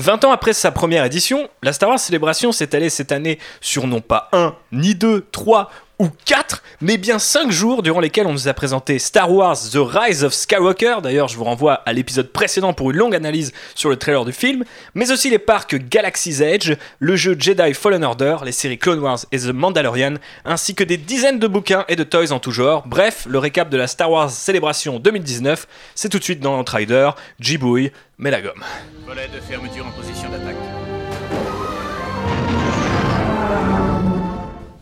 20 0.00 0.24
ans 0.24 0.32
après 0.32 0.54
sa 0.54 0.70
première 0.70 1.04
édition, 1.04 1.48
la 1.62 1.74
Star 1.74 1.90
Wars 1.90 1.98
Célébration 1.98 2.52
s'est 2.52 2.74
allée 2.74 2.88
cette 2.88 3.12
année 3.12 3.38
sur 3.60 3.86
non 3.86 4.00
pas 4.00 4.30
un, 4.32 4.54
ni 4.72 4.94
deux, 4.94 5.26
trois 5.30 5.70
ou 6.00 6.08
quatre, 6.24 6.62
mais 6.80 6.96
bien 6.96 7.18
cinq 7.18 7.50
jours 7.50 7.82
durant 7.82 8.00
lesquels 8.00 8.26
on 8.26 8.32
nous 8.32 8.48
a 8.48 8.54
présenté 8.54 8.98
Star 8.98 9.30
Wars 9.30 9.58
The 9.58 9.76
Rise 9.76 10.24
of 10.24 10.32
Skywalker. 10.32 10.96
D'ailleurs, 11.02 11.28
je 11.28 11.36
vous 11.36 11.44
renvoie 11.44 11.74
à 11.74 11.92
l'épisode 11.92 12.32
précédent 12.32 12.72
pour 12.72 12.90
une 12.90 12.96
longue 12.96 13.14
analyse 13.14 13.52
sur 13.74 13.90
le 13.90 13.96
trailer 13.96 14.24
du 14.24 14.32
film, 14.32 14.64
mais 14.94 15.12
aussi 15.12 15.28
les 15.28 15.38
parcs 15.38 15.76
Galaxy's 15.76 16.40
Edge, 16.40 16.72
le 17.00 17.16
jeu 17.16 17.36
Jedi 17.38 17.74
Fallen 17.74 18.02
Order, 18.02 18.38
les 18.46 18.52
séries 18.52 18.78
Clone 18.78 19.00
Wars 19.00 19.18
et 19.30 19.38
The 19.40 19.52
Mandalorian, 19.52 20.14
ainsi 20.46 20.74
que 20.74 20.84
des 20.84 20.96
dizaines 20.96 21.38
de 21.38 21.46
bouquins 21.46 21.84
et 21.88 21.96
de 21.96 22.04
toys 22.04 22.32
en 22.32 22.38
tout 22.38 22.50
genre. 22.50 22.82
Bref, 22.86 23.26
le 23.28 23.38
récap 23.38 23.68
de 23.68 23.76
la 23.76 23.86
Star 23.86 24.10
Wars 24.10 24.30
Célébration 24.30 24.98
2019, 25.00 25.68
c'est 25.94 26.08
tout 26.08 26.18
de 26.18 26.24
suite 26.24 26.40
dans 26.40 26.56
l'entrider. 26.56 27.10
Jibouille, 27.40 27.92
mets 28.16 28.30
la 28.30 28.40
gomme. 28.40 28.64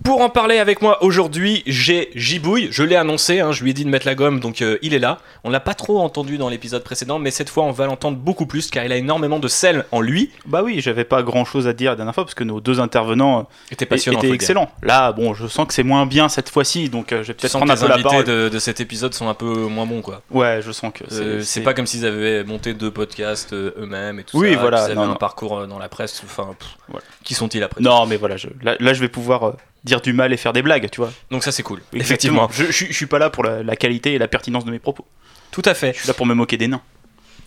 Pour 0.08 0.22
en 0.22 0.30
parler 0.30 0.56
avec 0.58 0.80
moi 0.80 1.04
aujourd'hui, 1.04 1.62
j'ai 1.66 2.08
Gibouille. 2.14 2.68
Je 2.70 2.82
l'ai 2.82 2.96
annoncé, 2.96 3.40
hein, 3.40 3.52
je 3.52 3.62
lui 3.62 3.72
ai 3.72 3.74
dit 3.74 3.84
de 3.84 3.90
mettre 3.90 4.06
la 4.06 4.14
gomme, 4.14 4.40
donc 4.40 4.62
euh, 4.62 4.78
il 4.80 4.94
est 4.94 4.98
là. 4.98 5.18
On 5.44 5.50
l'a 5.50 5.60
pas 5.60 5.74
trop 5.74 6.00
entendu 6.00 6.38
dans 6.38 6.48
l'épisode 6.48 6.82
précédent, 6.82 7.18
mais 7.18 7.30
cette 7.30 7.50
fois 7.50 7.64
on 7.64 7.72
va 7.72 7.84
l'entendre 7.84 8.16
beaucoup 8.16 8.46
plus 8.46 8.70
car 8.70 8.86
il 8.86 8.90
a 8.92 8.96
énormément 8.96 9.38
de 9.38 9.48
sel 9.48 9.84
en 9.92 10.00
lui. 10.00 10.30
Bah 10.46 10.62
oui, 10.64 10.80
j'avais 10.80 11.04
pas 11.04 11.22
grand 11.22 11.44
chose 11.44 11.68
à 11.68 11.74
dire 11.74 11.90
la 11.90 11.96
dernière 11.96 12.14
fois 12.14 12.24
parce 12.24 12.34
que 12.34 12.42
nos 12.42 12.58
deux 12.58 12.80
intervenants 12.80 13.40
euh, 13.40 13.42
étaient 13.70 13.86
le 13.90 14.16
dire. 14.18 14.32
excellents. 14.32 14.70
Là, 14.82 15.12
bon, 15.12 15.34
je 15.34 15.46
sens 15.46 15.66
que 15.66 15.74
c'est 15.74 15.82
moins 15.82 16.06
bien 16.06 16.30
cette 16.30 16.48
fois-ci, 16.48 16.88
donc 16.88 17.12
euh, 17.12 17.22
je 17.22 17.28
vais 17.28 17.34
peut-être 17.34 17.52
prendre 17.58 17.70
un 17.70 17.74
les 17.74 17.80
peu 17.82 17.88
la 17.88 17.98
parole. 17.98 18.24
de, 18.24 18.48
de 18.48 18.58
cet 18.58 18.80
épisode 18.80 19.12
sont 19.12 19.28
un 19.28 19.34
peu 19.34 19.66
moins 19.66 19.84
bons 19.84 20.00
quoi. 20.00 20.22
Ouais, 20.30 20.60
je 20.64 20.72
sens 20.72 20.90
que 20.94 21.04
Euh, 21.12 21.42
C'est 21.42 21.60
pas 21.60 21.74
comme 21.74 21.86
s'ils 21.86 22.06
avaient 22.06 22.44
monté 22.44 22.72
deux 22.72 22.90
podcasts 22.90 23.52
eux-mêmes 23.52 24.20
et 24.20 24.24
tout 24.24 24.38
Oui, 24.38 24.54
ça. 24.54 24.60
voilà, 24.60 24.78
qu'ils 24.78 24.84
avaient 24.86 24.94
non, 24.94 25.02
un 25.02 25.06
non. 25.08 25.14
parcours 25.16 25.66
dans 25.66 25.78
la 25.78 25.90
presse. 25.90 26.22
Enfin, 26.24 26.54
pff, 26.58 26.78
Voilà. 26.88 27.04
qui 27.24 27.34
sont-ils 27.34 27.62
après 27.62 27.82
Non, 27.82 28.06
mais 28.06 28.16
voilà, 28.16 28.38
je- 28.38 28.48
là, 28.62 28.74
là, 28.80 28.94
je 28.94 29.00
vais 29.02 29.10
pouvoir 29.10 29.52
dire 29.84 30.00
du 30.00 30.12
mal 30.12 30.32
et 30.32 30.36
faire 30.36 30.52
des 30.52 30.62
blagues, 30.62 30.88
tu 30.90 31.00
vois. 31.00 31.12
Donc 31.30 31.44
ça 31.44 31.52
c'est 31.52 31.62
cool. 31.62 31.80
Effectivement. 31.92 32.48
Je, 32.52 32.66
je, 32.66 32.86
je 32.86 32.92
suis 32.92 33.06
pas 33.06 33.18
là 33.18 33.30
pour 33.30 33.44
la, 33.44 33.62
la 33.62 33.76
qualité 33.76 34.14
et 34.14 34.18
la 34.18 34.28
pertinence 34.28 34.64
de 34.64 34.70
mes 34.70 34.78
propos. 34.78 35.06
Tout 35.50 35.62
à 35.64 35.74
fait. 35.74 35.92
Je 35.94 36.00
suis 36.00 36.08
là 36.08 36.14
pour 36.14 36.26
me 36.26 36.34
moquer 36.34 36.56
des 36.56 36.68
nains. 36.68 36.82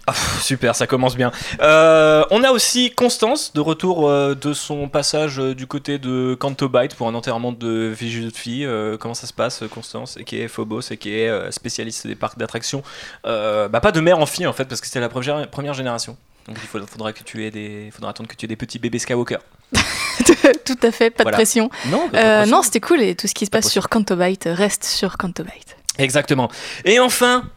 Ah, 0.08 0.16
super, 0.42 0.76
ça 0.76 0.88
commence 0.88 1.16
bien. 1.16 1.32
Euh, 1.62 2.24
on 2.32 2.44
a 2.44 2.50
aussi 2.50 2.90
Constance 2.90 3.54
de 3.54 3.60
retour 3.60 4.10
euh, 4.10 4.34
de 4.34 4.52
son 4.52 4.90
passage 4.90 5.40
euh, 5.40 5.54
du 5.54 5.68
côté 5.68 6.00
de 6.00 6.34
Canto 6.34 6.68
Bight 6.68 6.96
pour 6.96 7.08
un 7.08 7.14
enterrement 7.14 7.52
de 7.52 7.94
vie 7.96 8.26
de 8.26 8.36
fille. 8.36 8.68
Comment 9.00 9.14
ça 9.14 9.28
se 9.28 9.34
passe, 9.34 9.64
Constance, 9.70 10.18
et 10.18 10.24
qui 10.24 10.42
est 10.42 10.48
Phobos, 10.48 10.82
et 10.90 10.98
qui 10.98 11.14
est 11.14 11.52
spécialiste 11.52 12.08
des 12.08 12.16
parcs 12.16 12.40
d'attractions. 12.40 12.82
Bah 13.24 13.70
pas 13.70 13.92
de 13.92 14.00
mère 14.02 14.18
en 14.18 14.26
fille 14.26 14.48
en 14.48 14.54
fait, 14.54 14.66
parce 14.66 14.82
que 14.82 14.88
c'était 14.88 15.00
la 15.00 15.10
première, 15.10 15.48
première 15.50 15.76
génération. 15.76 16.18
Donc 16.48 16.58
il 16.62 16.68
faudra, 16.68 16.88
faudra 16.88 17.14
que 17.14 17.24
tu 17.24 17.46
aies 17.46 17.52
des, 17.52 17.92
faudra 17.92 18.10
attendre 18.10 18.28
que 18.28 18.36
tu 18.36 18.46
aies 18.46 18.50
des 18.50 18.56
petits 18.56 18.80
bébés 18.80 18.98
Skywalker. 18.98 19.38
Tout 20.66 20.78
à 20.84 20.92
fait, 20.92 21.10
pas 21.10 21.24
Voilà. 21.24 21.38
de 21.38 21.42
pression. 21.42 21.70
Non, 21.88 22.10
Euh, 22.14 22.46
non, 22.46 22.62
c'était 22.62 22.80
cool 22.80 23.02
et 23.02 23.16
tout 23.16 23.28
ce 23.28 23.34
qui 23.34 23.46
se 23.46 23.52
Pas 23.52 23.60
passe 23.62 23.72
sur 23.72 23.90
Cantobite 23.90 24.48
reste 24.52 24.84
sur 24.84 25.18
Cantobite. 25.18 25.78
Exactement. 25.98 26.50
Et 26.86 27.00
enfin, 27.00 27.50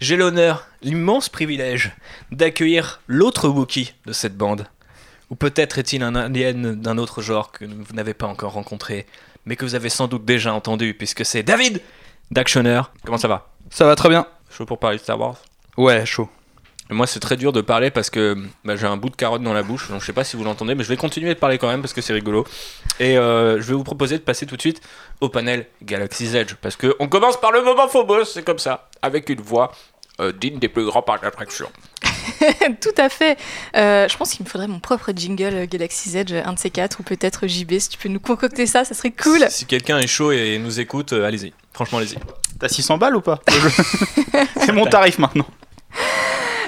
j'ai 0.00 0.16
l'honneur, 0.16 0.66
l'immense 0.82 1.28
privilège 1.28 1.92
d'accueillir 2.30 3.00
l'autre 3.06 3.48
Wookie 3.48 3.94
de 4.06 4.12
cette 4.12 4.36
bande. 4.36 4.66
Ou 5.30 5.34
peut-être 5.34 5.78
est-il 5.78 6.02
un 6.02 6.14
alien 6.14 6.74
d'un 6.74 6.98
autre 6.98 7.22
genre 7.22 7.52
que 7.52 7.64
vous 7.64 7.94
n'avez 7.94 8.12
pas 8.14 8.26
encore 8.26 8.52
rencontré, 8.52 9.06
mais 9.46 9.56
que 9.56 9.64
vous 9.64 9.74
avez 9.74 9.88
sans 9.88 10.06
doute 10.08 10.24
déjà 10.24 10.52
entendu, 10.52 10.94
puisque 10.94 11.24
c'est 11.24 11.42
David 11.42 11.80
d'Actioner. 12.30 12.82
Comment 13.04 13.18
ça 13.18 13.28
va? 13.28 13.48
Ça 13.70 13.86
va 13.86 13.96
très 13.96 14.08
bien. 14.10 14.26
Chaud 14.50 14.66
pour 14.66 14.78
parler 14.78 14.98
de 14.98 15.02
Star 15.02 15.18
Wars? 15.18 15.36
Ouais, 15.78 16.04
chaud. 16.04 16.28
Moi, 16.92 17.06
c'est 17.06 17.20
très 17.20 17.36
dur 17.36 17.52
de 17.52 17.60
parler 17.60 17.90
parce 17.90 18.10
que 18.10 18.36
bah, 18.64 18.76
j'ai 18.76 18.86
un 18.86 18.96
bout 18.96 19.10
de 19.10 19.16
carotte 19.16 19.42
dans 19.42 19.52
la 19.52 19.62
bouche, 19.62 19.90
donc 19.90 20.00
je 20.00 20.06
sais 20.06 20.12
pas 20.12 20.24
si 20.24 20.36
vous 20.36 20.44
l'entendez, 20.44 20.74
mais 20.74 20.84
je 20.84 20.88
vais 20.88 20.96
continuer 20.96 21.34
de 21.34 21.38
parler 21.38 21.58
quand 21.58 21.68
même 21.68 21.80
parce 21.80 21.92
que 21.92 22.00
c'est 22.00 22.12
rigolo. 22.12 22.46
Et 23.00 23.18
euh, 23.18 23.60
je 23.60 23.66
vais 23.66 23.74
vous 23.74 23.84
proposer 23.84 24.18
de 24.18 24.22
passer 24.22 24.46
tout 24.46 24.56
de 24.56 24.60
suite 24.60 24.80
au 25.20 25.28
panel 25.28 25.66
Galaxy's 25.82 26.34
Edge, 26.34 26.54
parce 26.60 26.76
que 26.76 26.94
on 27.00 27.08
commence 27.08 27.40
par 27.40 27.52
le 27.52 27.62
moment 27.62 27.88
Phobos, 27.88 28.24
c'est 28.24 28.44
comme 28.44 28.58
ça, 28.58 28.88
avec 29.02 29.28
une 29.28 29.40
voix 29.40 29.72
euh, 30.20 30.32
digne 30.32 30.58
des 30.58 30.68
plus 30.68 30.84
grands 30.84 31.02
parcs 31.02 31.22
d'attraction. 31.22 31.68
Tout 32.80 32.94
à 32.96 33.08
fait. 33.08 33.38
Euh, 33.76 34.08
je 34.08 34.16
pense 34.16 34.32
qu'il 34.32 34.44
me 34.44 34.48
faudrait 34.48 34.68
mon 34.68 34.80
propre 34.80 35.10
jingle 35.14 35.66
Galaxy's 35.66 36.14
Edge, 36.14 36.32
un 36.32 36.52
de 36.52 36.58
ces 36.58 36.70
quatre, 36.70 37.00
ou 37.00 37.02
peut-être 37.02 37.46
JB, 37.46 37.78
si 37.78 37.88
tu 37.88 37.98
peux 37.98 38.08
nous 38.08 38.20
concocter 38.20 38.66
ça, 38.66 38.84
ça 38.84 38.94
serait 38.94 39.10
cool. 39.10 39.40
Si, 39.48 39.60
si 39.60 39.66
quelqu'un 39.66 39.98
est 39.98 40.06
chaud 40.06 40.32
et 40.32 40.58
nous 40.58 40.80
écoute, 40.80 41.12
euh, 41.12 41.26
allez-y. 41.26 41.52
Franchement, 41.72 41.98
allez-y. 41.98 42.18
T'as 42.60 42.68
600 42.68 42.98
balles 42.98 43.16
ou 43.16 43.20
pas? 43.20 43.40
C'est 44.60 44.72
mon 44.72 44.86
tarif 44.86 45.18
maintenant. 45.18 45.46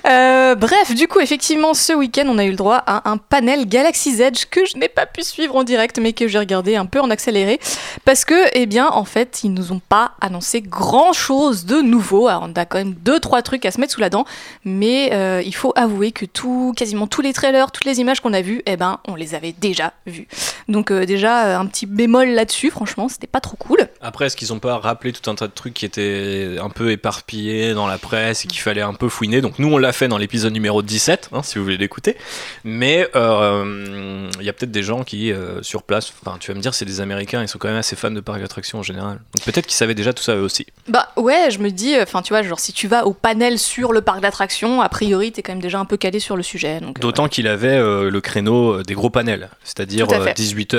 Euh, 0.07 0.55
bref, 0.55 0.95
du 0.95 1.09
coup, 1.09 1.21
effectivement, 1.21 1.73
ce 1.73 1.93
week-end, 1.93 2.25
on 2.29 2.37
a 2.37 2.45
eu 2.45 2.51
le 2.51 2.57
droit 2.57 2.77
à 2.87 3.11
un 3.11 3.17
panel 3.17 3.67
Galaxy's 3.67 4.21
Edge 4.21 4.45
que 4.51 4.65
je 4.67 4.77
n'ai 4.77 4.89
pas 4.89 5.07
pu 5.07 5.23
suivre 5.23 5.57
en 5.57 5.65
direct, 5.65 5.99
mais 5.99 6.13
que 6.13 6.29
j'ai 6.29 6.39
regardé 6.39 6.77
un 6.77 6.85
peu 6.85 7.01
en 7.01 7.11
accéléré. 7.11 7.59
Parce 8.05 8.25
que, 8.25 8.35
eh 8.53 8.67
bien, 8.67 8.89
en 8.89 9.05
fait, 9.05 9.41
ils 9.45 9.53
nous 9.53 9.73
ont 9.73 9.81
pas 9.81 10.13
annoncé 10.21 10.61
grand-chose 10.61 11.65
de 11.65 11.81
nouveau. 11.81 12.29
Alors, 12.29 12.47
on 12.47 12.53
a 12.55 12.67
quand 12.67 12.79
même 12.79 12.95
deux, 12.95 13.19
trois 13.19 13.41
trucs 13.41 13.65
à 13.65 13.71
se 13.71 13.81
mettre 13.81 13.95
sous 13.95 14.01
la 14.01 14.11
dent, 14.11 14.27
mais 14.65 15.11
euh, 15.13 15.43
il 15.45 15.55
faut 15.55 15.73
avouer 15.75 16.13
que 16.13 16.27
tout, 16.27 16.75
quasiment 16.77 17.07
tous 17.07 17.23
les 17.23 17.33
trailers, 17.33 17.73
toutes 17.73 17.87
les 17.87 18.01
images 18.01 18.21
qu'on 18.21 18.35
a 18.35 18.43
vues, 18.43 18.63
eh 18.67 18.77
ben, 18.77 18.99
on 19.09 19.15
les 19.15 19.35
avait 19.35 19.55
déjà 19.59 19.95
vues. 20.07 20.29
Donc, 20.69 20.91
euh, 20.91 21.07
déjà, 21.07 21.59
un 21.59 21.67
petit 21.67 21.87
bémol 21.87 22.29
là-dessus, 22.29 22.71
franchement, 22.71 23.09
c'était 23.09 23.27
pas 23.27 23.41
trop 23.41 23.57
cool. 23.57 23.89
Après, 24.03 24.27
est-ce 24.27 24.37
qu'ils 24.37 24.53
ont 24.53 24.59
pas 24.59 24.77
rappelé 24.79 25.13
tout 25.13 25.31
un 25.31 25.35
tas 25.35 25.47
de 25.47 25.53
trucs 25.53 25.73
qui 25.73 25.87
étaient 25.87 26.57
un 26.61 26.69
peu 26.69 26.91
éparpillés 26.91 27.73
dans 27.73 27.87
la 27.87 27.97
presse 27.97 28.45
et 28.45 28.49
qu'il 28.49 28.61
fallait 28.61 28.83
un 28.83 28.93
peu 28.93 29.09
fouiner? 29.09 29.41
Donc 29.41 29.59
nous, 29.59 29.73
on 29.73 29.79
l'a 29.79 29.94
fait 29.95 30.09
dans 30.09 30.19
l'épisode 30.19 30.53
numéro 30.53 30.83
17, 30.83 31.31
hein, 31.33 31.43
si 31.43 31.59
vous 31.59 31.65
voulez 31.65 31.77
l'écouter. 31.77 32.17
Mais 32.65 33.09
euh, 33.17 34.29
il 34.41 34.45
y 34.47 34.49
a 34.49 34.53
peut-être 34.53 34.71
des 34.73 34.83
gens 34.83 35.05
qui, 35.05 35.33
euh, 35.33 35.63
sur 35.63 35.83
place, 35.83 36.13
enfin 36.25 36.37
tu 36.39 36.51
vas 36.51 36.57
me 36.57 36.61
dire, 36.61 36.75
c'est 36.75 36.85
des 36.85 37.01
Américains, 37.01 37.43
ils 37.43 37.49
sont 37.49 37.59
quand 37.59 37.69
même 37.69 37.77
assez 37.77 37.97
fans 37.97 38.11
de 38.11 38.21
parcs 38.21 38.41
d'attractions 38.41 38.79
en 38.79 38.83
général. 38.83 39.21
Donc 39.35 39.45
peut-être 39.45 39.67
qu'ils 39.67 39.75
savaient 39.77 39.95
déjà 39.95 40.13
tout 40.13 40.23
ça 40.23 40.35
eux 40.37 40.43
aussi. 40.43 40.67
Bah 40.89 41.09
ouais, 41.17 41.49
je 41.51 41.59
me 41.59 41.71
dis, 41.71 41.95
enfin 42.01 42.23
tu 42.23 42.33
vois, 42.33 42.43
genre 42.43 42.61
si 42.61 42.73
tu 42.73 42.89
vas 42.89 43.07
au 43.07 43.13
panel 43.13 43.59
sur 43.59 43.93
le 43.93 44.01
parc 44.01 44.21
d'attractions, 44.21 44.81
a 44.83 44.89
priori 44.89 45.33
t'es 45.33 45.43
quand 45.43 45.53
même 45.53 45.63
déjà 45.63 45.79
un 45.79 45.85
peu 45.85 45.97
calé 45.97 46.21
sur 46.21 46.37
le 46.37 46.43
sujet. 46.43 46.81
euh, 46.83 46.93
D'autant 47.01 47.29
qu'il 47.29 47.47
avait 47.49 47.69
euh, 47.77 48.11
le 48.11 48.21
créneau 48.21 48.83
des 48.83 48.95
gros 48.95 49.11
panels, 49.11 49.49
c'est-à-dire 49.65 50.07
Tout 50.09 50.15
à 50.15 50.21
fait. 50.21 50.33
18h 50.39 50.77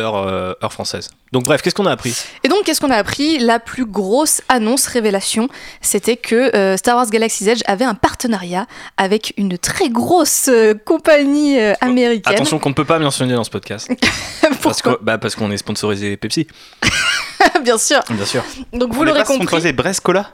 heure 0.63 0.73
française. 0.73 1.09
Donc 1.31 1.43
bref, 1.43 1.61
qu'est-ce 1.61 1.75
qu'on 1.75 1.85
a 1.85 1.91
appris? 1.91 2.15
Et 2.43 2.47
donc, 2.47 2.63
qu'est-ce 2.63 2.79
qu'on 2.79 2.91
a 2.91 2.95
appris? 2.95 3.39
La 3.39 3.59
plus 3.59 3.85
grosse 3.85 4.41
annonce 4.47 4.87
révélation, 4.87 5.49
c'était 5.81 6.15
que 6.15 6.75
Star 6.77 6.95
Wars 6.95 7.09
Galaxy's 7.09 7.47
Edge 7.47 7.61
avait 7.65 7.83
un 7.83 7.95
partenariat 7.95 8.67
avec 8.97 9.04
une 9.37 9.57
très 9.57 9.89
grosse 9.89 10.47
euh, 10.49 10.73
compagnie 10.73 11.59
euh, 11.59 11.73
américaine. 11.81 12.33
Attention 12.33 12.59
qu'on 12.59 12.69
ne 12.69 12.73
peut 12.75 12.85
pas 12.85 12.99
mentionner 12.99 13.33
dans 13.33 13.43
ce 13.43 13.49
podcast. 13.49 13.89
parce 14.61 14.81
Pourquoi 14.81 14.99
bah, 15.01 15.17
parce 15.17 15.35
qu'on 15.35 15.51
est 15.51 15.57
sponsorisé 15.57 16.17
Pepsi, 16.17 16.47
Bien 17.63 17.77
sûr. 17.77 18.01
bien 18.09 18.25
sûr. 18.25 18.43
Donc, 18.73 18.93
vous 18.93 19.01
On 19.01 19.03
est 19.03 19.07
l'aurez 19.07 19.23
compris. 19.23 19.43
sponsorisé 19.43 19.73
Brest 19.73 20.01
Cola 20.01 20.31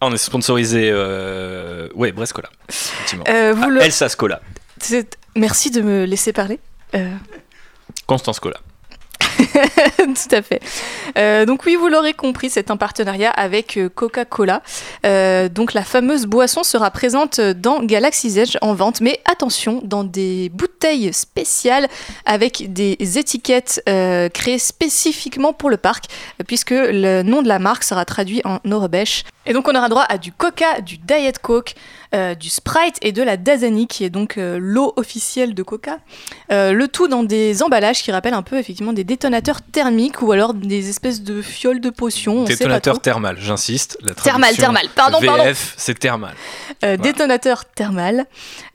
Ah, 0.00 0.06
on 0.06 0.12
est 0.12 0.18
sponsorisé. 0.18 0.90
Euh... 0.92 1.88
Ouais, 1.94 2.12
Brescola. 2.12 2.48
Effectivement. 2.68 3.24
Euh, 3.28 3.52
vous 3.54 3.64
Ah, 3.64 3.68
le- 3.68 3.82
Elsa 3.82 4.08
Scola. 4.08 4.40
Merci 5.36 5.70
de 5.70 5.82
me 5.82 6.04
laisser 6.04 6.32
parler. 6.32 6.58
Euh, 6.94 7.08
Constance 8.06 8.40
Cola. 8.40 8.56
Tout 9.96 10.34
à 10.34 10.42
fait. 10.42 10.60
Euh, 11.16 11.46
donc 11.46 11.64
oui, 11.64 11.76
vous 11.76 11.88
l'aurez 11.88 12.14
compris, 12.14 12.50
c'est 12.50 12.70
un 12.70 12.76
partenariat 12.76 13.30
avec 13.30 13.76
euh, 13.76 13.88
Coca-Cola. 13.88 14.62
Euh, 15.06 15.48
donc 15.48 15.72
la 15.74 15.82
fameuse 15.82 16.26
boisson 16.26 16.62
sera 16.62 16.90
présente 16.90 17.40
dans 17.40 17.82
Galaxy's 17.82 18.36
Edge 18.36 18.56
en 18.60 18.74
vente, 18.74 19.00
mais 19.00 19.20
attention, 19.24 19.80
dans 19.84 20.04
des 20.04 20.50
bouteilles 20.50 21.12
spéciales 21.12 21.88
avec 22.24 22.72
des 22.72 22.96
étiquettes 23.18 23.82
créées 24.34 24.58
spécifiquement 24.58 25.52
pour 25.52 25.70
le 25.70 25.76
parc, 25.76 26.04
puisque 26.46 26.70
le 26.70 27.22
nom 27.22 27.42
de 27.42 27.48
la 27.48 27.58
marque 27.58 27.84
sera 27.84 28.04
traduit 28.04 28.40
en 28.44 28.58
norobèche. 28.64 29.24
Et 29.46 29.52
donc 29.52 29.68
on 29.68 29.74
aura 29.74 29.88
droit 29.88 30.04
à 30.08 30.18
du 30.18 30.32
Coca, 30.32 30.80
du 30.80 30.98
Diet 30.98 31.38
Coke, 31.40 31.74
euh, 32.14 32.34
du 32.34 32.50
Sprite 32.50 32.96
et 33.02 33.12
de 33.12 33.22
la 33.22 33.36
Dasani, 33.36 33.86
qui 33.86 34.04
est 34.04 34.10
donc 34.10 34.36
euh, 34.36 34.58
l'eau 34.60 34.92
officielle 34.96 35.54
de 35.54 35.62
Coca. 35.62 35.98
Euh, 36.52 36.72
le 36.72 36.88
tout 36.88 37.08
dans 37.08 37.22
des 37.22 37.62
emballages 37.62 38.02
qui 38.02 38.12
rappellent 38.12 38.34
un 38.34 38.42
peu 38.42 38.58
effectivement 38.58 38.92
des 38.92 39.04
détonateurs 39.04 39.62
thermiques 39.62 40.20
ou 40.20 40.32
alors 40.32 40.52
des 40.52 40.90
espèces 40.90 41.22
de 41.22 41.40
fioles 41.40 41.80
de 41.80 41.90
potions. 41.90 42.44
Détonateur 42.44 43.00
thermal, 43.00 43.38
j'insiste. 43.38 43.98
Thermal, 44.22 44.54
thermal. 44.56 44.86
Pardon, 44.94 45.18
VF, 45.20 45.26
pardon. 45.26 45.52
c'est 45.76 45.98
thermal. 45.98 46.34
Voilà. 46.82 46.96
Détonateur 46.98 47.64
thermal. 47.64 48.26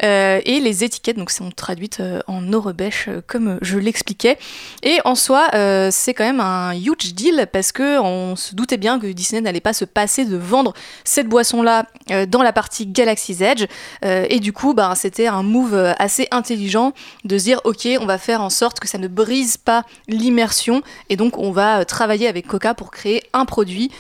Et 0.02 0.60
les 0.60 0.84
étiquettes 0.84 1.18
donc 1.18 1.32
sont 1.32 1.52
traduites 1.52 2.02
en 2.28 2.42
norobèche 2.42 3.06
euh, 3.08 3.22
comme 3.26 3.58
je 3.62 3.78
l'expliquais. 3.78 4.38
Et 4.84 5.00
en 5.06 5.16
soi, 5.16 5.50
c'est 5.92 6.14
quand 6.14 6.24
même 6.24 6.40
un 6.40 6.74
huge 6.74 7.14
deal 7.14 7.48
parce 7.52 7.72
que 7.72 8.00
on 8.00 8.36
se 8.36 8.56
doutait 8.56 8.78
bien 8.78 9.00
que 9.00 9.08
Disney 9.08 9.42
n'allait 9.42 9.60
pas 9.60 9.74
se 9.74 9.86
passer 9.86 10.26
de 10.26 10.38
vendre 10.38 10.65
cette 11.04 11.28
boisson-là 11.28 11.88
euh, 12.12 12.26
dans 12.26 12.42
la 12.42 12.54
partie 12.54 12.88
Galaxy's 12.88 13.42
Edge. 13.42 13.66
Euh, 14.04 14.26
et 14.30 14.40
du 14.40 14.54
coup, 14.54 14.74
bah, 14.74 14.94
c'était 14.96 15.28
un 15.28 15.44
move 15.44 15.74
euh, 15.74 15.94
assez 16.00 16.28
intelligent 16.32 16.94
de 17.24 17.38
se 17.38 17.44
dire 17.44 17.62
ok, 17.64 17.88
on 18.00 18.06
va 18.06 18.18
faire 18.18 18.42
en 18.42 18.50
sorte 18.50 18.80
que 18.80 18.88
ça 18.88 18.98
ne 18.98 19.08
brise 19.08 19.58
pas 19.58 19.86
l'immersion 20.08 20.82
et 21.10 21.16
donc 21.16 21.38
on 21.38 21.52
va 21.52 21.86
travailler 21.86 22.28
avec 22.28 22.48
Coca 22.48 22.74
pour 22.74 22.92
créer 22.92 23.24
un 23.34 23.46
produit 23.46 23.92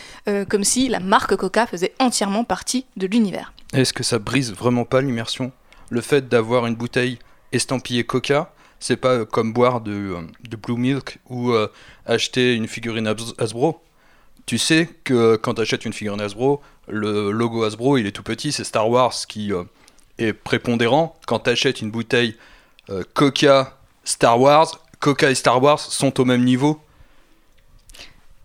comme 0.50 0.63
si 0.63 0.88
la 0.89 1.00
marque 1.00 1.35
Coca 1.35 1.65
faisait 1.67 1.94
entièrement 2.00 2.44
partie 2.44 2.85
de 2.97 3.07
l'univers. 3.07 3.53
Est-ce 3.73 3.94
que 3.94 4.03
ça 4.03 4.19
brise 4.19 4.53
vraiment 4.53 4.85
pas 4.85 5.01
l'immersion? 5.01 5.51
Le 5.89 6.01
fait 6.01 6.27
d'avoir 6.27 6.65
une 6.65 6.75
bouteille 6.75 7.19
estampillé 7.51 8.03
Coca, 8.03 8.51
c'est 8.79 8.97
pas 8.97 9.25
comme 9.25 9.53
boire 9.53 9.81
de, 9.81 10.15
de 10.50 10.56
Blue 10.56 10.77
Milk 10.77 11.19
ou 11.29 11.53
acheter 12.06 12.53
une 12.56 12.67
figurine 12.67 13.07
Has- 13.07 13.33
Hasbro? 13.38 13.81
Tu 14.45 14.57
sais 14.57 14.89
que 15.03 15.36
quand 15.38 15.56
tu 15.56 15.62
achètes 15.62 15.86
une 15.86 15.94
figurine 15.94 16.21
Hasbro, 16.21 16.62
le 16.88 17.31
logo 17.31 17.63
Hasbro 17.63 17.97
il 17.97 18.06
est 18.06 18.12
tout 18.12 18.24
petit, 18.24 18.51
c'est 18.51 18.63
Star 18.63 18.89
Wars 18.89 19.13
qui 19.27 19.51
euh, 19.51 19.63
est 20.19 20.33
prépondérant. 20.33 21.15
Quand 21.25 21.39
tu 21.39 21.50
achètes 21.50 21.81
une 21.81 21.92
bouteille 21.92 22.36
euh, 22.89 23.03
Coca 23.13 23.77
Star 24.03 24.39
Wars, 24.39 24.80
Coca 25.00 25.31
et 25.31 25.36
Star 25.36 25.62
Wars 25.62 25.80
sont 25.80 26.19
au 26.19 26.25
même 26.25 26.44
niveau. 26.44 26.80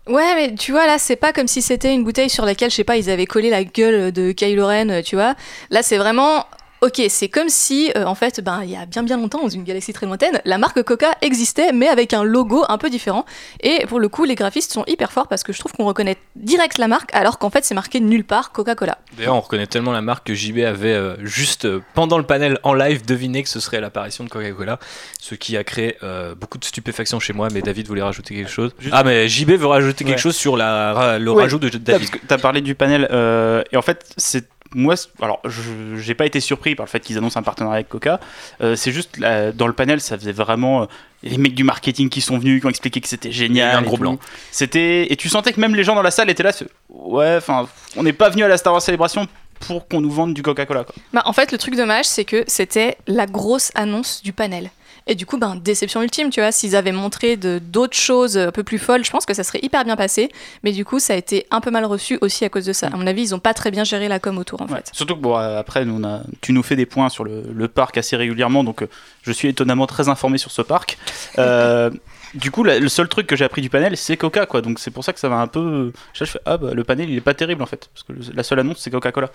Ouais, 0.07 0.35
mais 0.35 0.55
tu 0.55 0.71
vois, 0.71 0.87
là, 0.87 0.97
c'est 0.97 1.15
pas 1.15 1.31
comme 1.31 1.47
si 1.47 1.61
c'était 1.61 1.93
une 1.93 2.03
bouteille 2.03 2.29
sur 2.29 2.43
laquelle, 2.43 2.71
je 2.71 2.75
sais 2.75 2.83
pas, 2.83 2.97
ils 2.97 3.09
avaient 3.09 3.27
collé 3.27 3.51
la 3.51 3.63
gueule 3.63 4.11
de 4.11 4.31
Kylo 4.31 4.65
Ren, 4.65 4.89
euh, 4.89 5.01
tu 5.03 5.15
vois. 5.15 5.35
Là, 5.69 5.83
c'est 5.83 5.97
vraiment. 5.97 6.45
Ok, 6.83 6.99
c'est 7.09 7.29
comme 7.29 7.47
si, 7.47 7.91
euh, 7.95 8.05
en 8.05 8.15
fait, 8.15 8.41
ben, 8.41 8.61
il 8.63 8.71
y 8.71 8.75
a 8.75 8.87
bien 8.87 9.03
bien 9.03 9.15
longtemps, 9.17 9.43
dans 9.43 9.49
une 9.49 9.63
galaxie 9.63 9.93
très 9.93 10.07
lointaine, 10.07 10.41
la 10.45 10.57
marque 10.57 10.81
Coca 10.81 11.11
existait, 11.21 11.73
mais 11.73 11.87
avec 11.87 12.11
un 12.11 12.23
logo 12.23 12.65
un 12.69 12.79
peu 12.79 12.89
différent. 12.89 13.23
Et 13.61 13.85
pour 13.85 13.99
le 13.99 14.09
coup, 14.09 14.23
les 14.23 14.33
graphistes 14.33 14.73
sont 14.73 14.83
hyper 14.87 15.11
forts 15.11 15.27
parce 15.27 15.43
que 15.43 15.53
je 15.53 15.59
trouve 15.59 15.73
qu'on 15.73 15.85
reconnaît 15.85 16.17
direct 16.35 16.79
la 16.79 16.87
marque, 16.87 17.11
alors 17.13 17.37
qu'en 17.37 17.51
fait, 17.51 17.63
c'est 17.65 17.75
marqué 17.75 17.99
nulle 17.99 18.23
part 18.23 18.51
Coca-Cola. 18.51 18.97
D'ailleurs, 19.15 19.35
on 19.35 19.41
reconnaît 19.41 19.67
tellement 19.67 19.91
la 19.91 20.01
marque 20.01 20.25
que 20.25 20.33
JB 20.33 20.57
avait 20.65 20.87
euh, 20.95 21.23
juste 21.23 21.65
euh, 21.65 21.81
pendant 21.93 22.17
le 22.17 22.23
panel 22.23 22.57
en 22.63 22.73
live 22.73 23.05
deviné 23.05 23.43
que 23.43 23.49
ce 23.49 23.59
serait 23.59 23.79
l'apparition 23.79 24.23
de 24.23 24.29
Coca-Cola, 24.29 24.79
ce 25.19 25.35
qui 25.35 25.57
a 25.57 25.63
créé 25.63 25.97
euh, 26.01 26.33
beaucoup 26.33 26.57
de 26.57 26.65
stupéfaction 26.65 27.19
chez 27.19 27.33
moi. 27.33 27.49
Mais 27.53 27.61
David 27.61 27.87
voulait 27.89 28.01
rajouter 28.01 28.33
quelque 28.33 28.49
chose. 28.49 28.71
Juste- 28.79 28.95
Ah, 28.97 29.03
mais 29.03 29.27
JB 29.27 29.51
veut 29.51 29.67
rajouter 29.67 30.03
quelque 30.03 30.17
chose 30.19 30.35
sur 30.35 30.57
la, 30.57 30.93
ra- 30.93 31.19
le 31.19 31.31
Ouais. 31.31 31.43
rajout 31.43 31.59
de 31.59 31.69
David. 31.69 32.09
parce 32.09 32.19
que 32.19 32.25
t'as 32.27 32.39
parlé 32.39 32.61
du 32.61 32.73
panel 32.73 33.07
euh, 33.11 33.61
et 33.71 33.77
en 33.77 33.83
fait 33.83 34.03
c'est 34.17 34.49
moi 34.73 34.95
alors 35.21 35.39
je 35.45 35.61
j'ai 35.97 36.15
pas 36.15 36.25
été 36.25 36.39
surpris 36.39 36.75
par 36.75 36.85
le 36.85 36.89
fait 36.89 36.99
qu'ils 37.01 37.17
annoncent 37.17 37.39
un 37.39 37.43
partenariat 37.43 37.75
avec 37.77 37.89
Coca 37.89 38.19
Euh, 38.61 38.75
c'est 38.75 38.91
juste 38.91 39.17
là, 39.17 39.51
dans 39.51 39.67
le 39.67 39.73
panel 39.73 39.99
ça 40.01 40.17
faisait 40.17 40.31
vraiment 40.31 40.83
euh, 40.83 40.85
les 41.23 41.37
mecs 41.37 41.55
du 41.55 41.63
marketing 41.63 42.09
qui 42.09 42.21
sont 42.21 42.37
venus 42.37 42.61
qui 42.61 42.65
ont 42.67 42.69
expliqué 42.69 43.01
que 43.01 43.07
c'était 43.07 43.31
génial 43.31 43.75
un 43.75 43.81
et 43.81 43.85
gros 43.85 43.97
blanc. 43.97 44.17
c'était 44.51 45.11
et 45.11 45.15
tu 45.15 45.29
sentais 45.29 45.53
que 45.53 45.59
même 45.59 45.75
les 45.75 45.83
gens 45.83 45.95
dans 45.95 46.01
la 46.01 46.11
salle 46.11 46.29
étaient 46.29 46.43
là 46.43 46.51
c'est- 46.51 46.67
ouais 46.89 47.35
enfin 47.37 47.67
on 47.95 48.03
n'est 48.03 48.13
pas 48.13 48.29
venu 48.29 48.43
à 48.43 48.47
la 48.47 48.57
Star 48.57 48.73
Wars 48.73 48.81
Célébration 48.81 49.27
pour 49.59 49.87
qu'on 49.87 50.01
nous 50.01 50.09
vende 50.09 50.33
du 50.33 50.41
Coca-Cola 50.41 50.85
quoi. 50.85 50.95
Bah, 51.13 51.21
en 51.25 51.33
fait, 51.33 51.51
le 51.51 51.59
truc 51.59 51.75
dommage, 51.75 52.05
c'est 52.05 52.25
que 52.25 52.43
c'était 52.47 52.97
la 53.05 53.27
grosse 53.27 53.71
annonce 53.75 54.23
du 54.23 54.33
panel. 54.33 54.71
Et 55.07 55.15
du 55.15 55.25
coup, 55.25 55.37
ben, 55.37 55.55
déception 55.55 56.01
ultime, 56.03 56.29
tu 56.29 56.39
vois. 56.41 56.51
S'ils 56.51 56.75
avaient 56.75 56.91
montré 56.91 57.35
de- 57.35 57.59
d'autres 57.59 57.97
choses 57.97 58.37
un 58.37 58.51
peu 58.51 58.63
plus 58.63 58.77
folles, 58.77 59.03
je 59.03 59.09
pense 59.11 59.25
que 59.25 59.33
ça 59.33 59.43
serait 59.43 59.59
hyper 59.63 59.83
bien 59.83 59.95
passé. 59.95 60.29
Mais 60.63 60.71
du 60.71 60.85
coup, 60.85 60.99
ça 60.99 61.13
a 61.13 61.15
été 61.15 61.47
un 61.51 61.59
peu 61.59 61.71
mal 61.71 61.85
reçu 61.85 62.17
aussi 62.21 62.45
à 62.45 62.49
cause 62.49 62.65
de 62.65 62.73
ça. 62.73 62.87
À 62.87 62.91
mon 62.97 63.07
avis, 63.07 63.23
ils 63.23 63.35
ont 63.35 63.39
pas 63.39 63.53
très 63.55 63.71
bien 63.71 63.83
géré 63.83 64.07
la 64.07 64.19
com 64.19 64.37
autour, 64.37 64.61
en 64.61 64.67
Ouais. 64.67 64.75
fait. 64.77 64.89
Surtout 64.93 65.15
que 65.15 65.21
bon, 65.21 65.35
après, 65.35 65.85
nous, 65.85 65.99
on 65.99 66.03
a, 66.07 66.21
tu 66.41 66.53
nous 66.53 66.61
fais 66.63 66.75
des 66.75 66.85
points 66.85 67.09
sur 67.09 67.23
le, 67.23 67.43
le 67.51 67.67
parc 67.67 67.97
assez 67.97 68.15
régulièrement, 68.15 68.63
donc 68.63 68.83
euh, 68.83 68.89
je 69.23 69.31
suis 69.31 69.47
étonnamment 69.47 69.87
très 69.87 70.07
informé 70.07 70.37
sur 70.37 70.51
ce 70.51 70.61
parc. 70.61 70.97
Euh, 71.39 71.89
du 72.35 72.51
coup, 72.51 72.63
la- 72.63 72.77
le 72.79 72.87
seul 72.87 73.07
truc 73.09 73.25
que 73.27 73.35
j'ai 73.35 73.43
appris 73.43 73.61
du 73.61 73.69
panel, 73.69 73.97
c'est 73.97 74.17
Coca, 74.17 74.45
quoi. 74.45 74.61
Donc 74.61 74.79
c'est 74.79 74.91
pour 74.91 75.03
ça 75.03 75.13
que 75.13 75.19
ça 75.19 75.29
va 75.29 75.37
un 75.37 75.47
peu. 75.47 75.91
Je 76.13 76.23
fais, 76.25 76.39
ah 76.45 76.57
bah 76.57 76.73
le 76.73 76.83
panel, 76.83 77.09
il 77.09 77.17
est 77.17 77.21
pas 77.21 77.33
terrible 77.33 77.63
en 77.63 77.65
fait, 77.65 77.89
parce 77.93 78.03
que 78.03 78.13
le- 78.13 78.35
la 78.35 78.43
seule 78.43 78.59
annonce, 78.59 78.77
c'est 78.79 78.91
Coca-Cola. 78.91 79.29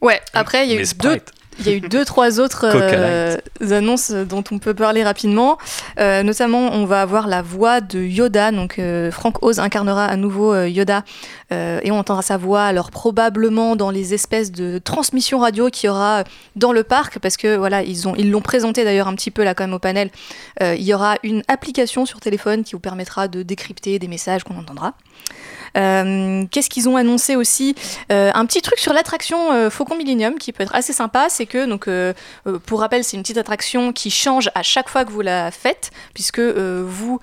Ouais, 0.00 0.20
après, 0.34 0.66
il 0.66 0.72
y 0.72 0.76
a 0.76 0.80
eu 0.82 0.84
deux 1.00 1.18
Il 1.58 1.66
y 1.66 1.70
a 1.70 1.72
eu 1.74 1.80
deux, 1.80 2.04
trois 2.04 2.40
autres 2.40 2.66
euh, 2.66 3.36
annonces 3.70 4.10
dont 4.10 4.44
on 4.50 4.58
peut 4.58 4.74
parler 4.74 5.02
rapidement. 5.02 5.58
Euh, 5.98 6.22
notamment, 6.22 6.70
on 6.72 6.84
va 6.84 7.00
avoir 7.00 7.28
la 7.28 7.42
voix 7.42 7.80
de 7.80 8.00
Yoda. 8.00 8.52
Donc, 8.52 8.78
euh, 8.78 9.10
Frank 9.10 9.42
Oz 9.42 9.58
incarnera 9.58 10.04
à 10.04 10.16
nouveau 10.16 10.52
euh, 10.52 10.68
Yoda 10.68 11.04
et 11.50 11.92
on 11.92 11.98
entendra 11.98 12.22
sa 12.22 12.36
voix 12.36 12.64
alors 12.64 12.90
probablement 12.90 13.76
dans 13.76 13.90
les 13.90 14.14
espèces 14.14 14.50
de 14.50 14.78
transmissions 14.78 15.38
radio 15.38 15.70
qu'il 15.70 15.86
y 15.86 15.90
aura 15.90 16.24
dans 16.56 16.72
le 16.72 16.82
parc 16.82 17.20
parce 17.20 17.36
que 17.36 17.56
voilà, 17.56 17.84
ils 17.84 18.08
ont 18.08 18.16
ils 18.16 18.32
l'ont 18.32 18.40
présenté 18.40 18.82
d'ailleurs 18.82 19.06
un 19.06 19.14
petit 19.14 19.30
peu 19.30 19.44
là 19.44 19.54
quand 19.54 19.62
même 19.62 19.72
au 19.72 19.78
panel. 19.78 20.10
Il 20.60 20.82
y 20.82 20.92
aura 20.92 21.14
une 21.22 21.44
application 21.46 22.04
sur 22.04 22.18
téléphone 22.18 22.64
qui 22.64 22.72
vous 22.72 22.80
permettra 22.80 23.28
de 23.28 23.44
décrypter 23.44 24.00
des 24.00 24.08
messages 24.08 24.42
qu'on 24.42 24.58
entendra. 24.58 24.94
Euh, 25.76 26.44
Qu'est-ce 26.50 26.70
qu'ils 26.70 26.88
ont 26.88 26.96
annoncé 26.96 27.36
aussi 27.36 27.74
Euh, 28.12 28.30
Un 28.34 28.46
petit 28.46 28.62
truc 28.62 28.78
sur 28.78 28.92
l'attraction 28.92 29.52
euh, 29.52 29.70
Faucon 29.70 29.96
Millennium 29.96 30.38
qui 30.38 30.52
peut 30.52 30.62
être 30.62 30.74
assez 30.74 30.92
sympa, 30.92 31.28
c'est 31.28 31.46
que 31.46 31.66
donc 31.66 31.88
pour 32.66 32.80
rappel, 32.80 33.04
c'est 33.04 33.16
une 33.16 33.22
petite 33.22 33.38
attraction 33.38 33.92
qui 33.92 34.10
change 34.10 34.50
à 34.54 34.62
chaque 34.62 34.88
fois 34.88 35.04
que 35.04 35.10
vous 35.10 35.20
la 35.20 35.50
faites, 35.50 35.90
puisque 36.14 36.40
vous 36.40 37.20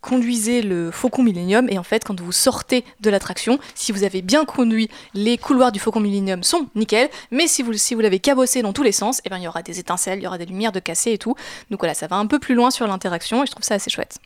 conduisez 0.00 0.62
le 0.62 0.90
Faucon 0.90 1.22
Millennium 1.22 1.68
et 1.68 1.78
en 1.78 1.82
fait 1.82 2.04
quand 2.04 2.18
vous 2.20 2.32
sortez 2.32 2.84
de 3.00 3.10
l'attraction, 3.10 3.58
si 3.74 3.92
vous 3.92 4.04
avez 4.04 4.22
bien 4.22 4.44
conduit, 4.44 4.88
les 5.14 5.38
couloirs 5.38 5.72
du 5.72 5.80
Faucon 5.80 6.00
Millennium 6.00 6.42
sont 6.42 6.66
nickel, 6.74 7.08
mais 7.30 7.46
si 7.46 7.62
vous 7.62 7.74
si 7.74 7.94
vous 7.94 8.00
l'avez 8.00 8.20
cabossé 8.20 8.62
dans 8.62 8.72
tous 8.72 8.82
les 8.82 8.92
sens, 8.92 9.20
et 9.24 9.28
ben 9.28 9.38
il 9.38 9.42
y 9.44 9.48
aura 9.48 9.62
des 9.62 9.78
étincelles, 9.78 10.20
il 10.20 10.24
y 10.24 10.26
aura 10.26 10.38
des 10.38 10.46
lumières 10.46 10.72
de 10.72 10.80
cassé 10.80 11.12
et 11.12 11.18
tout. 11.18 11.34
Donc 11.70 11.80
voilà, 11.80 11.94
ça 11.94 12.06
va 12.06 12.16
un 12.16 12.26
peu 12.26 12.38
plus 12.38 12.54
loin 12.54 12.70
sur 12.70 12.86
l'interaction 12.86 13.42
et 13.42 13.46
je 13.46 13.52
trouve 13.52 13.64
ça 13.64 13.74
assez 13.74 13.90
chouette. 13.90 14.18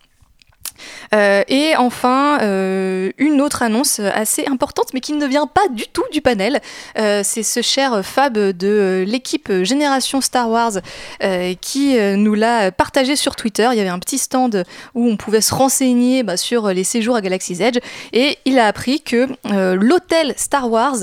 Euh, 1.13 1.43
et 1.47 1.75
enfin, 1.77 2.39
euh, 2.41 3.11
une 3.17 3.41
autre 3.41 3.61
annonce 3.61 3.99
assez 3.99 4.45
importante, 4.47 4.87
mais 4.93 4.99
qui 4.99 5.13
ne 5.13 5.25
vient 5.25 5.47
pas 5.47 5.67
du 5.71 5.87
tout 5.87 6.03
du 6.11 6.21
panel. 6.21 6.61
Euh, 6.97 7.21
c'est 7.23 7.43
ce 7.43 7.61
cher 7.61 8.03
Fab 8.03 8.37
de 8.37 9.03
l'équipe 9.07 9.51
Génération 9.63 10.21
Star 10.21 10.49
Wars 10.49 10.73
qui 11.61 11.97
nous 12.17 12.33
l'a 12.33 12.71
partagé 12.71 13.15
sur 13.15 13.35
Twitter. 13.35 13.67
Il 13.71 13.77
y 13.77 13.81
avait 13.81 13.89
un 13.89 13.99
petit 13.99 14.17
stand 14.17 14.63
où 14.93 15.07
on 15.07 15.17
pouvait 15.17 15.41
se 15.41 15.53
renseigner 15.53 16.23
bah, 16.23 16.37
sur 16.37 16.67
les 16.69 16.83
séjours 16.83 17.15
à 17.15 17.21
Galaxy's 17.21 17.59
Edge. 17.59 17.79
Et 18.11 18.37
il 18.45 18.59
a 18.59 18.67
appris 18.67 19.01
que 19.01 19.27
l'hôtel 19.75 20.33
Star 20.37 20.69
Wars, 20.69 20.97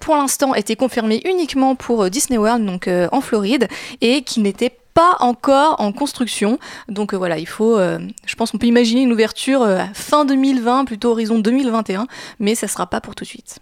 pour 0.00 0.16
l'instant, 0.16 0.54
était 0.54 0.76
confirmé 0.76 1.20
uniquement 1.24 1.74
pour 1.74 2.10
Disney 2.10 2.38
World, 2.38 2.64
donc 2.64 2.88
en 3.12 3.20
Floride, 3.20 3.68
et 4.00 4.22
qui 4.22 4.40
n'était 4.40 4.70
pas 4.70 4.87
encore 5.20 5.80
en 5.80 5.92
construction. 5.92 6.58
Donc 6.88 7.12
euh, 7.12 7.16
voilà, 7.16 7.38
il 7.38 7.46
faut, 7.46 7.78
euh, 7.78 7.98
je 8.26 8.34
pense 8.34 8.50
qu'on 8.50 8.58
peut 8.58 8.66
imaginer 8.66 9.02
une 9.02 9.12
ouverture 9.12 9.62
euh, 9.62 9.84
fin 9.94 10.24
2020, 10.24 10.84
plutôt 10.84 11.12
horizon 11.12 11.38
2021, 11.38 12.06
mais 12.38 12.54
ça 12.54 12.68
sera 12.68 12.86
pas 12.86 13.00
pour 13.00 13.14
tout 13.14 13.24
de 13.24 13.28
suite. 13.28 13.58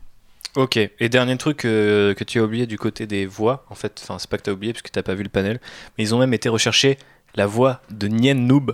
Ok, 0.55 0.77
et 0.77 1.09
dernier 1.11 1.37
truc 1.37 1.59
que 1.59 2.25
tu 2.27 2.39
as 2.39 2.43
oublié 2.43 2.67
du 2.67 2.79
côté 2.79 3.07
des 3.07 3.27
voix, 3.27 3.67
en 3.69 3.75
fait, 3.75 4.01
enfin 4.03 4.19
c'est 4.19 4.31
pas 4.31 4.39
que 4.39 4.45
tu 4.45 4.51
as 4.51 4.55
oublié 4.55 4.73
parce 4.73 4.81
que 4.81 4.91
tu 4.91 5.03
pas 5.03 5.15
vu 5.15 5.23
le 5.23 5.29
panel, 5.29 5.61
mais 5.97 6.05
ils 6.05 6.15
ont 6.15 6.19
même 6.19 6.33
été 6.33 6.49
rechercher 6.49 6.97
la 7.35 7.45
voix 7.45 7.83
de 7.91 8.09
Nien 8.09 8.33
Noob, 8.33 8.73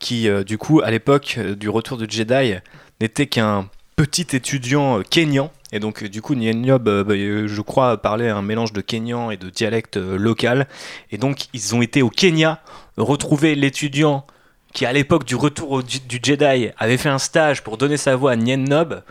qui 0.00 0.28
du 0.44 0.58
coup 0.58 0.80
à 0.80 0.90
l'époque 0.90 1.38
du 1.38 1.68
retour 1.68 1.98
de 1.98 2.10
Jedi 2.10 2.54
n'était 3.00 3.28
qu'un 3.28 3.68
petit 3.94 4.26
étudiant 4.34 5.02
kényan, 5.08 5.52
et 5.74 5.80
donc 5.80 6.04
du 6.04 6.22
coup 6.22 6.36
Nien 6.36 6.54
Noob, 6.54 6.86
euh, 6.86 7.02
bah, 7.02 7.14
euh, 7.14 7.48
je 7.48 7.60
crois, 7.60 8.00
parlait 8.00 8.30
un 8.30 8.42
mélange 8.42 8.72
de 8.72 8.80
kényan 8.80 9.32
et 9.32 9.36
de 9.36 9.50
dialecte 9.50 9.96
euh, 9.96 10.16
local, 10.16 10.68
et 11.10 11.18
donc 11.18 11.48
ils 11.52 11.74
ont 11.74 11.82
été 11.82 12.00
au 12.00 12.10
Kenya 12.10 12.62
retrouver 12.96 13.56
l'étudiant 13.56 14.24
qui 14.72 14.86
à 14.86 14.92
l'époque 14.92 15.24
du 15.24 15.34
retour 15.34 15.82
du 15.82 16.20
Jedi 16.22 16.70
avait 16.78 16.96
fait 16.96 17.08
un 17.08 17.18
stage 17.18 17.64
pour 17.64 17.76
donner 17.76 17.96
sa 17.96 18.14
voix 18.14 18.32
à 18.32 18.36
Nien 18.36 18.56
Noob, 18.56 19.02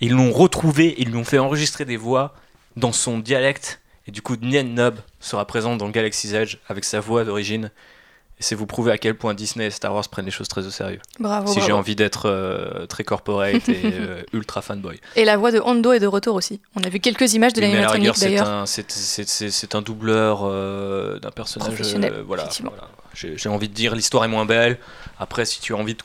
ils 0.00 0.12
l'ont 0.12 0.32
retrouvé, 0.32 0.94
ils 0.98 1.10
lui 1.10 1.16
ont 1.16 1.24
fait 1.24 1.38
enregistrer 1.38 1.84
des 1.84 1.96
voix 1.96 2.34
dans 2.76 2.92
son 2.92 3.18
dialecte. 3.18 3.80
Et 4.06 4.12
du 4.12 4.22
coup, 4.22 4.36
Nien 4.40 4.62
Nob 4.62 5.00
sera 5.20 5.44
présent 5.46 5.76
dans 5.76 5.88
Galaxy's 5.88 6.32
Edge 6.32 6.56
avec 6.68 6.84
sa 6.84 7.00
voix 7.00 7.24
d'origine. 7.24 7.70
Et 8.40 8.44
c'est 8.44 8.54
vous 8.54 8.66
prouver 8.66 8.92
à 8.92 8.98
quel 8.98 9.16
point 9.16 9.34
Disney 9.34 9.66
et 9.66 9.70
Star 9.70 9.92
Wars 9.92 10.08
prennent 10.08 10.24
les 10.24 10.30
choses 10.30 10.46
très 10.46 10.64
au 10.64 10.70
sérieux. 10.70 11.00
Bravo. 11.18 11.52
si 11.52 11.60
j'ai 11.60 11.72
envie 11.72 11.96
d'être 11.96 12.26
euh, 12.26 12.86
très 12.86 13.02
corporate 13.02 13.68
et 13.68 13.80
euh, 13.84 14.22
ultra 14.32 14.62
fanboy. 14.62 15.00
Et 15.16 15.24
la 15.24 15.36
voix 15.36 15.50
de 15.50 15.58
Hondo 15.58 15.92
est 15.92 15.98
de 15.98 16.06
retour 16.06 16.36
aussi. 16.36 16.60
On 16.76 16.82
a 16.84 16.88
vu 16.88 17.00
quelques 17.00 17.34
images 17.34 17.52
de 17.52 17.60
l'animatronique 17.60 18.18
d'ailleurs. 18.20 18.48
un, 18.48 18.66
c'est- 18.66 19.74
un 19.74 19.82
doubleur 19.82 20.42
euh, 20.44 21.18
d'un 21.18 21.30
personnage. 21.30 21.68
Professionnel, 21.70 22.22
voilà, 22.26 22.48
j'ai 23.14 23.48
envie 23.48 23.68
de 23.68 23.74
dire 23.74 23.94
l'histoire 23.96 24.24
est 24.24 24.28
moins 24.28 24.46
belle. 24.46 24.78
Après, 25.18 25.44
si 25.44 25.60
tu 25.60 25.74
as 25.74 25.76
envie 25.76 25.94
de, 25.94 26.00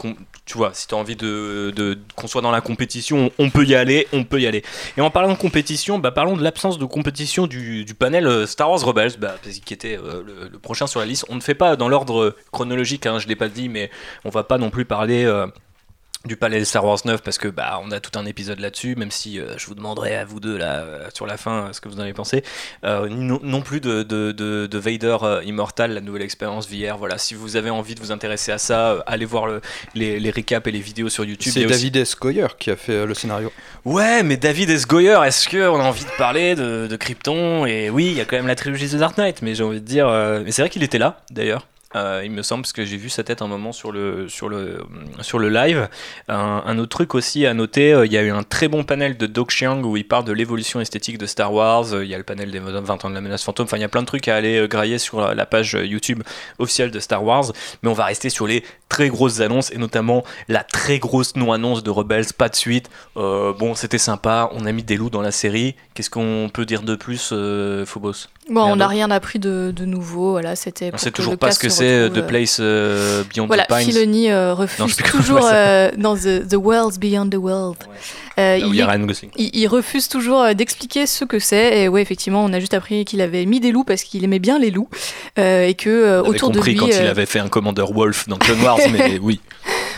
tu 0.46 0.58
vois, 0.58 0.72
si 0.74 0.88
envie 0.94 1.16
de, 1.16 1.72
de- 1.76 1.98
qu'on 2.16 2.28
soit 2.28 2.42
dans 2.42 2.52
la 2.52 2.62
compétition, 2.62 3.32
on 3.40 3.50
peut 3.50 3.66
y 3.66 3.76
aller, 3.76 4.08
on 4.14 4.24
peut 4.24 4.42
y 4.42 4.48
aller. 4.48 4.64
Et 4.98 5.02
en 5.02 5.10
parlant 5.12 5.32
de 5.34 5.38
compétition, 5.38 6.00
bah, 6.00 6.12
parlons 6.12 6.36
de 6.36 6.44
l'absence 6.44 6.80
de 6.80 6.86
compétition 6.86 7.48
du, 7.48 7.86
panel 7.98 8.28
euh, 8.28 8.46
Star 8.48 8.70
Wars 8.70 8.82
Rebels, 8.84 9.14
bah, 9.20 9.36
qui 9.66 9.74
était 9.74 9.98
euh, 9.98 10.24
le, 10.26 10.50
le 10.52 10.60
prochain 10.60 10.88
sur 10.88 11.00
la 11.00 11.06
liste. 11.06 11.26
On 11.30 11.36
ne 11.36 11.42
fait 11.42 11.56
pas 11.56 11.76
dans 11.76 11.90
l'ordre 11.90 12.36
chronologique, 12.52 13.06
hein, 13.06 13.20
je 13.20 13.28
l'ai 13.28 13.36
pas 13.36 13.50
dit, 13.50 13.70
mais 13.70 13.90
on 14.26 14.30
va 14.30 14.44
pas 14.44 14.58
non 14.58 14.70
plus 14.70 14.86
parler. 14.86 15.24
euh, 15.26 15.48
du 16.26 16.38
palais 16.38 16.64
Star 16.64 16.86
Wars 16.86 17.00
9 17.04 17.22
parce 17.22 17.38
que 17.38 17.50
bah 17.50 17.82
on 17.84 17.92
a 17.92 18.00
tout 18.00 18.18
un 18.18 18.26
épisode 18.26 18.60
là-dessus 18.62 18.96
même 18.96 19.12
si 19.12 19.40
euh, 19.40 19.58
je 19.58 19.66
vous 19.66 19.76
demanderai 19.76 20.16
à 20.16 20.24
vous 20.24 20.40
deux 20.40 20.56
là 20.58 20.76
euh, 20.80 21.10
sur 21.14 21.26
la 21.28 21.36
fin 21.36 21.66
euh, 21.66 21.74
ce 21.74 21.82
que 21.82 21.90
vous 21.90 21.98
en 21.98 22.00
avez 22.04 22.14
pensé 22.14 22.44
Euh, 22.86 23.10
non, 23.10 23.42
non 23.44 23.62
plus 23.62 23.82
de, 23.82 24.04
de, 24.04 24.32
de, 24.32 24.66
de 24.66 24.78
Vader 24.78 25.18
Immortal 25.46 25.94
la 25.94 26.00
nouvelle 26.00 26.22
expérience 26.22 26.70
VR 26.70 26.98
voilà 26.98 27.18
si 27.18 27.34
vous 27.34 27.58
avez 27.58 27.70
envie 27.72 27.94
de 27.94 28.00
vous 28.00 28.14
intéresser 28.14 28.54
à 28.54 28.58
ça 28.58 29.04
allez 29.06 29.26
voir 29.26 29.48
le, 29.48 29.60
les, 29.96 30.18
les 30.18 30.30
récaps 30.30 30.66
et 30.68 30.72
les 30.72 30.80
vidéos 30.80 31.10
sur 31.10 31.26
YouTube 31.26 31.52
C'est 31.54 31.66
aussi- 31.66 31.74
David 31.74 31.98
S. 31.98 32.16
Goyer 32.18 32.48
qui 32.58 32.72
a 32.72 32.78
fait 32.78 33.06
le 33.06 33.14
scénario. 33.14 33.52
Ouais, 33.84 34.24
mais 34.24 34.38
David 34.38 34.70
S. 34.70 34.88
Goyer, 34.88 35.20
est-ce 35.26 35.50
qu'on 35.50 35.80
a 35.82 35.84
envie 35.84 36.06
de 36.06 36.18
parler 36.18 36.56
de, 36.56 36.88
de 36.88 36.96
Krypton? 36.96 37.66
Et 37.66 37.90
oui, 37.90 38.06
il 38.08 38.14
y 38.14 38.22
a 38.22 38.26
quand 38.26 38.38
même 38.38 38.48
la 38.48 38.56
trilogie 38.56 38.88
The 38.88 38.96
Dark 38.96 39.18
Knight, 39.18 39.42
mais 39.42 39.56
j'ai 39.56 39.64
envie 39.64 39.82
de 39.82 39.86
dire. 39.86 40.08
Mais 40.44 40.52
c'est 40.52 40.62
vrai 40.62 40.70
qu'il 40.70 40.84
était 40.84 40.98
là, 41.00 41.22
d'ailleurs. 41.32 41.68
Euh, 41.96 42.22
il 42.24 42.32
me 42.32 42.42
semble, 42.42 42.64
parce 42.64 42.74
que 42.74 42.86
j'ai 42.86 42.98
vu 42.98 43.10
sa 43.10 43.24
tête 43.24 43.42
un 43.42 43.48
moment 43.48 43.72
sur 43.72 43.92
le, 43.92 44.28
sur 44.30 44.50
le, 44.50 44.80
sur 45.22 45.40
le 45.40 45.50
live. 45.50 45.88
Un, 46.28 46.64
un 46.66 46.78
autre 46.80 46.90
truc 46.90 47.16
aussi 47.16 47.46
à 47.46 47.54
noter, 47.54 47.94
euh, 47.94 48.06
il 48.06 48.12
y 48.12 48.18
a 48.18 48.22
eu 48.24 48.32
un 48.32 48.44
très 48.44 48.68
bon 48.68 48.84
panel 48.84 49.18
de 49.18 49.26
Doc 49.26 49.52
Chiang 49.52 49.82
où 49.84 49.98
il 49.98 50.08
parle 50.08 50.26
de 50.26 50.32
l'évolution 50.34 50.80
esthétique 50.82 51.18
de 51.18 51.26
Star 51.26 51.54
Wars. 51.54 51.94
Euh, 51.94 52.04
Il 52.04 52.10
y 52.10 52.16
a 52.16 52.18
le 52.18 52.24
panel 52.24 52.52
des 52.52 52.60
20 52.60 53.06
ans 53.06 53.10
de 53.10 53.14
la 53.16 53.22
menace 53.22 53.44
fantôme. 53.44 53.66
Enfin, 53.66 53.78
il 53.78 53.82
y 53.82 53.86
a 53.86 53.90
plein 53.90 54.02
de 54.02 54.08
trucs 54.08 54.28
à 54.28 54.36
aller 54.36 54.68
grailler 54.68 54.98
sur 54.98 55.22
la- 55.22 55.34
la 55.36 55.46
page 55.46 55.78
YouTube 55.82 56.24
officielle 56.60 56.92
de 56.92 57.00
Star 57.00 57.24
Wars. 57.24 57.46
Mais 57.82 57.90
on 57.90 57.94
va 57.94 58.06
rester 58.06 58.30
sur 58.30 58.48
les 58.48 58.64
très 58.90 59.10
grosses 59.10 59.40
annonces 59.40 59.72
et 59.72 59.78
notamment 59.78 60.24
la 60.48 60.64
très 60.64 61.00
grosse 61.00 61.36
non-annonce 61.36 61.84
de 61.84 61.90
Rebels. 61.90 62.26
Pas 62.38 62.50
de 62.50 62.56
suite. 62.56 62.90
Bon, 63.16 63.76
c'était 63.76 63.98
sympa. 63.98 64.50
On 64.54 64.66
a 64.66 64.72
mis 64.72 64.84
des 64.84 64.98
loups 64.98 65.10
dans 65.10 65.22
la 65.22 65.32
série. 65.32 65.76
Qu'est-ce 65.94 66.10
qu'on 66.10 66.50
peut 66.54 66.66
dire 66.66 66.82
de 66.84 66.96
plus, 66.96 67.34
Phobos? 67.86 68.28
Bon, 68.50 68.64
on 68.64 68.76
n'a 68.76 68.88
rien 68.88 69.10
appris 69.10 69.40
de, 69.40 69.72
de 69.74 69.86
nouveau. 69.86 70.32
Voilà, 70.32 70.56
c'était. 70.56 70.92
On 70.94 70.98
sait 70.98 71.12
toujours 71.12 71.38
pas 71.38 71.52
ce 71.52 71.60
que 71.60 71.70
se 71.70 71.83
c'est 71.84 72.10
The 72.10 72.18
euh, 72.18 72.22
Place 72.28 72.58
euh, 72.60 73.24
Beyond 73.34 73.48
Voilà, 73.48 73.66
the 73.66 73.70
Pines. 73.70 73.92
Filoni 73.92 74.32
euh, 74.32 74.50
Non, 74.50 74.56
refuse 74.56 74.96
comment 74.96 75.24
toujours 75.24 75.50
euh, 75.52 75.92
dans 75.98 76.16
the, 76.16 76.48
the 76.48 76.56
Worlds 76.56 76.98
Beyond 77.00 77.30
the 77.30 77.36
World. 77.36 77.78
Euh, 78.40 78.58
il, 78.60 78.80
est- 78.80 79.68
refuse 79.68 80.08
toujours 80.08 80.42
euh, 80.42 80.54
d'expliquer 80.54 81.06
ce 81.06 81.26
que 81.26 81.40
c'est. 81.40 81.82
Et 81.82 81.88
ouais, 81.88 82.02
effectivement, 82.02 82.44
on 82.44 82.52
a 82.54 82.60
juste 82.60 82.74
appris 82.74 83.06
qu'il 83.06 83.22
avait 83.22 83.46
mis 83.46 83.60
des 83.60 83.72
loups 83.72 83.84
parce 83.84 84.04
qu'il 84.04 84.24
aimait 84.24 84.40
bien 84.40 84.60
les 84.60 84.72
loups 84.72 84.90
euh, 85.40 85.68
et 85.68 85.74
que 85.76 85.90
euh, 85.90 86.22
On 86.22 86.26
avait 86.26 86.30
autour 86.30 86.52
de 86.52 86.60
lui, 86.60 86.76
quand 86.76 86.88
il 86.88 86.94
avait 86.96 87.26
fait 87.26 87.40
un 87.40 87.48
Commander 87.48 87.86
Wolf 87.92 88.28
dans 88.28 88.38
Clone 88.38 88.62
Wars, 88.62 88.80
mais 88.92 89.20
oui. 89.22 89.40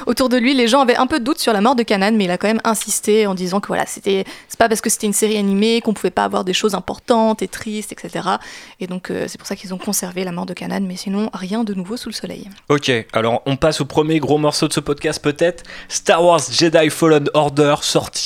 autour 0.06 0.30
de 0.30 0.38
lui, 0.38 0.54
les 0.54 0.68
gens 0.68 0.82
avaient 0.82 0.96
un 0.96 1.08
peu 1.08 1.20
de 1.20 1.24
doute 1.24 1.40
sur 1.40 1.54
la 1.54 1.62
mort 1.62 1.76
de 1.76 1.84
Kanan, 1.84 2.16
mais 2.16 2.26
il 2.26 2.32
a 2.32 2.38
quand 2.38 2.48
même 2.48 2.62
insisté 2.64 3.26
en 3.28 3.36
disant 3.36 3.60
que 3.60 3.68
voilà, 3.68 3.86
c'était 3.86 4.26
c'est 4.48 4.60
pas 4.60 4.68
parce 4.70 4.82
que 4.82 4.90
c'était 4.90 5.08
une 5.08 5.14
série 5.14 5.38
animée 5.38 5.82
qu'on 5.82 5.94
pouvait 5.94 6.10
pas 6.12 6.24
avoir 6.26 6.44
des 6.44 6.54
choses 6.54 6.76
importantes 6.76 7.42
et 7.42 7.48
tristes, 7.48 7.92
etc. 7.92 8.28
Et 8.80 8.88
donc 8.88 9.12
c'est 9.28 9.38
pour 9.38 9.48
ça 9.48 9.56
qu'ils 9.56 9.74
ont 9.74 9.78
conservé 9.78 10.24
la 10.24 10.32
mort 10.32 10.46
de 10.46 10.54
Kanan, 10.54 10.86
mais 10.86 10.96
sinon 10.96 11.30
rien 11.34 11.64
de 11.64 11.74
nouveau 11.74 11.98
sous 11.98 12.10
le 12.10 12.14
soleil. 12.14 12.50
Ok, 12.70 12.92
alors 13.14 13.42
on 13.46 13.56
passe 13.56 13.82
au 13.82 13.86
premier 13.86 14.20
gros 14.20 14.38
morceau 14.38 14.68
de 14.68 14.74
ce 14.74 14.80
podcast 14.80 15.22
peut-être. 15.22 15.64
Star 15.90 16.24
Wars 16.24 16.42
Jedi 16.52 16.90
Fallen 16.90 17.30
Order, 17.34 17.76
sorti 17.82 18.25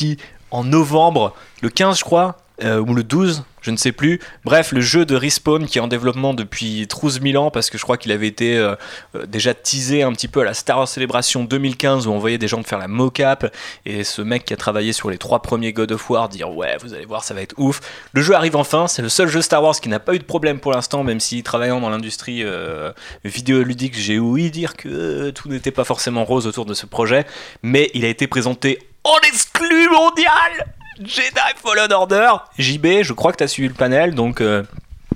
en 0.52 0.64
novembre, 0.64 1.36
le 1.62 1.70
15 1.70 2.00
je 2.00 2.04
crois, 2.04 2.38
euh, 2.64 2.80
ou 2.80 2.94
le 2.94 3.04
12, 3.04 3.46
je 3.62 3.72
ne 3.72 3.78
sais 3.78 3.94
plus. 3.94 4.20
Bref, 4.44 4.74
le 4.74 4.82
jeu 4.82 5.06
de 5.06 5.16
Respawn 5.16 5.66
qui 5.66 5.78
est 5.78 5.82
en 5.82 5.88
développement 5.88 6.34
depuis 6.34 6.88
12 6.88 7.22
000 7.22 7.42
ans, 7.42 7.52
parce 7.52 7.70
que 7.70 7.78
je 7.78 7.84
crois 7.84 7.96
qu'il 7.96 8.12
avait 8.12 8.28
été 8.28 8.58
euh, 8.58 8.76
euh, 9.16 9.26
déjà 9.26 9.54
teasé 9.54 10.04
un 10.04 10.12
petit 10.12 10.28
peu 10.28 10.42
à 10.42 10.44
la 10.44 10.54
Star 10.54 10.78
Wars 10.78 10.88
Celebration 10.88 11.46
2015, 11.46 12.08
où 12.08 12.12
on 12.12 12.20
voyait 12.20 12.38
des 12.38 12.50
gens 12.50 12.62
faire 12.64 12.78
la 12.80 12.90
mocap, 12.90 13.56
et 13.86 14.04
ce 14.04 14.22
mec 14.22 14.44
qui 14.44 14.54
a 14.54 14.58
travaillé 14.58 14.92
sur 14.92 15.10
les 15.10 15.18
trois 15.18 15.42
premiers 15.42 15.72
God 15.72 15.94
of 15.94 16.10
War 16.10 16.28
dire 16.28 16.54
ouais, 16.54 16.76
vous 16.82 16.94
allez 16.94 17.06
voir, 17.06 17.24
ça 17.24 17.34
va 17.34 17.42
être 17.42 17.56
ouf. 17.58 17.80
Le 18.12 18.22
jeu 18.22 18.34
arrive 18.34 18.58
enfin, 18.58 18.88
c'est 18.88 19.02
le 19.02 19.10
seul 19.10 19.30
jeu 19.30 19.42
Star 19.42 19.64
Wars 19.64 19.80
qui 19.80 19.88
n'a 19.88 20.00
pas 20.00 20.14
eu 20.14 20.20
de 20.20 20.26
problème 20.26 20.60
pour 20.60 20.74
l'instant, 20.74 21.06
même 21.06 21.22
si 21.22 21.44
travaillant 21.44 21.80
dans 21.80 21.90
l'industrie 21.90 22.44
vidéoludique, 23.24 23.98
j'ai 23.98 24.20
ouï 24.20 24.52
dire 24.52 24.76
que 24.76 25.30
tout 25.30 25.48
n'était 25.48 25.72
pas 25.72 25.86
forcément 25.86 26.26
rose 26.26 26.46
autour 26.46 26.66
de 26.66 26.74
ce 26.74 26.86
projet, 26.86 27.26
mais 27.64 27.90
il 27.94 28.04
a 28.04 28.10
été 28.10 28.28
présenté 28.28 28.80
en 29.10 29.20
exclu 29.28 29.90
mondial 29.90 30.74
Jedi 31.00 31.40
Fallen 31.56 31.92
Order. 31.92 32.32
JB, 32.58 33.02
je 33.02 33.14
crois 33.14 33.32
que 33.32 33.38
tu 33.38 33.44
as 33.44 33.48
suivi 33.48 33.68
le 33.68 33.74
panel, 33.74 34.14
donc 34.14 34.42
euh, 34.42 34.64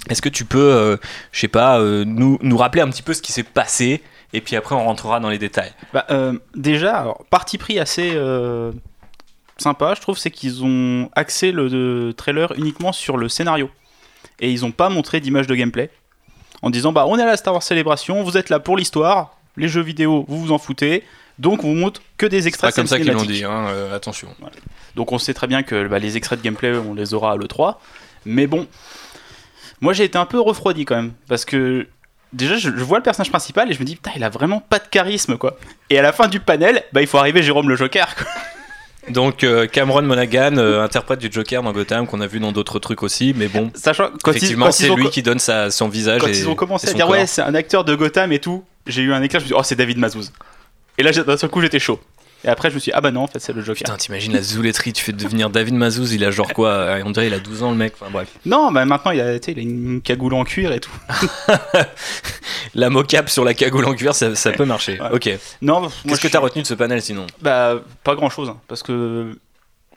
est-ce 0.09 0.21
que 0.21 0.29
tu 0.29 0.45
peux, 0.45 0.59
euh, 0.59 0.97
je 1.31 1.41
sais 1.41 1.47
pas, 1.47 1.79
euh, 1.79 2.03
nous, 2.05 2.39
nous 2.41 2.57
rappeler 2.57 2.81
un 2.81 2.89
petit 2.89 3.01
peu 3.01 3.13
ce 3.13 3.21
qui 3.21 3.31
s'est 3.31 3.43
passé 3.43 4.01
et 4.31 4.41
puis 4.41 4.55
après 4.55 4.73
on 4.75 4.85
rentrera 4.85 5.19
dans 5.19 5.29
les 5.29 5.37
détails. 5.37 5.73
Bah, 5.93 6.07
déjà, 6.55 7.13
parti 7.29 7.57
pris 7.57 7.79
assez 7.79 8.17
sympa, 9.57 9.93
je 9.95 10.01
trouve, 10.01 10.17
c'est 10.17 10.31
qu'ils 10.31 10.63
ont 10.63 11.09
axé 11.15 11.51
le, 11.51 11.67
le 11.67 12.13
trailer 12.13 12.51
uniquement 12.57 12.91
sur 12.91 13.17
le 13.17 13.29
scénario. 13.29 13.69
Et 14.39 14.51
ils 14.51 14.61
n'ont 14.61 14.71
pas 14.71 14.89
montré 14.89 15.19
d'image 15.19 15.45
de 15.45 15.53
gameplay. 15.53 15.91
En 16.63 16.71
disant, 16.71 16.91
bah, 16.91 17.05
on 17.07 17.19
est 17.19 17.21
à 17.21 17.27
la 17.27 17.37
Star 17.37 17.53
Wars 17.53 17.61
Célébration, 17.61 18.23
vous 18.23 18.37
êtes 18.37 18.49
là 18.49 18.59
pour 18.59 18.75
l'histoire, 18.75 19.37
les 19.55 19.67
jeux 19.67 19.81
vidéo, 19.81 20.25
vous 20.27 20.39
vous 20.39 20.51
en 20.51 20.57
foutez. 20.57 21.03
Donc, 21.39 21.63
on 21.63 21.69
vous 21.69 21.79
montre 21.79 22.01
que 22.17 22.25
des 22.25 22.41
C'est 22.41 22.47
extraits 22.49 22.71
pas 22.71 22.75
comme 22.75 22.87
ça 22.87 22.99
qu'ils 22.99 23.11
l'ont 23.11 23.23
dit, 23.23 23.43
hein, 23.43 23.67
euh, 23.69 23.95
attention. 23.95 24.29
Donc 24.95 25.11
on 25.11 25.17
sait 25.17 25.33
très 25.33 25.47
bien 25.47 25.63
que 25.63 25.87
bah, 25.87 25.99
les 25.99 26.17
extraits 26.17 26.39
de 26.39 26.43
gameplay, 26.43 26.73
on 26.77 26.93
les 26.93 27.13
aura 27.13 27.33
à 27.33 27.35
l'E3. 27.35 27.75
Mais 28.25 28.47
bon, 28.47 28.67
moi 29.81 29.93
j'ai 29.93 30.03
été 30.03 30.17
un 30.17 30.25
peu 30.25 30.39
refroidi 30.39 30.85
quand 30.85 30.95
même. 30.95 31.13
Parce 31.27 31.45
que 31.45 31.87
déjà, 32.31 32.57
je, 32.57 32.69
je 32.69 32.83
vois 32.83 32.99
le 32.99 33.03
personnage 33.03 33.31
principal 33.31 33.71
et 33.71 33.73
je 33.73 33.79
me 33.79 33.85
dis, 33.85 33.95
putain, 33.95 34.11
il 34.15 34.23
a 34.23 34.29
vraiment 34.29 34.59
pas 34.59 34.79
de 34.79 34.87
charisme 34.87 35.37
quoi. 35.37 35.57
Et 35.89 35.97
à 35.97 36.01
la 36.03 36.13
fin 36.13 36.27
du 36.27 36.39
panel, 36.39 36.83
bah, 36.93 37.01
il 37.01 37.07
faut 37.07 37.17
arriver 37.17 37.41
Jérôme 37.41 37.69
le 37.69 37.75
Joker. 37.75 38.15
quoi. 38.15 38.27
Donc 39.09 39.43
euh, 39.43 39.67
Cameron 39.67 40.03
Monaghan, 40.03 40.55
euh, 40.57 40.81
interprète 40.81 41.19
du 41.19 41.29
Joker 41.31 41.61
dans 41.61 41.73
Gotham, 41.73 42.07
qu'on 42.07 42.21
a 42.21 42.27
vu 42.27 42.39
dans 42.39 42.51
d'autres 42.51 42.79
trucs 42.79 43.03
aussi, 43.03 43.33
mais 43.35 43.47
bon, 43.47 43.69
Sachant 43.73 44.09
quand 44.23 44.31
effectivement 44.31 44.71
c'est 44.71 44.89
lui 44.95 45.09
qui 45.09 45.21
donne 45.21 45.39
sa, 45.39 45.71
son 45.71 45.89
visage 45.89 46.21
quand 46.21 46.27
et 46.27 46.37
ils 46.37 46.47
ont 46.47 46.55
commencé 46.55 46.87
et 46.87 46.91
à 46.91 46.93
dire, 46.93 47.05
corps. 47.07 47.15
ouais, 47.15 47.27
c'est 47.27 47.41
un 47.41 47.53
acteur 47.53 47.83
de 47.83 47.95
Gotham 47.95 48.31
et 48.31 48.39
tout, 48.39 48.63
j'ai 48.87 49.01
eu 49.01 49.13
un 49.13 49.21
éclat, 49.21 49.39
je 49.39 49.43
me 49.43 49.47
suis 49.47 49.53
dit, 49.53 49.59
oh, 49.59 49.63
c'est 49.63 49.75
David 49.75 49.97
Mazouz. 49.97 50.31
Et 50.97 51.03
là, 51.03 51.11
d'un 51.11 51.37
seul 51.37 51.49
coup, 51.49 51.61
j'étais 51.61 51.79
chaud. 51.79 51.99
Et 52.45 52.49
après, 52.49 52.69
je 52.69 52.75
me 52.75 52.79
suis 52.81 52.89
dit, 52.91 52.93
ah 52.93 52.99
bah 52.99 53.11
non, 53.11 53.21
en 53.21 53.27
fait, 53.27 53.39
c'est 53.39 53.53
le 53.53 53.61
Joker. 53.61 53.77
Putain, 53.85 53.95
t'imagines 53.95 54.33
la 54.33 54.41
zouletterie, 54.41 54.91
tu 54.91 55.01
fais 55.01 55.13
devenir 55.13 55.49
David 55.49 55.75
Mazouz, 55.75 56.11
il 56.13 56.25
a 56.25 56.29
genre 56.31 56.51
quoi 56.53 56.71
euh, 56.71 57.01
On 57.05 57.11
dirait 57.11 57.27
il 57.27 57.33
a 57.33 57.39
12 57.39 57.63
ans 57.63 57.71
le 57.71 57.77
mec, 57.77 57.93
enfin 57.97 58.11
bref. 58.11 58.27
Non, 58.45 58.69
bah 58.69 58.83
maintenant, 58.83 59.11
il 59.11 59.21
a, 59.21 59.35
il 59.37 59.57
a 59.59 59.61
une 59.61 60.01
cagoule 60.01 60.33
en 60.33 60.43
cuir 60.43 60.73
et 60.73 60.81
tout. 60.81 60.91
La 62.75 62.89
mocap 62.89 63.29
sur 63.29 63.45
la 63.45 63.53
cagoule 63.53 63.85
en 63.85 63.93
cuir, 63.93 64.15
ça, 64.15 64.35
ça 64.35 64.51
peut 64.51 64.65
marcher. 64.65 64.99
Ouais. 64.99 65.09
Ok. 65.13 65.29
Non, 65.61 65.89
Qu'est-ce 66.07 66.19
que 66.19 66.27
t'as 66.27 66.29
suis- 66.29 66.37
retenu 66.39 66.61
de 66.63 66.67
ce 66.67 66.73
panel 66.73 67.01
sinon? 67.01 67.27
Bah, 67.41 67.81
pas 68.03 68.15
grand 68.15 68.29
chose, 68.29 68.51
parce 68.67 68.83
que 68.83 69.37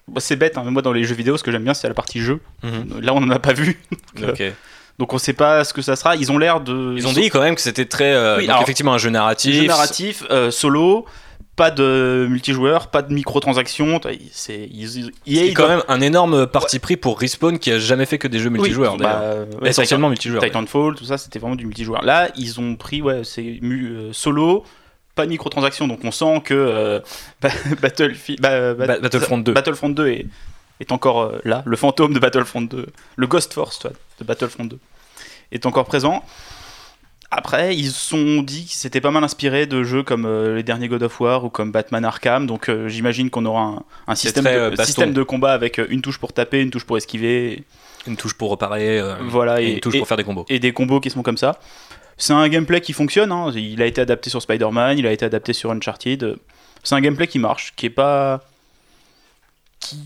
bah, 0.09 0.21
c'est 0.21 0.37
bête. 0.37 0.59
hein, 0.59 0.63
mais 0.65 0.71
moi, 0.71 0.83
dans 0.83 0.93
les 0.93 1.05
jeux 1.05 1.15
vidéo, 1.15 1.37
ce 1.37 1.43
que 1.43 1.51
j'aime 1.51 1.65
bien, 1.65 1.75
c'est 1.75 1.89
la 1.89 1.95
partie 1.95 2.21
jeu. 2.21 2.41
Là, 3.01 3.13
on 3.15 3.19
en 3.19 3.31
a 3.31 3.39
pas 3.39 3.55
vu, 3.55 3.81
Ok. 4.23 4.43
Donc 4.99 5.13
on 5.13 5.19
sait 5.19 5.33
pas 5.33 5.65
ce 5.65 5.73
que 5.75 5.83
ça 5.83 5.97
sera. 5.97 6.17
Ils 6.17 6.31
ont 6.33 6.39
l'air 6.39 6.61
de. 6.61 6.95
Ils 6.97 7.07
ont 7.07 7.13
dit 7.13 7.29
quand 7.31 7.41
même 7.43 7.55
que 7.55 7.61
c'était 7.61 7.85
très. 7.87 8.13
euh, 8.15 8.37
Oui, 8.37 8.43
donc 8.45 8.51
alors, 8.51 8.63
effectivement 8.63 8.95
un 8.95 8.99
jeu 8.99 9.11
narratif. 9.11 9.55
jeu 9.55 9.67
narratif, 9.67 10.25
euh, 10.31 10.51
solo, 10.51 11.05
pas 11.55 11.71
de 11.71 12.27
multijoueur, 12.29 12.89
pas 12.89 13.03
de 13.03 13.13
microtransactions. 13.15 14.01
C'est 14.33 14.69
C'est 14.71 14.71
ils 15.27 15.55
quand 15.55 15.69
même 15.69 15.83
un 15.89 16.01
énorme 16.01 16.47
parti 16.47 16.79
pris 16.79 16.97
pour 16.97 17.19
Respawn 17.21 17.59
qui 17.59 17.73
a 17.73 17.79
jamais 17.79 18.07
fait 18.07 18.19
que 18.19 18.29
des 18.29 18.39
jeux 18.39 18.51
Oui, 18.51 18.59
multijoueurs 18.59 18.97
bah, 18.97 19.23
ouais, 19.63 19.71
Essentiellement 19.71 20.09
multijoueurs. 20.09 20.43
Titan- 20.43 20.61
Titanfall, 20.65 20.95
tout 20.97 21.05
ça, 21.05 21.19
c'était 21.19 21.39
vraiment 21.39 21.57
du 21.57 21.67
multijoueur. 21.67 22.03
Là, 22.05 22.29
ils 22.37 22.61
ont 22.61 22.77
pris, 22.77 23.03
ouais, 23.03 23.23
c'est 23.25 23.59
euh, 23.63 24.11
solo. 24.13 24.65
Pas 25.15 25.25
de 25.25 25.31
microtransactions, 25.31 25.89
donc 25.89 26.01
on 26.05 26.11
sent 26.11 26.43
que 26.45 26.53
euh, 26.53 27.01
ba- 27.41 27.49
Battlefield, 27.81 28.39
ba- 28.43 28.75
ba- 28.75 28.87
Ba- 28.87 28.99
Battlefront 28.99 29.39
2. 29.39 29.53
Battlefront 29.55 29.89
2 29.89 30.09
est, 30.09 30.27
est 30.81 30.93
encore 30.93 31.23
euh, 31.23 31.41
là, 31.45 31.63
le 31.67 31.77
fantôme 31.77 32.13
de 32.15 32.19
Battlefront 32.19 32.63
2, 32.63 32.87
le 33.17 33.27
Ghost 33.27 33.53
Force 33.55 33.79
toi, 33.79 33.91
de 34.21 34.25
Battlefront 34.25 34.65
2 34.65 34.79
est 35.53 35.65
encore 35.67 35.85
présent. 35.87 36.25
Après, 37.31 37.77
ils 37.77 37.91
se 37.91 38.09
sont 38.11 38.43
dit 38.43 38.63
qu'ils 38.67 38.77
s'étaient 38.77 39.01
pas 39.01 39.11
mal 39.11 39.25
inspirés 39.25 39.67
de 39.67 39.83
jeux 39.83 40.05
comme 40.05 40.27
euh, 40.27 40.55
les 40.55 40.63
derniers 40.63 40.87
God 40.89 41.03
of 41.03 41.21
War 41.21 41.45
ou 41.45 41.51
comme 41.51 41.73
Batman 41.73 42.05
Arkham, 42.05 42.47
donc 42.47 42.69
euh, 42.69 42.89
j'imagine 42.89 43.31
qu'on 43.31 43.45
aura 43.47 43.63
un, 43.63 43.85
un 44.07 44.15
système, 44.15 44.45
très, 44.45 44.71
de, 44.71 44.83
système 44.83 45.13
de 45.13 45.23
combat 45.25 45.53
avec 45.53 45.81
euh, 45.81 45.87
une 45.91 46.03
touche 46.03 46.19
pour 46.19 46.33
taper, 46.33 46.61
une 46.63 46.71
touche 46.71 46.85
pour 46.85 46.97
esquiver, 46.97 47.65
Une 48.07 48.17
touche 48.17 48.35
pour 48.35 48.51
reparer. 48.51 49.01
euh, 49.01 49.17
voilà, 49.29 49.61
et 49.61 49.65
et, 49.67 49.73
une 49.75 49.81
touche 49.81 49.97
et- 49.97 49.99
pour 49.99 50.07
faire 50.07 50.17
des 50.17 50.23
combos. 50.25 50.45
et 50.49 50.61
des 50.61 50.73
combos 50.73 51.01
qui 51.01 51.11
sont 51.11 51.23
comme 51.25 51.37
ça. 51.37 51.59
C'est 52.17 52.33
un 52.33 52.49
gameplay 52.49 52.81
qui 52.81 52.93
fonctionne, 52.93 53.33
hein. 53.33 53.51
il 53.55 53.83
a 53.83 53.87
été 53.87 54.01
adapté 54.01 54.31
sur 54.31 54.41
Spider-Man, 54.41 54.97
il 54.97 55.07
a 55.07 55.13
été 55.13 55.25
adapté 55.25 55.53
sur 55.53 55.71
Uncharted. 55.73 56.37
C'est 56.85 56.95
un 56.95 57.01
gameplay 57.01 57.27
qui 57.27 57.41
marche, 57.41 57.75
qui 57.77 57.87
est 57.87 57.91
pas. 57.91 58.41
qui 59.81 59.99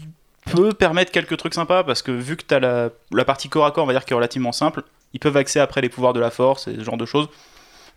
peut 0.50 0.73
permettre 0.73 1.11
quelques 1.12 1.37
trucs 1.37 1.54
sympas, 1.54 1.83
parce 1.85 2.02
que 2.02 2.11
vu 2.12 2.37
que 2.37 2.42
tu 2.47 2.54
as 2.54 2.61
la, 2.61 2.90
la 3.12 3.25
partie 3.25 3.49
corps 3.49 3.66
à 3.66 3.71
corps, 3.71 3.85
on 3.85 3.87
va 3.87 3.92
dire, 3.92 4.04
qui 4.04 4.12
est 4.12 4.16
relativement 4.16 4.52
simple, 4.52 4.83
ils 5.12 5.21
peuvent 5.21 5.37
accéder 5.37 5.62
après 5.62 5.80
les 5.80 5.88
pouvoirs 5.88 6.12
de 6.12 6.21
la 6.21 6.30
force 6.30 6.69
et 6.69 6.76
ce 6.76 6.85
genre 6.85 6.97
de 6.97 7.07
choses. 7.07 7.28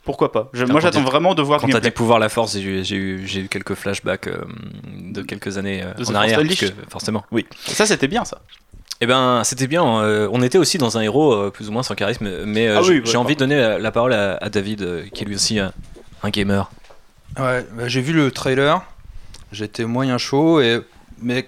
Pourquoi 0.03 0.33
pas? 0.33 0.50
Moi 0.67 0.81
j'attends 0.81 1.01
vraiment 1.01 1.33
de 1.33 1.41
voir 1.41 1.62
Quand 1.62 1.67
t'as 1.69 1.79
des 1.79 1.91
pouvoirs 1.91 2.19
la 2.19 2.27
force, 2.27 2.57
j'ai 2.57 2.62
eu, 2.62 2.83
j'ai 2.83 2.98
eu, 2.98 3.25
j'ai 3.25 3.39
eu 3.41 3.48
quelques 3.48 3.74
flashbacks 3.74 4.27
euh, 4.27 4.43
de 5.00 5.22
quelques 5.22 5.57
années 5.57 5.81
euh, 5.81 5.93
De 5.93 6.03
The 6.03 6.10
en 6.10 6.15
arrière. 6.15 6.41
Forcément, 6.89 7.24
oui. 7.31 7.45
Ça 7.67 7.86
c'était 7.86 8.10
bien 8.10 8.25
ça. 8.25 8.41
Eh 9.00 9.05
ben, 9.05 9.43
c'était 9.45 9.67
bien. 9.67 10.01
euh, 10.01 10.27
on 10.33 10.41
était 10.41 10.57
aussi 10.57 10.77
dans 10.77 10.98
un 10.98 11.01
héros 11.01 11.33
euh, 11.33 11.51
plus 11.51 11.69
ou 11.69 11.72
moins 11.72 11.83
sans 11.83 11.95
charisme, 11.95 12.43
mais 12.45 12.67
euh, 12.67 12.79
Ah 12.79 12.81
j'ai 12.83 12.95
oui, 12.95 13.01
j'ai 13.05 13.12
ouais, 13.12 13.15
envie 13.17 13.36
de 13.36 13.39
donner 13.39 13.57
la, 13.57 13.79
la 13.79 13.91
parole 13.91 14.12
à, 14.13 14.36
à 14.41 14.50
David, 14.50 14.81
euh, 14.81 15.05
qui 15.13 15.24
est 15.24 15.25
lui 15.25 15.36
aussi 15.36 15.57
un, 15.60 15.72
un 16.22 16.29
gamer. 16.29 16.69
Ouais, 17.39 17.65
bah, 17.74 17.88
j'ai 17.88 18.01
vu 18.01 18.12
le 18.12 18.29
trailer, 18.31 18.81
j'étais 19.53 19.86
moyen 19.86 20.17
chaud, 20.17 20.60
et 20.60 20.81
mais 21.22 21.48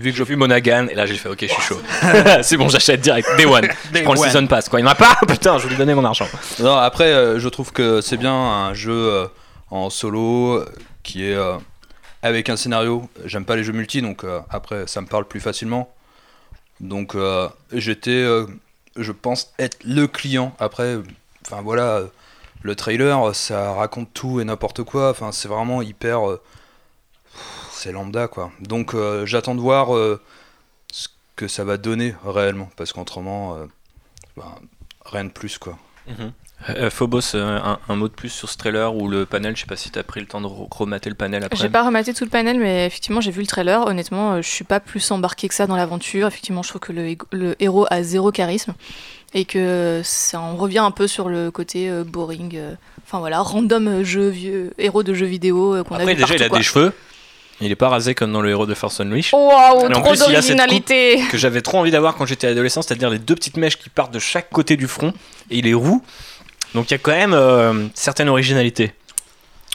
vu 0.00 0.10
que 0.10 0.16
J'ai 0.16 0.24
je 0.24 0.28
vu 0.28 0.36
Monaghan 0.36 0.86
et 0.90 0.94
là 0.94 1.06
j'ai 1.06 1.16
fait 1.16 1.28
ok, 1.28 1.38
je 1.40 1.46
suis 1.46 1.62
chaud. 1.62 1.80
c'est 2.42 2.56
bon, 2.56 2.68
j'achète 2.68 3.00
direct. 3.00 3.28
Day 3.36 3.46
one. 3.46 3.68
Je 3.92 4.02
prends 4.02 4.12
le 4.14 4.18
season 4.18 4.46
pass 4.46 4.68
quoi. 4.68 4.80
Il 4.80 4.82
n'y 4.82 4.88
en 4.88 4.92
a 4.92 4.94
pas 4.94 5.16
Putain, 5.28 5.58
je 5.58 5.64
vais 5.64 5.70
lui 5.70 5.76
donner 5.76 5.94
mon 5.94 6.04
argent. 6.04 6.28
Non, 6.60 6.76
après, 6.76 7.12
euh, 7.12 7.38
je 7.38 7.48
trouve 7.48 7.72
que 7.72 8.00
c'est 8.00 8.16
bien 8.16 8.34
un 8.34 8.74
jeu 8.74 8.92
euh, 8.92 9.26
en 9.70 9.90
solo 9.90 10.54
euh, 10.58 10.66
qui 11.02 11.24
est 11.24 11.34
euh, 11.34 11.56
avec 12.22 12.48
un 12.48 12.56
scénario. 12.56 13.08
J'aime 13.24 13.44
pas 13.44 13.56
les 13.56 13.64
jeux 13.64 13.72
multi, 13.72 14.02
donc 14.02 14.24
euh, 14.24 14.40
après, 14.50 14.86
ça 14.86 15.00
me 15.00 15.06
parle 15.06 15.26
plus 15.26 15.40
facilement. 15.40 15.92
Donc, 16.80 17.14
euh, 17.14 17.48
j'étais, 17.72 18.10
euh, 18.10 18.46
je 18.96 19.12
pense, 19.12 19.52
être 19.58 19.78
le 19.84 20.06
client. 20.06 20.54
Après, 20.58 20.98
enfin 21.46 21.62
voilà, 21.62 21.82
euh, 21.96 22.06
le 22.62 22.74
trailer, 22.74 23.34
ça 23.34 23.72
raconte 23.72 24.12
tout 24.12 24.40
et 24.40 24.44
n'importe 24.44 24.82
quoi. 24.82 25.10
Enfin, 25.10 25.32
c'est 25.32 25.48
vraiment 25.48 25.82
hyper. 25.82 26.20
C'est 27.76 27.92
lambda, 27.92 28.28
quoi. 28.28 28.50
Donc, 28.60 28.94
euh, 28.94 29.26
j'attends 29.26 29.54
de 29.54 29.60
voir 29.60 29.94
euh, 29.94 30.20
ce 30.92 31.08
que 31.36 31.48
ça 31.48 31.64
va 31.64 31.76
donner 31.76 32.14
réellement, 32.24 32.70
parce 32.76 32.92
qu'autrement, 32.92 33.56
euh, 33.56 33.66
ben, 34.36 34.54
rien 35.04 35.24
de 35.24 35.30
plus, 35.30 35.58
quoi. 35.58 35.78
Euh, 36.70 36.88
Phobos, 36.88 37.34
euh, 37.34 37.58
un, 37.62 37.78
un 37.88 37.96
mot 37.96 38.08
de 38.08 38.14
plus 38.14 38.30
sur 38.30 38.48
ce 38.48 38.56
trailer 38.56 38.94
ou 38.94 39.08
le 39.08 39.26
panel, 39.26 39.54
je 39.56 39.60
sais 39.60 39.66
pas 39.66 39.76
si 39.76 39.90
t'as 39.90 40.02
pris 40.02 40.20
le 40.20 40.26
temps 40.26 40.40
de 40.40 40.46
re- 40.46 40.66
remater 40.74 41.10
le 41.10 41.14
panel 41.14 41.44
après. 41.44 41.58
J'ai 41.58 41.68
pas 41.68 41.84
rematé 41.84 42.14
tout 42.14 42.24
le 42.24 42.30
panel, 42.30 42.58
mais 42.58 42.86
effectivement, 42.86 43.20
j'ai 43.20 43.30
vu 43.30 43.42
le 43.42 43.46
trailer. 43.46 43.86
Honnêtement, 43.86 44.32
euh, 44.34 44.42
je 44.42 44.48
suis 44.48 44.64
pas 44.64 44.80
plus 44.80 45.10
embarqué 45.10 45.48
que 45.48 45.54
ça 45.54 45.66
dans 45.66 45.76
l'aventure. 45.76 46.26
Effectivement, 46.28 46.62
je 46.62 46.70
trouve 46.70 46.80
que 46.80 46.92
le, 46.92 47.14
le 47.32 47.56
héros 47.62 47.86
a 47.90 48.02
zéro 48.02 48.32
charisme 48.32 48.72
et 49.34 49.44
que 49.44 50.00
ça, 50.02 50.40
on 50.40 50.56
revient 50.56 50.78
un 50.78 50.92
peu 50.92 51.06
sur 51.06 51.28
le 51.28 51.50
côté 51.50 51.90
euh, 51.90 52.04
boring. 52.04 52.56
euh, 52.56 52.74
Enfin 53.04 53.18
voilà, 53.18 53.40
random 53.40 54.02
jeu 54.02 54.28
vieux, 54.28 54.72
héros 54.78 55.02
de 55.02 55.12
jeux 55.12 55.26
vidéo 55.26 55.74
euh, 55.74 55.84
qu'on 55.84 55.96
a 55.96 55.98
Après, 55.98 56.14
vu 56.14 56.22
déjà, 56.22 56.26
partout, 56.28 56.42
il 56.42 56.44
a 56.44 56.48
quoi. 56.48 56.58
des 56.58 56.64
cheveux. 56.64 56.92
Il 57.60 57.70
est 57.70 57.76
pas 57.76 57.88
rasé 57.88 58.14
comme 58.14 58.32
dans 58.32 58.42
le 58.42 58.50
héros 58.50 58.66
de 58.66 58.74
Force 58.74 59.00
Unleashed. 59.00 59.32
Waouh, 59.32 59.88
trop 59.88 60.02
plus, 60.02 60.10
il 60.28 60.36
a 60.36 60.42
cette 60.42 60.56
d'originalité 60.56 61.20
que 61.30 61.38
j'avais 61.38 61.62
trop 61.62 61.78
envie 61.78 61.90
d'avoir 61.90 62.16
quand 62.16 62.26
j'étais 62.26 62.48
adolescent, 62.48 62.82
c'est-à-dire 62.82 63.08
les 63.08 63.18
deux 63.18 63.34
petites 63.34 63.56
mèches 63.56 63.78
qui 63.78 63.88
partent 63.88 64.12
de 64.12 64.18
chaque 64.18 64.50
côté 64.50 64.76
du 64.76 64.86
front 64.86 65.12
et 65.50 65.58
il 65.58 65.66
est 65.66 65.74
roux. 65.74 66.02
Donc 66.74 66.90
il 66.90 66.92
y 66.92 66.94
a 66.94 66.98
quand 66.98 67.12
même 67.12 67.32
euh, 67.32 67.86
certaine 67.94 68.28
originalité. 68.28 68.92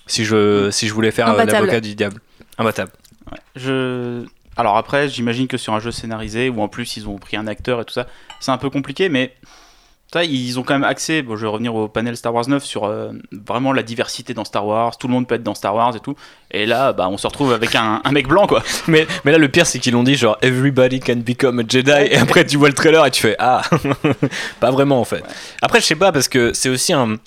Si 0.06 0.26
je, 0.26 0.70
si 0.72 0.88
je 0.88 0.94
voulais 0.94 1.12
faire 1.12 1.30
euh, 1.30 1.44
l'avocat 1.44 1.80
du 1.80 1.96
diable. 1.96 2.22
Imbattable. 2.58 2.92
Ouais. 3.32 3.40
Je... 3.56 4.26
Alors 4.58 4.78
après, 4.78 5.08
j'imagine 5.10 5.48
que 5.48 5.58
sur 5.58 5.74
un 5.74 5.80
jeu 5.80 5.92
scénarisé, 5.92 6.50
où 6.50 6.62
en 6.62 6.68
plus 6.68 6.98
ils 6.98 7.08
ont 7.08 7.18
pris 7.18 7.38
un 7.38 7.48
acteur 7.48 7.82
et 7.82 7.86
tout 7.86 7.94
ça, 7.94 8.08
c'est 8.40 8.52
un 8.52 8.58
peu 8.58 8.70
compliqué, 8.70 9.10
mais 9.10 9.34
ça, 10.14 10.26
ils 10.26 10.60
ont 10.60 10.64
quand 10.64 10.74
même 10.74 10.84
accès, 10.84 11.22
bon, 11.22 11.38
je 11.38 11.44
vais 11.44 11.52
revenir 11.52 11.74
au 11.74 11.88
panel 11.88 12.18
Star 12.18 12.34
Wars 12.34 12.48
9, 12.48 12.64
sur 12.64 12.84
euh, 12.84 13.12
vraiment 13.32 13.72
la 13.72 13.82
diversité 13.82 14.34
dans 14.34 14.44
Star 14.44 14.66
Wars, 14.66 14.98
tout 14.98 15.08
le 15.08 15.14
monde 15.14 15.26
peut 15.26 15.36
être 15.36 15.44
dans 15.44 15.56
Star 15.56 15.74
Wars 15.74 15.96
et 15.96 16.02
tout, 16.02 16.16
et 16.52 16.66
là, 16.66 16.92
bah, 16.92 17.08
on 17.10 17.18
se 17.18 17.26
retrouve 17.28 17.54
avec 17.54 17.76
un, 17.76 18.02
un 18.04 18.12
mec 18.12 18.28
blanc, 18.28 18.46
quoi. 18.46 18.62
Mais, 18.88 19.08
mais 19.24 19.32
là, 19.32 19.38
le 19.38 19.48
pire, 19.48 19.66
c'est 19.66 19.80
qu'ils 19.80 19.94
l'ont 19.94 20.04
dit 20.04 20.16
genre 20.16 20.38
Everybody 20.42 21.00
can 21.00 21.18
become 21.18 21.60
a 21.60 21.64
Jedi. 21.68 21.92
Et 21.92 22.18
après, 22.18 22.46
tu 22.46 22.58
vois 22.58 22.68
le 22.68 22.74
trailer 22.74 23.06
et 23.06 23.12
tu 23.12 23.22
fais 23.22 23.36
Ah, 23.40 23.62
pas 24.60 24.72
vraiment 24.72 25.00
en 25.00 25.06
fait. 25.06 25.24
Après, 25.62 25.80
je 25.80 25.86
sais 25.86 25.96
pas, 25.96 26.12
parce 26.12 26.28
que 26.28 26.52
c'est 26.54 26.70
aussi 26.70 26.92
un. 26.94 27.18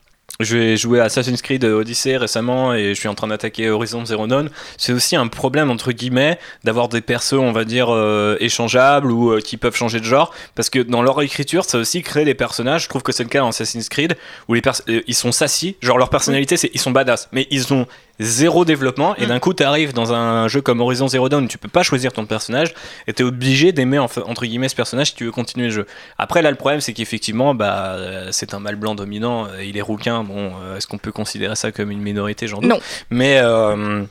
Je 0.41 0.57
vais 0.57 0.76
jouer 0.76 0.99
à 0.99 1.05
Assassin's 1.05 1.41
Creed 1.43 1.62
Odyssey 1.64 2.17
récemment 2.17 2.75
et 2.75 2.88
je 2.88 2.99
suis 2.99 3.07
en 3.07 3.14
train 3.14 3.29
d'attaquer 3.29 3.71
Horizon 3.71 4.05
Zero 4.05 4.26
Dawn. 4.26 4.50
C'est 4.76 4.93
aussi 4.93 5.14
un 5.14 5.29
problème, 5.29 5.71
entre 5.71 5.93
guillemets, 5.93 6.41
d'avoir 6.64 6.88
des 6.88 7.00
persos, 7.03 7.35
on 7.35 7.53
va 7.53 7.64
dire, 7.64 7.87
euh, 7.91 8.37
échangeables 8.41 9.12
ou 9.12 9.31
euh, 9.31 9.41
qui 9.41 9.57
peuvent 9.59 9.76
changer 9.76 10.00
de 10.00 10.05
genre. 10.05 10.35
Parce 10.57 10.71
que 10.71 10.81
dans 10.81 11.03
leur 11.03 11.23
écriture, 11.23 11.64
ça 11.64 11.79
aussi 11.79 12.03
crée 12.03 12.25
des 12.25 12.35
personnages. 12.35 12.83
Je 12.83 12.88
trouve 12.88 13.05
que 13.05 13.12
c'est 13.12 13.23
le 13.23 13.29
cas 13.29 13.41
dans 13.41 13.49
Assassin's 13.50 13.88
Creed 13.88 14.17
où 14.49 14.55
les 14.55 14.62
euh, 14.88 15.03
ils 15.07 15.14
sont 15.14 15.31
sassy. 15.31 15.76
Genre, 15.81 15.99
leur 15.99 16.11
personnalité, 16.11 16.57
c'est 16.57 16.71
ils 16.75 16.81
sont 16.81 16.91
badass. 16.91 17.29
Mais 17.31 17.47
ils 17.53 17.73
ont 17.73 17.87
zéro 18.21 18.64
développement. 18.64 19.16
Et 19.16 19.26
d'un 19.26 19.38
coup, 19.40 19.52
t'arrives 19.54 19.92
dans 19.92 20.12
un 20.12 20.47
jeu 20.49 20.61
comme 20.61 20.80
Horizon 20.80 21.09
Zero 21.09 21.28
Dawn, 21.28 21.49
tu 21.49 21.59
peux 21.59 21.68
pas 21.68 21.83
choisir 21.83 22.12
ton 22.12 22.26
personnage 22.26 22.75
et 23.06 23.12
t'es 23.12 23.23
obligé 23.25 23.73
d'aimer 23.73 23.99
entre 23.99 24.44
guillemets 24.47 24.68
ce 24.68 24.76
personnage 24.76 25.09
si 25.09 25.14
tu 25.14 25.25
veux 25.25 25.33
continuer 25.33 25.66
le 25.66 25.73
jeu. 25.73 25.87
Après, 26.18 26.42
là, 26.42 26.50
le 26.50 26.56
problème, 26.56 26.80
c'est 26.80 26.92
qu'effectivement, 26.92 27.54
bah, 27.54 27.94
euh, 27.94 28.28
c'est 28.33 28.54
un 28.54 28.61
mâle 28.61 28.76
blanc 28.76 28.94
dominant. 28.94 29.47
euh, 29.47 29.64
Il 29.64 29.76
est 29.76 29.83
rouquin. 29.83 30.23
Bon, 30.25 30.52
euh, 30.62 30.76
est-ce 30.76 30.87
qu'on 30.87 30.99
peut 30.99 31.12
considérer 31.12 31.56
ça 31.56 31.73
comme 31.73 31.90
une 31.90 32.00
minorité, 32.00 32.47
genre 32.47 32.62
Non. 32.62 32.78
Mais 33.11 33.38
euh, 33.42 34.04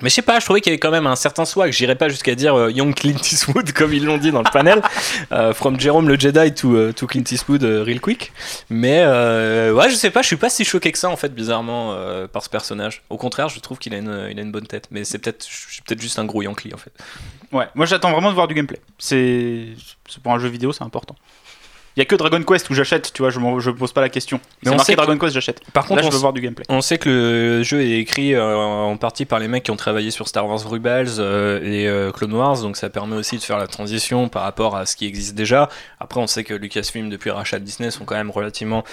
mais 0.00 0.08
je 0.08 0.14
sais 0.14 0.22
pas, 0.22 0.40
je 0.40 0.44
trouvais 0.44 0.60
qu'il 0.60 0.70
y 0.70 0.72
avait 0.72 0.80
quand 0.80 0.90
même 0.90 1.06
un 1.06 1.16
certain 1.16 1.44
swag. 1.44 1.70
J'irais 1.72 1.96
pas 1.96 2.08
jusqu'à 2.08 2.34
dire 2.34 2.54
euh, 2.54 2.70
Young 2.70 2.94
Clint 2.94 3.18
Eastwood 3.18 3.72
comme 3.74 3.92
ils 3.92 4.04
l'ont 4.04 4.16
dit 4.16 4.30
dans 4.30 4.42
le 4.42 4.50
panel, 4.52 4.80
euh, 5.32 5.52
from 5.52 5.78
Jerome 5.78 6.08
le 6.08 6.18
Jedi 6.18 6.54
to, 6.54 6.74
euh, 6.74 6.92
to 6.92 7.06
Clint 7.06 7.24
Eastwood 7.30 7.62
euh, 7.62 7.82
real 7.82 8.00
quick. 8.00 8.32
Mais 8.70 9.02
euh, 9.04 9.72
ouais, 9.72 9.90
je 9.90 9.94
sais 9.94 10.10
pas, 10.10 10.22
je 10.22 10.28
suis 10.28 10.36
pas 10.36 10.48
si 10.50 10.64
choqué 10.64 10.92
que 10.92 10.98
ça 10.98 11.10
en 11.10 11.16
fait, 11.16 11.34
bizarrement, 11.34 11.94
par 12.32 12.42
ce 12.42 12.48
personnage. 12.48 13.02
Au 13.10 13.16
contraire, 13.16 13.48
je 13.48 13.60
trouve 13.60 13.78
qu'il 13.78 13.94
a 13.94 13.98
une, 13.98 14.28
il 14.30 14.38
a 14.38 14.42
une 14.42 14.52
bonne 14.52 14.66
tête. 14.66 14.88
Mais 14.90 15.04
c'est 15.04 15.18
peut-être, 15.18 15.46
je 15.48 15.72
suis 15.72 15.82
peut-être 15.82 16.00
juste 16.00 16.18
un 16.18 16.24
gros 16.24 16.42
Yankee 16.42 16.72
en 16.72 16.78
fait. 16.78 16.92
Ouais, 17.52 17.66
moi 17.74 17.84
j'attends 17.84 18.10
vraiment 18.10 18.30
de 18.30 18.34
voir 18.34 18.48
du 18.48 18.54
gameplay. 18.54 18.80
C'est 18.98 19.66
c'est 20.08 20.22
pour 20.22 20.32
un 20.32 20.38
jeu 20.38 20.48
vidéo, 20.48 20.72
c'est 20.72 20.84
important. 20.84 21.16
Il 21.96 22.00
y 22.00 22.02
a 22.02 22.06
que 22.06 22.14
Dragon 22.16 22.42
Quest 22.42 22.70
où 22.70 22.74
j'achète, 22.74 23.12
tu 23.12 23.20
vois, 23.20 23.30
je 23.30 23.38
me 23.38 23.74
pose 23.74 23.92
pas 23.92 24.00
la 24.00 24.08
question. 24.08 24.40
Mais 24.64 24.70
on 24.70 24.76
marqué 24.76 24.86
sait 24.86 24.92
que- 24.96 25.02
Dragon 25.02 25.18
Quest, 25.18 25.34
j'achète. 25.34 25.60
Par 25.72 25.84
contre, 25.84 25.96
Là, 25.96 26.02
je 26.02 26.08
on 26.08 26.10
veux 26.10 26.18
voir 26.18 26.32
du 26.32 26.40
gameplay. 26.40 26.64
On 26.70 26.80
sait 26.80 26.96
que 26.96 27.08
le 27.58 27.62
jeu 27.62 27.82
est 27.82 27.98
écrit 27.98 28.34
euh, 28.34 28.44
en 28.56 28.96
partie 28.96 29.26
par 29.26 29.38
les 29.38 29.48
mecs 29.48 29.64
qui 29.64 29.70
ont 29.70 29.76
travaillé 29.76 30.10
sur 30.10 30.26
Star 30.26 30.46
Wars 30.48 30.66
Rebels 30.66 31.08
euh, 31.18 31.60
et 31.62 31.86
euh, 31.88 32.10
Clone 32.10 32.32
Wars, 32.32 32.60
donc 32.62 32.76
ça 32.78 32.88
permet 32.88 33.16
aussi 33.16 33.36
de 33.36 33.42
faire 33.42 33.58
la 33.58 33.66
transition 33.66 34.28
par 34.28 34.42
rapport 34.42 34.74
à 34.76 34.86
ce 34.86 34.96
qui 34.96 35.06
existe 35.06 35.34
déjà. 35.34 35.68
Après, 36.00 36.18
on 36.20 36.26
sait 36.26 36.44
que 36.44 36.54
Lucasfilm, 36.54 37.10
depuis 37.10 37.30
rachat 37.30 37.58
de 37.58 37.64
Disney, 37.64 37.90
sont 37.90 38.04
quand 38.06 38.14
même 38.16 38.30
relativement 38.30 38.84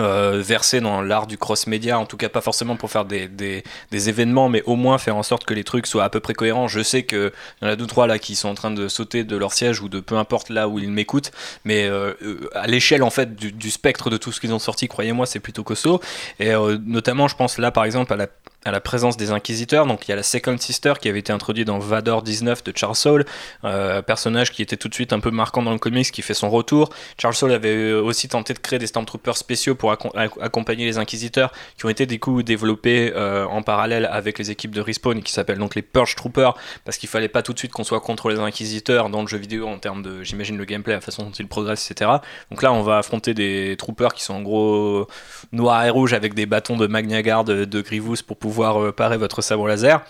euh, 0.00 0.42
versés 0.44 0.80
dans 0.80 1.02
l'art 1.02 1.26
du 1.26 1.38
cross-média, 1.38 1.98
en 1.98 2.06
tout 2.06 2.16
cas 2.16 2.28
pas 2.28 2.40
forcément 2.40 2.76
pour 2.76 2.90
faire 2.90 3.04
des, 3.04 3.28
des, 3.28 3.64
des 3.90 4.08
événements, 4.08 4.48
mais 4.48 4.62
au 4.66 4.76
moins 4.76 4.98
faire 4.98 5.16
en 5.16 5.22
sorte 5.22 5.44
que 5.44 5.54
les 5.54 5.64
trucs 5.64 5.86
soient 5.86 6.04
à 6.04 6.10
peu 6.10 6.20
près 6.20 6.34
cohérents. 6.34 6.68
Je 6.68 6.82
sais 6.82 7.04
qu'il 7.04 7.32
y 7.62 7.64
en 7.64 7.68
a 7.68 7.76
deux 7.76 7.86
trois 7.86 8.06
là 8.06 8.18
qui 8.18 8.34
sont 8.36 8.48
en 8.48 8.54
train 8.54 8.70
de 8.70 8.88
sauter 8.88 9.24
de 9.24 9.36
leur 9.36 9.52
siège 9.52 9.80
ou 9.80 9.88
de 9.88 10.00
peu 10.00 10.16
importe 10.16 10.50
là 10.50 10.68
où 10.68 10.78
ils 10.78 10.90
m'écoutent, 10.90 11.32
mais 11.64 11.86
euh, 11.86 12.12
euh, 12.22 12.48
à 12.54 12.66
l'échelle 12.66 13.02
en 13.02 13.10
fait 13.10 13.34
du, 13.34 13.52
du 13.52 13.70
spectre 13.70 14.10
de 14.10 14.16
tout 14.16 14.32
ce 14.32 14.40
qu'ils 14.40 14.52
ont 14.52 14.58
sorti, 14.58 14.88
croyez-moi, 14.88 15.26
c'est 15.26 15.40
plutôt 15.40 15.64
costaud. 15.64 16.00
Et 16.38 16.52
euh, 16.52 16.78
notamment, 16.84 17.28
je 17.28 17.36
pense 17.36 17.58
là 17.58 17.70
par 17.70 17.84
exemple 17.84 18.12
à 18.12 18.16
la, 18.16 18.26
à 18.66 18.72
la 18.72 18.80
présence 18.80 19.16
des 19.16 19.30
inquisiteurs. 19.30 19.86
Donc 19.86 20.06
il 20.06 20.10
y 20.10 20.12
a 20.12 20.16
la 20.16 20.22
Second 20.22 20.58
Sister 20.58 20.94
qui 21.00 21.08
avait 21.08 21.20
été 21.20 21.32
introduite 21.32 21.66
dans 21.68 21.78
Vador 21.78 22.22
19 22.22 22.64
de 22.64 22.72
Charles 22.76 22.96
Soule, 22.96 23.24
euh, 23.64 24.02
personnage 24.02 24.50
qui 24.50 24.60
était 24.62 24.76
tout 24.76 24.88
de 24.88 24.94
suite 24.94 25.12
un 25.12 25.20
peu 25.20 25.30
marquant 25.30 25.62
dans 25.62 25.72
le 25.72 25.78
comics, 25.78 26.10
qui 26.10 26.22
fait 26.22 26.34
son 26.34 26.50
retour. 26.50 26.90
Charles 27.20 27.34
Soule 27.34 27.52
avait 27.52 27.68
euh, 27.74 28.02
aussi 28.02 28.28
tenté 28.28 28.54
de 28.54 28.58
créer 28.58 28.78
des 28.78 28.88
Stormtroopers 28.88 29.36
spéciaux 29.36 29.76
pour 29.76 29.92
accom- 29.92 30.12
ac- 30.16 30.40
accompagner 30.42 30.84
les 30.84 30.98
inquisiteurs, 30.98 31.52
qui 31.78 31.86
ont 31.86 31.88
été 31.88 32.06
du 32.06 32.18
coup 32.18 32.42
développés 32.42 33.12
euh, 33.14 33.44
en 33.46 33.62
parallèle 33.62 34.08
avec 34.10 34.38
les 34.38 34.50
équipes 34.50 34.74
de 34.74 34.80
Respawn, 34.80 35.22
qui 35.22 35.32
s'appellent 35.32 35.58
donc 35.58 35.76
les 35.76 35.82
Purge 35.82 36.16
Troopers, 36.16 36.54
parce 36.84 36.98
qu'il 36.98 37.08
fallait 37.08 37.28
pas 37.28 37.42
tout 37.42 37.52
de 37.52 37.58
suite 37.58 37.70
qu'on 37.72 37.84
soit 37.84 38.00
contre 38.00 38.30
les 38.30 38.40
inquisiteurs 38.40 39.10
dans 39.10 39.20
le 39.22 39.28
jeu 39.28 39.38
vidéo 39.38 39.68
en 39.68 39.78
termes 39.78 40.02
de, 40.02 40.24
j'imagine, 40.24 40.56
le 40.58 40.64
gameplay, 40.64 40.94
la 40.94 41.00
façon 41.00 41.22
dont 41.22 41.30
ils 41.30 41.46
progressent, 41.46 41.88
etc. 41.88 42.10
Donc 42.50 42.62
là, 42.62 42.72
on 42.72 42.82
va 42.82 42.98
affronter 42.98 43.32
des 43.32 43.76
troopers 43.78 44.12
qui 44.12 44.24
sont 44.24 44.34
en 44.34 44.42
gros 44.42 45.06
noir 45.52 45.84
et 45.84 45.90
rouge 45.90 46.14
avec 46.14 46.34
des 46.34 46.46
bâtons 46.46 46.76
de 46.76 46.88
Magna 46.88 47.22
Guard 47.22 47.44
de, 47.44 47.64
de 47.64 47.80
Grievous 47.80 48.16
pour 48.26 48.36
pouvoir 48.36 48.55
euh, 48.64 48.92
parer 48.92 49.16
votre 49.16 49.42
sabre 49.42 49.68
laser. 49.68 50.02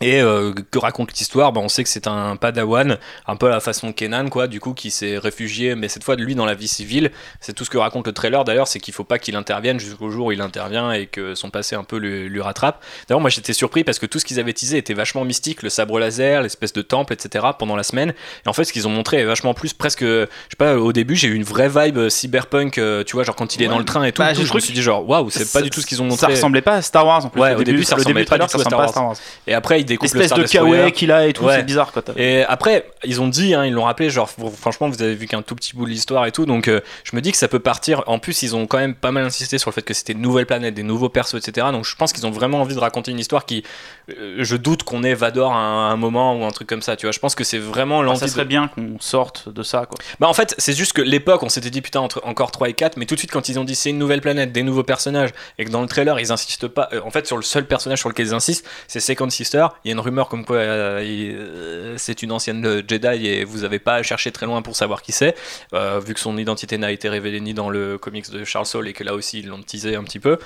Et 0.00 0.20
euh, 0.20 0.52
que 0.70 0.78
raconte 0.78 1.12
l'histoire 1.12 1.52
bah, 1.52 1.60
On 1.62 1.68
sait 1.68 1.82
que 1.82 1.88
c'est 1.88 2.06
un 2.06 2.36
padawan, 2.36 2.98
un 3.26 3.36
peu 3.36 3.46
à 3.46 3.50
la 3.50 3.60
façon 3.60 3.92
Kenan, 3.92 4.28
quoi, 4.28 4.46
du 4.46 4.60
coup, 4.60 4.72
qui 4.74 4.90
s'est 4.90 5.18
réfugié, 5.18 5.74
mais 5.74 5.88
cette 5.88 6.04
fois 6.04 6.16
de 6.16 6.22
lui 6.22 6.34
dans 6.34 6.44
la 6.46 6.54
vie 6.54 6.68
civile. 6.68 7.10
C'est 7.40 7.52
tout 7.52 7.64
ce 7.64 7.70
que 7.70 7.78
raconte 7.78 8.06
le 8.06 8.12
trailer 8.12 8.44
d'ailleurs, 8.44 8.68
c'est 8.68 8.80
qu'il 8.80 8.94
faut 8.94 9.04
pas 9.04 9.18
qu'il 9.18 9.36
intervienne 9.36 9.80
jusqu'au 9.80 10.10
jour 10.10 10.26
où 10.26 10.32
il 10.32 10.40
intervient 10.40 10.92
et 10.92 11.06
que 11.06 11.34
son 11.34 11.50
passé 11.50 11.74
un 11.76 11.84
peu 11.84 11.96
lui, 11.96 12.28
lui 12.28 12.40
rattrape. 12.40 12.82
D'ailleurs, 13.08 13.20
moi 13.20 13.30
j'étais 13.30 13.52
surpris 13.52 13.84
parce 13.84 13.98
que 13.98 14.06
tout 14.06 14.18
ce 14.18 14.24
qu'ils 14.24 14.38
avaient 14.40 14.52
teasé 14.52 14.76
était 14.78 14.94
vachement 14.94 15.24
mystique, 15.24 15.62
le 15.62 15.70
sabre 15.70 15.98
laser, 15.98 16.42
l'espèce 16.42 16.72
de 16.72 16.82
temple, 16.82 17.12
etc. 17.12 17.46
pendant 17.58 17.76
la 17.76 17.82
semaine. 17.82 18.14
Et 18.44 18.48
en 18.48 18.52
fait, 18.52 18.64
ce 18.64 18.72
qu'ils 18.72 18.86
ont 18.86 18.90
montré 18.90 19.18
est 19.18 19.24
vachement 19.24 19.54
plus 19.54 19.72
presque, 19.74 20.02
je 20.02 20.26
sais 20.26 20.56
pas, 20.56 20.76
au 20.76 20.92
début 20.92 21.16
j'ai 21.16 21.28
eu 21.28 21.34
une 21.34 21.44
vraie 21.44 21.68
vibe 21.68 21.98
euh, 21.98 22.08
cyberpunk, 22.08 22.78
euh, 22.78 23.04
tu 23.04 23.14
vois, 23.14 23.24
genre 23.24 23.36
quand 23.36 23.54
il 23.56 23.62
est 23.62 23.66
Ouais. 23.68 23.72
dans 23.74 23.78
le 23.78 23.84
train 23.84 24.04
et 24.04 24.12
tout. 24.12 24.22
Bah, 24.22 24.32
tout, 24.34 24.44
je 24.44 24.54
me 24.54 24.60
suis 24.60 24.72
dit 24.72 24.80
genre, 24.82 25.06
waouh, 25.08 25.28
c'est 25.30 25.52
pas 25.52 25.60
du 25.62 25.70
tout 25.70 25.80
ce 25.80 25.86
qu'ils 25.86 26.00
ont 26.00 26.06
montré. 26.06 26.20
Ça 26.20 26.28
ressemblait 26.28 26.62
pas 26.62 26.76
à 26.76 26.82
Star 26.82 27.06
Wars 27.06 27.24
en 27.24 27.28
plus. 27.28 27.40
Ouais, 27.40 27.54
au 27.54 27.62
début, 27.62 27.84
ça 27.84 27.96
ressemblait 27.96 28.24
pas 28.24 28.38
du 28.38 28.46
tout 28.46 28.56
à 28.60 28.76
Wars. 28.76 28.88
Star 28.90 29.04
Wars. 29.06 29.16
Et 29.46 29.54
après, 29.54 29.80
le 29.96 30.02
L'espèce 30.02 30.26
Star 30.26 30.38
de 30.38 30.44
kawaii 30.44 30.92
qu'il 30.92 31.10
a 31.12 31.26
et 31.26 31.32
tout, 31.32 31.44
Ouais. 31.44 31.56
c'est 31.56 31.62
bizarre 31.62 31.92
quoi. 31.92 32.02
Et 32.16 32.42
après, 32.44 32.88
ils 33.04 33.20
ont 33.20 33.28
dit, 33.28 33.54
hein, 33.54 33.64
ils 33.64 33.72
l'ont 33.72 33.84
rappelé, 33.84 34.10
genre, 34.10 34.28
fr- 34.28 34.50
franchement, 34.52 34.88
vous 34.88 35.00
avez 35.02 35.14
vu 35.14 35.26
qu'un 35.26 35.42
tout 35.42 35.54
petit 35.54 35.74
bout 35.76 35.84
de 35.84 35.90
l'histoire 35.90 36.26
et 36.26 36.32
tout, 36.32 36.46
donc 36.46 36.68
euh, 36.68 36.80
je 37.04 37.14
me 37.16 37.20
dis 37.20 37.30
que 37.32 37.38
ça 37.38 37.48
peut 37.48 37.58
partir. 37.60 38.02
En 38.06 38.18
plus, 38.18 38.42
ils 38.42 38.54
ont 38.56 38.66
quand 38.66 38.78
même 38.78 38.94
pas 38.94 39.10
mal 39.12 39.24
insisté 39.24 39.58
sur 39.58 39.70
le 39.70 39.74
fait 39.74 39.82
que 39.82 39.94
c'était 39.94 40.12
une 40.12 40.20
nouvelle 40.22 40.46
planète, 40.46 40.74
des 40.74 40.82
nouveaux 40.82 41.08
persos, 41.08 41.34
etc. 41.36 41.66
Donc 41.72 41.84
je 41.84 41.94
pense 41.96 42.12
qu'ils 42.12 42.26
ont 42.26 42.30
vraiment 42.30 42.60
envie 42.60 42.74
de 42.74 42.80
raconter 42.80 43.10
une 43.10 43.18
histoire 43.18 43.46
qui, 43.46 43.62
euh, 44.10 44.36
je 44.38 44.56
doute 44.56 44.82
qu'on 44.82 45.02
ait 45.04 45.14
Vador 45.14 45.52
à 45.52 45.56
un, 45.56 45.90
un 45.90 45.96
moment 45.96 46.36
ou 46.36 46.44
un 46.44 46.50
truc 46.50 46.68
comme 46.68 46.82
ça, 46.82 46.96
tu 46.96 47.06
vois. 47.06 47.12
Je 47.12 47.18
pense 47.18 47.34
que 47.34 47.44
c'est 47.44 47.58
vraiment 47.58 48.02
l'envie. 48.02 48.18
Ça 48.18 48.26
de- 48.26 48.30
serait 48.30 48.44
bien 48.44 48.68
qu'on 48.68 48.96
sorte 49.00 49.48
de 49.48 49.62
ça 49.62 49.86
quoi. 49.86 49.98
Bah 50.20 50.28
en 50.28 50.34
fait, 50.34 50.54
c'est 50.58 50.72
juste 50.74 50.92
que 50.92 51.02
l'époque, 51.02 51.42
on 51.42 51.48
s'était 51.48 51.70
dit 51.70 51.80
putain 51.82 52.00
entre 52.00 52.20
encore 52.24 52.50
3 52.50 52.68
et 52.68 52.72
4, 52.74 52.96
mais 52.96 53.06
tout 53.06 53.14
de 53.14 53.20
suite 53.20 53.30
quand 53.32 53.48
ils 53.48 53.58
ont 53.58 53.64
dit 53.64 53.74
c'est 53.74 53.90
une 53.90 53.98
nouvelle 53.98 54.20
planète, 54.20 54.52
des 54.52 54.62
nouveaux 54.62 54.82
personnages, 54.82 55.30
et 55.58 55.64
que 55.64 55.70
dans 55.70 55.82
le 55.82 55.88
trailer 55.88 56.18
ils 56.20 56.32
insistent 56.32 56.68
pas, 56.68 56.88
euh, 56.92 57.00
en 57.04 57.10
fait 57.10 57.26
sur 57.26 57.36
le 57.36 57.42
seul 57.42 57.66
personnage 57.66 57.98
sur 58.00 58.08
lequel 58.08 58.26
ils 58.28 58.34
insistent, 58.34 58.64
c'est 58.86 59.00
Second 59.00 59.30
Sister. 59.30 59.66
Il 59.84 59.88
y 59.88 59.90
a 59.90 59.94
une 59.94 60.00
rumeur 60.00 60.28
comme 60.28 60.44
quoi 60.44 60.56
euh, 60.56 61.00
euh, 61.02 61.94
c'est 61.96 62.22
une 62.22 62.32
ancienne 62.32 62.64
euh, 62.66 62.82
Jedi 62.86 63.26
et 63.26 63.44
vous 63.44 63.64
avez 63.64 63.78
pas 63.78 63.94
à 63.94 64.02
chercher 64.02 64.32
très 64.32 64.46
loin 64.46 64.62
pour 64.62 64.76
savoir 64.76 65.02
qui 65.02 65.12
c'est, 65.12 65.34
vu 65.72 66.14
que 66.14 66.20
son 66.20 66.36
identité 66.36 66.78
n'a 66.78 66.90
été 66.90 67.08
révélée 67.08 67.40
ni 67.40 67.54
dans 67.54 67.70
le 67.70 67.98
comics 67.98 68.30
de 68.30 68.44
Charles 68.44 68.66
Soule 68.66 68.88
et 68.88 68.92
que 68.92 69.04
là 69.04 69.14
aussi 69.14 69.40
ils 69.40 69.48
l'ont 69.48 69.62
teasé 69.62 69.96
un 69.96 70.04
petit 70.04 70.20
peu. 70.20 70.38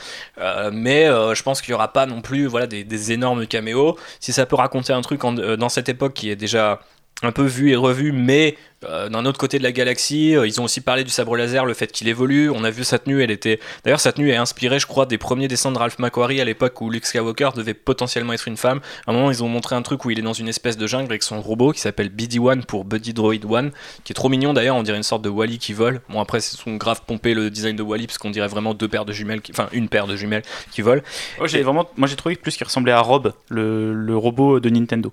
Mais 0.72 1.06
je 1.06 1.42
pense 1.42 1.60
qu'il 1.60 1.70
y 1.70 1.74
aura 1.74 1.92
pas 1.92 2.06
non 2.06 2.20
plus 2.20 2.46
voilà 2.46 2.66
des, 2.66 3.12
énormes 3.12 3.46
caméos. 3.46 3.98
Si 4.20 4.32
ça 4.32 4.46
peut 4.46 4.56
raconter 4.56 4.92
un 4.92 5.02
truc 5.02 5.22
dans 5.22 5.68
cette 5.68 5.88
époque 5.88 6.14
qui 6.14 6.30
est 6.30 6.36
déjà 6.36 6.80
un 7.22 7.32
peu 7.32 7.44
vu 7.44 7.70
et 7.70 7.76
revu, 7.76 8.12
mais 8.12 8.56
euh, 8.84 9.08
d'un 9.08 9.24
autre 9.26 9.38
côté 9.38 9.58
de 9.58 9.62
la 9.62 9.70
galaxie, 9.70 10.34
euh, 10.36 10.44
ils 10.46 10.60
ont 10.60 10.64
aussi 10.64 10.80
parlé 10.80 11.04
du 11.04 11.10
sabre 11.10 11.36
laser, 11.36 11.64
le 11.64 11.72
fait 11.74 11.92
qu'il 11.92 12.08
évolue. 12.08 12.50
On 12.50 12.64
a 12.64 12.70
vu 12.70 12.82
sa 12.82 12.98
tenue, 12.98 13.22
elle 13.22 13.30
était. 13.30 13.60
D'ailleurs, 13.84 14.00
sa 14.00 14.12
tenue 14.12 14.30
est 14.30 14.36
inspirée, 14.36 14.80
je 14.80 14.86
crois, 14.88 15.06
des 15.06 15.18
premiers 15.18 15.46
dessins 15.46 15.70
de 15.70 15.78
Ralph 15.78 16.00
McQuarrie 16.00 16.40
à 16.40 16.44
l'époque 16.44 16.80
où 16.80 16.90
Luke 16.90 17.06
Skywalker 17.06 17.50
devait 17.54 17.74
potentiellement 17.74 18.32
être 18.32 18.48
une 18.48 18.56
femme. 18.56 18.80
À 19.06 19.12
un 19.12 19.14
moment, 19.14 19.30
ils 19.30 19.44
ont 19.44 19.48
montré 19.48 19.76
un 19.76 19.82
truc 19.82 20.04
où 20.04 20.10
il 20.10 20.18
est 20.18 20.22
dans 20.22 20.32
une 20.32 20.48
espèce 20.48 20.76
de 20.76 20.86
jungle 20.88 21.06
avec 21.12 21.22
son 21.22 21.40
robot 21.40 21.70
qui 21.72 21.80
s'appelle 21.80 22.08
BD-1 22.08 22.64
pour 22.64 22.84
Buddy 22.84 23.12
Droid 23.14 23.44
One, 23.48 23.70
qui 24.02 24.12
est 24.12 24.14
trop 24.14 24.28
mignon 24.28 24.52
d'ailleurs. 24.52 24.74
On 24.76 24.82
dirait 24.82 24.96
une 24.96 25.02
sorte 25.04 25.22
de 25.22 25.28
Wally 25.28 25.58
qui 25.58 25.72
vole. 25.74 26.00
Bon, 26.08 26.20
après, 26.20 26.40
c'est 26.40 26.56
son 26.56 26.74
grave 26.76 27.02
pompé 27.06 27.34
le 27.34 27.50
design 27.50 27.76
de 27.76 27.82
Wally 27.84 28.06
parce 28.08 28.18
qu'on 28.18 28.30
dirait 28.30 28.48
vraiment 28.48 28.74
deux 28.74 28.88
paires 28.88 29.04
de 29.04 29.12
jumelles, 29.12 29.42
qui- 29.42 29.52
enfin 29.52 29.68
une 29.72 29.88
paire 29.88 30.08
de 30.08 30.16
jumelles 30.16 30.42
qui 30.72 30.82
volent. 30.82 31.02
Ouais, 31.40 31.46
j'ai 31.48 31.62
vraiment, 31.62 31.88
moi 31.96 32.08
j'ai 32.08 32.16
trouvé 32.16 32.34
plus 32.34 32.56
qu'il 32.56 32.66
ressemblait 32.66 32.92
à 32.92 33.00
Rob, 33.00 33.32
le, 33.48 33.94
le 33.94 34.16
robot 34.16 34.58
de 34.58 34.68
Nintendo. 34.70 35.12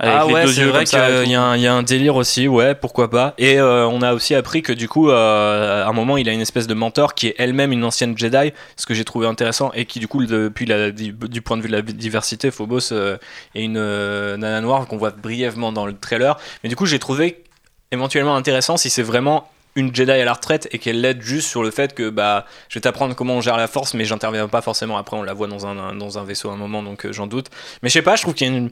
Avec 0.00 0.14
ah 0.16 0.24
les 0.28 0.32
ouais, 0.32 0.46
c'est 0.46 0.64
vrai 0.64 0.84
qu'il 0.84 1.30
y, 1.30 1.34
a 1.34 1.72
un- 1.72 1.82
délire 1.82 2.14
aussi, 2.14 2.46
ouais, 2.46 2.76
pourquoi 2.76 3.10
pas. 3.10 3.34
Et 3.36 3.58
euh, 3.58 3.84
on 3.88 4.00
a 4.00 4.14
aussi 4.14 4.36
appris 4.36 4.62
que 4.62 4.72
du 4.72 4.88
coup, 4.88 5.10
euh, 5.10 5.84
à 5.84 5.88
un 5.88 5.92
moment, 5.92 6.16
il 6.16 6.28
a 6.28 6.32
une 6.32 6.40
espèce 6.40 6.68
de 6.68 6.74
mentor 6.74 7.14
qui 7.14 7.26
est 7.26 7.34
elle-même 7.38 7.72
une 7.72 7.82
ancienne 7.82 8.16
Jedi, 8.16 8.52
ce 8.76 8.86
que 8.86 8.94
j'ai 8.94 9.04
trouvé 9.04 9.26
intéressant, 9.26 9.72
et 9.74 9.86
qui 9.86 9.98
du 9.98 10.06
coup, 10.06 10.24
depuis 10.24 10.66
la, 10.66 10.92
du, 10.92 11.42
point 11.42 11.56
de 11.56 11.62
vue 11.62 11.68
de 11.68 11.72
la 11.72 11.82
diversité, 11.82 12.52
Phobos 12.52 12.92
euh, 12.92 13.16
est 13.56 13.62
une 13.64 13.72
nana 13.72 14.60
noire 14.60 14.86
qu'on 14.86 14.98
voit 14.98 15.10
brièvement 15.10 15.72
dans 15.72 15.84
le 15.84 15.96
trailer. 15.96 16.38
Mais 16.62 16.68
du 16.68 16.76
coup, 16.76 16.86
j'ai 16.86 17.00
trouvé 17.00 17.42
éventuellement 17.90 18.36
intéressant 18.36 18.76
si 18.76 18.90
c'est 18.90 19.02
vraiment 19.02 19.50
une 19.74 19.94
Jedi 19.94 20.12
à 20.12 20.24
la 20.24 20.32
retraite 20.32 20.68
et 20.70 20.78
qu'elle 20.78 21.00
l'aide 21.00 21.22
juste 21.22 21.48
sur 21.48 21.62
le 21.62 21.70
fait 21.70 21.94
que 21.94 22.10
bah 22.10 22.46
je 22.68 22.74
vais 22.74 22.80
t'apprendre 22.80 23.14
comment 23.14 23.34
on 23.34 23.40
gère 23.40 23.56
la 23.56 23.68
force 23.68 23.94
mais 23.94 24.04
j'interviens 24.04 24.48
pas 24.48 24.60
forcément 24.60 24.98
après 24.98 25.16
on 25.16 25.22
la 25.22 25.34
voit 25.34 25.46
dans 25.46 25.66
un, 25.66 25.94
dans 25.94 26.18
un 26.18 26.24
vaisseau 26.24 26.50
à 26.50 26.54
un 26.54 26.56
moment 26.56 26.82
donc 26.82 27.08
j'en 27.12 27.28
doute 27.28 27.46
mais 27.82 27.88
je 27.88 27.92
sais 27.92 28.02
pas 28.02 28.16
je 28.16 28.22
trouve 28.22 28.34
qu'il 28.34 28.48
y 28.48 28.50
a 28.50 28.56
une 28.56 28.70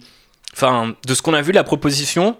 enfin 0.53 0.95
de 1.07 1.15
ce 1.15 1.23
qu'on 1.23 1.35
a 1.35 1.43
vu 1.43 1.53
la 1.53 1.65
proposition 1.65 2.37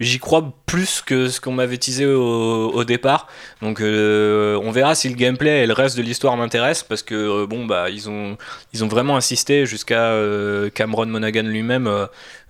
j'y 0.00 0.18
crois 0.18 0.52
plus 0.66 1.02
que 1.02 1.28
ce 1.28 1.40
qu'on 1.40 1.52
m'avait 1.52 1.78
teasé 1.78 2.04
au, 2.04 2.84
départ. 2.84 3.28
Donc 3.62 3.80
euh, 3.80 4.58
on 4.62 4.70
verra 4.72 4.94
si 4.94 5.08
le 5.08 5.14
gameplay 5.14 5.62
et 5.62 5.66
le 5.66 5.72
reste 5.72 5.96
de 5.96 6.02
l'histoire 6.02 6.36
m'intéresse 6.36 6.82
parce 6.82 7.02
que 7.02 7.14
euh, 7.14 7.46
bon 7.46 7.64
bah 7.64 7.88
ils 7.90 8.10
ont 8.10 8.36
ils 8.72 8.84
ont 8.84 8.88
vraiment 8.88 9.16
insisté 9.16 9.66
jusqu'à 9.66 10.06
euh, 10.06 10.68
Cameron 10.70 11.06
Monaghan 11.06 11.42
lui-même 11.44 11.88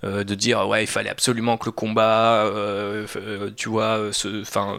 de 0.03 0.35
dire 0.35 0.67
ouais 0.67 0.83
il 0.83 0.87
fallait 0.87 1.09
absolument 1.09 1.57
que 1.57 1.65
le 1.65 1.71
combat 1.71 2.51
tu 3.55 3.69
vois 3.69 3.99
enfin 4.41 4.77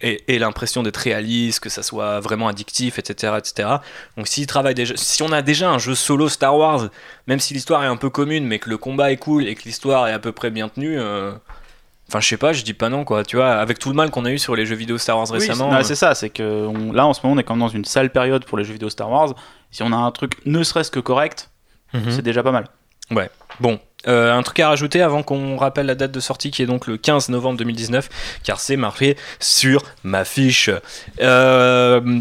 ait 0.00 0.38
l'impression 0.38 0.82
d'être 0.82 0.96
réaliste 0.96 1.60
que 1.60 1.68
ça 1.68 1.82
soit 1.82 2.20
vraiment 2.20 2.48
addictif 2.48 2.98
etc 2.98 3.34
etc 3.38 3.68
donc 4.16 4.26
s'ils 4.26 4.46
travaillent 4.46 4.74
déjà 4.74 4.94
si 4.96 5.22
on 5.22 5.30
a 5.30 5.42
déjà 5.42 5.70
un 5.70 5.78
jeu 5.78 5.94
solo 5.94 6.28
Star 6.28 6.56
Wars 6.56 6.88
même 7.28 7.38
si 7.40 7.54
l'histoire 7.54 7.84
est 7.84 7.88
un 7.88 7.96
peu 7.96 8.10
commune 8.10 8.46
mais 8.46 8.58
que 8.58 8.68
le 8.70 8.78
combat 8.78 9.12
est 9.12 9.16
cool 9.16 9.46
et 9.46 9.54
que 9.54 9.62
l'histoire 9.64 10.08
est 10.08 10.12
à 10.12 10.18
peu 10.18 10.32
près 10.32 10.50
bien 10.50 10.68
tenue 10.68 10.98
Enfin, 12.08 12.20
je 12.20 12.28
sais 12.28 12.36
pas, 12.36 12.52
je 12.52 12.62
dis 12.62 12.74
pas 12.74 12.88
non, 12.90 13.04
quoi. 13.04 13.24
Tu 13.24 13.36
vois, 13.36 13.52
avec 13.52 13.78
tout 13.78 13.88
le 13.88 13.94
mal 13.94 14.10
qu'on 14.10 14.24
a 14.24 14.30
eu 14.30 14.38
sur 14.38 14.54
les 14.54 14.66
jeux 14.66 14.76
vidéo 14.76 14.98
Star 14.98 15.16
Wars 15.16 15.26
Oui, 15.30 15.38
récemment. 15.38 15.68
c'est- 15.70 15.74
non, 15.74 15.80
euh, 15.80 15.84
c'est 15.84 15.94
ça, 15.94 16.14
c'est 16.14 16.30
que 16.30 16.42
on- 16.66 16.92
là 16.92 17.06
en 17.06 17.14
ce 17.14 17.20
moment 17.24 17.34
on 17.34 17.38
est 17.38 17.44
quand 17.44 17.54
même 17.54 17.60
dans 17.66 17.68
une 17.68 17.84
sale 17.84 18.10
période 18.10 18.44
pour 18.44 18.58
les 18.58 18.64
jeux 18.64 18.74
vidéo 18.74 18.90
Star 18.90 19.10
Wars. 19.10 19.34
Si 19.70 19.82
on 19.82 19.90
a 19.92 19.96
un 19.96 20.10
truc 20.10 20.36
ne 20.44 20.62
serait-ce 20.62 20.90
que 20.90 21.00
correct, 21.00 21.50
mhm. 21.94 22.10
c'est 22.10 22.22
déjà 22.22 22.42
pas 22.42 22.52
mal. 22.52 22.66
Bon, 23.60 23.78
euh, 24.08 24.32
un 24.34 24.42
truc 24.42 24.60
à 24.60 24.68
rajouter 24.68 25.00
avant 25.02 25.22
qu'on 25.22 25.56
rappelle 25.56 25.86
la 25.86 25.94
date 25.94 26.10
de 26.12 26.20
sortie 26.20 26.50
qui 26.50 26.62
est 26.62 26.66
donc 26.66 26.86
le 26.86 26.96
15 26.96 27.28
novembre 27.28 27.58
2019, 27.58 28.08
car 28.42 28.60
c'est 28.60 28.76
marqué 28.76 29.16
sur 29.40 29.82
ma 30.02 30.24
fiche. 30.24 30.70
Euh, 31.20 32.20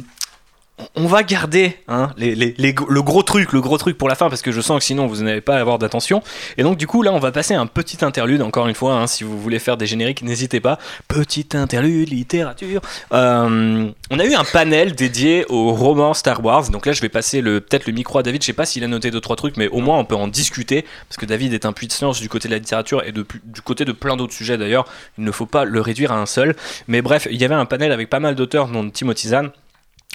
on 0.96 1.06
va 1.06 1.24
garder 1.24 1.78
hein, 1.88 2.12
le 2.18 3.02
gros 3.02 3.22
truc, 3.22 3.54
le 3.54 3.62
gros 3.62 3.78
truc 3.78 3.98
pour 3.98 4.10
la 4.10 4.16
fin, 4.16 4.30
parce 4.30 4.42
que 4.42 4.52
je 4.52 4.60
sens 4.60 4.80
que 4.80 4.86
sinon 4.86 5.06
vous 5.06 5.24
n'allez 5.24 5.42
pas 5.42 5.58
avoir 5.58 5.78
d'attention. 5.78 6.24
Et 6.58 6.64
donc 6.64 6.78
du 6.78 6.88
coup 6.88 7.04
là, 7.04 7.14
on 7.14 7.20
va 7.20 7.32
passer 7.32 7.54
un 7.54 7.68
petit 7.68 8.04
interlude. 8.04 8.42
Encore 8.42 8.68
une 8.68 8.74
fois, 8.74 8.96
hein, 8.96 9.08
si 9.08 9.24
vous 9.24 9.40
voulez 9.40 9.60
faire 9.60 9.78
des 9.78 9.86
génériques, 9.86 10.24
n'hésitez 10.24 10.60
pas. 10.60 10.80
Petit 11.08 11.48
interlude 11.54 12.10
littérature. 12.10 12.82
Euh, 13.14 13.90
on 14.10 14.20
a 14.20 14.26
eu 14.26 14.34
un 14.34 14.44
panel 14.44 14.96
dédié 14.96 15.46
au 15.50 15.74
roman 15.74 16.14
Star 16.14 16.44
Wars. 16.44 16.70
Donc 16.70 16.86
là, 16.86 16.92
je 16.92 17.02
vais 17.02 17.10
passer 17.10 17.42
le 17.42 17.62
peut-être 17.62 17.86
le 17.86 17.94
micro 17.94 18.18
à 18.18 18.24
David. 18.24 18.42
Je 18.42 18.48
sais 18.48 18.54
pas 18.54 18.66
s'il 18.66 18.84
a 18.84 18.88
noté 18.88 19.12
deux 19.12 19.22
trois 19.22 19.36
trucs, 19.36 19.58
mais 19.58 19.68
au 19.68 19.80
moins 19.80 20.00
on 20.00 20.06
peut 20.06 20.16
en 20.16 20.28
discuter 20.28 20.86
parce 21.08 21.18
que 21.18 21.26
David 21.26 21.54
est 21.54 21.66
un 21.66 21.74
puits 21.74 21.88
de 21.88 21.94
science 21.94 22.20
du 22.20 22.30
côté 22.30 22.48
de 22.48 22.54
la 22.54 22.60
littérature 22.60 23.04
et 23.04 23.12
du 23.12 23.24
côté 23.64 23.86
de 23.86 23.92
plein 23.92 24.18
d'autres 24.18 24.34
sujets 24.34 24.58
d'ailleurs. 24.58 24.86
Il 25.20 25.24
ne 25.24 25.32
faut 25.32 25.46
pas 25.46 25.66
le 25.66 25.82
réduire 25.82 26.12
à 26.12 26.20
un 26.20 26.26
seul. 26.26 26.56
Mais 26.88 27.04
bref, 27.04 27.28
il 27.30 27.40
y 27.40 27.46
avait 27.46 27.54
un 27.56 27.66
panel 27.66 27.92
avec 27.92 28.10
pas 28.10 28.20
mal 28.20 28.34
d'auteurs, 28.36 28.68
dont 28.68 28.90
Timothy 28.90 29.30
Zahn. 29.30 29.52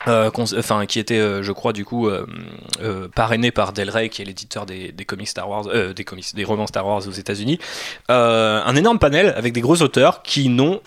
Euh, 0.06 0.30
qui 0.87 0.98
était, 0.98 1.18
euh, 1.18 1.42
je 1.42 1.52
crois, 1.52 1.72
du 1.72 1.84
coup, 1.84 2.08
euh, 2.08 3.08
parrainé 3.14 3.50
par 3.50 3.72
Del 3.72 3.90
Rey, 3.90 4.08
qui 4.08 4.22
est 4.22 4.24
l'éditeur 4.24 4.64
des, 4.66 4.92
comics 5.06 5.28
Star 5.28 5.48
Wars, 5.48 5.64
des 5.64 6.44
romans 6.44 6.66
Star 6.66 6.87
Wars 6.87 7.06
aux 7.06 7.12
États-Unis. 7.12 7.58
Un 8.08 8.76
énorme 8.76 8.98
panel 8.98 9.32
avec 9.37 9.52
des 9.52 9.61
gros 9.61 9.80
auteurs 9.82 10.22
qui 10.22 10.48
n'ont 10.48 10.80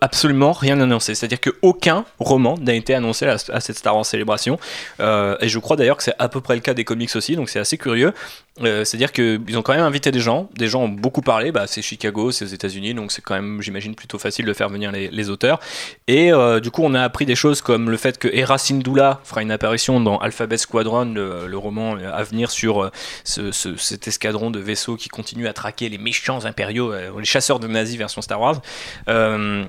absolument 0.00 0.52
rien 0.52 0.80
annoncé. 0.80 1.14
C'est-à-dire 1.14 1.40
qu'aucun 1.40 2.04
roman 2.18 2.56
n'a 2.60 2.74
été 2.74 2.94
annoncé 2.94 3.26
à, 3.26 3.38
cette 3.38 3.78
Star 3.78 3.96
Wars 3.96 4.06
célébration. 4.06 4.58
Et 5.00 5.48
je 5.48 5.58
crois 5.58 5.76
d'ailleurs 5.76 5.96
que 5.96 6.02
c'est 6.02 6.14
à 6.18 6.28
peu 6.28 6.40
près 6.40 6.54
le 6.54 6.60
cas 6.60 6.74
des 6.74 6.84
comics 6.84 7.14
aussi, 7.16 7.36
donc 7.36 7.48
c'est 7.48 7.60
assez 7.60 7.78
curieux. 7.78 8.12
C'est-à-dire 8.58 9.12
qu'ils 9.12 9.56
ont 9.56 9.62
quand 9.62 9.72
même 9.72 9.82
invité 9.82 10.10
des 10.10 10.20
gens, 10.20 10.48
des 10.54 10.68
gens 10.68 10.82
ont 10.82 10.88
beaucoup 10.88 11.22
parlé, 11.22 11.52
bah, 11.52 11.64
c'est 11.66 11.82
Chicago, 11.82 12.30
c'est 12.32 12.44
aux 12.44 12.48
États-Unis, 12.48 12.94
donc 12.94 13.10
c'est 13.10 13.22
quand 13.22 13.34
même, 13.34 13.62
j'imagine, 13.62 13.94
plutôt 13.94 14.18
facile 14.18 14.44
de 14.44 14.52
faire 14.52 14.68
venir 14.68 14.92
les, 14.92 15.30
auteurs. 15.30 15.60
Et 16.06 16.30
du 16.62 16.70
coup, 16.70 16.82
on 16.84 16.94
a 16.94 17.02
appris 17.02 17.26
des 17.26 17.36
choses 17.36 17.60
comme 17.60 17.90
le 17.90 17.96
fait 17.96 18.18
que 18.18 18.28
Hera 18.28 18.51
Syndulla 18.58 19.20
fera 19.24 19.42
une 19.42 19.50
apparition 19.50 20.00
dans 20.00 20.18
Alphabet 20.18 20.56
Squadron, 20.58 21.04
le, 21.14 21.56
roman 21.56 21.96
à 21.96 22.22
venir 22.22 22.50
sur 22.50 22.82
euh, 22.84 22.90
ce- 23.24 23.52
ce- 23.52 23.76
cet 23.76 24.08
escadron 24.08 24.50
de 24.50 24.58
vaisseaux 24.60 24.96
qui 24.96 25.08
continue 25.08 25.46
à 25.48 25.52
traquer 25.52 25.88
les 25.88 25.98
méchants 25.98 26.44
impériaux, 26.44 26.92
euh, 26.92 27.10
les 27.18 27.24
chasseurs 27.24 27.58
de 27.60 27.66
nazis 27.68 27.96
version 27.96 28.22
Star 28.22 28.40
Wars. 28.40 28.60
Euh, 29.08 29.64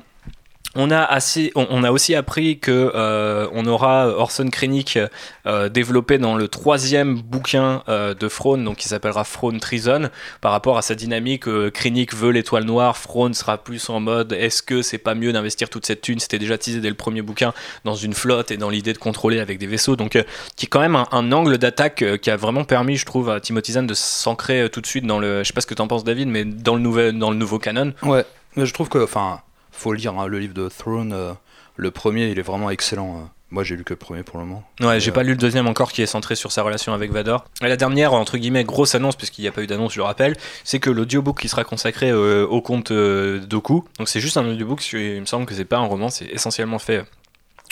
on 0.75 0.91
a, 0.91 1.01
assez, 1.01 1.51
on, 1.55 1.83
a 1.83 1.91
aussi 1.91 2.15
appris 2.15 2.59
que 2.59 2.91
euh, 2.95 3.47
on 3.53 3.65
aura 3.65 4.07
Orson 4.07 4.49
Krennic 4.49 4.97
euh, 5.45 5.69
développé 5.69 6.17
dans 6.17 6.35
le 6.35 6.47
troisième 6.47 7.21
bouquin 7.21 7.83
euh, 7.89 8.13
de 8.13 8.27
Throne, 8.27 8.63
donc 8.63 8.77
qui 8.77 8.87
s'appellera 8.87 9.23
Throne 9.23 9.59
Treason, 9.59 10.09
par 10.41 10.51
rapport 10.51 10.77
à 10.77 10.81
sa 10.81 10.95
dynamique. 10.95 11.47
Euh, 11.47 11.69
Krennic 11.69 12.13
veut 12.13 12.31
l'étoile 12.31 12.63
noire, 12.63 12.99
Throne 12.99 13.33
sera 13.33 13.57
plus 13.57 13.89
en 13.89 13.99
mode 13.99 14.33
est-ce 14.33 14.63
que 14.63 14.81
c'est 14.81 14.97
pas 14.97 15.15
mieux 15.15 15.31
d'investir 15.33 15.69
toute 15.69 15.85
cette 15.85 16.01
thune? 16.01 16.19
C'était 16.19 16.39
déjà 16.39 16.57
teasé 16.57 16.79
dès 16.79 16.89
le 16.89 16.95
premier 16.95 17.21
bouquin 17.21 17.53
dans 17.83 17.95
une 17.95 18.13
flotte 18.13 18.51
et 18.51 18.57
dans 18.57 18.69
l'idée 18.69 18.93
de 18.93 18.97
contrôler 18.97 19.39
avec 19.39 19.59
des 19.59 19.67
vaisseaux, 19.67 19.95
donc 19.95 20.15
euh, 20.15 20.23
qui 20.55 20.65
est 20.65 20.69
quand 20.69 20.79
même 20.79 20.95
un, 20.95 21.07
un 21.11 21.31
angle 21.31 21.57
d'attaque 21.57 22.01
euh, 22.01 22.17
qui 22.17 22.29
a 22.29 22.37
vraiment 22.37 22.63
permis, 22.63 22.97
je 22.97 23.05
trouve, 23.05 23.29
à 23.29 23.39
Timothy 23.39 23.73
Zahn 23.73 23.87
de 23.87 23.93
s'ancrer 23.93 24.61
euh, 24.61 24.69
tout 24.69 24.81
de 24.81 24.87
suite 24.87 25.05
dans 25.05 25.19
le. 25.19 25.39
Je 25.39 25.47
sais 25.47 25.53
pas 25.53 25.61
ce 25.61 25.67
que 25.67 25.73
t'en 25.73 25.87
penses, 25.87 26.03
David, 26.03 26.27
mais 26.27 26.45
dans 26.45 26.75
le, 26.75 26.81
nouvel, 26.81 27.17
dans 27.17 27.31
le 27.31 27.37
nouveau 27.37 27.59
canon. 27.59 27.93
Ouais, 28.03 28.25
mais 28.55 28.65
je 28.65 28.73
trouve 28.73 28.89
que, 28.89 29.03
enfin, 29.03 29.41
faut 29.73 29.93
lire 29.93 30.17
hein, 30.17 30.27
le 30.27 30.39
livre 30.39 30.53
de 30.53 30.69
Throne. 30.69 31.11
euh, 31.13 31.33
le 31.75 31.91
premier, 31.91 32.27
il 32.29 32.39
est 32.39 32.43
vraiment 32.43 32.69
excellent. 32.69 33.17
euh. 33.17 33.23
Moi, 33.51 33.63
j'ai 33.63 33.75
lu 33.75 33.83
que 33.83 33.93
le 33.93 33.97
premier 33.99 34.23
pour 34.23 34.39
le 34.39 34.45
moment. 34.45 34.63
Ouais, 34.81 34.99
j'ai 34.99 35.11
Euh, 35.11 35.13
pas 35.13 35.21
lu 35.21 35.29
le 35.31 35.37
deuxième 35.37 35.67
encore 35.67 35.91
qui 35.91 36.01
est 36.01 36.07
centré 36.07 36.35
sur 36.35 36.51
sa 36.51 36.63
relation 36.63 36.91
avec 36.93 37.11
Vador. 37.11 37.45
Et 37.63 37.67
la 37.67 37.77
dernière, 37.77 38.13
entre 38.13 38.37
guillemets, 38.39 38.63
grosse 38.63 38.95
annonce, 38.95 39.15
puisqu'il 39.15 39.43
n'y 39.43 39.47
a 39.47 39.51
pas 39.51 39.61
eu 39.61 39.67
d'annonce, 39.67 39.93
je 39.93 39.99
le 39.99 40.03
rappelle, 40.05 40.35
c'est 40.63 40.79
que 40.79 40.89
l'audiobook 40.89 41.39
qui 41.39 41.49
sera 41.49 41.63
consacré 41.63 42.09
euh, 42.09 42.47
au 42.47 42.61
conte 42.61 42.89
euh, 42.89 43.37
Doku, 43.39 43.83
donc 43.99 44.09
c'est 44.09 44.19
juste 44.21 44.37
un 44.37 44.47
audiobook, 44.47 44.83
il 44.93 45.21
me 45.21 45.25
semble 45.27 45.45
que 45.45 45.53
c'est 45.53 45.65
pas 45.65 45.77
un 45.77 45.85
roman, 45.85 46.09
c'est 46.09 46.25
essentiellement 46.25 46.79
fait 46.79 47.05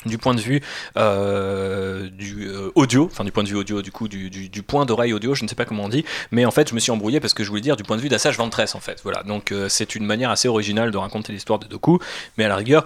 du 0.05 0.17
point 0.17 0.33
de 0.33 0.41
vue 0.41 0.61
euh, 0.97 2.09
du 2.09 2.47
euh, 2.47 2.71
audio, 2.75 3.09
enfin 3.11 3.23
du 3.23 3.31
point 3.31 3.43
de 3.43 3.49
vue 3.49 3.55
audio, 3.55 3.81
du 3.81 3.91
coup 3.91 4.07
du, 4.07 4.29
du, 4.29 4.63
point 4.63 4.85
d'oreille 4.85 5.13
audio, 5.13 5.35
je 5.35 5.43
ne 5.43 5.49
sais 5.49 5.55
pas 5.55 5.65
comment 5.65 5.83
on 5.83 5.89
dit, 5.89 6.05
mais 6.31 6.45
en 6.45 6.51
fait 6.51 6.69
je 6.69 6.75
me 6.75 6.79
suis 6.79 6.91
embrouillé 6.91 7.19
parce 7.19 7.33
que 7.33 7.43
je 7.43 7.49
voulais 7.49 7.61
dire 7.61 7.75
du 7.75 7.83
point 7.83 7.97
de 7.97 8.01
vue 8.01 8.09
d'Assage 8.09 8.37
Ventress 8.37 8.75
en 8.75 8.79
fait, 8.79 8.99
voilà, 9.03 9.23
donc 9.23 9.51
euh, 9.51 9.69
c'est 9.69 9.95
une 9.95 10.05
manière 10.05 10.29
assez 10.29 10.47
originale 10.47 10.91
de 10.91 10.97
raconter 10.97 11.33
l'histoire 11.33 11.59
de 11.59 11.67
Doku, 11.67 11.99
mais 12.37 12.45
à 12.45 12.47
la 12.47 12.55
rigueur, 12.55 12.83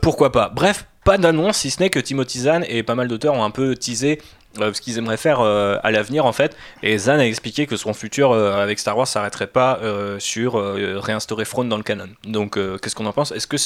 pourquoi 0.00 0.32
pas. 0.32 0.48
Bref, 0.48 0.86
pas 1.04 1.18
d'annonce, 1.18 1.58
si 1.58 1.70
ce 1.70 1.80
n'est 1.80 1.90
que 1.90 1.98
Timothy 1.98 2.40
Zahn 2.40 2.64
et 2.68 2.82
pas 2.82 2.94
mal 2.94 3.08
d'auteurs 3.08 3.34
ont 3.34 3.44
un 3.44 3.50
peu 3.50 3.74
teasé 3.74 4.20
ce 4.54 4.80
qu'ils 4.80 4.96
aimeraient 4.98 5.16
faire 5.16 5.40
à 5.40 5.90
l'avenir 5.90 6.24
en 6.24 6.32
fait. 6.32 6.56
Et 6.82 6.96
Zahn 6.98 7.20
a 7.20 7.26
expliqué 7.26 7.66
que 7.66 7.76
son 7.76 7.92
futur 7.92 8.32
avec 8.32 8.78
Star 8.78 8.96
Wars 8.96 9.06
s'arrêterait 9.06 9.46
pas 9.46 9.80
sur 10.18 10.54
réinstaurer 10.54 11.44
Throne 11.44 11.68
dans 11.68 11.76
le 11.76 11.82
canon. 11.82 12.08
Donc 12.24 12.58
qu'est-ce 12.80 12.94
qu'on 12.94 13.06
en 13.06 13.12
pense? 13.12 13.32
Est-ce 13.32 13.46
que 13.46 13.56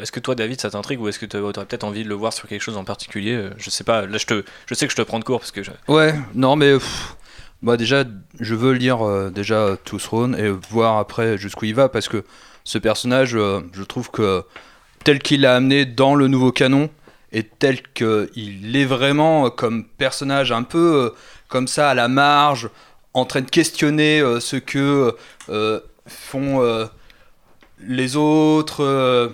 est-ce 0.00 0.12
que 0.12 0.20
toi 0.20 0.34
David 0.34 0.60
ça 0.60 0.70
t'intrigue 0.70 1.00
ou 1.00 1.08
est-ce 1.08 1.18
que 1.18 1.26
tu 1.26 1.36
aurais 1.36 1.52
peut-être 1.52 1.84
envie 1.84 2.04
de 2.04 2.08
le 2.08 2.14
voir 2.14 2.32
sur 2.32 2.48
quelque 2.48 2.60
chose 2.60 2.76
en 2.76 2.84
particulier 2.84 3.34
Euh, 3.34 3.50
Je 3.56 3.70
sais 3.70 3.84
pas. 3.84 4.06
Là 4.06 4.18
je 4.18 4.26
te, 4.26 4.44
je 4.66 4.74
sais 4.74 4.86
que 4.86 4.92
je 4.92 4.96
te 4.96 5.02
prends 5.02 5.18
de 5.18 5.24
court 5.24 5.40
parce 5.40 5.50
que. 5.52 5.60
Ouais, 5.88 6.14
non, 6.34 6.56
mais 6.56 6.74
bah 7.62 7.76
déjà, 7.76 8.04
je 8.40 8.54
veux 8.54 8.72
lire 8.72 9.06
euh, 9.06 9.30
déjà 9.30 9.76
To 9.84 9.98
et 10.36 10.48
voir 10.70 10.98
après 10.98 11.38
jusqu'où 11.38 11.66
il 11.66 11.74
va 11.74 11.88
parce 11.88 12.08
que 12.08 12.24
ce 12.64 12.78
personnage, 12.78 13.34
euh, 13.36 13.60
je 13.72 13.82
trouve 13.82 14.10
que 14.10 14.44
tel 15.04 15.20
qu'il 15.20 15.42
l'a 15.42 15.56
amené 15.56 15.84
dans 15.84 16.14
le 16.14 16.28
nouveau 16.28 16.52
canon 16.52 16.90
et 17.32 17.44
tel 17.44 17.82
qu'il 17.94 18.76
est 18.76 18.84
vraiment 18.84 19.46
euh, 19.46 19.50
comme 19.50 19.84
personnage 19.84 20.52
un 20.52 20.64
peu 20.64 21.06
euh, 21.06 21.10
comme 21.48 21.68
ça 21.68 21.90
à 21.90 21.94
la 21.94 22.08
marge, 22.08 22.68
en 23.14 23.24
train 23.24 23.42
de 23.42 23.50
questionner 23.50 24.20
euh, 24.20 24.40
ce 24.40 24.56
que 24.56 25.14
euh, 25.48 25.80
font 26.06 26.62
euh, 26.62 26.86
les 27.80 28.16
autres. 28.16 29.32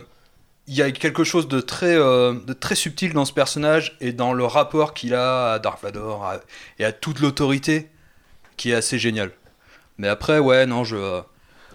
Euh, 0.68 0.72
il 0.72 0.74
y 0.76 0.83
a 0.83 0.90
quelque 0.90 1.24
chose 1.24 1.48
de 1.48 1.61
très, 1.61 1.96
euh, 1.96 2.35
de 2.46 2.52
très 2.52 2.74
subtil 2.74 3.12
dans 3.12 3.24
ce 3.24 3.33
personnage 3.33 3.96
et 4.00 4.12
dans 4.12 4.33
le 4.33 4.44
rapport 4.44 4.94
qu'il 4.94 5.14
a 5.14 5.52
à 5.52 5.59
Dark 5.59 5.83
Vador 5.83 6.35
et 6.78 6.85
à 6.85 6.92
toute 6.92 7.20
l'autorité 7.20 7.88
qui 8.57 8.70
est 8.70 8.74
assez 8.74 8.98
génial. 8.98 9.31
Mais 9.98 10.09
après, 10.09 10.38
ouais, 10.38 10.66
non, 10.66 10.85
je. 10.85 11.22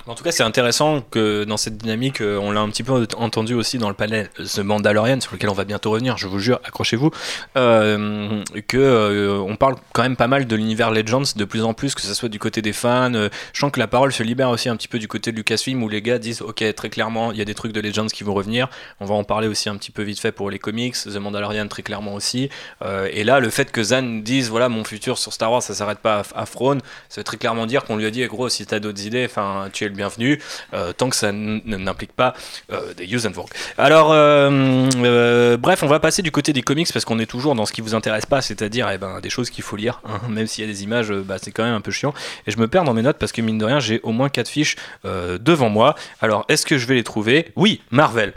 En 0.06 0.16
tout 0.16 0.24
cas, 0.26 0.34
c'est 0.34 0.44
intéressant 0.44 1.00
que 1.00 1.46
dans 1.46 1.56
cette 1.56 1.78
dynamique, 1.78 2.20
euh, 2.20 2.38
on 2.38 2.52
l'a 2.52 2.60
un 2.60 2.68
petit 2.68 2.84
peu 2.84 3.08
entendu 3.16 3.54
aussi 3.54 3.78
dans 3.78 3.88
le 3.88 3.96
panel 3.96 4.30
The 4.38 4.60
Mandalorian, 4.60 5.22
sur 5.22 5.32
lequel 5.32 5.50
on 5.50 5.54
va 5.54 5.64
bientôt 5.64 5.92
revenir, 5.92 6.18
je 6.18 6.28
vous 6.28 6.40
jure, 6.40 6.60
accrochez-vous, 6.66 7.10
euh, 7.56 8.44
que 8.68 8.78
euh, 8.78 9.38
on 9.40 9.56
parle 9.56 9.76
quand 9.94 10.02
même 10.02 10.18
pas 10.18 10.28
mal 10.28 10.46
de 10.46 10.56
l'univers 10.58 10.92
Legends 10.92 11.24
de 11.38 11.46
plus 11.46 11.64
en 11.64 11.74
plus, 11.74 11.96
que 11.96 12.02
ce 12.02 12.14
soit 12.14 12.28
du 12.28 12.38
côté 12.38 12.62
des 12.62 12.74
fans. 12.74 13.14
euh, 13.14 13.30
je 13.54 13.62
sens 13.62 13.72
que 13.72 13.80
la 13.80 13.88
parole 13.88 14.12
se 14.12 14.24
libère 14.24 14.50
aussi 14.50 14.68
un 14.68 14.76
petit 14.76 14.90
peu 14.90 15.00
du 15.00 15.08
côté 15.08 15.32
de 15.32 15.38
Lucasfilm, 15.38 15.82
où 15.82 15.88
les 15.88 16.02
gars 16.02 16.20
disent, 16.20 16.42
ok, 16.42 16.66
très 16.76 16.90
clairement, 16.90 17.32
il 17.32 17.38
y 17.38 17.42
a 17.42 17.46
des 17.46 17.56
trucs 17.56 17.72
de 17.72 17.80
Legends 17.80 18.08
qui 18.08 18.26
vont 18.26 18.34
revenir. 18.34 18.68
On 19.00 19.06
va 19.06 19.16
en 19.16 19.24
parler 19.24 19.48
aussi 19.48 19.70
un 19.70 19.78
petit 19.78 19.92
peu 19.92 20.04
vite 20.04 20.20
fait 20.20 20.34
pour 20.34 20.50
les 20.50 20.60
comics, 20.60 20.96
The 20.96 21.16
Mandalorian 21.16 21.70
très 21.70 21.82
clairement 21.82 22.14
aussi. 22.14 22.50
Euh, 22.82 23.08
et 23.14 23.24
là, 23.24 23.40
le 23.40 23.50
fait 23.50 23.72
que 23.72 23.82
Zan 23.82 24.22
dise, 24.22 24.50
voilà, 24.50 24.68
mon 24.68 24.84
futur 24.84 25.18
sur 25.18 25.32
Star 25.32 25.50
Wars, 25.50 25.64
ça 25.64 25.74
s'arrête 25.74 26.00
pas 26.00 26.24
à, 26.36 26.42
à 26.42 26.46
ça 26.46 27.22
veut 27.22 27.24
très 27.24 27.38
clairement 27.38 27.66
dire 27.66 27.86
qu'on 27.86 27.96
lui 27.96 28.06
a 28.06 28.12
dit, 28.12 28.26
gros, 28.26 28.50
si 28.50 28.66
t'as 28.66 28.82
d'autres 28.82 29.06
idées, 29.06 29.26
enfin, 29.30 29.70
tu 29.72 29.86
es 29.86 29.93
le 29.94 29.98
bienvenu, 29.98 30.40
euh, 30.74 30.92
tant 30.94 31.10
que 31.10 31.16
ça 31.16 31.32
n'implique 31.32 32.14
pas 32.14 32.34
euh, 32.72 32.94
des 32.94 33.06
Yuzenburg. 33.06 33.48
Alors, 33.78 34.10
euh, 34.12 35.58
bref, 35.58 35.84
on 35.84 35.88
va 35.88 36.00
passer 36.00 36.22
du 36.22 36.32
côté 36.32 36.54
des 36.54 36.62
comics 36.62 36.92
parce 36.92 37.06
qu'on 37.06 37.20
est 37.20 37.26
toujours 37.26 37.56
dans 37.56 37.66
ce 37.66 37.72
qui 37.72 37.82
vous 37.82 37.96
intéresse 37.96 38.26
pas, 38.26 38.42
c'est-à-dire 38.42 38.90
eh 38.92 38.98
ben, 38.98 39.22
des 39.22 39.30
choses 39.30 39.50
qu'il 39.50 39.64
faut 39.64 39.76
lire, 39.76 40.02
hein. 40.06 40.20
même 40.30 40.48
s'il 40.48 40.66
y 40.66 40.68
a 40.70 40.72
des 40.72 40.84
images, 40.84 41.12
bah, 41.12 41.38
c'est 41.42 41.52
quand 41.52 41.64
même 41.64 41.76
un 41.76 41.82
peu 41.82 41.92
chiant. 41.92 42.14
Et 42.48 42.52
je 42.52 42.58
me 42.58 42.68
perds 42.68 42.84
dans 42.84 42.94
mes 42.94 43.02
notes 43.02 43.18
parce 43.18 43.32
que 43.32 43.42
mine 43.42 43.58
de 43.58 43.66
rien, 43.66 43.80
j'ai 43.80 44.02
au 44.04 44.12
moins 44.12 44.30
quatre 44.30 44.50
fiches 44.50 44.76
devant 45.04 45.70
moi. 45.70 45.96
Alors, 46.22 46.46
est-ce 46.50 46.66
que 46.66 46.78
je 46.78 46.88
vais 46.88 46.96
les 46.96 47.04
trouver? 47.04 47.52
Oui, 47.56 47.82
Marvel. 47.92 48.34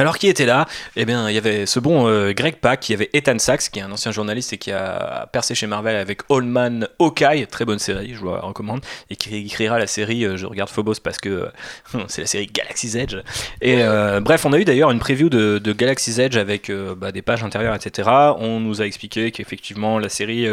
Alors 0.00 0.16
qui 0.16 0.28
était 0.28 0.46
là? 0.46 0.66
Eh 0.94 1.04
bien, 1.04 1.28
il 1.28 1.34
y 1.34 1.38
avait 1.38 1.66
ce 1.66 1.80
bon 1.80 2.06
euh, 2.06 2.32
Greg 2.32 2.54
Pak, 2.58 2.88
il 2.88 2.92
y 2.92 2.94
avait 2.94 3.10
Ethan 3.14 3.36
Sachs, 3.40 3.68
qui 3.72 3.80
est 3.80 3.82
un 3.82 3.90
ancien 3.90 4.12
journaliste 4.12 4.52
et 4.52 4.56
qui 4.56 4.70
a 4.70 5.28
percé 5.32 5.56
chez 5.56 5.66
Marvel 5.66 5.96
avec 5.96 6.20
Old 6.28 6.46
Man 6.46 6.86
Hawkeye, 7.00 7.48
très 7.48 7.64
bonne 7.64 7.80
série, 7.80 8.14
je 8.14 8.20
vous 8.20 8.30
la 8.30 8.38
recommande, 8.38 8.80
et 9.10 9.16
qui 9.16 9.34
écrira 9.34 9.76
la 9.76 9.88
série, 9.88 10.24
euh, 10.24 10.36
je 10.36 10.46
regarde 10.46 10.70
Phobos 10.70 11.00
parce 11.02 11.18
que 11.18 11.28
euh, 11.28 11.98
c'est 12.06 12.20
la 12.20 12.26
série 12.28 12.46
Galaxy's 12.46 12.94
Edge. 12.94 13.16
Et 13.60 13.82
bref, 14.20 14.46
on 14.46 14.52
a 14.52 14.58
eu 14.58 14.64
d'ailleurs 14.64 14.92
une 14.92 15.00
preview 15.00 15.28
de, 15.28 15.58
de 15.58 15.72
Galaxy's 15.72 16.18
Edge 16.20 16.36
avec 16.36 16.70
bah, 16.96 17.10
des 17.10 17.22
pages 17.22 17.42
intérieures, 17.42 17.74
etc. 17.74 18.08
On 18.38 18.60
nous 18.60 18.80
a 18.80 18.86
expliqué 18.86 19.32
qu'effectivement 19.32 19.98
la 19.98 20.08
série 20.08 20.46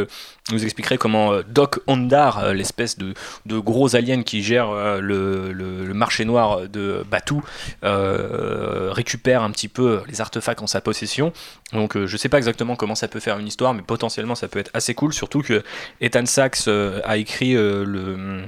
nous 0.51 0.63
expliquerait 0.63 0.97
comment 0.97 1.33
Doc 1.47 1.79
Ondar, 1.85 2.51
l'espèce 2.53 2.97
de, 2.97 3.13
de 3.45 3.57
gros 3.59 3.95
alien 3.95 4.23
qui 4.23 4.41
gère 4.41 4.71
le, 4.99 5.51
le- 5.51 5.85
le 5.85 5.93
marché 5.93 6.25
noir 6.25 6.67
de 6.67 7.03
Batu, 7.09 7.35
euh, 7.83 8.91
un 9.43 9.51
petit 9.51 9.67
peu 9.67 10.01
les 10.07 10.21
artefacts 10.21 10.61
en 10.61 10.67
sa 10.67 10.81
possession. 10.81 11.33
Donc 11.73 11.95
euh, 11.95 12.07
je 12.07 12.17
sais 12.17 12.29
pas 12.29 12.37
exactement 12.37 12.75
comment 12.75 12.95
ça 12.95 13.07
peut 13.07 13.19
faire 13.19 13.39
une 13.39 13.47
histoire, 13.47 13.73
mais 13.73 13.81
potentiellement 13.81 14.35
ça 14.35 14.47
peut 14.47 14.59
être 14.59 14.71
assez 14.73 14.93
cool, 14.93 15.13
surtout 15.13 15.41
que 15.41 15.63
Ethan 16.01 16.25
Sachs 16.25 16.67
euh, 16.67 17.01
a 17.03 17.17
écrit 17.17 17.55
euh, 17.55 17.83
le 17.85 18.47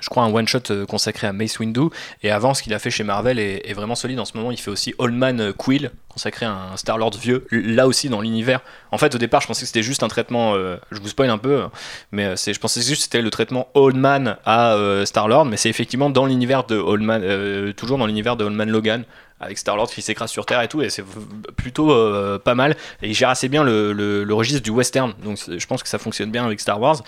je 0.00 0.08
crois 0.08 0.24
un 0.24 0.32
one 0.32 0.46
shot 0.46 0.70
euh, 0.70 0.86
consacré 0.86 1.26
à 1.26 1.32
Mace 1.32 1.58
Windu. 1.58 1.88
Et 2.22 2.30
avant 2.30 2.54
ce 2.54 2.62
qu'il 2.62 2.74
a 2.74 2.78
fait 2.78 2.90
chez 2.90 3.04
Marvel 3.04 3.38
est, 3.38 3.68
est 3.68 3.72
vraiment 3.72 3.94
solide. 3.94 4.20
En 4.20 4.24
ce 4.24 4.36
moment 4.36 4.50
il 4.50 4.58
fait 4.58 4.70
aussi 4.70 4.94
Old 4.98 5.14
Man 5.14 5.40
euh, 5.40 5.52
Quill 5.52 5.90
consacré 6.08 6.46
à 6.46 6.52
un 6.52 6.76
Star 6.78 6.96
Lord 6.96 7.12
vieux 7.18 7.46
là 7.50 7.86
aussi 7.86 8.08
dans 8.08 8.20
l'univers. 8.20 8.60
En 8.90 8.98
fait 8.98 9.14
au 9.14 9.18
départ 9.18 9.40
je 9.42 9.46
pensais 9.46 9.62
que 9.62 9.66
c'était 9.66 9.82
juste 9.82 10.02
un 10.02 10.08
traitement 10.08 10.54
euh, 10.54 10.76
je 10.90 11.00
vous 11.00 11.08
spoil 11.08 11.28
un 11.28 11.38
peu 11.38 11.62
euh, 11.62 11.66
mais 12.10 12.24
euh, 12.24 12.36
je 12.36 12.58
pensais 12.58 12.80
que 12.80 12.94
c'était 12.94 13.20
le 13.20 13.30
traitement 13.30 13.68
Old 13.74 13.96
Man 13.96 14.36
à 14.46 14.76
Star 15.04 15.28
Lord 15.28 15.44
mais 15.44 15.56
c'est 15.56 15.68
effectivement 15.68 16.08
dans 16.08 16.26
l'univers 16.26 16.64
de 16.64 16.76
Old 16.76 17.02
Man 17.02 17.22
euh, 17.22 17.72
toujours 17.72 17.98
dans 17.98 18.06
l'univers 18.06 18.36
de 18.36 18.44
Old 18.44 18.54
Man 18.54 18.70
Logan 18.70 19.04
avec 19.40 19.58
Star 19.58 19.76
Lord 19.76 19.88
qui 19.90 20.00
s'écrase 20.02 20.30
sur 20.30 20.46
Terre 20.46 20.62
et 20.62 20.68
tout 20.68 20.80
et 20.80 20.88
c'est 20.88 21.04
plutôt 21.56 21.92
euh, 21.92 22.38
pas 22.38 22.54
mal. 22.54 22.76
Et 23.02 23.08
il 23.08 23.14
gère 23.14 23.28
assez 23.28 23.48
bien 23.48 23.62
le, 23.64 24.26
registre 24.30 24.62
du 24.62 24.70
western. 24.70 25.12
Donc 25.22 25.38
je 25.48 25.66
pense 25.66 25.82
que 25.82 25.88
ça 25.88 25.98
fonctionne 25.98 26.30
bien 26.30 26.44
avec 26.46 26.60
Star 26.60 26.80
Wars. 26.80 27.02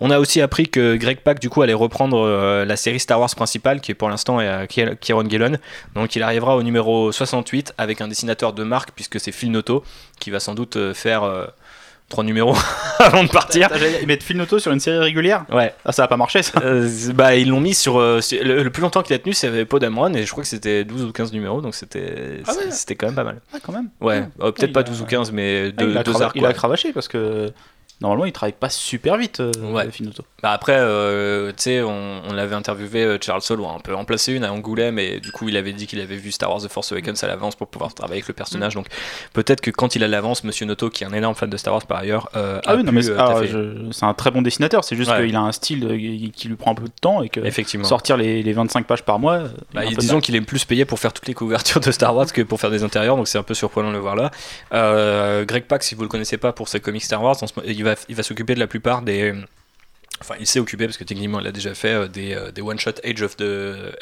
On 0.00 0.10
a 0.10 0.18
aussi 0.18 0.40
appris 0.40 0.68
que 0.68 0.96
Greg 0.96 1.18
Pak 1.18 1.40
du 1.40 1.50
coup 1.50 1.62
allait 1.62 1.72
reprendre 1.72 2.18
euh, 2.20 2.64
la 2.64 2.76
série 2.76 3.00
Star 3.00 3.20
Wars 3.20 3.34
principale 3.34 3.80
qui 3.80 3.94
pour 3.94 4.08
l'instant 4.08 4.40
est 4.40 4.48
à 4.48 4.66
Kier- 4.66 4.96
Kieron 4.96 5.28
Gillen. 5.28 5.58
Donc 5.94 6.16
il 6.16 6.22
arrivera 6.22 6.56
au 6.56 6.62
numéro 6.62 7.10
68 7.12 7.74
avec 7.78 8.00
un 8.00 8.08
dessinateur 8.08 8.52
de 8.52 8.62
marque 8.62 8.90
puisque 8.94 9.18
c'est 9.18 9.32
Phil 9.32 9.50
Noto 9.50 9.84
qui 10.20 10.30
va 10.30 10.40
sans 10.40 10.54
doute 10.54 10.76
euh, 10.76 10.94
faire 10.94 11.24
trois 12.12 12.22
numéros 12.24 12.54
avant 13.00 13.24
de 13.24 13.28
partir. 13.28 13.68
J'allais 13.74 14.06
mettre 14.06 14.24
Phil 14.24 14.36
Noto 14.36 14.58
sur 14.60 14.70
une 14.70 14.78
série 14.80 14.98
régulière 14.98 15.44
Ouais, 15.50 15.74
Ah, 15.84 15.90
ça 15.92 16.02
va 16.02 16.08
pas 16.08 16.16
marcher 16.16 16.42
ça 16.42 16.60
Euh, 16.64 16.88
bah 17.14 17.34
ils 17.34 17.48
l'ont 17.48 17.60
mis 17.60 17.74
sur, 17.74 17.98
euh, 17.98 18.20
sur- 18.20 18.42
le, 18.44 18.62
le 18.62 18.70
plus 18.70 18.82
longtemps 18.82 19.02
qu'il 19.02 19.14
a 19.14 19.18
tenu, 19.18 19.32
c'est 19.34 19.64
Pod 19.64 19.82
Run 19.82 20.12
et 20.14 20.24
je 20.24 20.30
crois 20.30 20.42
que 20.44 20.48
c'était 20.48 20.84
12 20.84 21.02
ou 21.04 21.12
15 21.12 21.32
numéros 21.32 21.60
donc 21.60 21.74
c'était 21.74 22.42
Ah 22.46 22.52
ouais. 22.52 22.70
c'était 22.70 22.94
quand 22.94 23.06
même 23.06 23.14
pas 23.16 23.24
mal. 23.24 23.40
Ah, 23.52 23.58
quand 23.62 23.72
même. 23.72 23.88
Ouais, 24.00 24.24
Ah. 24.40 24.44
euh, 24.46 24.52
peut-être 24.52 24.70
il 24.70 24.72
pas 24.72 24.80
a- 24.80 24.84
12 24.84 25.00
ou 25.02 25.06
15 25.06 25.32
mais 25.32 25.66
Ah, 25.76 25.82
deux, 25.82 25.90
il, 25.90 25.98
a 25.98 26.02
deux 26.04 26.22
arcs. 26.22 26.36
il 26.36 26.46
a 26.46 26.52
cravaché 26.52 26.92
parce 26.92 27.08
que 27.08 27.50
normalement 28.02 28.26
il 28.26 28.32
travaille 28.32 28.52
pas 28.52 28.68
super 28.68 29.16
vite, 29.16 29.40
euh, 29.40 29.50
Ouais. 29.72 29.90
Phil 29.90 30.06
Noto. 30.06 30.22
Bah 30.42 30.50
après, 30.50 30.76
euh, 30.76 31.48
tu 31.50 31.54
sais, 31.62 31.80
on, 31.82 32.20
on 32.28 32.32
l'avait 32.32 32.54
interviewé, 32.56 33.04
euh, 33.04 33.18
Charles 33.20 33.42
Soule, 33.42 33.60
on 33.60 33.78
peut 33.78 33.94
en 33.94 34.04
placer 34.04 34.32
une 34.32 34.44
à 34.44 34.52
Angoulême, 34.52 34.98
et 34.98 35.20
du 35.20 35.30
coup, 35.32 35.48
il 35.48 35.56
avait 35.56 35.72
dit 35.72 35.86
qu'il 35.86 36.00
avait 36.00 36.16
vu 36.16 36.32
Star 36.32 36.50
Wars 36.50 36.60
The 36.60 36.68
Force 36.68 36.92
Awakens 36.92 37.22
à 37.22 37.28
l'avance 37.28 37.54
pour 37.54 37.68
pouvoir 37.68 37.94
travailler 37.94 38.18
avec 38.18 38.28
le 38.28 38.32
Mm. 38.32 38.36
personnage. 38.36 38.74
Donc 38.74 38.86
peut-être 39.32 39.60
que 39.60 39.70
quand 39.70 39.94
il 39.96 40.04
a 40.04 40.08
l'avance, 40.08 40.42
Monsieur 40.44 40.66
Noto, 40.66 40.90
qui 40.90 41.04
est 41.04 41.06
un 41.06 41.12
énorme 41.12 41.34
fan 41.36 41.48
de 41.48 41.56
Star 41.56 41.72
Wars 41.74 41.86
par 41.86 41.98
ailleurs, 41.98 42.28
euh, 42.36 42.60
Ah 42.66 42.72
a 42.72 42.76
oui, 42.76 42.82
non, 42.84 42.92
mais 42.92 43.02
c'est 43.02 43.12
euh, 43.12 43.90
c'est 43.92 44.04
un 44.04 44.14
très 44.14 44.30
bon 44.30 44.42
dessinateur, 44.42 44.84
c'est 44.84 44.96
juste 44.96 45.10
Ouais. 45.10 45.24
qu'il 45.26 45.36
a 45.36 45.40
un 45.40 45.52
style 45.52 45.86
qui 46.34 46.48
lui 46.48 46.56
prend 46.56 46.72
un 46.72 46.74
peu 46.74 46.84
de 46.84 46.92
temps 47.00 47.22
et 47.22 47.28
que 47.28 47.40
Effectivement. 47.40 47.86
sortir 47.86 48.16
les, 48.16 48.42
les 48.42 48.52
25 48.52 48.86
pages 48.86 49.02
par 49.04 49.18
mois. 49.18 49.44
Bah, 49.74 49.84
il 49.84 49.96
disons 49.96 50.20
qu'il 50.20 50.34
est 50.36 50.40
plus 50.40 50.64
payé 50.64 50.84
pour 50.84 50.98
faire 50.98 51.12
toutes 51.12 51.28
les 51.28 51.34
couvertures 51.34 51.80
de 51.80 51.90
Star 51.92 52.14
Wars 52.16 52.26
que 52.32 52.42
pour 52.42 52.58
faire 52.60 52.70
des 52.72 52.82
intérieurs, 52.82 53.16
donc 53.16 53.28
c'est 53.28 53.38
un 53.38 53.42
peu 53.44 53.54
surprenant 53.54 53.88
de 53.88 53.94
le 53.94 54.00
voir 54.00 54.16
là. 54.16 54.30
Greg 55.44 55.64
Pak, 55.64 55.82
si 55.82 55.94
vous 55.94 56.02
le 56.02 56.08
connaissez 56.08 56.36
pas 56.36 56.52
pour 56.52 56.68
ses 56.68 56.80
comics 56.80 57.04
Star 57.04 57.22
Wars, 57.22 57.36
il 57.64 57.84
va, 57.84 57.91
il 58.08 58.14
va 58.14 58.22
s'occuper 58.22 58.54
de 58.54 58.60
la 58.60 58.66
plupart 58.66 59.02
des. 59.02 59.34
Enfin, 60.20 60.34
il 60.38 60.46
s'est 60.46 60.60
occupé 60.60 60.84
parce 60.86 60.98
que 60.98 61.04
techniquement 61.04 61.40
il 61.40 61.46
a 61.48 61.52
déjà 61.52 61.74
fait 61.74 61.94
euh, 61.94 62.06
des, 62.06 62.34
euh, 62.34 62.52
des 62.52 62.62
one-shot 62.62 62.92
Age 63.02 63.22
of, 63.22 63.36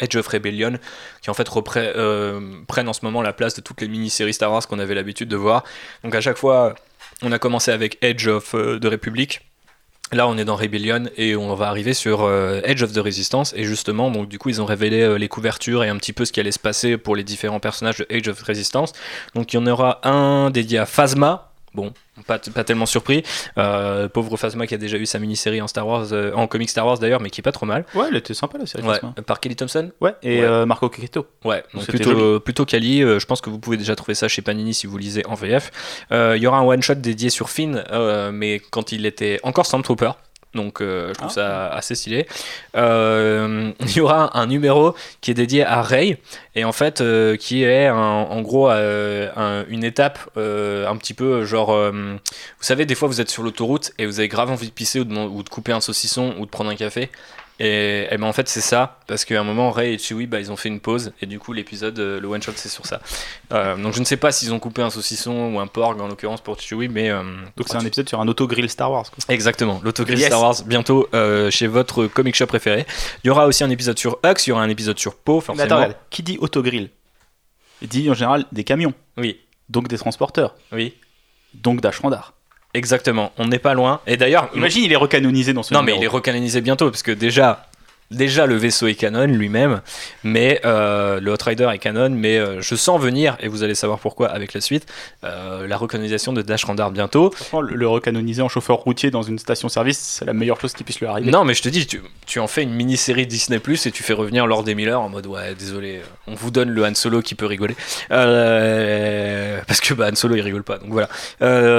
Age 0.01 0.17
of 0.17 0.27
Rebellion 0.27 0.79
qui 1.23 1.31
en 1.31 1.35
fait 1.35 1.49
repré- 1.49 1.93
euh, 1.97 2.41
en 2.69 2.93
ce 2.93 3.05
moment 3.05 3.23
la 3.23 3.33
place 3.33 3.55
de 3.55 3.63
toutes 3.63 3.81
les 3.81 3.89
mini-séries 3.89 4.35
Star 4.35 4.53
Wars 4.53 4.67
qu'on 4.69 4.81
avait 4.81 4.95
l'habitude 4.95 5.29
de 5.29 5.37
voir. 5.37 5.65
Donc 6.05 6.15
à 6.15 6.21
chaque 6.21 6.37
fois, 6.37 6.75
on 7.23 7.33
a 7.33 7.39
commencé 7.39 7.71
avec 7.71 7.97
Edge 8.03 8.27
of 8.27 8.55
euh, 8.55 8.79
the 8.79 8.87
Republic. 8.87 9.41
Là, 10.13 10.27
on 10.27 10.37
est 10.37 10.45
dans 10.45 10.57
Rebellion 10.57 11.05
et 11.17 11.37
on 11.37 11.55
va 11.55 11.69
arriver 11.69 11.95
sur 11.95 12.23
euh, 12.23 12.61
Edge 12.65 12.83
of 12.83 12.93
the 12.93 12.99
Resistance. 12.99 13.55
Et 13.57 13.63
justement, 13.63 14.11
donc, 14.11 14.29
du 14.29 14.41
coup, 14.41 14.49
ils 14.49 14.61
ont 14.61 14.67
révélé 14.67 15.17
les 15.17 15.29
couvertures 15.29 15.85
et 15.85 15.89
un 15.89 15.97
petit 15.99 16.13
peu 16.13 16.25
ce 16.25 16.33
qui 16.33 16.41
allait 16.41 16.51
se 16.51 16.59
passer 16.59 16.99
pour 16.99 17.15
les 17.15 17.23
différents 17.23 17.61
personnages 17.61 17.99
de 17.99 18.07
Age 18.11 18.27
of 18.27 18.43
Resistance. 18.43 18.93
Donc, 19.37 19.53
il 19.53 19.57
y 19.57 19.59
en 19.61 19.67
aura 19.69 20.01
un 20.03 20.51
dédié 20.51 20.79
à 20.79 20.87
Phasma. 20.87 21.50
Bon, 21.75 21.93
pas, 22.27 22.39
pas 22.39 22.65
tellement 22.65 22.87
surpris. 22.87 23.23
Euh, 23.57 24.09
pauvre 24.09 24.37
Phasma 24.37 24.67
qui 24.67 24.75
a 24.75 24.79
déjà 24.79 24.97
eu 24.97 25.07
sa 25.07 25.19
mini-série 25.21 25.63
en 25.63 25.69
Star 25.69 25.87
Wars, 25.87 26.07
euh, 26.13 26.33
en 26.35 26.47
comic 26.47 26.69
Star 26.69 26.85
Wars 26.85 26.99
d'ailleurs, 26.99 27.21
mais 27.21 27.31
qui 27.31 27.41
est 27.41 27.43
pas 27.43 27.53
trop 27.53 27.67
mal. 27.67 27.85
Ouais, 27.95 28.07
elle 28.09 28.17
était 28.17 28.35
sympa 28.35 28.59
la 28.59 28.67
série. 28.67 28.83
Ouais, 28.87 28.99
par 29.27 29.39
Kelly 29.41 29.57
Thompson. 29.57 29.91
Ouais, 30.01 30.15
et 30.23 30.41
Ouais. 30.41 30.47
euh, 30.47 30.67
Marco 30.67 30.89
Quequeto. 30.89 31.27
Ouais, 31.45 31.63
donc 31.73 31.87
plutôt, 31.87 32.41
plutôt 32.41 32.65
euh, 32.75 33.19
je 33.21 33.27
pense 33.27 33.41
que 33.41 33.51
vous 33.51 33.59
pouvez 33.59 33.77
déjà 33.77 33.95
trouver 33.95 34.15
ça 34.15 34.27
chez 34.29 34.43
Panini 34.43 34.75
si 34.75 34.87
vous 34.87 34.99
lisez 34.99 35.25
en 35.27 35.35
VF. 35.35 35.71
Il 36.11 36.43
y 36.43 36.47
aura 36.47 36.59
un 36.59 36.65
one-shot 36.65 36.95
dédié 36.97 37.31
sur 37.31 37.51
Finn, 37.51 37.85
mais 38.33 38.61
quand 38.71 38.93
il 38.93 39.07
était 39.07 39.39
encore 39.43 39.67
Stormtrooper. 39.67 40.13
Donc 40.55 40.81
euh, 40.81 41.09
je 41.11 41.15
trouve 41.15 41.29
Ah. 41.31 41.35
ça 41.35 41.67
assez 41.69 41.95
stylé. 41.95 42.27
Euh, 42.77 43.71
Il 43.81 43.97
y 43.97 44.01
aura 44.01 44.37
un 44.39 44.47
numéro 44.47 44.95
qui 45.21 45.31
est 45.31 45.35
dédié 45.35 45.65
à 45.65 45.83
Rey 45.83 46.19
et 46.55 46.65
en 46.65 46.73
fait 46.73 47.01
euh, 47.01 47.37
qui 47.37 47.63
est 47.63 47.87
un- 47.87 47.95
en 47.97 48.41
gros 48.43 48.69
un- 48.69 49.65
une 49.69 49.85
étape 49.85 50.19
un 50.37 50.97
petit 50.97 51.15
peu 51.15 51.45
genre 51.45 51.73
vous 51.93 52.19
savez 52.65 52.87
des 52.87 52.95
fois 52.95 53.09
vous 53.09 53.21
êtes 53.21 53.31
sur 53.31 53.43
l'autoroute 53.43 53.93
et 53.99 54.07
vous 54.07 54.19
avez 54.19 54.29
grave 54.29 54.51
envie 54.51 54.67
de 54.69 54.73
pisser 54.73 55.01
ou 55.01 55.05
de, 55.05 55.13
man- 55.13 55.29
ou 55.33 55.43
de 55.43 55.49
couper 55.49 55.73
un 55.73 55.81
saucisson 55.81 56.35
ou 56.39 56.47
de 56.47 56.51
prendre 56.51 56.71
un 56.71 56.77
café 56.77 57.11
et, 57.61 58.09
et 58.11 58.17
ben 58.17 58.25
en 58.27 58.33
fait 58.33 58.49
c'est 58.49 58.61
ça 58.63 58.99
parce 59.07 59.25
qu'à 59.25 59.39
un 59.39 59.45
moment 59.45 59.71
Ray 59.71 59.95
et 59.95 59.99
Chewie 59.99 60.27
bah, 60.27 60.41
ils 60.41 60.51
ont 60.51 60.57
fait 60.57 60.69
une 60.71 60.81
pause 60.81 61.13
et 61.21 61.27
du 61.27 61.39
coup 61.39 61.53
l'épisode 61.53 61.99
euh, 61.99 62.19
le 62.19 62.27
one 62.27 62.43
shot 62.43 62.53
c'est 62.57 62.69
sur 62.71 62.87
ça 62.87 63.01
Euh, 63.53 63.77
donc 63.77 63.93
je 63.95 64.01
ne 64.01 64.05
sais 64.05 64.17
pas 64.17 64.33
s'ils 64.33 64.53
ont 64.55 64.59
coupé 64.59 64.81
un 64.83 64.91
saucisson 64.91 65.53
ou 65.55 65.61
un 65.61 65.67
porc 65.67 66.01
en 66.01 66.09
l'occurrence 66.09 66.41
pour 66.41 66.59
Chewie 66.61 66.89
mais 66.89 67.11
euh, 67.11 67.23
Donc 67.57 67.69
c'est 67.69 67.77
un 67.77 67.85
épisode 67.85 68.09
sur 68.09 68.21
un 68.21 68.27
autogrill 68.29 68.69
Star 68.71 68.91
Wars. 68.91 69.05
Quoi. 69.11 69.19
Exactement, 69.29 69.81
l'autogrill 69.85 70.19
Yes. 70.19 70.29
Star 70.29 70.41
Wars 70.41 70.57
bientôt 70.67 71.09
euh, 71.15 71.51
chez 71.51 71.67
votre 71.67 72.07
comic 72.07 72.35
shop 72.35 72.47
préféré. 72.47 72.87
Il 73.25 73.29
y 73.29 73.31
aura 73.31 73.47
aussi 73.47 73.63
un 73.63 73.71
épisode 73.71 73.99
sur 73.99 74.19
Hux, 74.25 74.47
il 74.47 74.51
y 74.51 74.53
aura 74.53 74.63
un 74.63 74.69
épisode 74.71 74.99
sur 74.99 75.15
Poe, 75.17 75.37
Mais 75.37 75.41
forcément. 75.43 75.65
attends, 75.67 75.77
regarde, 75.77 75.97
qui 76.11 76.23
dit 76.23 76.39
autogrill 76.41 76.91
Il 77.83 77.89
dit 77.89 78.09
en 78.11 78.15
général 78.15 78.45
des 78.53 78.65
camions, 78.65 78.95
oui, 79.19 79.39
donc 79.69 79.89
des 79.89 79.99
transporteurs, 79.99 80.55
oui, 80.73 80.95
donc 81.55 81.81
d'Ashrandar. 81.81 82.33
Exactement. 82.75 83.33
On 83.39 83.47
n'est 83.47 83.59
pas 83.59 83.75
loin. 83.75 84.01
Et 84.07 84.17
d'ailleurs, 84.17 84.49
Imagine, 84.55 84.85
il 84.85 84.93
est 84.93 84.97
recanonisé 84.97 85.53
dans 85.53 85.63
ce 85.63 85.73
non 85.75 85.83
mais 85.83 85.97
il 85.97 86.03
est 86.05 86.09
recanonisé 86.09 86.61
bientôt 86.61 86.91
parce 86.91 87.03
que 87.03 87.13
déjà. 87.13 87.67
Déjà 88.11 88.47
le 88.47 88.57
vaisseau 88.57 88.89
est 88.89 88.97
canon 88.97 89.27
lui-même, 89.27 89.83
mais 90.25 90.61
euh, 90.65 91.21
le 91.21 91.33
Outrider 91.33 91.71
est 91.73 91.79
canon, 91.79 92.11
mais 92.11 92.39
euh, 92.39 92.61
je 92.61 92.75
sens 92.75 93.01
venir, 93.01 93.37
et 93.39 93.47
vous 93.47 93.63
allez 93.63 93.77
savoir 93.77 94.01
pourquoi 94.01 94.29
avec 94.29 94.53
la 94.53 94.61
suite, 94.61 94.87
euh, 95.23 95.69
la 95.69 95.77
recanonisation 95.77 96.33
de 96.33 96.43
Dash 96.43 96.65
Randar 96.65 96.91
bientôt. 96.91 97.33
Le, 97.53 97.77
le 97.77 97.87
recanoniser 97.87 98.43
en 98.43 98.49
chauffeur 98.49 98.79
routier 98.79 99.13
dans 99.13 99.23
une 99.23 99.39
station-service, 99.39 99.99
c'est 99.99 100.25
la 100.25 100.33
meilleure 100.33 100.61
chose 100.61 100.73
qui 100.73 100.83
puisse 100.83 100.99
lui 100.99 101.07
arriver. 101.07 101.31
Non, 101.31 101.45
mais 101.45 101.55
je 101.55 101.63
te 101.63 101.69
dis, 101.69 101.87
tu, 101.87 102.03
tu 102.27 102.41
en 102.41 102.49
fais 102.49 102.65
une 102.65 102.75
mini-série 102.75 103.29
Disney 103.29 103.61
Plus 103.61 103.87
et 103.87 103.93
tu 103.93 104.03
fais 104.03 104.13
revenir 104.13 104.45
Lord 104.49 104.69
et 104.69 104.75
Miller 104.75 105.01
en 105.01 105.09
mode 105.09 105.29
ouais, 105.29 105.55
désolé, 105.55 106.03
on 106.27 106.35
vous 106.35 106.51
donne 106.51 106.71
le 106.71 106.85
Han 106.85 106.97
Solo 106.97 107.23
qui 107.23 107.37
peut 107.37 107.47
rigoler. 107.47 107.77
Euh, 108.11 109.61
parce 109.69 109.81
que 109.81 109.95
bah, 109.95 110.09
Han 110.11 110.17
Solo 110.17 110.35
il 110.35 110.43
rigole 110.43 110.65
pas, 110.65 110.79
donc 110.79 110.91
voilà. 110.91 111.09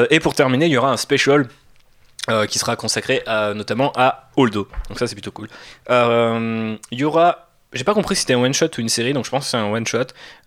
Et 0.09 0.21
pour 0.21 0.33
terminer, 0.33 0.67
il 0.67 0.71
y 0.71 0.77
aura 0.77 0.93
un 0.93 0.97
special. 0.97 1.47
Euh, 2.29 2.45
qui 2.45 2.59
sera 2.59 2.75
consacré 2.75 3.23
à- 3.25 3.53
notamment 3.53 3.91
à 3.95 4.29
Holdo. 4.37 4.67
Donc 4.89 4.99
ça 4.99 5.07
c'est 5.07 5.15
plutôt 5.15 5.31
cool. 5.31 5.47
Euh, 5.89 6.75
Il 6.91 6.99
y 6.99 7.03
aura 7.03 7.47
j'ai 7.73 7.83
pas 7.83 7.93
compris 7.93 8.15
si 8.15 8.21
c'était 8.21 8.33
un 8.33 8.41
one 8.41 8.53
shot 8.53 8.67
ou 8.77 8.81
une 8.81 8.89
série, 8.89 9.13
donc 9.13 9.25
je 9.25 9.29
pense 9.29 9.45
que 9.45 9.49
c'est 9.51 9.57
un 9.57 9.71
one 9.71 9.85
shot. 9.87 9.99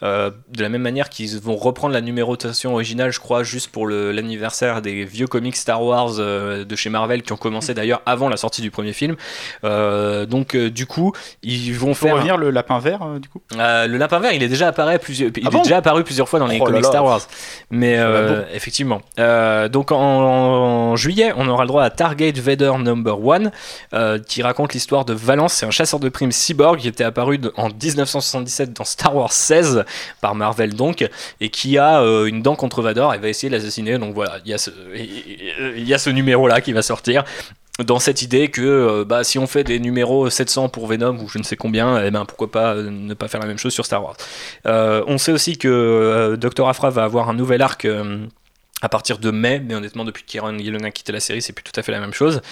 Euh, 0.02 0.30
de 0.50 0.62
la 0.62 0.68
même 0.68 0.82
manière 0.82 1.08
qu'ils 1.08 1.38
vont 1.40 1.56
reprendre 1.56 1.94
la 1.94 2.00
numérotation 2.00 2.72
originale, 2.74 3.12
je 3.12 3.20
crois, 3.20 3.42
juste 3.42 3.70
pour 3.70 3.86
l'anniversaire 3.86 4.82
des 4.82 5.04
vieux 5.04 5.26
comics 5.26 5.56
Star 5.56 5.82
Wars 5.82 6.12
euh, 6.18 6.64
de 6.64 6.76
chez 6.76 6.90
Marvel 6.90 7.22
qui 7.22 7.32
ont 7.32 7.36
commencé 7.36 7.72
d'ailleurs 7.74 8.02
avant 8.06 8.28
la 8.28 8.36
sortie 8.36 8.62
du 8.62 8.70
premier 8.70 8.92
film. 8.92 9.16
Euh, 9.64 10.26
donc 10.26 10.56
du 10.56 10.86
coup, 10.86 11.12
ils 11.42 11.72
vont 11.74 11.94
Faut 11.94 12.06
faire 12.06 12.16
revenir 12.16 12.36
le 12.36 12.50
lapin 12.50 12.78
vert, 12.78 13.00
du 13.20 13.28
coup? 13.28 13.40
le 13.56 13.96
lapin 13.96 14.18
vert, 14.18 14.32
il 14.32 14.42
est 14.42 14.48
déjà 14.48 14.68
apparu 14.68 14.98
plusieurs, 14.98 15.30
il 15.36 15.42
Ah 15.44 15.48
est 15.48 15.50
bon? 15.52 15.62
déjà 15.62 15.78
apparu 15.78 16.04
plusieurs 16.04 16.28
fois 16.28 16.38
dans 16.38 16.46
les 16.46 16.58
Oh 16.60 16.64
comics 16.64 16.82
là. 16.82 16.88
Star 16.88 17.04
Wars. 17.04 17.20
Mais 17.70 17.96
va 17.96 18.02
euh, 18.02 18.44
effectivement. 18.52 19.00
Donc 19.70 19.92
en, 19.92 19.98
en 19.98 20.96
juillet, 20.96 21.32
on 21.36 21.48
aura 21.48 21.62
le 21.64 21.68
droit 21.68 21.82
à 21.84 21.90
Target 21.90 22.32
Vader 22.32 22.72
Number 22.78 23.24
One, 23.24 23.50
euh, 23.94 24.18
qui 24.18 24.42
raconte 24.42 24.74
l'histoire 24.74 25.04
de 25.04 25.12
Valence. 25.14 25.54
C'est 25.54 25.66
un 25.66 25.70
chasseur 25.70 26.00
de 26.00 26.08
primes 26.08 26.32
cyborg 26.32 26.78
qui 26.78 26.88
était 26.88 27.04
apparu 27.14 27.40
en 27.56 27.68
1977 27.68 28.72
dans 28.72 28.84
Star 28.84 29.14
Wars 29.14 29.32
16 29.32 29.84
par 30.20 30.34
Marvel 30.34 30.74
donc, 30.74 31.08
et 31.40 31.48
qui 31.48 31.78
a 31.78 32.00
euh, 32.00 32.26
une 32.26 32.42
dent 32.42 32.56
contre 32.56 32.82
Vador 32.82 33.14
et 33.14 33.18
va 33.18 33.28
essayer 33.28 33.48
de 33.48 33.56
l'assassiner. 33.56 33.98
Donc 33.98 34.14
voilà, 34.14 34.38
il 34.44 34.50
y 34.50 34.54
a 34.54 34.58
ce, 34.58 34.70
il 34.94 35.88
y 35.88 35.94
a 35.94 35.98
ce 35.98 36.10
numéro 36.10 36.48
là 36.48 36.60
qui 36.60 36.72
va 36.72 36.82
sortir 36.82 37.24
dans 37.82 37.98
cette 37.98 38.22
idée 38.22 38.48
que 38.48 38.62
euh, 38.62 39.04
bah, 39.04 39.24
si 39.24 39.38
on 39.38 39.46
fait 39.46 39.64
des 39.64 39.80
numéros 39.80 40.30
700 40.30 40.68
pour 40.68 40.86
Venom 40.86 41.18
ou 41.18 41.28
je 41.28 41.38
ne 41.38 41.42
sais 41.42 41.56
combien, 41.56 42.04
eh 42.04 42.10
ben, 42.10 42.24
pourquoi 42.24 42.50
pas 42.50 42.74
euh, 42.74 42.90
ne 42.90 43.14
pas 43.14 43.28
faire 43.28 43.40
la 43.40 43.46
même 43.46 43.58
chose 43.58 43.72
sur 43.72 43.84
Star 43.84 44.02
Wars. 44.04 44.16
On 44.64 45.18
sait 45.18 45.32
aussi 45.32 45.58
que 45.58 45.68
euh, 45.68 46.36
Dr. 46.36 46.68
Afra 46.68 46.90
va 46.90 47.04
avoir 47.04 47.28
un 47.28 47.34
nouvel 47.34 47.62
arc. 47.62 47.86
À 48.84 48.88
partir 48.90 49.16
de 49.16 49.30
mai, 49.30 49.62
mais 49.64 49.74
honnêtement, 49.74 50.04
depuis 50.04 50.24
qu'Aaron 50.24 50.58
Gillen 50.58 50.84
a 50.84 50.90
quitté 50.90 51.10
la 51.10 51.18
série, 51.18 51.40
c'est 51.40 51.54
plus 51.54 51.62
tout 51.62 51.72
à 51.74 51.82
fait 51.82 51.90
la 51.90 52.00
même 52.00 52.12
chose. 52.12 52.42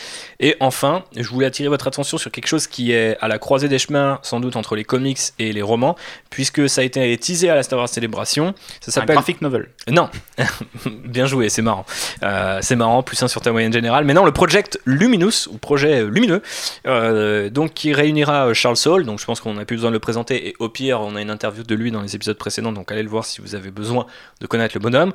Et 0.40 0.56
enfin, 0.60 1.04
je 1.14 1.28
voulais 1.28 1.44
attirer 1.44 1.68
votre 1.68 1.86
attention 1.86 2.16
sur 2.16 2.30
quelque 2.30 2.46
chose 2.46 2.66
qui 2.66 2.92
est 2.92 3.18
à 3.20 3.28
la 3.28 3.38
croisée 3.38 3.68
des 3.68 3.78
chemins, 3.78 4.18
sans 4.22 4.40
doute 4.40 4.56
entre 4.56 4.74
les 4.74 4.84
comics 4.84 5.18
et 5.38 5.52
les 5.52 5.60
romans, 5.60 5.94
puisque 6.30 6.70
ça 6.70 6.80
a 6.80 6.84
été 6.84 7.18
teasé 7.18 7.50
à 7.50 7.54
la 7.54 7.62
Star 7.62 7.78
Wars 7.78 7.88
Célébration. 7.90 8.54
Ça 8.56 8.62
C'est 8.80 8.88
un 8.88 8.92
s'appelle 9.02 9.16
graphic 9.16 9.42
novel. 9.42 9.68
non, 9.90 10.08
bien 11.04 11.26
joué, 11.26 11.50
c'est 11.50 11.60
marrant. 11.60 11.84
Euh, 12.22 12.60
c'est 12.62 12.76
marrant, 12.76 13.02
plus 13.02 13.22
un 13.22 13.28
sur 13.28 13.42
ta 13.42 13.52
moyenne 13.52 13.74
générale. 13.74 14.06
Mais 14.06 14.14
non, 14.14 14.24
le 14.24 14.32
Project 14.32 14.80
Luminous, 14.86 15.48
ou 15.50 15.58
projet 15.58 16.02
lumineux, 16.06 16.40
euh, 16.86 17.50
donc 17.50 17.74
qui 17.74 17.92
réunira 17.92 18.46
euh, 18.46 18.54
Charles 18.54 18.78
Saul, 18.78 19.04
donc 19.04 19.20
je 19.20 19.26
pense 19.26 19.42
qu'on 19.42 19.52
n'a 19.52 19.66
plus 19.66 19.76
besoin 19.76 19.90
de 19.90 19.96
le 19.96 20.00
présenter, 20.00 20.48
et 20.48 20.56
au 20.60 20.70
pire, 20.70 21.02
on 21.02 21.14
a 21.14 21.20
une 21.20 21.30
interview 21.30 21.62
de 21.62 21.74
lui 21.74 21.90
dans 21.90 22.00
les 22.00 22.16
épisodes 22.16 22.38
précédents, 22.38 22.72
donc 22.72 22.90
allez 22.90 23.02
le 23.02 23.10
voir 23.10 23.26
si 23.26 23.42
vous 23.42 23.54
avez 23.54 23.70
besoin 23.70 24.06
de 24.40 24.46
connaître 24.46 24.74
le 24.74 24.80
bonhomme. 24.80 25.12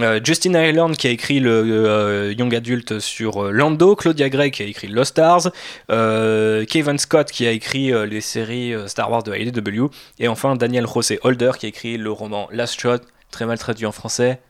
Euh, 0.00 0.20
Justin 0.24 0.54
Ireland 0.54 0.92
qui 0.92 1.06
a 1.06 1.10
écrit 1.10 1.38
le 1.38 1.50
euh, 1.50 2.32
Young 2.32 2.54
Adult 2.54 2.98
sur 2.98 3.44
euh, 3.44 3.50
Lando, 3.50 3.94
Claudia 3.94 4.30
Gray 4.30 4.50
qui 4.50 4.62
a 4.62 4.66
écrit 4.66 4.88
Lost 4.88 5.12
Stars, 5.12 5.50
Kevin 5.88 6.98
Scott 6.98 7.30
qui 7.30 7.46
a 7.46 7.50
écrit 7.50 7.92
les 8.08 8.20
séries 8.20 8.74
Star 8.86 9.10
Wars 9.10 9.22
de 9.22 9.34
IDW, 9.34 9.90
et 10.18 10.28
enfin 10.28 10.56
Daniel 10.56 10.86
José 10.86 11.18
Holder 11.22 11.52
qui 11.58 11.66
a 11.66 11.68
écrit 11.68 11.98
le 11.98 12.10
roman 12.10 12.48
Last 12.50 12.80
Shot, 12.80 12.98
très 13.30 13.44
mal 13.44 13.58
traduit 13.58 13.86
en 13.86 13.92
français. 13.92 14.40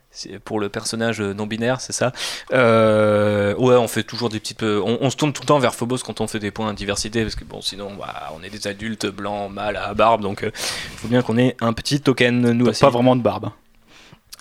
Pour 0.44 0.60
le 0.60 0.68
personnage 0.68 1.22
non 1.22 1.46
binaire, 1.46 1.80
c'est 1.80 1.94
ça. 1.94 2.12
Euh, 2.52 3.54
ouais, 3.54 3.76
on 3.76 3.88
fait 3.88 4.02
toujours 4.02 4.28
des 4.28 4.40
petites. 4.40 4.62
On, 4.62 4.98
on 5.00 5.08
se 5.08 5.16
tourne 5.16 5.32
tout 5.32 5.40
le 5.40 5.46
temps 5.46 5.58
vers 5.58 5.74
Phobos 5.74 6.00
quand 6.04 6.20
on 6.20 6.26
fait 6.26 6.38
des 6.38 6.50
points 6.50 6.70
de 6.70 6.76
diversité, 6.76 7.22
parce 7.22 7.34
que 7.34 7.44
bon, 7.44 7.62
sinon, 7.62 7.94
bah, 7.98 8.30
on 8.38 8.42
est 8.42 8.50
des 8.50 8.66
adultes 8.66 9.06
blancs, 9.06 9.50
mâles 9.50 9.78
à 9.78 9.94
barbe, 9.94 10.20
donc 10.20 10.42
il 10.42 10.98
faut 10.98 11.08
bien 11.08 11.22
qu'on 11.22 11.38
ait 11.38 11.56
un 11.62 11.72
petit 11.72 12.02
token 12.02 12.52
nous 12.52 12.66
aussi. 12.66 12.82
Pas 12.82 12.90
vraiment 12.90 13.16
de 13.16 13.22
barbe. 13.22 13.52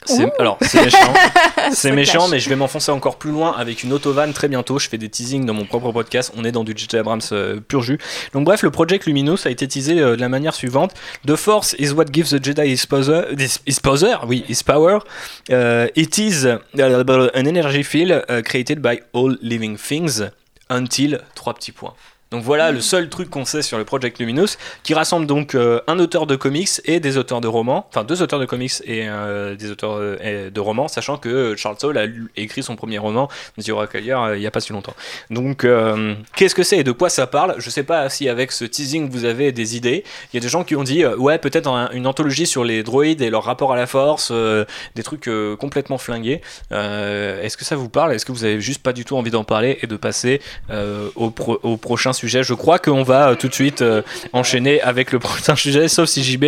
C'est- 0.05 0.31
Alors, 0.39 0.57
c'est 0.61 0.83
méchant. 0.83 1.13
c'est 1.73 1.91
méchant, 1.91 2.27
mais 2.27 2.39
je 2.39 2.49
vais 2.49 2.55
m'enfoncer 2.55 2.91
encore 2.91 3.17
plus 3.17 3.31
loin 3.31 3.51
avec 3.57 3.83
une 3.83 3.93
autovan 3.93 4.31
très 4.33 4.47
bientôt. 4.47 4.79
Je 4.79 4.89
fais 4.89 4.97
des 4.97 5.09
teasings 5.09 5.45
dans 5.45 5.53
mon 5.53 5.65
propre 5.65 5.91
podcast. 5.91 6.31
On 6.35 6.43
est 6.43 6.51
dans 6.51 6.63
du 6.63 6.73
J.J. 6.75 6.97
Abrams 6.97 7.21
euh, 7.31 7.59
pur 7.59 7.83
jus. 7.83 7.99
Donc, 8.33 8.45
bref, 8.45 8.63
le 8.63 8.71
Project 8.71 9.05
Luminous 9.05 9.45
a 9.45 9.49
été 9.49 9.67
teasé 9.67 9.99
euh, 9.99 10.15
de 10.15 10.21
la 10.21 10.29
manière 10.29 10.55
suivante 10.55 10.93
The 11.27 11.35
Force 11.35 11.75
is 11.77 11.91
what 11.91 12.05
gives 12.11 12.29
the 12.31 12.43
Jedi 12.43 12.73
his 12.73 12.85
power. 12.87 13.25
His, 13.37 13.59
oui, 14.27 14.43
his 14.49 14.63
power. 14.63 14.99
Uh, 15.49 15.87
it 15.95 16.17
is 16.17 16.45
uh, 16.45 16.57
an 17.35 17.45
energy 17.47 17.83
field 17.83 18.25
created 18.45 18.79
by 18.81 19.01
all 19.13 19.37
living 19.41 19.77
things 19.77 20.23
until. 20.69 21.19
Trois 21.35 21.53
petits 21.53 21.71
points. 21.71 21.93
Donc 22.31 22.43
voilà 22.43 22.71
le 22.71 22.79
seul 22.79 23.09
truc 23.09 23.29
qu'on 23.29 23.43
sait 23.43 23.61
sur 23.61 23.77
le 23.77 23.83
Project 23.83 24.17
Luminous, 24.17 24.55
qui 24.83 24.93
rassemble 24.93 25.27
donc 25.27 25.53
euh, 25.53 25.81
un 25.87 25.99
auteur 25.99 26.25
de 26.27 26.37
comics 26.37 26.69
et 26.85 27.01
des 27.01 27.17
auteurs 27.17 27.41
de 27.41 27.47
romans, 27.49 27.85
enfin 27.89 28.05
deux 28.05 28.21
auteurs 28.21 28.39
de 28.39 28.45
comics 28.45 28.71
et 28.85 29.09
euh, 29.09 29.57
des 29.57 29.69
auteurs 29.69 29.97
euh, 29.99 30.49
de 30.49 30.59
romans, 30.61 30.87
sachant 30.87 31.17
que 31.17 31.57
Charles 31.57 31.75
Soule 31.77 31.97
a 31.97 32.05
écrit 32.37 32.63
son 32.63 32.77
premier 32.77 32.99
roman, 32.99 33.27
The 33.61 33.67
Oracle 33.71 33.97
euh, 34.09 34.37
il 34.37 34.39
n'y 34.39 34.47
a 34.47 34.51
pas 34.51 34.61
si 34.61 34.71
longtemps. 34.71 34.93
Donc 35.29 35.67
qu'est-ce 36.33 36.55
que 36.55 36.63
c'est 36.63 36.77
et 36.77 36.83
de 36.85 36.93
quoi 36.93 37.09
ça 37.09 37.27
parle? 37.27 37.55
Je 37.57 37.69
sais 37.69 37.83
pas 37.83 38.07
si 38.09 38.29
avec 38.29 38.53
ce 38.53 38.63
teasing 38.63 39.09
vous 39.09 39.25
avez 39.25 39.51
des 39.51 39.75
idées. 39.75 40.05
Il 40.31 40.37
y 40.37 40.39
a 40.39 40.41
des 40.41 40.47
gens 40.47 40.63
qui 40.63 40.77
ont 40.77 40.83
dit 40.83 41.05
ouais 41.05 41.37
peut-être 41.37 41.67
un- 41.67 41.89
une 41.91 42.07
anthologie 42.07 42.47
sur 42.47 42.63
les 42.63 42.81
droïdes 42.81 43.21
et 43.21 43.29
leur 43.29 43.43
rapport 43.43 43.73
à 43.73 43.75
la 43.75 43.87
force, 43.87 44.31
des 44.95 45.03
trucs 45.03 45.29
complètement 45.59 45.97
flingués. 45.97 46.39
Est-ce 46.71 47.57
que 47.57 47.65
ça 47.65 47.75
vous 47.75 47.89
parle? 47.89 48.13
Est-ce 48.13 48.25
que 48.25 48.31
vous 48.31 48.45
avez 48.45 48.61
juste 48.61 48.81
pas 48.81 48.93
du 48.93 49.03
tout 49.03 49.17
envie 49.17 49.31
d'en 49.31 49.43
parler 49.43 49.79
et 49.81 49.87
de 49.87 49.97
passer 49.97 50.39
au, 50.71 51.33
au 51.63 51.75
prochain 51.75 52.13
sujet 52.13 52.20
Je 52.27 52.53
crois 52.53 52.79
qu'on 52.79 53.03
va 53.03 53.29
euh, 53.29 53.35
tout 53.35 53.47
de 53.47 53.53
suite 53.53 53.81
euh, 53.81 54.01
enchaîner 54.33 54.81
avec 54.81 55.11
le 55.11 55.19
prochain 55.19 55.55
sujet, 55.55 55.87
sauf 55.87 56.07
si 56.07 56.23
JB 56.23 56.43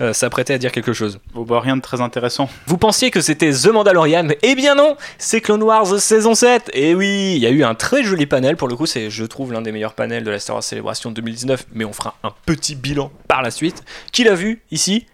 euh, 0.00 0.12
s'apprêtait 0.12 0.54
à 0.54 0.58
dire 0.58 0.72
quelque 0.72 0.92
chose. 0.92 1.18
Bon, 1.34 1.42
bah, 1.42 1.60
rien 1.60 1.76
de 1.76 1.82
très 1.82 2.00
intéressant. 2.00 2.48
Vous 2.66 2.78
pensiez 2.78 3.10
que 3.10 3.20
c'était 3.20 3.50
The 3.50 3.66
Mandalorian? 3.68 4.28
Eh 4.42 4.54
bien 4.54 4.74
non 4.74 4.96
C'est 5.18 5.40
Clone 5.40 5.62
Wars 5.62 5.98
saison 6.00 6.34
7 6.34 6.70
Et 6.74 6.94
oui, 6.94 7.34
il 7.36 7.42
y 7.42 7.46
a 7.46 7.50
eu 7.50 7.64
un 7.64 7.74
très 7.74 8.02
joli 8.02 8.26
panel, 8.26 8.56
pour 8.56 8.68
le 8.68 8.76
coup 8.76 8.86
c'est 8.86 9.10
je 9.10 9.24
trouve 9.24 9.52
l'un 9.52 9.62
des 9.62 9.72
meilleurs 9.72 9.94
panels 9.94 10.24
de 10.24 10.30
la 10.30 10.38
Star 10.38 10.56
Wars 10.56 10.62
Célébration 10.64 11.10
2019, 11.10 11.66
mais 11.72 11.84
on 11.84 11.92
fera 11.92 12.16
un 12.22 12.32
petit 12.44 12.74
bilan 12.74 13.10
par 13.28 13.42
la 13.42 13.50
suite. 13.50 13.82
Qui 14.12 14.24
l'a 14.24 14.34
vu 14.34 14.62
ici? 14.70 15.06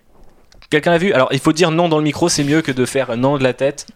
Quelqu'un 0.70 0.92
l'a 0.92 0.98
vu? 0.98 1.12
Alors 1.12 1.28
il 1.32 1.38
faut 1.38 1.52
dire 1.52 1.70
non 1.70 1.88
dans 1.88 1.98
le 1.98 2.04
micro, 2.04 2.28
c'est 2.28 2.44
mieux 2.44 2.62
que 2.62 2.72
de 2.72 2.86
faire 2.86 3.16
non 3.16 3.36
de 3.36 3.42
la 3.42 3.52
tête. 3.52 3.86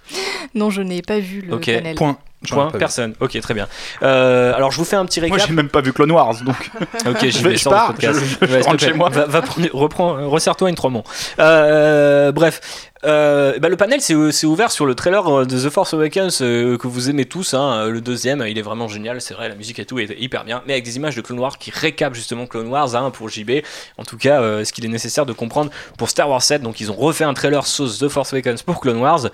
Non, 0.55 0.71
je 0.71 0.83
n'ai 0.83 1.03
pas 1.03 1.19
vu 1.19 1.41
le 1.41 1.55
Ok, 1.55 1.67
panel. 1.67 1.95
Point. 1.95 2.19
Vu. 2.55 2.79
personne. 2.79 3.15
Ok, 3.21 3.39
très 3.41 3.55
bien. 3.55 3.67
Euh, 4.03 4.55
alors 4.55 4.71
je 4.73 4.79
vous 4.79 4.85
fais 4.85 4.97
un 4.97 5.05
petit 5.05 5.21
Moi, 5.21 5.31
récap. 5.33 5.49
j'ai 5.49 5.55
même 5.55 5.69
pas 5.69 5.81
vu 5.81 5.93
Clone 5.93 6.13
Wars, 6.13 6.35
donc. 6.45 6.71
Ok, 7.07 7.19
Je 7.29 7.39
vais, 7.49 7.57
je 7.57 7.69
pars, 7.69 7.95
je- 7.99 8.07
je 8.47 8.53
Ouais, 8.53 8.61
rentre 8.63 8.81
chez 8.83 8.93
moi. 8.93 9.09
Va, 9.11 9.27
va 9.27 9.43
prendre- 9.43 9.69
reprends, 9.73 10.29
resserre-toi 10.31 10.69
une 10.71 10.75
Tremont. 10.77 11.05
Euh, 11.39 12.33
bref, 12.33 12.61
euh, 13.05 13.59
bah, 13.59 13.69
le 13.69 13.77
panel 13.77 14.01
c'est 14.01 14.15
c'est 14.33 14.47
ouvert 14.47 14.71
sur 14.71 14.87
le 14.87 14.95
trailer 14.95 15.47
de 15.47 15.67
The 15.67 15.71
Force 15.71 15.95
Awakens 15.95 16.39
euh, 16.43 16.77
que 16.79 16.87
vous 16.89 17.09
aimez 17.11 17.25
tous. 17.27 17.55
hein. 17.55 17.87
le 17.89 18.01
deuxième, 18.01 18.45
il 18.47 18.59
est 18.59 18.63
vraiment 18.63 18.89
génial, 18.89 19.21
c'est 19.21 19.35
vrai, 19.35 19.49
la 19.49 19.55
musique 19.55 19.79
et 19.79 19.85
tout 19.85 19.99
est 19.99 20.09
hyper 20.19 20.45
bien, 20.45 20.63
mais 20.67 20.73
avec 20.75 20.85
des 20.85 20.97
images 20.97 21.15
de 21.17 21.21
Clone 21.21 21.39
Wars 21.39 21.59
qui 21.59 21.71
récapent 21.71 22.15
justement 22.15 22.47
Clone 22.47 22.69
Wars 22.69 22.95
hein, 22.97 23.11
pour 23.11 23.29
JB. 23.29 23.63
En 23.99 24.05
tout 24.05 24.17
cas, 24.17 24.41
euh, 24.41 24.65
ce 24.65 24.73
qu'il 24.73 24.85
est 24.85 24.89
nécessaire 24.89 25.27
de 25.27 25.33
comprendre 25.33 25.71
pour 25.99 26.09
Star 26.09 26.29
Wars 26.29 26.43
7. 26.43 26.63
Donc 26.63 26.81
ils 26.81 26.91
ont 26.91 26.97
refait 26.97 27.25
un 27.25 27.35
trailer 27.35 27.67
sauce 27.67 27.99
The 27.99 28.09
Force 28.09 28.33
Awakens 28.33 28.63
pour 28.63 28.81
Clone 28.81 28.99
Wars. 28.99 29.29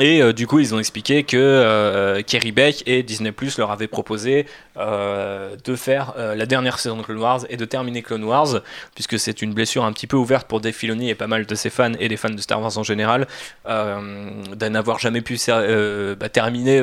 Et 0.00 0.22
euh, 0.22 0.32
du 0.32 0.46
coup, 0.46 0.58
ils 0.58 0.74
ont 0.74 0.78
expliqué 0.78 1.24
que 1.24 1.36
euh, 1.36 2.22
Kerry 2.22 2.52
Beck 2.52 2.82
et 2.86 3.02
Disney 3.02 3.32
Plus 3.32 3.58
leur 3.58 3.70
avaient 3.70 3.86
proposé 3.86 4.46
euh, 4.78 5.56
de 5.62 5.76
faire 5.76 6.14
la 6.16 6.46
dernière 6.46 6.78
saison 6.78 6.96
de 6.96 7.02
Clone 7.02 7.18
Wars 7.18 7.40
et 7.50 7.56
de 7.56 7.64
terminer 7.66 8.02
Clone 8.02 8.24
Wars, 8.24 8.62
puisque 8.94 9.18
c'est 9.18 9.42
une 9.42 9.52
blessure 9.52 9.84
un 9.84 9.92
petit 9.92 10.06
peu 10.06 10.16
ouverte 10.16 10.48
pour 10.48 10.60
Dave 10.60 10.74
et 10.82 11.14
pas 11.14 11.26
mal 11.26 11.44
de 11.44 11.54
ses 11.54 11.68
fans 11.68 11.92
et 11.98 12.08
des 12.08 12.16
fans 12.16 12.30
de 12.30 12.40
Star 12.40 12.62
Wars 12.62 12.78
en 12.78 12.82
général, 12.82 13.28
euh, 13.66 14.30
de 14.54 14.68
n'avoir 14.68 14.98
jamais 14.98 15.20
pu 15.20 15.38
bah, 16.18 16.28
terminer. 16.30 16.80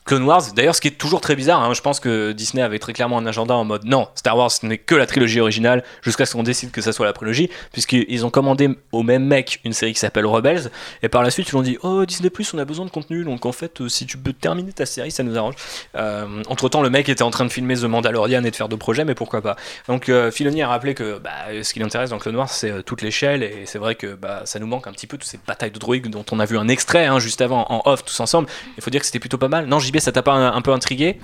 Euh, 0.00 0.10
Clone 0.10 0.24
Wars, 0.24 0.42
d'ailleurs, 0.54 0.74
ce 0.74 0.80
qui 0.80 0.88
est 0.88 0.92
toujours 0.92 1.20
très 1.20 1.36
bizarre, 1.36 1.62
hein, 1.62 1.74
je 1.74 1.80
pense 1.80 2.00
que 2.00 2.32
Disney 2.32 2.62
avait 2.62 2.78
très 2.78 2.92
clairement 2.92 3.18
un 3.18 3.26
agenda 3.26 3.54
en 3.54 3.64
mode 3.64 3.84
non, 3.84 4.08
Star 4.14 4.36
Wars 4.36 4.50
ce 4.50 4.66
n'est 4.66 4.78
que 4.78 4.94
la 4.94 5.06
trilogie 5.06 5.40
originale 5.40 5.84
jusqu'à 6.02 6.26
ce 6.26 6.34
qu'on 6.34 6.42
décide 6.42 6.70
que 6.70 6.80
ça 6.80 6.92
soit 6.92 7.06
la 7.06 7.12
prélogie, 7.12 7.50
puisqu'ils 7.72 8.26
ont 8.26 8.30
commandé 8.30 8.70
au 8.92 9.02
même 9.02 9.24
mec 9.24 9.60
une 9.64 9.72
série 9.72 9.92
qui 9.92 10.00
s'appelle 10.00 10.26
Rebels, 10.26 10.70
et 11.02 11.08
par 11.08 11.22
la 11.22 11.30
suite 11.30 11.48
ils 11.50 11.56
ont 11.56 11.62
dit 11.62 11.78
oh 11.82 12.04
Disney 12.06 12.30
on 12.54 12.58
a 12.58 12.64
besoin 12.64 12.84
de 12.84 12.90
contenu, 12.90 13.24
donc 13.24 13.46
en 13.46 13.52
fait 13.52 13.80
euh, 13.80 13.88
si 13.88 14.06
tu 14.06 14.16
peux 14.16 14.32
terminer 14.32 14.72
ta 14.72 14.86
série 14.86 15.10
ça 15.10 15.22
nous 15.22 15.36
arrange. 15.36 15.54
entre 15.94 16.68
temps 16.68 16.82
le 16.82 16.90
mec 16.90 17.08
était 17.08 17.22
en 17.22 17.30
train 17.30 17.44
de 17.44 17.52
filmer 17.52 17.76
The 17.76 17.84
Mandalorian 17.84 18.44
et 18.44 18.50
de 18.50 18.56
faire 18.56 18.68
d'autres 18.68 18.80
projets, 18.80 19.04
mais 19.04 19.14
pourquoi 19.14 19.42
pas. 19.42 19.56
Donc 19.88 20.08
euh, 20.08 20.30
Filoni 20.30 20.62
a 20.62 20.68
rappelé 20.68 20.94
que 20.94 21.18
bah, 21.18 21.30
ce 21.62 21.72
qui 21.72 21.78
l'intéresse 21.78 22.10
dans 22.10 22.18
Clone 22.18 22.36
Wars 22.36 22.48
c'est 22.48 22.70
euh, 22.70 22.82
toute 22.82 23.02
l'échelle, 23.02 23.42
et 23.42 23.64
c'est 23.66 23.78
vrai 23.78 23.94
que 23.94 24.14
bah, 24.14 24.42
ça 24.44 24.58
nous 24.58 24.66
manque 24.66 24.86
un 24.86 24.92
petit 24.92 25.06
peu 25.06 25.18
toutes 25.18 25.28
ces 25.28 25.38
batailles 25.46 25.70
de 25.70 25.78
droïdes 25.78 26.08
dont 26.08 26.24
on 26.32 26.40
a 26.40 26.44
vu 26.44 26.58
un 26.58 26.68
extrait 26.68 27.06
hein, 27.06 27.18
juste 27.18 27.40
avant 27.40 27.66
en 27.68 27.82
off 27.84 28.04
tous 28.04 28.18
ensemble. 28.20 28.48
Il 28.76 28.82
faut 28.82 28.90
dire 28.90 29.00
que 29.00 29.06
c'était 29.06 29.18
plutôt 29.18 29.38
pas 29.38 29.48
mal. 29.48 29.66
Non 29.66 29.78
JB 29.90 29.98
ça 30.00 30.12
t'a 30.12 30.22
pas 30.22 30.32
un, 30.32 30.52
un 30.54 30.62
peu 30.62 30.72
intrigué? 30.72 31.18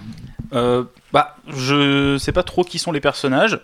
Euh, 0.53 0.85
bah, 1.13 1.37
je 1.49 2.19
sais 2.19 2.33
pas 2.33 2.43
trop 2.43 2.65
qui 2.65 2.79
sont 2.79 2.93
les 2.93 3.01
personnages. 3.01 3.59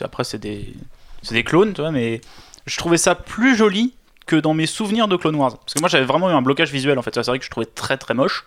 Après, 0.00 0.24
c'est 0.24 0.38
des, 0.38 0.74
c'est 1.22 1.34
des 1.34 1.44
clones, 1.44 1.72
tu 1.72 1.80
vois, 1.80 1.92
mais 1.92 2.20
je 2.66 2.76
trouvais 2.76 2.96
ça 2.96 3.14
plus 3.14 3.56
joli 3.56 3.94
que 4.26 4.36
dans 4.36 4.54
mes 4.54 4.64
souvenirs 4.66 5.06
de 5.06 5.16
Clone 5.16 5.36
Wars. 5.36 5.58
Parce 5.58 5.74
que 5.74 5.80
moi, 5.80 5.88
j'avais 5.88 6.06
vraiment 6.06 6.30
eu 6.30 6.32
un 6.32 6.40
blocage 6.40 6.72
visuel 6.72 6.98
en 6.98 7.02
fait. 7.02 7.14
C'est 7.14 7.26
vrai 7.26 7.38
que 7.38 7.44
je 7.44 7.50
trouvais 7.50 7.66
très 7.66 7.98
très 7.98 8.14
moche. 8.14 8.46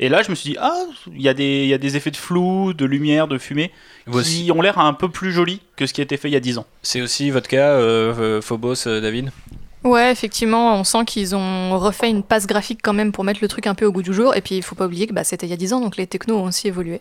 Et 0.00 0.08
là, 0.08 0.20
je 0.22 0.30
me 0.30 0.34
suis 0.34 0.50
dit, 0.50 0.56
ah, 0.60 0.74
il 1.14 1.22
y, 1.22 1.28
a 1.28 1.34
des- 1.34 1.62
il 1.62 1.68
y 1.68 1.74
a 1.74 1.78
des 1.78 1.96
effets 1.96 2.10
de 2.10 2.16
flou, 2.16 2.72
de 2.74 2.84
lumière, 2.84 3.28
de 3.28 3.38
fumée, 3.38 3.70
qui 4.24 4.50
ont 4.52 4.60
l'air 4.60 4.78
un 4.78 4.92
peu 4.94 5.08
plus 5.08 5.32
jolis 5.32 5.60
que 5.76 5.86
ce 5.86 5.94
qui 5.94 6.00
a 6.00 6.04
été 6.04 6.16
fait 6.16 6.28
il 6.28 6.32
y 6.32 6.36
a 6.36 6.40
10 6.40 6.58
ans. 6.58 6.66
C'est 6.82 7.00
aussi 7.00 7.30
votre 7.30 7.48
cas, 7.48 7.68
euh, 7.70 8.12
euh, 8.18 8.40
Phobos, 8.42 8.86
euh, 8.88 9.00
David? 9.00 9.30
Ouais, 9.84 10.12
effectivement, 10.12 10.78
on 10.78 10.84
sent 10.84 11.04
qu'ils 11.06 11.34
ont 11.34 11.78
refait 11.78 12.08
une 12.08 12.22
passe 12.22 12.46
graphique 12.46 12.80
quand 12.82 12.92
même 12.92 13.10
pour 13.10 13.24
mettre 13.24 13.40
le 13.42 13.48
truc 13.48 13.66
un 13.66 13.74
peu 13.74 13.84
au 13.84 13.92
goût 13.92 14.02
du 14.02 14.14
jour. 14.14 14.34
Et 14.36 14.40
puis, 14.40 14.56
il 14.56 14.62
faut 14.62 14.76
pas 14.76 14.86
oublier 14.86 15.06
que 15.06 15.12
bah, 15.12 15.24
c'était 15.24 15.46
il 15.46 15.50
y 15.50 15.54
a 15.54 15.56
10 15.56 15.72
ans, 15.72 15.80
donc 15.80 15.96
les 15.96 16.06
technos 16.06 16.36
ont 16.36 16.44
aussi 16.44 16.68
évolué. 16.68 17.00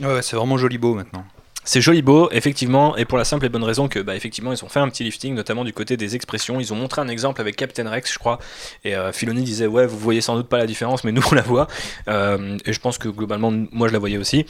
Ouais, 0.00 0.14
ouais, 0.14 0.22
c'est 0.22 0.36
vraiment 0.36 0.58
joli 0.58 0.78
beau 0.78 0.94
maintenant. 0.94 1.24
C'est 1.64 1.82
joli 1.82 2.00
beau, 2.00 2.30
effectivement, 2.32 2.96
et 2.96 3.04
pour 3.04 3.18
la 3.18 3.24
simple 3.24 3.44
et 3.44 3.50
bonne 3.50 3.62
raison 3.62 3.88
que, 3.88 3.98
bah, 3.98 4.16
effectivement, 4.16 4.52
ils 4.52 4.64
ont 4.64 4.70
fait 4.70 4.80
un 4.80 4.88
petit 4.88 5.04
lifting, 5.04 5.34
notamment 5.34 5.64
du 5.64 5.74
côté 5.74 5.98
des 5.98 6.16
expressions. 6.16 6.60
Ils 6.60 6.72
ont 6.72 6.76
montré 6.76 7.02
un 7.02 7.08
exemple 7.08 7.42
avec 7.42 7.56
Captain 7.56 7.88
Rex, 7.90 8.10
je 8.10 8.18
crois, 8.18 8.38
et 8.84 8.96
euh, 8.96 9.12
Filoni 9.12 9.42
disait, 9.42 9.66
ouais, 9.66 9.86
vous 9.86 9.98
voyez 9.98 10.22
sans 10.22 10.36
doute 10.36 10.48
pas 10.48 10.56
la 10.56 10.66
différence, 10.66 11.04
mais 11.04 11.12
nous 11.12 11.22
on 11.30 11.34
la 11.34 11.42
voit. 11.42 11.66
Euh, 12.08 12.56
et 12.64 12.72
je 12.72 12.80
pense 12.80 12.96
que 12.96 13.08
globalement, 13.08 13.52
moi 13.70 13.88
je 13.88 13.92
la 13.92 13.98
voyais 13.98 14.16
aussi. 14.16 14.46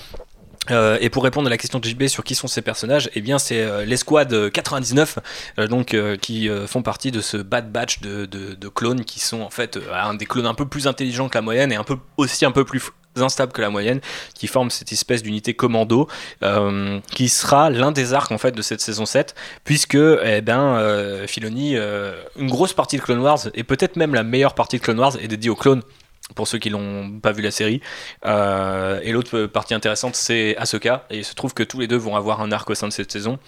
Euh, 0.71 0.99
et 1.01 1.11
pour 1.11 1.25
répondre 1.25 1.47
à 1.47 1.51
la 1.51 1.59
question 1.59 1.79
de 1.79 1.85
JB 1.85 2.07
sur 2.07 2.25
qui 2.25 2.35
sont 2.35 2.49
ces 2.49 2.63
personnages, 2.63 3.11
eh 3.15 3.21
bien 3.21 3.39
c'est 3.39 3.61
euh, 3.61 3.85
l'escouade 3.85 4.51
99 4.51 5.19
euh, 5.59 5.67
donc 5.67 5.97
qui 6.21 6.49
font 6.67 6.83
partie 6.83 7.11
de 7.11 7.21
ce 7.21 7.37
bad 7.37 7.71
batch 7.71 8.01
de, 8.01 8.69
clones 8.69 9.05
qui 9.05 9.21
sont 9.21 9.41
en 9.41 9.51
fait 9.51 9.79
des 10.19 10.27
clones 10.27 10.47
un 10.47 10.55
peu 10.55 10.67
plus 10.67 10.87
intelligents 10.87 11.29
que 11.29 11.37
la 11.37 11.43
moyenne 11.43 11.73
et 11.73 11.79
aussi 12.17 12.45
un 12.45 12.53
peu 12.53 12.65
plus 12.65 12.83
instables 13.17 13.53
que 13.53 13.61
la 13.61 13.71
moyenne 13.71 14.01
qui 14.35 14.47
forment 14.47 14.71
cette 14.71 14.93
espèce 14.93 15.23
d'unité 15.23 15.55
commando 15.55 16.09
qui 17.13 17.29
sera 17.29 17.71
l'un 17.71 17.93
des 17.93 18.13
arcs 18.13 18.31
en 18.31 18.39
fait 18.39 18.53
de 18.53 18.63
cette 18.63 18.81
saison 18.81 19.07
7 19.07 19.35
puisque 19.65 19.97
eh 19.97 20.41
ben 20.43 21.27
Filoni 21.27 21.77
une 21.77 22.49
grosse 22.49 22.75
partie 22.75 22.97
de 22.97 23.03
Clone 23.03 23.21
Wars 23.21 23.41
et 23.55 23.65
peut-être 23.65 23.97
même 23.97 24.15
la 24.15 24.23
meilleure 24.23 24.55
partie 24.55 24.79
de 24.79 24.83
Clone 24.83 25.01
Wars 25.01 25.17
est 25.21 25.29
dédiée 25.29 25.51
aux 25.51 25.57
clones 25.57 25.83
pour 26.35 26.49
ceux 26.49 26.59
qui 26.59 26.71
l'ont 26.71 27.19
pas 27.21 27.33
vu 27.33 27.43
la 27.43 27.51
série 27.51 27.81
euh, 28.27 29.01
et 29.03 29.13
l'autre 29.13 29.47
partie 29.47 29.75
intéressante, 29.75 30.15
c'est 30.15 30.57
Ahsoka. 30.57 31.07
Et 31.11 31.19
il 31.19 31.25
se 31.25 31.35
trouve 31.35 31.55
que 31.55 31.63
tous 31.63 31.81
les 31.81 31.87
deux 31.87 31.97
vont 31.97 32.17
avoir 32.17 32.41
un 32.41 32.53
arc 32.53 32.69
au 32.71 32.75
sein 32.75 32.89
de 32.89 32.93
cette 32.93 33.13
saison. 33.13 33.39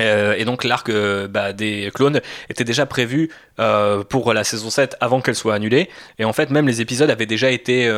Euh, 0.00 0.34
et 0.36 0.44
donc 0.44 0.64
l'arc 0.64 0.88
euh, 0.88 1.28
bah, 1.28 1.52
des 1.52 1.90
clones 1.94 2.20
était 2.48 2.64
déjà 2.64 2.86
prévu 2.86 3.30
euh, 3.58 4.04
pour 4.04 4.32
la 4.32 4.44
saison 4.44 4.70
7 4.70 4.96
avant 5.00 5.20
qu'elle 5.20 5.34
soit 5.34 5.54
annulée. 5.54 5.88
Et 6.18 6.24
en 6.24 6.32
fait, 6.32 6.50
même 6.50 6.66
les 6.66 6.80
épisodes 6.80 7.10
avaient 7.10 7.26
déjà 7.26 7.50
été 7.50 7.88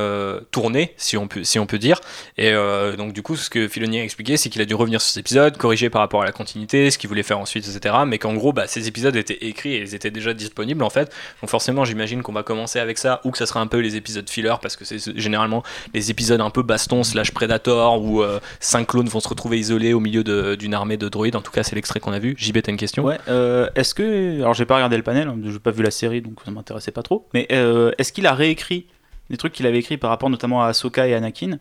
tournés, 0.50 0.94
si 0.96 1.16
on, 1.16 1.28
peut, 1.28 1.44
si 1.44 1.58
on 1.58 1.66
peut 1.66 1.78
dire. 1.78 2.00
Et 2.36 2.52
donc 2.96 3.12
du 3.12 3.22
coup, 3.22 3.36
ce 3.36 3.50
que 3.50 3.68
Filoni 3.68 4.00
a 4.00 4.04
expliqué, 4.04 4.36
c'est 4.36 4.48
qu'il 4.48 4.62
a 4.62 4.64
dû 4.64 4.74
revenir 4.74 5.00
sur 5.00 5.10
ces 5.10 5.20
épisodes, 5.20 5.56
corriger 5.56 5.90
par 5.90 6.00
rapport 6.00 6.22
à 6.22 6.24
la 6.24 6.32
continuité, 6.32 6.90
ce 6.90 6.98
qu'il 6.98 7.08
voulait 7.08 7.22
faire 7.22 7.38
ensuite, 7.38 7.66
etc. 7.68 7.94
Mais 8.06 8.18
qu'en 8.18 8.34
gros, 8.34 8.52
bah, 8.52 8.66
ces 8.66 8.88
épisodes 8.88 9.14
étaient 9.16 9.46
écrits 9.46 9.74
et 9.74 9.80
ils 9.80 9.94
étaient 9.94 10.10
déjà 10.10 10.34
disponibles 10.34 10.82
en 10.82 10.90
fait. 10.90 11.12
Donc 11.40 11.50
forcément, 11.50 11.84
j'imagine 11.84 12.22
qu'on 12.22 12.32
va 12.32 12.42
commencer 12.42 12.78
avec 12.78 12.98
ça, 12.98 13.20
ou 13.24 13.30
que 13.30 13.38
ça 13.38 13.46
sera 13.46 13.60
un 13.60 13.66
peu 13.66 13.78
les 13.78 13.96
épisodes 13.96 14.28
filler, 14.28 14.54
parce 14.62 14.76
que 14.76 14.84
c'est 14.84 14.98
généralement 15.18 15.62
les 15.94 16.10
épisodes 16.10 16.40
un 16.40 16.50
peu 16.50 16.62
baston 16.62 17.02
slash 17.02 17.32
predator, 17.32 18.02
où 18.02 18.22
euh, 18.22 18.40
cinq 18.60 18.88
clones 18.88 19.08
vont 19.08 19.20
se 19.20 19.28
retrouver 19.28 19.58
isolés 19.58 19.92
au 19.92 20.00
milieu 20.00 20.24
d'une 20.56 20.74
armée 20.74 20.96
de 20.96 21.08
droïdes. 21.08 21.36
En 21.36 21.42
tout 21.42 21.52
cas, 21.52 21.62
c'est 21.62 21.74
qu'on 21.98 22.12
a 22.12 22.18
vu. 22.20 22.36
JB, 22.38 22.58
t'as 22.62 22.70
une 22.70 22.78
question? 22.78 23.02
Ouais, 23.02 23.18
euh, 23.28 23.68
est-ce 23.74 23.94
que. 23.94 24.40
Alors, 24.40 24.54
j'ai 24.54 24.66
pas 24.66 24.76
regardé 24.76 24.96
le 24.96 25.02
panel, 25.02 25.26
hein, 25.26 25.36
j'ai 25.44 25.58
pas 25.58 25.72
vu 25.72 25.82
la 25.82 25.90
série, 25.90 26.20
donc 26.20 26.38
ça 26.44 26.50
m'intéressait 26.52 26.92
pas 26.92 27.02
trop. 27.02 27.26
Mais 27.34 27.48
euh, 27.50 27.90
est-ce 27.98 28.12
qu'il 28.12 28.26
a 28.26 28.34
réécrit 28.34 28.86
des 29.30 29.36
trucs 29.36 29.52
qu'il 29.52 29.66
avait 29.66 29.78
écrits 29.78 29.96
par 29.96 30.10
rapport 30.10 30.30
notamment 30.30 30.62
à 30.62 30.68
Ahsoka 30.68 31.08
et 31.08 31.14
Anakin? 31.14 31.58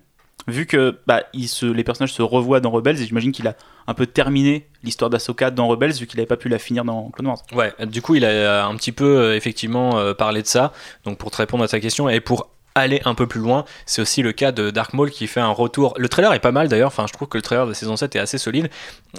Vu 0.47 0.65
que 0.65 0.99
bah, 1.07 1.23
il 1.33 1.47
se, 1.47 1.65
les 1.65 1.83
personnages 1.83 2.13
se 2.13 2.21
revoient 2.21 2.59
dans 2.59 2.69
Rebels, 2.69 3.01
et 3.01 3.05
j'imagine 3.05 3.31
qu'il 3.31 3.47
a 3.47 3.55
un 3.87 3.93
peu 3.93 4.05
terminé 4.05 4.67
l'histoire 4.83 5.09
d'Ahsoka 5.09 5.51
dans 5.51 5.67
Rebels, 5.67 5.93
vu 5.93 6.05
qu'il 6.05 6.19
avait 6.19 6.27
pas 6.27 6.37
pu 6.37 6.49
la 6.49 6.59
finir 6.59 6.85
dans 6.85 7.09
Clone 7.09 7.27
Wars. 7.27 7.41
Ouais, 7.53 7.73
du 7.87 8.01
coup, 8.01 8.15
il 8.15 8.25
a 8.25 8.65
un 8.65 8.75
petit 8.75 8.91
peu 8.91 9.17
euh, 9.17 9.35
effectivement 9.35 10.13
parlé 10.13 10.41
de 10.41 10.47
ça. 10.47 10.73
Donc, 11.05 11.17
pour 11.17 11.31
te 11.31 11.37
répondre 11.37 11.63
à 11.63 11.67
ta 11.67 11.79
question 11.79 12.07
et 12.07 12.19
pour 12.19 12.49
aller 12.79 13.01
un 13.05 13.15
peu 13.15 13.27
plus 13.27 13.41
loin, 13.41 13.65
c'est 13.85 14.01
aussi 14.01 14.21
le 14.21 14.31
cas 14.31 14.51
de 14.51 14.71
Dark 14.71 14.93
Maul 14.93 15.11
qui 15.11 15.27
fait 15.27 15.39
un 15.39 15.51
retour. 15.51 15.93
Le 15.97 16.09
trailer 16.09 16.33
est 16.33 16.39
pas 16.39 16.51
mal 16.51 16.67
d'ailleurs. 16.67 16.87
Enfin, 16.87 17.05
je 17.07 17.13
trouve 17.13 17.27
que 17.27 17.37
le 17.37 17.41
trailer 17.41 17.67
de 17.67 17.73
saison 17.73 17.95
7 17.95 18.15
est 18.15 18.19
assez 18.19 18.37
solide. 18.37 18.69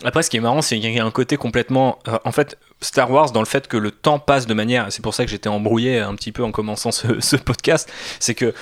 Après, 0.04 0.22
ce 0.22 0.30
qui 0.30 0.36
est 0.36 0.40
marrant, 0.40 0.62
c'est 0.62 0.78
qu'il 0.78 0.92
y 0.92 0.98
a 0.98 1.04
un 1.04 1.10
côté 1.10 1.36
complètement. 1.36 1.98
euh, 2.08 2.18
en 2.24 2.32
fait, 2.32 2.58
Star 2.80 3.10
Wars, 3.10 3.32
dans 3.32 3.40
le 3.40 3.46
fait 3.46 3.68
que 3.68 3.76
le 3.76 3.90
temps 3.90 4.18
passe 4.18 4.46
de 4.46 4.54
manière. 4.54 4.86
C'est 4.90 5.02
pour 5.02 5.14
ça 5.14 5.24
que 5.24 5.30
j'étais 5.30 5.48
embrouillé 5.48 5.98
un 5.98 6.14
petit 6.14 6.32
peu 6.32 6.44
en 6.44 6.52
commençant 6.52 6.90
ce, 6.92 7.36
podcast. 7.36 7.90
C'est 8.18 8.34
que 8.34 8.54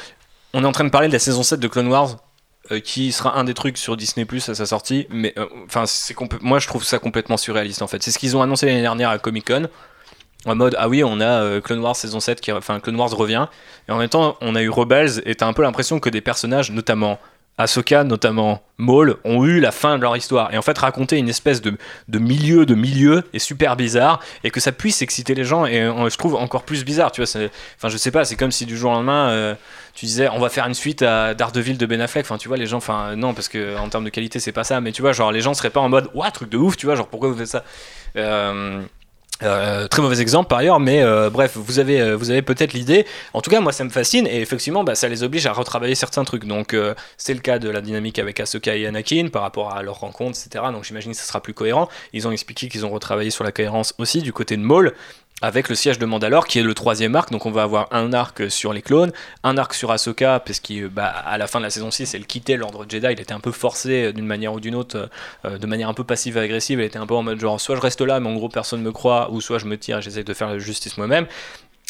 on 0.54 0.64
est 0.64 0.66
en 0.66 0.72
train 0.72 0.84
de 0.84 0.90
parler 0.90 1.08
de 1.08 1.12
la 1.12 1.18
saison 1.18 1.42
7 1.42 1.60
de 1.60 1.68
Clone 1.68 1.88
Wars. 1.88 2.16
euh, 2.70 2.80
qui 2.80 3.12
sera 3.12 3.38
un 3.38 3.44
des 3.44 3.54
trucs 3.54 3.78
sur 3.78 3.96
Disney 3.96 4.26
Plus 4.26 4.46
à 4.48 4.54
sa 4.54 4.66
sortie, 4.66 5.06
mais 5.08 5.32
euh, 5.38 5.46
enfin 5.64 5.86
c'est 5.86 6.14
moi 6.42 6.58
je 6.58 6.66
trouve 6.66 6.84
ça 6.84 6.98
complètement 6.98 7.38
surréaliste 7.38 7.80
en 7.80 7.86
fait. 7.86 8.02
C'est 8.02 8.10
ce 8.10 8.18
qu'ils 8.18 8.36
ont 8.36 8.42
annoncé 8.42 8.66
l'année 8.66 8.82
dernière 8.82 9.08
à 9.08 9.18
Comic 9.18 9.46
Con, 9.46 9.68
en 10.46 10.54
mode 10.54 10.76
ah 10.78 10.88
oui 10.88 11.02
on 11.04 11.20
a 11.20 11.42
euh, 11.42 11.60
Clone 11.60 11.80
Wars 11.80 11.96
saison 11.96 12.20
7 12.20 12.40
qui 12.40 12.52
enfin 12.52 12.80
Clone 12.80 12.96
Wars 12.96 13.10
revient. 13.10 13.46
Et 13.88 13.92
en 13.92 13.98
même 13.98 14.08
temps 14.08 14.36
on 14.40 14.54
a 14.54 14.62
eu 14.62 14.68
Rebels 14.68 15.22
et 15.26 15.34
t'as 15.34 15.46
un 15.46 15.52
peu 15.52 15.62
l'impression 15.62 16.00
que 16.00 16.10
des 16.10 16.20
personnages 16.20 16.70
notamment 16.70 17.18
Ahsoka 17.60 18.04
notamment 18.04 18.62
Maul 18.76 19.16
ont 19.24 19.44
eu 19.44 19.58
la 19.58 19.72
fin 19.72 19.96
de 19.96 20.02
leur 20.02 20.16
histoire. 20.16 20.54
Et 20.54 20.58
en 20.58 20.62
fait 20.62 20.78
raconter 20.78 21.18
une 21.18 21.28
espèce 21.28 21.60
de, 21.60 21.76
de 22.06 22.18
milieu 22.20 22.66
de 22.66 22.76
milieu 22.76 23.24
est 23.32 23.40
super 23.40 23.74
bizarre 23.74 24.20
et 24.44 24.50
que 24.50 24.60
ça 24.60 24.70
puisse 24.70 25.02
exciter 25.02 25.34
les 25.34 25.44
gens 25.44 25.66
et 25.66 25.80
je 25.80 26.16
trouve 26.16 26.36
encore 26.36 26.62
plus 26.62 26.84
bizarre 26.84 27.10
tu 27.10 27.20
vois 27.20 27.42
enfin 27.76 27.88
je 27.88 27.96
sais 27.96 28.12
pas 28.12 28.24
c'est 28.24 28.36
comme 28.36 28.52
si 28.52 28.64
du 28.64 28.76
jour 28.76 28.92
au 28.92 28.94
lendemain 28.94 29.30
euh, 29.30 29.54
tu 29.98 30.06
disais 30.06 30.28
on 30.28 30.38
va 30.38 30.48
faire 30.48 30.64
une 30.64 30.74
suite 30.74 31.02
à 31.02 31.34
Daredevil 31.34 31.76
de 31.76 31.84
Ben 31.84 32.00
Affleck. 32.00 32.24
Enfin 32.24 32.38
tu 32.38 32.46
vois 32.46 32.56
les 32.56 32.66
gens 32.66 32.76
enfin 32.76 33.16
non 33.16 33.34
parce 33.34 33.48
que 33.48 33.76
en 33.76 33.88
termes 33.88 34.04
de 34.04 34.10
qualité 34.10 34.38
c'est 34.38 34.52
pas 34.52 34.62
ça. 34.62 34.80
Mais 34.80 34.92
tu 34.92 35.02
vois 35.02 35.12
genre 35.12 35.32
les 35.32 35.40
gens 35.40 35.54
seraient 35.54 35.70
pas 35.70 35.80
en 35.80 35.88
mode 35.88 36.08
ouah 36.14 36.30
truc 36.30 36.50
de 36.50 36.56
ouf 36.56 36.76
tu 36.76 36.86
vois 36.86 36.94
genre 36.94 37.08
pourquoi 37.08 37.28
vous 37.28 37.36
faites 37.36 37.48
ça? 37.48 37.64
Euh, 38.16 38.80
euh, 39.42 39.86
très 39.86 40.02
mauvais 40.02 40.20
exemple 40.20 40.48
par 40.48 40.58
ailleurs, 40.58 40.80
mais 40.80 41.02
euh, 41.02 41.30
bref, 41.30 41.56
vous 41.56 41.78
avez, 41.78 42.00
euh, 42.00 42.16
vous 42.16 42.30
avez 42.30 42.42
peut-être 42.42 42.72
l'idée. 42.72 43.06
En 43.32 43.40
tout 43.40 43.50
cas, 43.50 43.60
moi, 43.60 43.72
ça 43.72 43.84
me 43.84 43.90
fascine 43.90 44.26
et 44.26 44.40
effectivement, 44.40 44.82
bah, 44.82 44.94
ça 44.94 45.08
les 45.08 45.22
oblige 45.22 45.46
à 45.46 45.52
retravailler 45.52 45.94
certains 45.94 46.24
trucs. 46.24 46.44
Donc, 46.44 46.76
c'est 47.16 47.34
le 47.34 47.40
cas 47.40 47.58
de 47.58 47.68
la 47.68 47.80
dynamique 47.80 48.18
avec 48.18 48.40
Ahsoka 48.40 48.76
et 48.76 48.86
Anakin 48.86 49.28
par 49.28 49.42
rapport 49.42 49.74
à 49.74 49.82
leur 49.82 50.00
rencontre, 50.00 50.38
etc. 50.38 50.64
Donc, 50.72 50.84
j'imagine 50.84 51.12
que 51.12 51.18
ça 51.18 51.24
sera 51.24 51.40
plus 51.40 51.54
cohérent. 51.54 51.88
Ils 52.12 52.26
ont 52.26 52.32
expliqué 52.32 52.68
qu'ils 52.68 52.84
ont 52.84 52.90
retravaillé 52.90 53.30
sur 53.30 53.44
la 53.44 53.52
cohérence 53.52 53.94
aussi 53.98 54.22
du 54.22 54.32
côté 54.32 54.56
de 54.56 54.62
Maul. 54.62 54.94
Avec 55.40 55.68
le 55.68 55.76
siège 55.76 55.98
de 55.98 56.06
Mandalore 56.06 56.46
qui 56.46 56.58
est 56.58 56.62
le 56.62 56.74
troisième 56.74 57.14
arc, 57.14 57.30
donc 57.30 57.46
on 57.46 57.52
va 57.52 57.62
avoir 57.62 57.88
un 57.92 58.12
arc 58.12 58.50
sur 58.50 58.72
les 58.72 58.82
clones, 58.82 59.12
un 59.44 59.56
arc 59.56 59.72
sur 59.74 59.92
Ahsoka, 59.92 60.40
parce 60.40 60.58
qu'à 60.58 60.88
bah, 60.90 61.24
la 61.38 61.46
fin 61.46 61.60
de 61.60 61.64
la 61.64 61.70
saison 61.70 61.90
6, 61.90 62.14
elle 62.14 62.26
quittait 62.26 62.56
l'ordre 62.56 62.84
Jedi, 62.88 63.06
il 63.10 63.20
était 63.20 63.32
un 63.32 63.40
peu 63.40 63.52
forcé 63.52 64.06
euh, 64.06 64.12
d'une 64.12 64.26
manière 64.26 64.52
ou 64.52 64.60
d'une 64.60 64.74
autre, 64.74 65.08
euh, 65.44 65.58
de 65.58 65.66
manière 65.66 65.88
un 65.88 65.94
peu 65.94 66.04
passive 66.04 66.36
et 66.36 66.40
agressive, 66.40 66.80
elle 66.80 66.86
était 66.86 66.98
un 66.98 67.06
peu 67.06 67.14
en 67.14 67.22
mode 67.22 67.38
genre 67.38 67.60
soit 67.60 67.76
je 67.76 67.80
reste 67.80 68.00
là, 68.00 68.18
mais 68.18 68.28
en 68.28 68.34
gros 68.34 68.48
personne 68.48 68.82
me 68.82 68.90
croit, 68.90 69.30
ou 69.30 69.40
soit 69.40 69.58
je 69.58 69.66
me 69.66 69.78
tire 69.78 69.98
et 69.98 70.02
j'essaie 70.02 70.24
de 70.24 70.34
faire 70.34 70.48
la 70.48 70.58
justice 70.58 70.98
moi-même. 70.98 71.26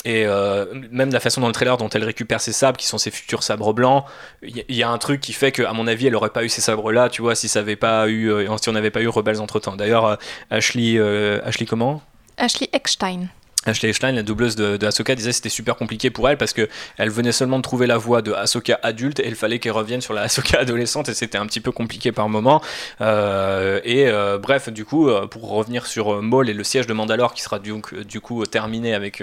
Et 0.04 0.26
euh, 0.26 0.66
même 0.92 1.10
la 1.10 1.18
façon 1.18 1.40
dans 1.40 1.48
le 1.48 1.52
trailer 1.52 1.76
dont 1.76 1.88
elle 1.88 2.04
récupère 2.04 2.40
ses 2.40 2.52
sabres, 2.52 2.78
qui 2.78 2.86
sont 2.86 2.98
ses 2.98 3.10
futurs 3.10 3.42
sabres 3.42 3.72
blancs, 3.72 4.04
il 4.42 4.64
y, 4.68 4.82
a 4.84 4.88
un 4.88 4.98
truc 4.98 5.20
qui 5.20 5.32
fait 5.32 5.50
que, 5.50 5.62
à 5.62 5.72
mon 5.72 5.88
avis, 5.88 6.06
elle 6.06 6.14
aurait 6.14 6.30
pas 6.30 6.44
eu 6.44 6.48
ces 6.48 6.60
sabres-là, 6.60 7.08
tu 7.08 7.20
vois, 7.20 7.34
si 7.34 7.48
ça 7.48 7.60
avait 7.60 7.74
pas 7.74 8.08
eu, 8.08 8.30
euh, 8.30 8.56
si 8.62 8.68
on 8.68 8.72
n'avait 8.72 8.92
pas 8.92 9.02
eu 9.02 9.08
Rebels 9.08 9.40
entre 9.40 9.58
temps. 9.58 9.74
D'ailleurs, 9.74 10.06
euh, 10.06 10.16
Ashley, 10.50 10.98
euh, 10.98 11.40
Ashley 11.44 11.66
comment? 11.66 12.00
Ashley 12.36 12.68
Eckstein. 12.72 13.26
Ashley 13.66 13.90
Eckstein, 13.90 14.12
la 14.12 14.22
doubleuse 14.22 14.56
de, 14.56 14.84
Ahsoka, 14.86 15.14
disait 15.14 15.30
que 15.30 15.36
c'était 15.36 15.48
super 15.48 15.76
compliqué 15.76 16.10
pour 16.10 16.28
elle 16.28 16.38
parce 16.38 16.52
que 16.52 16.68
elle 16.96 17.10
venait 17.10 17.32
seulement 17.32 17.58
de 17.58 17.62
trouver 17.62 17.86
la 17.86 17.98
voix 17.98 18.22
de 18.22 18.32
Ahsoka 18.32 18.78
adulte 18.82 19.20
et 19.20 19.26
il 19.26 19.34
fallait 19.34 19.58
qu'elle 19.58 19.72
revienne 19.72 20.00
sur 20.00 20.14
la 20.14 20.22
Ahsoka 20.22 20.58
adolescente 20.60 21.08
et 21.08 21.14
c'était 21.14 21.38
un 21.38 21.46
petit 21.46 21.60
peu 21.60 21.72
compliqué 21.72 22.12
par 22.12 22.28
moment. 22.28 22.62
Euh, 23.00 23.80
et 23.84 24.06
euh, 24.08 24.38
bref, 24.38 24.68
du 24.68 24.84
coup, 24.84 25.08
euh, 25.08 25.26
pour 25.26 25.50
revenir 25.50 25.86
sur 25.86 26.22
Maul 26.22 26.48
et 26.48 26.54
le 26.54 26.64
siège 26.64 26.86
de 26.86 26.92
Mandalore 26.92 27.34
qui 27.34 27.42
sera 27.42 27.58
du, 27.58 27.72
du 28.06 28.20
coup 28.20 28.46
terminé 28.46 28.94
avec 28.94 29.22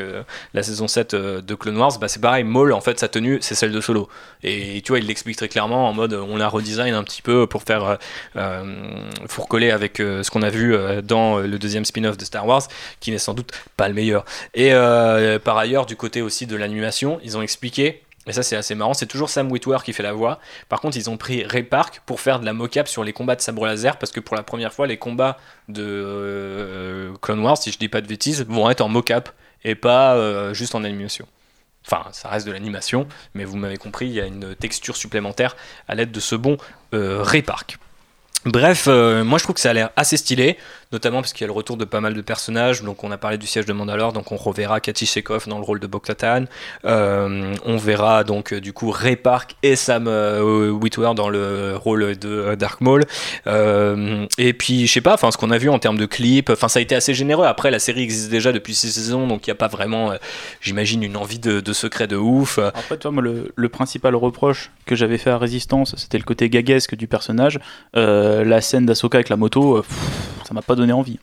la 0.54 0.64
saison 0.64 0.88
7 0.88 1.14
euh, 1.14 1.42
de 1.42 1.56
Clone 1.56 1.78
Wars, 1.78 1.98
bah 2.00 2.08
c'est 2.08 2.22
pareil, 2.22 2.44
Maul 2.44 2.74
en 2.74 2.82
fait 2.82 3.00
sa 3.00 3.08
tenue 3.08 3.40
c'est 3.42 3.56
celle 3.56 3.72
de 3.72 3.82
Solo. 3.82 4.10
Et 4.44 4.82
tu 4.82 4.92
vois, 4.92 5.00
il 5.00 5.08
l'explique 5.08 5.38
très 5.38 5.48
clairement 5.48 5.88
en 5.88 5.94
mode 5.94 6.14
on 6.14 6.38
la 6.38 6.48
redesign 6.48 6.94
un 6.94 7.04
petit 7.04 7.22
peu 7.22 7.48
pour 7.48 7.64
faire 7.64 7.98
pour 9.30 9.48
coller 9.48 9.72
avec 9.72 9.98
ce 9.98 10.30
qu'on 10.30 10.42
a 10.42 10.50
vu 10.50 10.76
dans 11.04 11.40
le 11.40 11.58
deuxième 11.58 11.86
spin-off 11.86 12.18
de 12.18 12.26
Star 12.26 12.46
Wars 12.46 12.64
qui 13.00 13.12
n'est 13.12 13.18
sans 13.18 13.34
doute 13.34 13.52
pas 13.78 13.88
le 13.88 13.94
meilleur. 13.94 14.25
Et 14.54 14.74
euh, 14.74 15.40
par 15.40 15.58
ailleurs, 15.58 15.86
du 15.86 15.96
côté 15.96 16.22
aussi 16.22 16.48
de 16.48 16.56
l'animation, 16.56 17.20
ils 17.24 17.38
ont 17.38 17.42
expliqué, 17.42 18.04
et 18.28 18.34
ça 18.34 18.44
c'est 18.44 18.56
assez 18.56 18.74
marrant, 18.74 18.94
c'est 18.94 19.06
toujours 19.06 19.30
Sam 19.30 19.52
Witwer 19.52 19.78
qui 19.84 19.94
fait 19.94 20.04
la 20.04 20.14
voix. 20.14 20.40
Par 20.68 20.82
contre, 20.82 20.98
ils 20.98 21.10
ont 21.10 21.18
pris 21.18 21.44
Ray 21.44 21.64
Park 21.64 22.02
pour 22.06 22.20
faire 22.20 22.40
de 22.40 22.46
la 22.46 22.54
mocap 22.54 22.88
sur 22.88 23.04
les 23.04 23.14
combats 23.14 23.36
de 23.36 23.42
sabre 23.42 23.66
laser, 23.66 23.98
parce 23.98 24.12
que 24.12 24.20
pour 24.20 24.36
la 24.36 24.44
première 24.44 24.74
fois, 24.74 24.88
les 24.88 24.98
combats 24.98 25.38
de 25.70 25.84
euh, 25.86 27.14
Clone 27.22 27.40
Wars, 27.40 27.58
si 27.58 27.72
je 27.72 27.78
dis 27.78 27.90
pas 27.90 28.02
de 28.02 28.08
bêtises, 28.08 28.46
vont 28.48 28.70
être 28.70 28.82
en 28.82 28.90
mocap 28.90 29.30
et 29.64 29.76
pas 29.76 30.16
euh, 30.16 30.54
juste 30.54 30.74
en 30.76 30.84
animation. 30.84 31.28
Enfin, 31.86 32.10
ça 32.14 32.30
reste 32.30 32.48
de 32.48 32.52
l'animation, 32.52 33.08
mais 33.36 33.46
vous 33.46 33.58
m'avez 33.58 33.78
compris, 33.78 34.08
il 34.08 34.14
y 34.14 34.22
a 34.22 34.26
une 34.26 34.56
texture 34.56 34.98
supplémentaire 34.98 35.56
à 35.88 35.94
l'aide 35.94 36.12
de 36.12 36.20
ce 36.20 36.34
bon 36.36 36.58
euh, 36.96 37.22
Ray 37.22 37.44
Park. 37.44 37.78
Bref, 38.46 38.86
moi 38.86 39.40
je 39.40 39.44
trouve 39.44 39.56
que 39.56 39.60
ça 39.60 39.72
a 39.72 39.74
l'air 39.74 39.90
assez 39.96 40.18
stylé, 40.18 40.60
notamment 40.92 41.22
parce 41.22 41.34
qu'il 41.34 41.42
y 41.42 41.46
a 41.46 41.48
le 41.48 41.54
retour 41.54 41.78
de 41.78 41.86
pas 41.86 42.02
mal 42.02 42.14
de 42.14 42.22
personnages. 42.22 42.82
Donc 42.84 43.04
on 43.04 43.12
a 43.12 43.18
parlé 43.18 43.38
du 43.38 43.48
siège 43.48 43.66
de 43.66 43.74
Mandalore, 43.74 44.14
donc 44.14 44.32
on 44.32 44.36
reverra 44.36 44.80
Katy 44.80 45.06
Shekov 45.06 45.48
dans 45.48 45.58
le 45.58 45.64
rôle 45.64 45.80
de 45.80 45.88
Bo-Katan. 45.88 46.46
Euh, 46.86 47.54
on 47.66 47.78
verra 47.78 48.24
donc 48.24 48.54
euh, 48.54 48.62
du 48.62 48.74
coup 48.74 48.92
Ray 48.92 49.16
Park 49.16 49.56
et 49.64 49.76
Sam 49.76 50.08
euh, 50.08 50.70
Witwer 50.70 51.14
dans 51.16 51.30
le 51.30 51.76
rôle 51.76 52.18
de 52.18 52.56
Dark 52.56 52.82
Maul. 52.82 53.04
Et 54.38 54.54
puis 54.54 54.88
je 54.88 54.92
sais 54.92 55.02
pas, 55.02 55.14
enfin 55.14 55.32
ce 55.32 55.38
qu'on 55.38 55.52
a 55.52 55.58
vu 55.58 55.70
en 55.70 55.80
termes 55.80 55.98
de 55.98 56.06
clips, 56.06 56.50
enfin 56.50 56.68
ça 56.68 56.80
a 56.80 56.82
été 56.82 56.96
assez 56.96 57.14
généreux. 57.14 57.46
Après 57.46 57.72
la 57.72 57.80
série 57.80 58.04
existe 58.04 58.30
déjà 58.30 58.52
depuis 58.52 58.76
six 58.76 58.92
saisons, 58.92 59.28
donc 59.28 59.48
il 59.48 59.50
n'y 59.50 59.54
a 59.54 59.56
pas 59.56 59.68
vraiment, 59.68 60.14
j'imagine, 60.62 61.04
une 61.04 61.18
envie 61.18 61.40
de, 61.40 61.60
de 61.60 61.74
secret 61.74 62.08
de 62.08 62.16
ouf. 62.16 62.60
Après, 62.60 62.98
toi, 62.98 63.12
moi, 63.12 63.24
le, 63.24 63.70
principal 63.70 64.16
reproche 64.16 64.72
que 64.86 64.96
j'avais 64.96 65.18
fait 65.18 65.32
à 65.32 65.38
Résistance, 65.38 65.96
c'était 65.98 66.18
le 66.18 66.24
côté 66.24 66.50
gaguesque 66.50 66.96
du 66.96 67.08
personnage. 67.08 67.60
La 67.94 68.62
scène 68.62 68.86
d'Asoka 68.86 69.18
avec 69.18 69.30
la 69.30 69.38
moto, 69.38 69.84
ça 70.48 70.54
m'a 70.54 70.62
pas 70.62 70.75
donné 70.76 70.94
envie. 70.94 71.20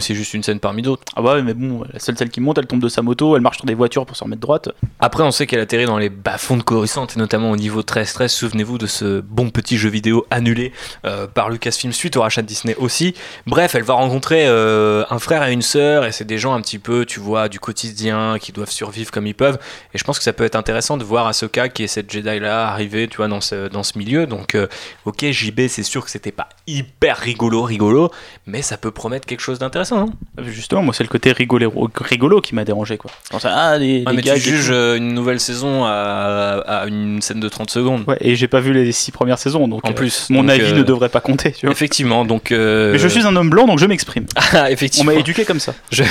C'est 0.00 0.14
juste 0.14 0.34
une 0.34 0.42
scène 0.42 0.60
parmi 0.60 0.82
d'autres. 0.82 1.02
Ah 1.16 1.22
ouais, 1.22 1.42
mais 1.42 1.54
bon, 1.54 1.84
la 1.92 1.98
seule 1.98 2.16
celle 2.16 2.30
qui 2.30 2.40
monte, 2.40 2.58
elle 2.58 2.66
tombe 2.66 2.80
de 2.80 2.88
sa 2.88 3.02
moto, 3.02 3.36
elle 3.36 3.42
marche 3.42 3.58
sur 3.58 3.66
des 3.66 3.74
voitures 3.74 4.06
pour 4.06 4.16
se 4.16 4.24
remettre 4.24 4.40
droite. 4.40 4.68
Après, 5.00 5.22
on 5.22 5.30
sait 5.30 5.46
qu'elle 5.46 5.60
atterrit 5.60 5.86
dans 5.86 5.98
les 5.98 6.08
bas-fonds 6.08 6.56
de 6.56 6.62
Coruscant, 6.62 7.06
et 7.06 7.18
notamment 7.18 7.50
au 7.50 7.56
niveau 7.56 7.82
13-13. 7.82 8.28
Souvenez-vous 8.28 8.78
de 8.78 8.86
ce 8.86 9.20
bon 9.20 9.50
petit 9.50 9.76
jeu 9.76 9.88
vidéo 9.88 10.26
annulé 10.30 10.72
euh, 11.04 11.26
par 11.26 11.50
Lucasfilm 11.50 11.92
suite 11.92 12.16
au 12.16 12.22
rachat 12.22 12.42
de 12.42 12.46
Disney 12.46 12.74
aussi. 12.76 13.14
Bref, 13.46 13.74
elle 13.74 13.82
va 13.82 13.94
rencontrer 13.94 14.46
euh, 14.46 15.04
un 15.10 15.18
frère 15.18 15.46
et 15.46 15.52
une 15.52 15.62
sœur, 15.62 16.04
et 16.04 16.12
c'est 16.12 16.24
des 16.24 16.38
gens 16.38 16.54
un 16.54 16.60
petit 16.60 16.78
peu, 16.78 17.04
tu 17.04 17.20
vois, 17.20 17.48
du 17.48 17.60
quotidien, 17.60 18.38
qui 18.40 18.52
doivent 18.52 18.70
survivre 18.70 19.10
comme 19.10 19.26
ils 19.26 19.34
peuvent. 19.34 19.58
Et 19.92 19.98
je 19.98 20.04
pense 20.04 20.18
que 20.18 20.24
ça 20.24 20.32
peut 20.32 20.44
être 20.44 20.56
intéressant 20.56 20.96
de 20.96 21.04
voir 21.04 21.26
Ahsoka, 21.26 21.68
qui 21.68 21.84
est 21.84 21.88
cette 21.88 22.10
Jedi-là, 22.10 22.68
arriver, 22.68 23.08
tu 23.08 23.18
vois, 23.18 23.28
dans 23.28 23.40
ce, 23.40 23.68
dans 23.68 23.82
ce 23.82 23.98
milieu. 23.98 24.26
Donc, 24.26 24.54
euh, 24.54 24.66
ok, 25.04 25.24
JB, 25.30 25.68
c'est 25.68 25.82
sûr 25.82 26.04
que 26.04 26.10
c'était 26.10 26.32
pas 26.32 26.48
hyper 26.66 27.18
rigolo, 27.18 27.62
rigolo, 27.62 28.10
mais 28.46 28.62
ça 28.62 28.76
peut 28.76 28.90
promettre 28.90 29.26
quelque 29.26 29.40
chose 29.40 29.58
d'intéressant. 29.58 29.83
Hein. 29.92 30.06
Justement, 30.46 30.82
moi, 30.82 30.94
c'est 30.94 31.04
le 31.04 31.08
côté 31.08 31.32
rigolo, 31.32 31.72
rigolo 32.00 32.40
qui 32.40 32.54
m'a 32.54 32.64
dérangé, 32.64 32.96
quoi. 32.96 33.10
Je 33.24 33.30
pensais, 33.30 33.48
ah, 33.50 33.76
les, 33.78 34.02
Ouais, 34.04 34.10
les 34.10 34.16
mais 34.16 34.22
gags 34.22 34.34
tu 34.40 34.50
juges 34.50 34.66
tout. 34.68 34.72
euh, 34.72 34.96
une 34.96 35.12
nouvelle 35.14 35.40
saison 35.40 35.84
à, 35.84 36.62
à 36.66 36.86
une 36.86 37.20
scène 37.22 37.40
de 37.40 37.48
30 37.48 37.70
secondes. 37.70 38.04
Ouais, 38.06 38.16
et 38.20 38.36
j'ai 38.36 38.48
pas 38.48 38.60
vu 38.60 38.72
les 38.72 38.92
six 38.92 39.10
premières 39.12 39.38
saisons, 39.38 39.68
donc 39.68 39.86
En 39.86 39.90
euh, 39.90 39.94
plus, 39.94 40.28
mon 40.30 40.42
donc, 40.42 40.50
avis 40.50 40.72
euh, 40.72 40.76
ne 40.76 40.82
devrait 40.82 41.08
pas 41.08 41.20
compter, 41.20 41.52
tu 41.52 41.66
vois. 41.66 41.72
Effectivement, 41.72 42.24
donc. 42.24 42.52
euh, 42.52 42.92
Mais 42.92 42.98
je 42.98 43.08
suis 43.08 43.26
un 43.26 43.34
homme 43.36 43.50
blanc, 43.50 43.66
donc 43.66 43.78
je 43.78 43.86
m'exprime. 43.86 44.26
Ah, 44.52 44.68
On 45.00 45.04
m'a 45.04 45.14
éduqué 45.14 45.44
comme 45.44 45.58
ça. 45.60 45.74
je 45.90 46.04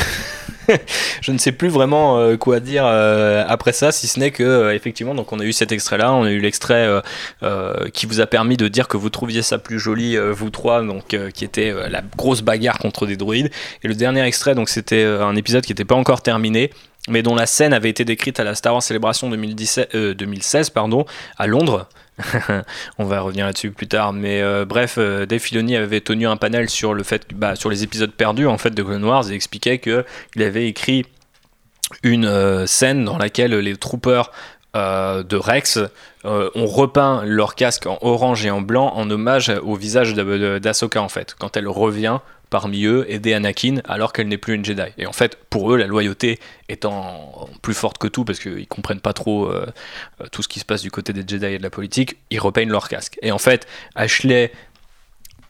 ne 1.27 1.37
sais 1.37 1.51
plus 1.51 1.69
vraiment 1.69 2.17
euh, 2.19 2.37
quoi 2.37 2.59
dire 2.59 2.85
euh, 2.85 3.43
après 3.47 3.73
ça, 3.73 3.91
si 3.91 4.07
ce 4.07 4.19
n'est 4.19 4.31
que 4.31 4.43
euh, 4.43 4.75
effectivement, 4.75 5.15
donc 5.15 5.31
on 5.31 5.39
a 5.39 5.43
eu 5.43 5.53
cet 5.53 5.71
extrait-là, 5.71 6.13
on 6.13 6.23
a 6.23 6.31
eu 6.31 6.39
l'extrait 6.39 6.89
qui 7.93 8.05
vous 8.05 8.19
a 8.19 8.25
permis 8.25 8.57
de 8.57 8.67
dire 8.67 8.87
que 8.87 8.97
vous 8.97 9.09
trouviez 9.09 9.41
ça 9.41 9.57
plus 9.57 9.79
joli, 9.79 10.17
vous 10.17 10.49
trois, 10.49 10.81
donc 10.83 11.15
qui 11.33 11.45
était 11.45 11.73
la 11.89 12.01
grosse 12.17 12.41
bagarre 12.41 12.77
contre 12.77 13.05
des 13.05 13.17
droïdes. 13.17 13.49
Et 13.83 13.87
le 13.87 13.95
dernier 13.95 14.21
extrait, 14.23 14.55
donc 14.55 14.69
c'était 14.69 15.03
un 15.03 15.35
épisode 15.35 15.63
qui 15.63 15.71
n'était 15.71 15.85
pas 15.85 15.95
encore 15.95 16.21
terminé. 16.21 16.71
Mais 17.09 17.21
dont 17.21 17.35
la 17.35 17.45
scène 17.45 17.73
avait 17.73 17.89
été 17.89 18.05
décrite 18.05 18.39
à 18.39 18.43
la 18.45 18.55
Star 18.55 18.73
Wars 18.73 18.81
Célébration 18.83 19.29
2017, 19.29 19.95
euh, 19.95 20.13
2016 20.13 20.69
pardon, 20.69 21.05
à 21.37 21.47
Londres. 21.47 21.87
On 22.97 23.03
va 23.05 23.19
revenir 23.21 23.45
là-dessus 23.45 23.71
plus 23.71 23.87
tard, 23.87 24.13
mais 24.13 24.41
euh, 24.41 24.63
bref, 24.65 24.95
euh, 24.97 25.25
Dave 25.25 25.39
Filoni 25.39 25.75
avait 25.75 25.99
tenu 26.01 26.27
un 26.27 26.37
panel 26.37 26.69
sur 26.69 26.93
le 26.93 27.03
fait, 27.03 27.25
bah, 27.33 27.55
sur 27.55 27.69
les 27.69 27.83
épisodes 27.83 28.11
perdus 28.11 28.47
en 28.47 28.57
fait 28.57 28.69
de 28.71 28.83
Clone 28.83 29.03
Wars 29.03 29.29
et 29.31 29.33
expliquait 29.33 29.79
que 29.79 30.05
il 30.35 30.43
avait 30.43 30.67
écrit 30.67 31.05
une 32.03 32.65
scène 32.67 33.03
dans 33.05 33.17
laquelle 33.17 33.53
les 33.55 33.75
troopers 33.75 34.31
de 34.75 35.35
Rex 35.35 35.77
euh, 36.25 36.49
ont 36.55 36.65
repeint 36.65 37.23
leur 37.25 37.53
casque 37.53 37.85
en 37.85 37.99
orange 38.01 38.43
et 38.45 38.49
en 38.49 38.61
blanc 38.61 38.91
en 38.95 39.07
hommage 39.11 39.51
au 39.63 39.75
visage 39.75 40.13
d'A- 40.15 40.23
de- 40.23 40.57
d'Ahsoka 40.59 40.99
en 41.01 41.09
fait, 41.09 41.35
quand 41.37 41.57
elle 41.57 41.67
revient 41.67 42.19
parmi 42.53 42.85
eux 42.85 43.11
aider 43.11 43.33
Anakin 43.33 43.81
alors 43.85 44.13
qu'elle 44.13 44.27
n'est 44.27 44.37
plus 44.37 44.53
une 44.53 44.63
Jedi. 44.63 44.83
Et 44.99 45.07
en 45.07 45.11
fait, 45.11 45.39
pour 45.49 45.73
eux, 45.73 45.77
la 45.77 45.87
loyauté 45.87 46.39
étant 46.69 47.49
plus 47.63 47.73
forte 47.73 47.97
que 47.97 48.05
tout, 48.05 48.25
parce 48.25 48.39
qu'ils 48.39 48.67
comprennent 48.67 48.99
pas 48.99 49.13
trop 49.13 49.47
euh, 49.47 49.65
tout 50.31 50.43
ce 50.43 50.47
qui 50.47 50.59
se 50.59 50.65
passe 50.65 50.83
du 50.83 50.91
côté 50.91 51.13
des 51.13 51.23
Jedi 51.27 51.47
et 51.47 51.57
de 51.57 51.63
la 51.63 51.71
politique, 51.71 52.17
ils 52.29 52.39
repeignent 52.39 52.69
leur 52.69 52.89
casque. 52.89 53.17
Et 53.23 53.31
en 53.31 53.39
fait, 53.39 53.65
Ashley 53.95 54.51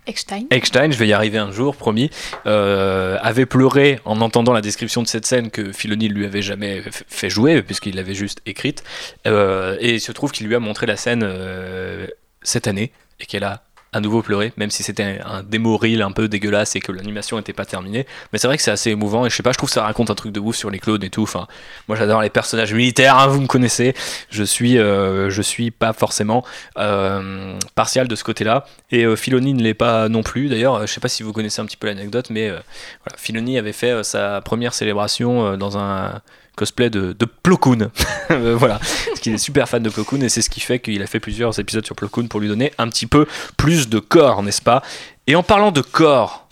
Eckstein. 0.08 0.46
Eckstein, 0.50 0.92
je 0.92 0.98
vais 0.98 1.08
y 1.08 1.14
arriver 1.14 1.40
un 1.40 1.52
jour, 1.52 1.76
promis, 1.76 2.10
euh, 2.46 3.18
avait 3.22 3.46
pleuré 3.46 4.00
en 4.06 4.22
entendant 4.22 4.54
la 4.54 4.62
description 4.62 5.04
de 5.04 5.08
cette 5.08 5.26
scène 5.26 5.52
que 5.52 5.74
Filoni 5.74 6.08
lui 6.08 6.26
avait 6.26 6.42
jamais 6.42 6.84
fait 6.90 7.30
jouer, 7.30 7.62
puisqu'il 7.62 7.98
l'avait 7.98 8.14
juste 8.14 8.42
écrite. 8.46 8.82
Euh, 9.28 9.76
et 9.82 9.96
il 9.96 10.02
se 10.02 10.14
trouve 10.14 10.32
qu'il 10.32 10.48
lui 10.48 10.56
a 10.56 10.60
montré 10.60 10.86
la 10.86 10.96
scène 10.96 11.24
euh, 11.26 12.08
cette 12.44 12.68
année, 12.68 12.94
et 13.20 13.26
qu'elle 13.26 13.44
a 13.44 13.64
à 13.94 14.00
nouveau 14.00 14.22
pleuré, 14.22 14.54
même 14.58 14.72
si 14.72 14.84
c'était 14.84 15.20
un 15.24 15.44
démo 15.44 15.78
reel 15.78 16.02
un 16.02 16.12
peu 16.12 16.28
dégueulasse 16.28 16.76
et 16.76 16.80
que 16.80 16.92
l'animation 16.92 17.38
n'était 17.38 17.54
pas 17.54 17.66
terminée. 17.66 18.06
Mais 18.32 18.40
c'est 18.40 18.48
vrai 18.48 18.58
que 18.58 18.64
c'est 18.64 18.72
assez 18.72 18.92
émouvant, 18.92 19.26
et 19.26 19.30
je 19.30 19.36
sais 19.36 19.44
pas, 19.44 19.52
je 19.52 19.58
trouve 19.58 19.70
ça 19.70 19.84
raconte 19.84 20.10
un 20.10 20.16
truc 20.16 20.32
de 20.32 20.40
ouf 20.40 20.56
sur 20.56 20.70
les 20.70 20.80
clones 20.80 21.04
et 21.04 21.10
tout. 21.10 21.24
Enfin, 21.24 21.48
moi 21.88 21.98
j'adore 21.98 22.22
les 22.22 22.30
personnages 22.30 22.74
militaires, 22.74 23.18
hein, 23.18 23.28
vous 23.28 23.42
me 23.42 23.48
connaissez. 23.48 23.94
Je 24.30 24.44
suis, 24.44 24.78
euh, 24.78 25.30
je 25.30 25.42
suis 25.42 25.72
pas 25.72 25.94
forcément 25.94 26.44
euh, 26.78 27.58
partial 27.76 28.08
de 28.08 28.16
ce 28.16 28.24
côté-là. 28.24 28.66
Et 28.92 29.06
euh, 29.06 29.16
ne 29.28 29.64
l'est 29.64 29.74
pas 29.74 30.10
non 30.10 30.24
plus. 30.24 30.50
D'ailleurs, 30.50 30.76
euh, 30.76 30.86
je 30.86 30.94
sais 30.94 31.00
pas 31.00 31.10
si 31.10 31.24
vous 31.24 31.34
connaissez 31.34 31.62
un 31.62 31.66
petit 31.66 31.78
peu 31.78 31.88
l'anecdote, 31.88 32.30
mais 32.30 32.50
voilà, 32.50 33.60
avait 33.60 33.74
fait 33.74 34.04
sa 34.04 34.42
première 34.42 34.74
célébration 34.74 35.58
dans 35.58 35.78
un 35.78 36.22
cosplay 36.56 36.90
de, 36.90 37.14
de 37.14 37.26
Plo 37.26 37.58
Koon. 37.58 37.90
Euh, 38.32 38.56
voilà, 38.56 38.80
parce 38.80 39.20
qu'il 39.20 39.34
est 39.34 39.38
super 39.38 39.68
fan 39.68 39.84
de 39.84 39.90
Plo 39.90 40.06
Koon 40.06 40.22
et 40.22 40.30
c'est 40.30 40.42
ce 40.42 40.50
qui 40.50 40.62
fait 40.62 40.80
qu'il 40.80 41.04
a 41.04 41.08
fait 41.08 41.20
plusieurs 41.20 41.60
épisodes 41.60 41.86
sur 41.86 41.94
Plo 41.94 42.08
Koon 42.08 42.28
pour 42.28 42.40
lui 42.40 42.48
donner 42.48 42.72
un 42.78 42.88
petit 42.88 43.06
peu 43.06 43.28
plus 43.58 43.90
de 43.90 44.00
corps, 44.00 44.42
n'est-ce 44.42 44.62
pas? 44.62 44.82
Et 45.28 45.36
en 45.36 45.44
parlant 45.44 45.72
de 45.72 45.82
corps, 45.82 46.48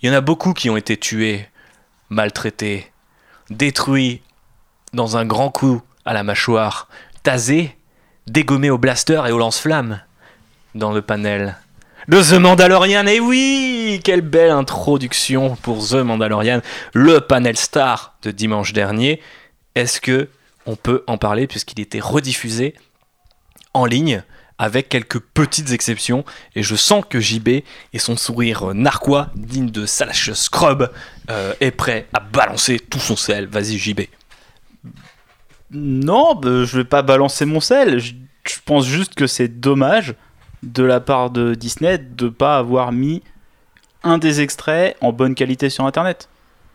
il 0.00 0.08
y 0.08 0.12
en 0.12 0.14
a 0.14 0.20
beaucoup 0.20 0.54
qui 0.54 0.70
ont 0.70 0.76
été 0.76 0.96
tués, 0.96 1.48
maltraités, 2.08 2.92
détruits 3.50 4.22
dans 4.92 5.16
un 5.16 5.26
grand 5.26 5.50
coup 5.50 5.82
à 6.04 6.14
la 6.14 6.22
mâchoire, 6.22 6.88
tasés, 7.24 7.76
dégommés 8.28 8.70
au 8.70 8.78
blaster 8.78 9.22
et 9.26 9.32
au 9.32 9.38
lance-flammes 9.38 10.00
dans 10.76 10.92
le 10.92 11.02
panel 11.02 11.56
de 12.08 12.22
The 12.22 12.40
Mandalorian. 12.40 13.06
Et 13.06 13.20
oui, 13.20 14.00
quelle 14.02 14.22
belle 14.22 14.50
introduction 14.50 15.56
pour 15.56 15.86
The 15.86 15.96
Mandalorian, 15.96 16.62
le 16.94 17.20
panel 17.20 17.56
star 17.56 18.16
de 18.22 18.30
dimanche 18.30 18.72
dernier. 18.72 19.20
Est-ce 19.74 20.00
que 20.00 20.28
on 20.66 20.74
peut 20.74 21.04
en 21.06 21.18
parler 21.18 21.46
puisqu'il 21.46 21.80
était 21.80 22.00
rediffusé 22.00 22.74
en 23.74 23.84
ligne 23.84 24.22
avec 24.58 24.88
quelques 24.88 25.20
petites 25.20 25.70
exceptions? 25.72 26.24
Et 26.56 26.62
je 26.62 26.74
sens 26.74 27.04
que 27.08 27.20
JB 27.20 27.48
et 27.92 27.98
son 27.98 28.16
sourire 28.16 28.74
narquois 28.74 29.28
digne 29.36 29.70
de 29.70 29.84
Salash 29.84 30.32
Scrub 30.32 30.90
euh, 31.30 31.52
est 31.60 31.70
prêt 31.70 32.06
à 32.14 32.20
balancer 32.20 32.80
tout 32.80 33.00
son 33.00 33.16
sel. 33.16 33.46
Vas-y 33.46 33.78
JB. 33.78 34.00
Non, 35.70 36.34
bah, 36.34 36.64
je 36.64 36.78
vais 36.78 36.84
pas 36.84 37.02
balancer 37.02 37.44
mon 37.44 37.60
sel. 37.60 37.98
Je, 37.98 38.14
je 38.44 38.56
pense 38.64 38.86
juste 38.86 39.14
que 39.14 39.26
c'est 39.26 39.48
dommage 39.60 40.14
de 40.62 40.82
la 40.82 41.00
part 41.00 41.30
de 41.30 41.54
Disney 41.54 41.98
de 41.98 42.28
pas 42.28 42.58
avoir 42.58 42.92
mis 42.92 43.22
un 44.02 44.18
des 44.18 44.40
extraits 44.40 44.96
en 45.00 45.12
bonne 45.12 45.34
qualité 45.34 45.70
sur 45.70 45.84
Internet. 45.84 46.28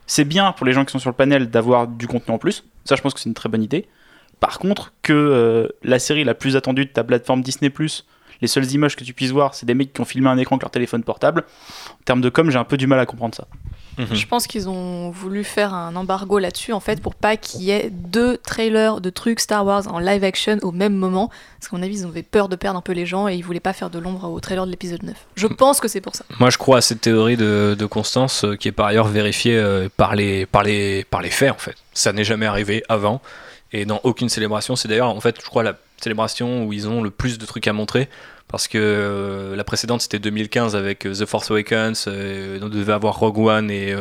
C'est 0.07 0.25
bien 0.25 0.51
pour 0.51 0.65
les 0.65 0.73
gens 0.73 0.85
qui 0.85 0.91
sont 0.91 0.99
sur 0.99 1.09
le 1.09 1.15
panel 1.15 1.49
d'avoir 1.49 1.87
du 1.87 2.07
contenu 2.07 2.33
en 2.33 2.37
plus. 2.37 2.65
Ça, 2.85 2.95
je 2.95 3.01
pense 3.01 3.13
que 3.13 3.19
c'est 3.19 3.29
une 3.29 3.35
très 3.35 3.49
bonne 3.49 3.63
idée. 3.63 3.87
Par 4.39 4.59
contre, 4.59 4.91
que 5.01 5.13
euh, 5.13 5.67
la 5.83 5.99
série 5.99 6.23
la 6.25 6.33
plus 6.33 6.57
attendue 6.57 6.85
de 6.85 6.89
ta 6.91 7.03
plateforme 7.03 7.41
Disney+, 7.41 7.71
les 8.41 8.47
seules 8.47 8.69
images 8.71 8.97
que 8.97 9.05
tu 9.05 9.13
puisses 9.13 9.31
voir, 9.31 9.55
c'est 9.55 9.65
des 9.65 9.73
mecs 9.73 9.93
qui 9.93 10.01
ont 10.01 10.05
filmé 10.05 10.27
un 10.27 10.37
écran 10.37 10.55
avec 10.55 10.63
leur 10.63 10.71
téléphone 10.71 11.03
portable. 11.03 11.45
En 11.91 12.03
termes 12.03 12.21
de 12.21 12.29
com, 12.29 12.49
j'ai 12.51 12.57
un 12.57 12.65
peu 12.65 12.75
du 12.75 12.87
mal 12.87 12.99
à 12.99 13.05
comprendre 13.05 13.35
ça. 13.35 13.47
Je 13.97 14.25
pense 14.25 14.47
qu'ils 14.47 14.69
ont 14.69 15.09
voulu 15.11 15.43
faire 15.43 15.73
un 15.73 15.95
embargo 15.95 16.39
là-dessus 16.39 16.73
en 16.73 16.79
fait 16.79 17.01
pour 17.01 17.15
pas 17.15 17.37
qu'il 17.37 17.61
y 17.61 17.71
ait 17.71 17.89
deux 17.91 18.37
trailers 18.37 19.01
de 19.01 19.09
trucs 19.09 19.39
Star 19.39 19.65
Wars 19.65 19.87
en 19.87 19.99
live 19.99 20.23
action 20.23 20.57
au 20.61 20.71
même 20.71 20.95
moment. 20.95 21.29
Parce 21.59 21.69
qu'à 21.69 21.77
mon 21.77 21.83
avis, 21.83 21.99
ils 21.99 22.05
avaient 22.05 22.23
peur 22.23 22.49
de 22.49 22.55
perdre 22.55 22.79
un 22.79 22.81
peu 22.81 22.93
les 22.93 23.05
gens 23.05 23.27
et 23.27 23.35
ils 23.35 23.43
voulaient 23.43 23.59
pas 23.59 23.73
faire 23.73 23.89
de 23.89 23.99
l'ombre 23.99 24.29
au 24.29 24.39
trailer 24.39 24.65
de 24.65 24.71
l'épisode 24.71 25.03
9. 25.03 25.15
Je 25.35 25.47
pense 25.47 25.79
que 25.79 25.87
c'est 25.87 26.01
pour 26.01 26.15
ça. 26.15 26.25
Moi, 26.39 26.49
je 26.49 26.57
crois 26.57 26.77
à 26.77 26.81
cette 26.81 27.01
théorie 27.01 27.37
de, 27.37 27.75
de 27.77 27.85
Constance, 27.85 28.43
euh, 28.43 28.55
qui 28.55 28.67
est 28.67 28.71
par 28.71 28.87
ailleurs 28.87 29.07
vérifiée 29.07 29.57
euh, 29.57 29.87
par, 29.95 30.15
les, 30.15 30.45
par, 30.45 30.63
les, 30.63 31.03
par 31.05 31.21
les 31.21 31.29
faits, 31.29 31.51
en 31.51 31.57
fait. 31.57 31.75
Ça 31.93 32.11
n'est 32.13 32.23
jamais 32.23 32.45
arrivé 32.45 32.83
avant, 32.89 33.21
et 33.71 33.85
dans 33.85 34.01
aucune 34.03 34.29
célébration. 34.29 34.75
C'est 34.75 34.87
d'ailleurs, 34.87 35.09
en 35.09 35.21
fait, 35.21 35.37
je 35.41 35.45
crois, 35.45 35.63
la 35.63 35.77
célébration 36.01 36.65
où 36.65 36.73
ils 36.73 36.87
ont 36.87 37.01
le 37.01 37.09
plus 37.09 37.37
de 37.37 37.45
trucs 37.45 37.67
à 37.67 37.73
montrer, 37.73 38.09
parce 38.53 38.67
que 38.67 38.77
euh, 38.77 39.55
la 39.55 39.63
précédente, 39.63 40.01
c'était 40.01 40.19
2015 40.19 40.75
avec 40.75 41.07
euh, 41.07 41.13
The 41.15 41.25
Force 41.25 41.49
Awakens, 41.49 42.05
euh, 42.07 42.59
on 42.61 42.69
devait 42.69 42.93
avoir 42.93 43.17
Rogue 43.17 43.39
One 43.39 43.71
et 43.71 43.95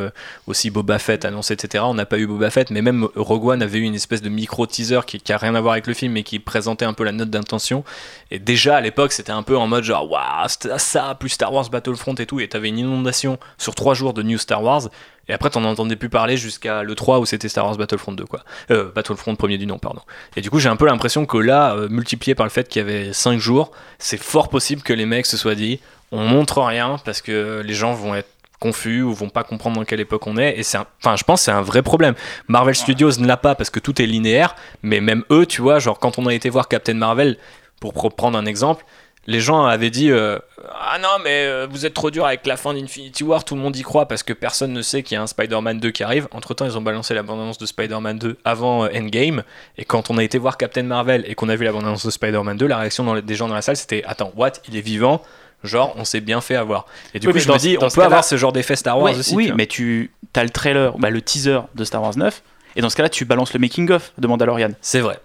aussi 0.45 0.69
Boba 0.69 0.99
Fett 0.99 1.25
annoncé, 1.25 1.55
etc. 1.55 1.83
On 1.87 1.95
n'a 1.95 2.05
pas 2.05 2.19
eu 2.19 2.27
Boba 2.27 2.51
Fett, 2.51 2.69
mais 2.69 2.83
même 2.83 3.07
Rogue 3.15 3.47
One 3.47 3.63
avait 3.63 3.79
eu 3.79 3.81
une 3.81 3.95
espèce 3.95 4.21
de 4.21 4.29
micro-teaser 4.29 4.99
qui, 5.07 5.19
qui 5.19 5.33
a 5.33 5.37
rien 5.37 5.55
à 5.55 5.61
voir 5.61 5.71
avec 5.71 5.87
le 5.87 5.95
film, 5.95 6.11
mais 6.11 6.21
qui 6.21 6.37
présentait 6.37 6.85
un 6.85 6.93
peu 6.93 7.03
la 7.03 7.11
note 7.11 7.31
d'intention. 7.31 7.83
Et 8.29 8.37
déjà 8.37 8.75
à 8.75 8.81
l'époque, 8.81 9.11
c'était 9.13 9.31
un 9.31 9.41
peu 9.41 9.57
en 9.57 9.65
mode 9.65 9.85
genre, 9.85 10.07
waouh, 10.11 10.47
ça, 10.77 11.17
plus 11.19 11.29
Star 11.29 11.51
Wars 11.51 11.71
Battlefront 11.71 12.13
et 12.13 12.27
tout. 12.27 12.39
Et 12.39 12.47
t'avais 12.47 12.69
une 12.69 12.77
inondation 12.77 13.39
sur 13.57 13.73
trois 13.73 13.95
jours 13.95 14.13
de 14.13 14.21
New 14.21 14.37
Star 14.37 14.61
Wars. 14.61 14.83
Et 15.29 15.33
après, 15.33 15.49
t'en 15.49 15.63
entendais 15.63 15.95
plus 15.95 16.09
parler 16.09 16.35
jusqu'à 16.35 16.83
le 16.83 16.95
3 16.95 17.19
où 17.19 17.25
c'était 17.25 17.47
Star 17.47 17.65
Wars 17.65 17.77
Battlefront 17.77 18.11
2, 18.11 18.25
quoi. 18.25 18.41
Euh, 18.71 18.91
Battlefront 18.93 19.35
premier 19.35 19.57
du 19.57 19.65
nom, 19.65 19.77
pardon. 19.79 20.01
Et 20.35 20.41
du 20.41 20.49
coup, 20.49 20.59
j'ai 20.59 20.67
un 20.69 20.75
peu 20.75 20.85
l'impression 20.85 21.25
que 21.25 21.37
là, 21.37 21.75
euh, 21.75 21.87
multiplié 21.89 22.35
par 22.35 22.45
le 22.45 22.49
fait 22.49 22.67
qu'il 22.67 22.81
y 22.81 22.85
avait 22.85 23.13
5 23.13 23.39
jours, 23.39 23.71
c'est 23.99 24.17
fort 24.21 24.49
possible 24.49 24.81
que 24.81 24.91
les 24.93 25.05
mecs 25.05 25.25
se 25.25 25.37
soient 25.37 25.55
dit, 25.55 25.79
on 26.11 26.25
montre 26.27 26.61
rien 26.61 26.97
parce 27.05 27.21
que 27.21 27.61
les 27.65 27.73
gens 27.73 27.93
vont 27.93 28.15
être 28.15 28.29
confus 28.59 29.01
ou 29.01 29.13
vont 29.13 29.29
pas 29.29 29.43
comprendre 29.43 29.77
dans 29.77 29.83
quelle 29.83 29.99
époque 29.99 30.25
on 30.25 30.37
est 30.37 30.57
et 30.57 30.63
c'est 30.63 30.77
un- 30.77 30.85
enfin 31.01 31.17
je 31.17 31.23
pense 31.25 31.41
que 31.41 31.45
c'est 31.45 31.51
un 31.51 31.61
vrai 31.61 31.81
problème 31.81 32.13
Marvel 32.47 32.73
Studios 32.75 33.11
ne 33.19 33.27
l'a 33.27 33.35
pas 33.35 33.55
parce 33.55 33.69
que 33.69 33.81
tout 33.81 34.01
est 34.01 34.05
linéaire 34.05 34.55
mais 34.83 35.01
même 35.01 35.25
eux 35.31 35.45
tu 35.45 35.61
vois 35.61 35.79
genre 35.79 35.99
quand 35.99 36.17
on 36.17 36.27
a 36.27 36.33
été 36.33 36.49
voir 36.49 36.69
Captain 36.69 36.93
Marvel 36.93 37.37
pour 37.81 37.93
prendre 38.15 38.37
un 38.37 38.45
exemple 38.45 38.85
les 39.27 39.39
gens 39.39 39.65
avaient 39.65 39.89
dit 39.89 40.11
euh, 40.11 40.37
ah 40.73 40.97
non 41.01 41.07
mais 41.23 41.45
euh, 41.45 41.67
vous 41.69 41.85
êtes 41.85 41.93
trop 41.93 42.11
dur 42.11 42.25
avec 42.25 42.45
la 42.45 42.57
fin 42.57 42.73
d'Infinity 42.73 43.23
War 43.23 43.45
tout 43.45 43.55
le 43.55 43.61
monde 43.61 43.75
y 43.75 43.81
croit 43.81 44.05
parce 44.07 44.21
que 44.23 44.33
personne 44.33 44.73
ne 44.73 44.81
sait 44.81 45.01
qu'il 45.03 45.15
y 45.15 45.17
a 45.17 45.21
un 45.21 45.27
Spider-Man 45.27 45.79
2 45.79 45.91
qui 45.91 46.03
arrive 46.03 46.27
entre 46.31 46.53
temps 46.53 46.65
ils 46.65 46.77
ont 46.77 46.81
balancé 46.81 47.13
la 47.13 47.23
bande-annonce 47.23 47.57
de 47.57 47.65
Spider-Man 47.65 48.17
2 48.19 48.37
avant 48.43 48.83
euh, 48.85 48.89
Endgame 48.93 49.43
et 49.77 49.85
quand 49.85 50.09
on 50.09 50.17
a 50.17 50.23
été 50.23 50.37
voir 50.37 50.57
Captain 50.57 50.83
Marvel 50.83 51.23
et 51.27 51.35
qu'on 51.35 51.47
a 51.49 51.55
vu 51.55 51.63
la 51.63 51.71
bande-annonce 51.71 52.05
de 52.05 52.11
Spider-Man 52.11 52.57
2 52.57 52.67
la 52.67 52.77
réaction 52.77 53.03
dans 53.05 53.13
les- 53.13 53.21
des 53.21 53.35
gens 53.35 53.47
dans 53.47 53.55
la 53.55 53.61
salle 53.61 53.77
c'était 53.77 54.03
attends 54.05 54.33
what? 54.35 54.51
Il 54.67 54.75
est 54.77 54.81
vivant? 54.81 55.21
Genre, 55.63 55.93
on 55.95 56.03
s'est 56.03 56.19
bien 56.19 56.41
fait 56.41 56.57
avoir. 56.57 56.85
Et 57.13 57.19
du 57.19 57.27
Oui, 57.27 57.31
coup, 57.31 57.39
je 57.39 57.49
me 57.49 57.57
dis, 57.57 57.77
on 57.79 57.87
peut 57.87 58.03
avoir 58.03 58.25
ce 58.25 58.35
genre 58.35 58.51
d'effet 58.51 58.75
Star 58.75 58.99
Wars 58.99 59.17
aussi. 59.17 59.33
oui, 59.33 59.45
tu 59.47 59.53
mais 59.53 59.65
tu 59.65 60.11
as 60.35 60.43
le 60.43 60.49
trailer, 60.49 60.97
bah, 60.97 61.09
le 61.09 61.21
teaser 61.21 61.59
de 61.73 61.85
Star 61.85 62.01
Wars 62.01 62.17
9, 62.17 62.43
et 62.75 62.81
dans 62.81 62.89
ce 62.89 62.97
cas-là, 62.97 63.07
tu 63.07 63.23
balances 63.23 63.53
le 63.53 63.61
making-of 63.61 64.11
de 64.17 64.27
Mandalorian. 64.27 64.71
C'est 64.81 64.99
vrai. 64.99 65.19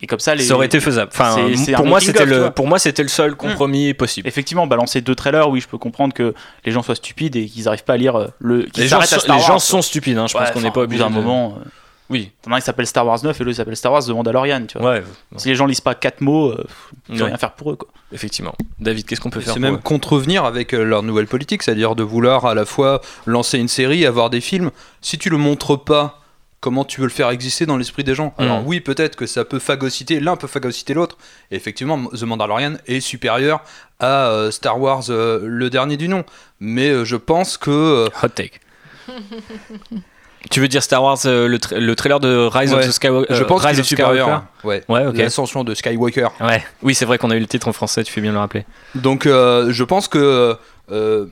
Et 0.00 0.06
comme 0.06 0.20
ça, 0.20 0.34
les... 0.34 0.44
Ça 0.44 0.54
aurait 0.54 0.66
été 0.66 0.78
faisable. 0.80 1.10
Enfin, 1.12 1.34
C'est- 1.34 1.56
c'est 1.56 1.72
pour 1.72 1.86
moi, 1.86 2.00
c'était 2.00 2.26
le, 2.26 2.50
pour 2.50 2.66
moi, 2.66 2.78
c'était 2.78 3.02
le 3.02 3.08
seul 3.08 3.34
compromis 3.34 3.94
possible. 3.94 4.28
Effectivement, 4.28 4.66
balancer 4.66 5.00
deux 5.00 5.14
trailers, 5.14 5.48
oui, 5.48 5.60
je 5.60 5.68
peux 5.68 5.78
comprendre 5.78 6.12
que 6.14 6.34
les 6.64 6.72
gens 6.72 6.82
soient 6.82 6.94
stupides 6.94 7.36
et 7.36 7.46
qu'ils 7.46 7.64
n'arrivent 7.64 7.84
pas 7.84 7.94
à 7.94 7.96
lire 7.96 8.16
euh, 8.16 8.26
le. 8.38 8.66
Les 8.76 8.88
gens, 8.88 8.98
à 8.98 9.06
sont, 9.06 9.18
Star 9.20 9.36
les 9.36 9.40
Wars, 9.40 9.46
gens 9.48 9.54
quoi. 9.54 9.60
sont 9.60 9.82
stupides. 9.82 10.18
hein, 10.18 10.26
Je 10.26 10.36
Ouais, 10.36 10.42
pense 10.44 10.52
qu'on 10.52 10.60
n'est 10.60 10.70
pas 10.70 10.80
au 10.80 10.84
obligé. 10.84 11.02
bout 11.02 11.08
d'un 11.10 11.16
de- 11.16 11.22
moment. 11.22 11.58
euh, 11.60 11.68
Oui. 12.08 12.30
T'en 12.42 12.52
as 12.52 12.56
un 12.56 12.58
qui 12.60 12.64
s'appelle 12.66 12.86
Star 12.86 13.04
Wars 13.06 13.18
9 13.24 13.40
et 13.40 13.42
l'autre 13.42 13.52
qui 13.54 13.56
s'appelle 13.56 13.76
Star 13.76 13.90
Wars 13.90 14.04
The 14.04 14.10
Mandalorian, 14.10 14.66
tu 14.66 14.78
vois. 14.78 14.90
Ouais. 14.92 15.02
Si 15.36 15.48
les 15.48 15.54
gens 15.56 15.66
lisent 15.66 15.80
pas 15.80 15.94
quatre 15.96 16.20
mots, 16.20 16.50
euh, 16.50 16.64
tu 17.06 17.12
peux 17.12 17.18
Ouais. 17.22 17.28
rien 17.28 17.36
faire 17.38 17.52
pour 17.52 17.72
eux, 17.72 17.76
quoi. 17.76 17.88
Effectivement. 18.12 18.54
David, 18.78 19.06
qu'est-ce 19.06 19.20
qu'on 19.20 19.30
peut 19.30 19.40
faire 19.40 19.54
C'est 19.54 19.60
pour 19.60 19.68
même 19.68 19.74
eux 19.76 19.82
contrevenir 19.82 20.44
avec 20.44 20.72
euh, 20.72 20.84
leur 20.84 21.02
nouvelle 21.02 21.26
politique, 21.26 21.64
c'est-à-dire 21.64 21.96
de 21.96 22.04
vouloir 22.04 22.44
à 22.46 22.54
la 22.54 22.64
fois 22.64 23.00
lancer 23.26 23.58
une 23.58 23.66
série, 23.66 24.06
avoir 24.06 24.30
des 24.30 24.40
films. 24.40 24.70
Si 25.00 25.18
tu 25.18 25.30
le 25.30 25.36
montres 25.38 25.82
pas, 25.82 26.20
comment 26.60 26.84
tu 26.84 27.00
veux 27.00 27.06
le 27.06 27.12
faire 27.12 27.30
exister 27.30 27.66
dans 27.66 27.76
l'esprit 27.76 28.02
des 28.04 28.14
gens 28.14 28.34
Alors 28.38 28.60
Mhm. 28.60 28.66
oui, 28.66 28.80
peut-être 28.80 29.14
que 29.16 29.26
ça 29.26 29.44
peut 29.44 29.58
phagocyter, 29.58 30.20
l'un 30.20 30.36
peut 30.36 30.46
phagocyter 30.48 30.94
l'autre. 30.94 31.16
Et 31.50 31.56
effectivement, 31.56 32.06
The 32.06 32.22
Mandalorian 32.22 32.74
est 32.86 33.00
supérieur 33.00 33.62
à 34.00 34.28
euh, 34.30 34.50
Star 34.50 34.80
Wars, 34.80 35.04
euh, 35.10 35.40
le 35.44 35.70
dernier 35.70 35.96
du 35.96 36.08
nom. 36.08 36.24
Mais 36.60 36.88
euh, 36.90 37.04
je 37.04 37.16
pense 37.16 37.56
que 37.56 38.08
Hot 38.22 38.28
take. 38.28 38.60
tu 40.50 40.60
veux 40.60 40.68
dire 40.68 40.82
Star 40.82 41.02
Wars, 41.02 41.18
le, 41.24 41.56
tra- 41.58 41.76
le 41.78 41.94
trailer 41.96 42.20
de 42.20 42.46
Rise 42.46 42.72
of 42.72 42.86
the 42.86 42.90
Skywalker 42.92 43.34
je 43.34 43.42
pense 43.44 43.64
Rise 43.64 43.80
of 43.80 43.86
supérieur. 43.86 44.26
Skywalker 44.26 44.46
Ouais. 44.64 44.82
Ouais, 44.88 45.06
ok. 45.06 45.16
L'ascension 45.16 45.64
de 45.64 45.74
Skywalker. 45.74 46.28
Ouais. 46.40 46.64
Oui, 46.82 46.94
c'est 46.94 47.04
vrai 47.04 47.18
qu'on 47.18 47.30
a 47.30 47.36
eu 47.36 47.40
le 47.40 47.46
titre 47.46 47.68
en 47.68 47.72
français, 47.72 48.04
tu 48.04 48.12
fais 48.12 48.20
bien 48.20 48.30
de 48.30 48.34
le 48.36 48.40
rappeler. 48.40 48.64
Donc 48.94 49.24
je 49.26 49.82
pense 49.84 50.08
que 50.08 50.56
euh, 50.92 51.26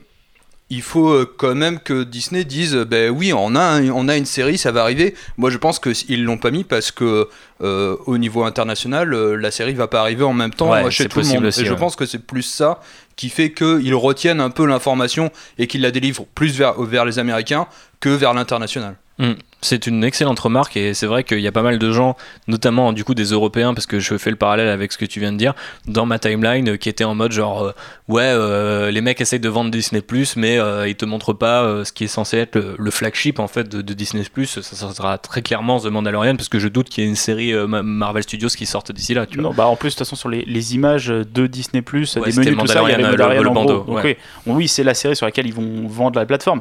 il 0.71 0.81
faut 0.83 1.11
euh, 1.11 1.31
quand 1.37 1.55
même 1.55 1.79
que 1.79 2.05
Disney 2.05 2.45
dise 2.45 2.75
ben 2.75 3.11
oui 3.11 3.33
on 3.35 3.55
a 3.55 3.61
un- 3.61 3.91
on 3.91 4.09
a 4.09 4.17
une 4.17 4.25
série 4.25 4.57
ça 4.59 4.73
va 4.73 4.81
arriver. 4.83 5.15
Moi 5.37 5.51
je 5.51 5.59
pense 5.59 5.79
que 5.79 5.91
s- 5.91 6.05
ils 6.09 6.25
l'ont 6.25 6.39
pas 6.39 6.51
mis 6.51 6.65
parce 6.65 6.91
que 6.91 7.29
euh, 7.63 7.97
au 8.07 8.17
niveau 8.19 8.45
international 8.45 9.13
euh, 9.13 9.37
la 9.37 9.51
série 9.51 9.75
va 9.75 9.89
pas 9.89 10.01
arriver 10.01 10.25
en 10.25 10.33
même 10.33 10.53
temps 10.55 10.71
Ouais, 10.73 10.85
euh, 10.87 10.91
chez 10.91 11.07
tout 11.07 11.21
le 11.21 11.27
monde. 11.27 11.45
aussi, 11.45 11.61
Et 11.63 11.65
je 11.67 11.75
pense 11.75 11.97
que 11.97 12.07
c'est 12.07 12.19
plus 12.19 12.43
ça 12.43 12.81
qui 13.17 13.29
fait 13.29 13.53
qu'ils 13.53 13.95
retiennent 13.95 14.41
un 14.41 14.51
peu 14.51 14.67
l'information 14.67 15.31
et 15.59 15.67
qu'ils 15.67 15.83
la 15.83 15.91
délivrent 15.93 16.27
plus 16.35 16.57
vers, 16.59 16.81
vers 16.83 17.05
les 17.05 17.19
Américains 17.19 17.67
que 18.05 18.11
vers 18.11 18.35
l'international. 18.35 18.97
Hmm. 19.19 19.35
C'est 19.61 19.87
une 19.87 20.03
excellente 20.03 20.41
remarque 20.41 20.77
et 20.77 20.93
c'est 20.93 21.07
vrai 21.07 21.23
qu'il 21.23 21.39
y 21.39 21.47
a 21.47 21.53
pas 21.53 21.63
mal 21.63 21.79
de 21.79 21.91
gens, 21.93 22.17
notamment 22.49 22.93
du 22.93 23.05
coup 23.05 23.15
des 23.15 23.27
Européens, 23.31 23.73
parce 23.73 23.87
que 23.87 24.01
je 24.01 24.19
fais 24.19 24.31
le 24.31 24.37
parallèle 24.37 24.69
avec 24.69 24.91
ce 24.93 24.99
que 24.99 25.05
tu 25.05 25.21
viens 25.21 25.31
de 25.33 25.39
dire, 25.39 25.55
dans 25.87 26.05
ma 26.05 26.19
timeline 26.19 26.71
euh, 26.71 26.77
qui 26.77 26.89
était 26.89 27.05
en 27.05 27.15
mode 27.15 27.31
genre 27.31 27.63
euh, 27.63 27.73
ouais 28.09 28.23
euh, 28.25 28.91
les 28.91 29.01
mecs 29.01 29.21
essayent 29.21 29.39
de 29.39 29.49
vendre 29.49 29.71
Disney 29.71 30.03
mais 30.37 30.59
euh, 30.59 30.89
ils 30.89 30.97
te 30.97 31.05
montrent 31.05 31.33
pas 31.33 31.63
euh, 31.63 31.85
ce 31.85 31.93
qui 31.93 32.03
est 32.05 32.09
censé 32.09 32.39
être 32.39 32.57
le, 32.57 32.75
le 32.77 32.91
flagship 32.91 33.39
en 33.39 33.47
fait 33.47 33.69
de, 33.69 33.81
de 33.83 33.95
Disney 33.95 34.25
ça, 34.47 34.63
ça 34.63 34.93
sera 34.93 35.17
très 35.19 35.43
clairement 35.43 35.79
The 35.79 35.87
Mandalorian 35.87 36.35
parce 36.35 36.49
que 36.49 36.59
je 36.59 36.67
doute 36.69 36.89
qu'il 36.89 37.05
y 37.05 37.07
ait 37.07 37.11
une 37.11 37.15
série 37.17 37.53
euh, 37.55 37.69
Ma- 37.69 37.85
Marvel 37.85 38.25
Studios 38.25 38.49
qui 38.49 38.67
sorte 38.67 38.91
d'ici 38.91 39.15
là. 39.15 39.27
Tu 39.27 39.37
vois. 39.39 39.45
Non, 39.51 39.55
bah 39.55 39.67
en 39.69 39.77
plus, 39.77 39.91
de 39.91 39.93
toute 39.95 39.99
façon, 40.01 40.17
sur 40.17 40.29
les, 40.29 40.43
les 40.45 40.75
images 40.75 41.07
de 41.07 41.47
Disney, 41.47 41.83
des 41.83 42.07
c'était 42.07 42.21
menus, 42.51 42.59
tout 42.59 42.67
ça, 42.67 42.83
il 42.83 42.91
y 42.91 42.93
avait 42.95 43.03
Mandalorian, 43.05 43.11
Mandalorian 43.11 43.43
le- 43.43 43.51
bandeau, 43.51 43.83
gros. 43.85 43.95
Donc, 43.95 44.05
ouais. 44.05 44.19
oui, 44.47 44.53
oui, 44.57 44.69
c'est 44.69 44.83
la 44.85 44.95
série 44.95 45.15
sur 45.15 45.25
laquelle 45.27 45.47
ils 45.47 45.55
vont 45.55 45.87
vendre 45.87 46.19
la 46.19 46.27
plateforme. 46.27 46.61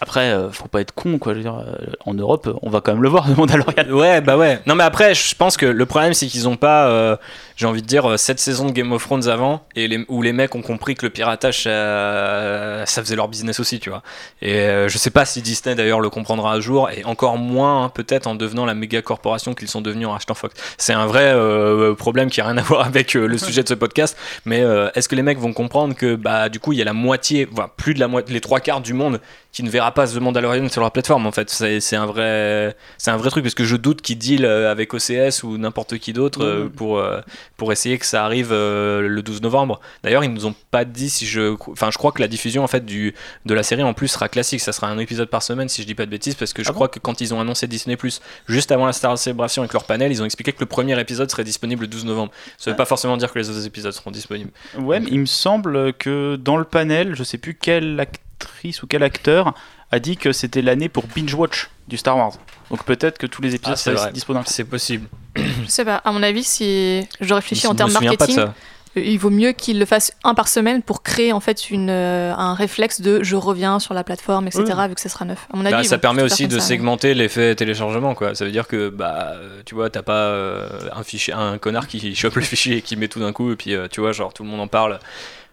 Après, 0.00 0.32
euh, 0.32 0.50
faut 0.50 0.68
pas 0.68 0.80
être 0.80 0.92
con, 0.92 1.18
quoi. 1.18 1.32
Je 1.32 1.38
veux 1.38 1.42
dire, 1.42 1.58
euh, 1.58 1.92
en 2.04 2.14
Europe, 2.14 2.48
on 2.62 2.70
va 2.70 2.80
quand 2.80 2.92
même 2.92 3.02
le 3.02 3.08
voir, 3.08 3.28
le 3.28 3.34
Mandalorian. 3.34 3.90
Ouais, 3.90 4.20
bah 4.20 4.36
ouais. 4.36 4.60
Non, 4.66 4.74
mais 4.74 4.84
après, 4.84 5.14
je 5.14 5.34
pense 5.34 5.56
que 5.56 5.66
le 5.66 5.86
problème, 5.86 6.14
c'est 6.14 6.26
qu'ils 6.26 6.48
ont 6.48 6.56
pas, 6.56 6.88
euh, 6.88 7.16
j'ai 7.56 7.66
envie 7.66 7.82
de 7.82 7.86
dire, 7.86 8.10
euh, 8.10 8.16
cette 8.16 8.38
saison 8.38 8.66
de 8.66 8.72
Game 8.72 8.92
of 8.92 9.02
Thrones 9.02 9.28
avant, 9.28 9.62
et 9.74 9.88
les, 9.88 10.04
où 10.08 10.22
les 10.22 10.32
mecs 10.32 10.54
ont 10.54 10.62
compris 10.62 10.94
que 10.94 11.06
le 11.06 11.10
piratage, 11.10 11.64
ça, 11.64 13.02
faisait 13.02 13.16
leur 13.16 13.28
business 13.28 13.60
aussi, 13.60 13.78
tu 13.80 13.90
vois. 13.90 14.02
Et 14.42 14.54
euh, 14.54 14.88
je 14.88 14.98
sais 14.98 15.10
pas 15.10 15.24
si 15.24 15.42
Disney 15.42 15.74
d'ailleurs 15.74 16.00
le 16.00 16.10
comprendra 16.10 16.52
un 16.52 16.60
jour, 16.60 16.90
et 16.90 17.04
encore 17.04 17.38
moins 17.38 17.84
hein, 17.84 17.88
peut-être 17.88 18.26
en 18.26 18.34
devenant 18.34 18.64
la 18.64 18.74
méga 18.74 19.02
corporation 19.02 19.54
qu'ils 19.54 19.68
sont 19.68 19.80
devenus 19.80 20.06
en 20.06 20.14
achetant 20.14 20.34
Fox. 20.34 20.54
C'est 20.78 20.92
un 20.92 21.06
vrai 21.06 21.32
euh, 21.34 21.94
problème 21.94 22.30
qui 22.30 22.40
a 22.40 22.46
rien 22.46 22.56
à 22.56 22.62
voir 22.62 22.86
avec 22.86 23.16
euh, 23.16 23.26
le 23.26 23.38
sujet 23.38 23.62
de 23.62 23.68
ce 23.68 23.74
podcast, 23.74 24.16
mais 24.44 24.60
euh, 24.60 24.88
est-ce 24.94 25.08
que 25.08 25.14
les 25.14 25.22
mecs 25.22 25.38
vont 25.38 25.52
comprendre 25.52 25.94
que, 25.94 26.14
bah, 26.14 26.48
du 26.48 26.60
coup, 26.60 26.72
il 26.72 26.78
y 26.78 26.82
a 26.82 26.84
la 26.84 26.92
moitié, 26.92 27.46
voire 27.50 27.70
plus 27.70 27.94
de 27.94 28.00
la 28.00 28.08
moitié, 28.08 28.34
les 28.34 28.40
trois 28.40 28.60
quarts 28.60 28.80
du 28.80 28.92
monde 28.92 29.20
qui 29.56 29.62
ne 29.62 29.70
verra 29.70 29.90
pas 29.92 30.06
The 30.06 30.16
Mandalorian 30.16 30.68
sur 30.68 30.82
leur 30.82 30.90
plateforme 30.90 31.26
en 31.26 31.32
fait. 31.32 31.48
C'est 31.48 31.96
un 31.96 32.04
vrai 32.04 32.76
c'est 32.98 33.10
un 33.10 33.16
vrai 33.16 33.30
truc 33.30 33.42
parce 33.42 33.54
que 33.54 33.64
je 33.64 33.76
doute 33.76 34.02
qu'ils 34.02 34.18
deal 34.18 34.44
euh, 34.44 34.70
avec 34.70 34.92
OCS 34.92 35.44
ou 35.44 35.56
n'importe 35.56 35.96
qui 35.96 36.12
d'autre 36.12 36.44
euh, 36.44 36.68
pour 36.68 36.98
euh, 36.98 37.22
pour 37.56 37.72
essayer 37.72 37.96
que 37.96 38.04
ça 38.04 38.22
arrive 38.26 38.50
le 38.52 39.20
12 39.22 39.40
novembre. 39.40 39.80
D'ailleurs 40.02 40.24
ils 40.24 40.30
nous 40.34 40.44
ont 40.44 40.54
pas 40.70 40.84
dit 40.84 41.08
si 41.08 41.24
je 41.24 41.56
enfin 41.70 41.90
je 41.90 41.96
crois 41.96 42.12
que 42.12 42.20
la 42.20 42.28
diffusion 42.28 42.64
en 42.64 42.66
fait 42.66 42.84
du 42.84 43.14
de 43.46 43.54
la 43.54 43.62
série 43.62 43.82
en 43.82 43.94
plus 43.94 44.08
sera 44.08 44.28
classique. 44.28 44.60
Ça 44.60 44.72
sera 44.72 44.88
un 44.88 44.98
épisode 44.98 45.30
par 45.30 45.42
semaine 45.42 45.70
si 45.70 45.80
je 45.80 45.86
dis 45.86 45.94
pas 45.94 46.04
de 46.04 46.10
bêtises 46.10 46.34
parce 46.34 46.52
que 46.52 46.62
je 46.62 46.68
Ah 46.68 46.74
crois 46.74 46.88
que 46.88 46.98
quand 46.98 47.22
ils 47.22 47.32
ont 47.32 47.40
annoncé 47.40 47.66
Disney 47.66 47.96
Plus 47.96 48.20
juste 48.48 48.70
avant 48.72 48.84
la 48.84 48.92
Star 48.92 49.16
Celebration 49.16 49.62
avec 49.62 49.72
leur 49.72 49.84
panel 49.84 50.12
ils 50.12 50.20
ont 50.20 50.26
expliqué 50.26 50.52
que 50.52 50.60
le 50.60 50.66
premier 50.66 51.00
épisode 51.00 51.30
serait 51.30 51.44
disponible 51.44 51.80
le 51.80 51.88
12 51.88 52.04
novembre. 52.04 52.30
Ça 52.58 52.68
veut 52.68 52.74
Ouais. 52.74 52.76
pas 52.76 52.84
forcément 52.84 53.16
dire 53.16 53.32
que 53.32 53.38
les 53.38 53.48
autres 53.48 53.64
épisodes 53.64 53.92
seront 53.92 54.10
disponibles. 54.10 54.50
Ouais, 54.78 55.00
mais 55.00 55.08
il 55.10 55.20
me 55.20 55.24
semble 55.24 55.94
que 55.94 56.36
dans 56.36 56.58
le 56.58 56.64
panel, 56.64 57.14
je 57.14 57.24
sais 57.24 57.38
plus 57.38 57.54
quelle 57.54 57.96
actrice 58.40 58.82
ou 58.82 58.86
quel 58.86 59.02
acteur 59.02 59.54
a 59.90 59.98
dit 59.98 60.16
que 60.16 60.32
c'était 60.32 60.62
l'année 60.62 60.88
pour 60.88 61.04
binge 61.14 61.34
watch 61.34 61.70
du 61.88 61.96
Star 61.96 62.16
Wars. 62.16 62.32
Donc 62.70 62.84
peut-être 62.84 63.18
que 63.18 63.26
tous 63.26 63.40
les 63.42 63.54
épisodes 63.54 63.74
Ah, 63.74 63.80
c'est 63.80 63.96
seraient 63.96 64.12
disponibles. 64.12 64.44
c'est 64.48 64.64
possible 64.64 65.06
Je 65.36 65.68
sais 65.68 65.84
pas, 65.84 65.96
à 65.96 66.10
mon 66.12 66.22
avis, 66.22 66.42
si 66.42 67.06
je 67.20 67.34
réfléchis 67.34 67.62
Je 67.62 67.68
en 67.68 67.72
me 67.72 67.76
termes 67.78 67.90
souviens 67.90 68.14
pas 68.14 68.26
de 68.26 68.32
marketing, 68.32 68.52
euh, 68.96 69.00
il 69.00 69.18
vaut 69.18 69.30
mieux 69.30 69.52
qu'ils 69.52 69.78
le 69.78 69.84
fassent 69.84 70.12
un 70.24 70.34
par 70.34 70.48
semaine 70.48 70.82
pour 70.82 71.02
créer 71.04 71.32
en 71.32 71.38
fait 71.38 71.70
une, 71.70 71.90
euh, 71.90 72.34
un 72.34 72.54
réflexe 72.54 73.00
de 73.00 73.22
je 73.22 73.36
reviens 73.36 73.78
sur 73.78 73.94
la 73.94 74.02
plateforme, 74.02 74.48
etc. 74.48 74.64
Oui. 74.76 74.88
vu 74.88 74.94
que 74.96 75.00
ça 75.00 75.08
sera 75.08 75.24
neuf. 75.24 75.46
À 75.52 75.56
mon 75.56 75.62
Bah, 75.62 75.76
avis, 75.76 75.86
ils 75.86 75.88
ça 75.88 75.98
permet 75.98 76.22
aussi 76.22 76.48
de 76.48 76.58
ça. 76.58 76.66
segmenter 76.66 77.14
l'effet 77.14 77.54
téléchargement 77.54 78.14
quoi. 78.16 78.34
Ça 78.34 78.44
veut 78.46 78.50
dire 78.50 78.66
que 78.66 78.88
bah 78.88 79.32
euh, 79.34 79.60
tu 79.66 79.74
vois 79.76 79.88
t'as 79.90 80.02
pas 80.02 80.14
euh, 80.30 80.68
un 80.92 81.02
fichier 81.04 81.32
un 81.34 81.58
connard 81.58 81.86
qui 81.86 82.14
chope 82.16 82.34
le 82.36 82.42
fichier 82.42 82.78
et 82.78 82.82
qui 82.82 82.96
met 82.96 83.06
tout 83.08 83.20
d'un 83.20 83.32
coup 83.32 83.52
et 83.52 83.56
puis 83.56 83.74
euh, 83.74 83.86
tu 83.88 84.00
vois 84.00 84.10
genre 84.12 84.32
tout 84.34 84.42
le 84.42 84.48
monde 84.48 84.60
en 84.60 84.68
parle. 84.68 84.98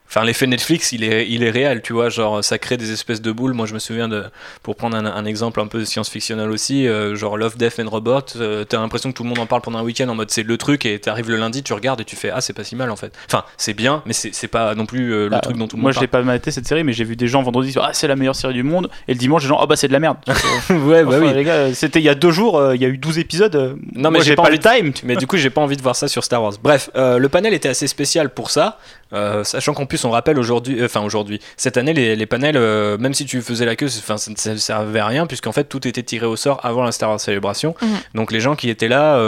Enfin 0.09 0.25
l'effet 0.25 0.45
Netflix 0.45 0.91
il 0.91 1.03
est 1.03 1.27
il 1.27 1.41
est 1.43 1.49
réel 1.49 1.81
tu 1.81 1.91
vois 1.93 2.09
genre 2.09 2.43
ça 2.43 2.59
crée 2.59 2.77
des 2.77 2.91
espèces 2.91 3.21
de 3.21 3.31
boules. 3.31 3.53
Moi 3.53 3.65
je 3.65 3.73
me 3.73 3.79
souviens 3.79 4.07
de 4.07 4.23
pour 4.61 4.75
prendre 4.75 4.95
un, 4.95 5.05
un 5.05 5.25
exemple 5.25 5.59
un 5.59 5.65
peu 5.65 5.85
science-fictionnel 5.85 6.51
aussi 6.51 6.87
euh, 6.87 7.15
genre 7.15 7.35
Love 7.37 7.57
Death 7.57 7.79
and 7.79 7.89
Robot 7.89 8.19
euh, 8.35 8.63
t'as 8.63 8.79
l'impression 8.79 9.11
que 9.11 9.17
tout 9.17 9.23
le 9.23 9.29
monde 9.29 9.39
en 9.39 9.47
parle 9.47 9.61
pendant 9.63 9.79
un 9.79 9.83
week-end 9.83 10.07
en 10.09 10.15
mode 10.15 10.29
c'est 10.29 10.43
le 10.43 10.57
truc 10.57 10.85
et 10.85 10.99
t'arrives 10.99 11.29
le 11.31 11.37
lundi 11.37 11.63
tu 11.63 11.73
regardes 11.73 12.01
et 12.01 12.05
tu 12.05 12.15
fais 12.15 12.29
ah 12.29 12.41
c'est 12.41 12.53
pas 12.53 12.63
si 12.63 12.75
mal 12.75 12.91
en 12.91 12.95
fait. 12.95 13.11
Enfin 13.25 13.43
c'est 13.57 13.73
bien 13.73 14.03
mais 14.05 14.13
c'est 14.13 14.47
pas 14.47 14.75
non 14.75 14.85
plus 14.85 15.11
euh, 15.13 15.23
le 15.23 15.29
Bah, 15.31 15.39
truc 15.39 15.57
dont 15.57 15.67
tout 15.67 15.77
le 15.77 15.81
Moi, 15.81 15.89
monde 15.89 15.95
je 15.95 16.01
l'ai 16.01 16.07
pas 16.07 16.21
maté 16.21 16.51
cette 16.51 16.67
série, 16.67 16.83
mais 16.83 16.93
j'ai 16.93 17.05
vu 17.05 17.15
des 17.15 17.27
gens 17.27 17.41
vendredi 17.41 17.71
dire 17.71 17.81
ah 17.83 17.93
c'est 17.93 18.07
la 18.07 18.15
meilleure 18.15 18.35
série 18.35 18.53
du 18.53 18.63
monde, 18.63 18.89
et 19.07 19.13
le 19.13 19.19
dimanche 19.19 19.41
des 19.41 19.47
gens 19.47 19.57
ah 19.59 19.65
bah 19.65 19.75
c'est 19.75 19.87
de 19.87 19.93
la 19.93 19.99
merde. 19.99 20.17
parle. 20.25 20.37
ouais 20.83 21.03
bah 21.03 21.17
Enfin, 21.17 21.25
oui. 21.27 21.33
les 21.33 21.43
gars, 21.43 21.73
c'était 21.73 21.99
il 21.99 22.05
y 22.05 22.09
a 22.09 22.15
deux 22.15 22.31
jours, 22.31 22.57
euh, 22.59 22.75
il 22.75 22.81
y 22.81 22.85
a 22.85 22.87
eu 22.87 22.97
12 22.97 23.17
épisodes. 23.19 23.55
euh, 23.55 23.73
Non, 23.95 24.11
mais 24.11 24.17
moi, 24.17 24.19
j'ai 24.19 24.25
j'ai 24.31 24.35
pas 24.35 24.43
pas, 24.43 24.49
envie 24.49 24.57
le 24.57 24.63
time. 24.81 24.93
tu 24.93 25.05
Mais 25.05 25.15
du 25.15 25.25
coup, 25.27 25.37
j'ai 25.37 25.49
pas 25.49 25.61
envie 25.61 25.77
de 25.77 25.81
voir 25.81 25.95
ça 25.95 26.07
sur 26.07 26.23
Star 26.23 26.41
Wars. 26.43 26.53
Bref, 26.61 26.89
euh, 26.95 27.17
le 27.17 27.29
panel 27.29 27.53
était 27.53 27.69
assez 27.69 27.87
spécial 27.87 28.29
pour 28.29 28.49
ça, 28.51 28.77
euh, 29.13 29.43
sachant 29.43 29.73
qu'en 29.73 29.85
plus, 29.85 30.03
on 30.05 30.11
rappelle 30.11 30.39
aujourd'hui, 30.39 30.79
euh, 30.79 30.85
enfin 30.85 31.01
aujourd'hui, 31.01 31.39
cette 31.57 31.77
année, 31.77 31.93
les, 31.93 32.15
les 32.15 32.25
panels, 32.25 32.57
euh, 32.57 32.97
même 32.97 33.13
si 33.13 33.25
tu 33.25 33.41
faisais 33.41 33.65
la 33.65 33.75
queue, 33.75 33.87
ça 33.87 34.15
ne 34.29 34.57
servait 34.57 34.99
à 34.99 35.07
rien, 35.07 35.27
puisqu'en 35.27 35.51
fait, 35.51 35.65
tout 35.65 35.87
était 35.87 36.03
tiré 36.03 36.25
au 36.25 36.35
sort 36.35 36.59
avant 36.63 36.83
la 36.83 36.91
Star 36.91 37.09
Wars 37.09 37.19
Célébration. 37.19 37.75
Mhm. 37.81 37.87
Donc 38.15 38.31
les 38.31 38.39
gens 38.39 38.55
qui 38.55 38.69
étaient 38.69 38.87
là. 38.87 39.19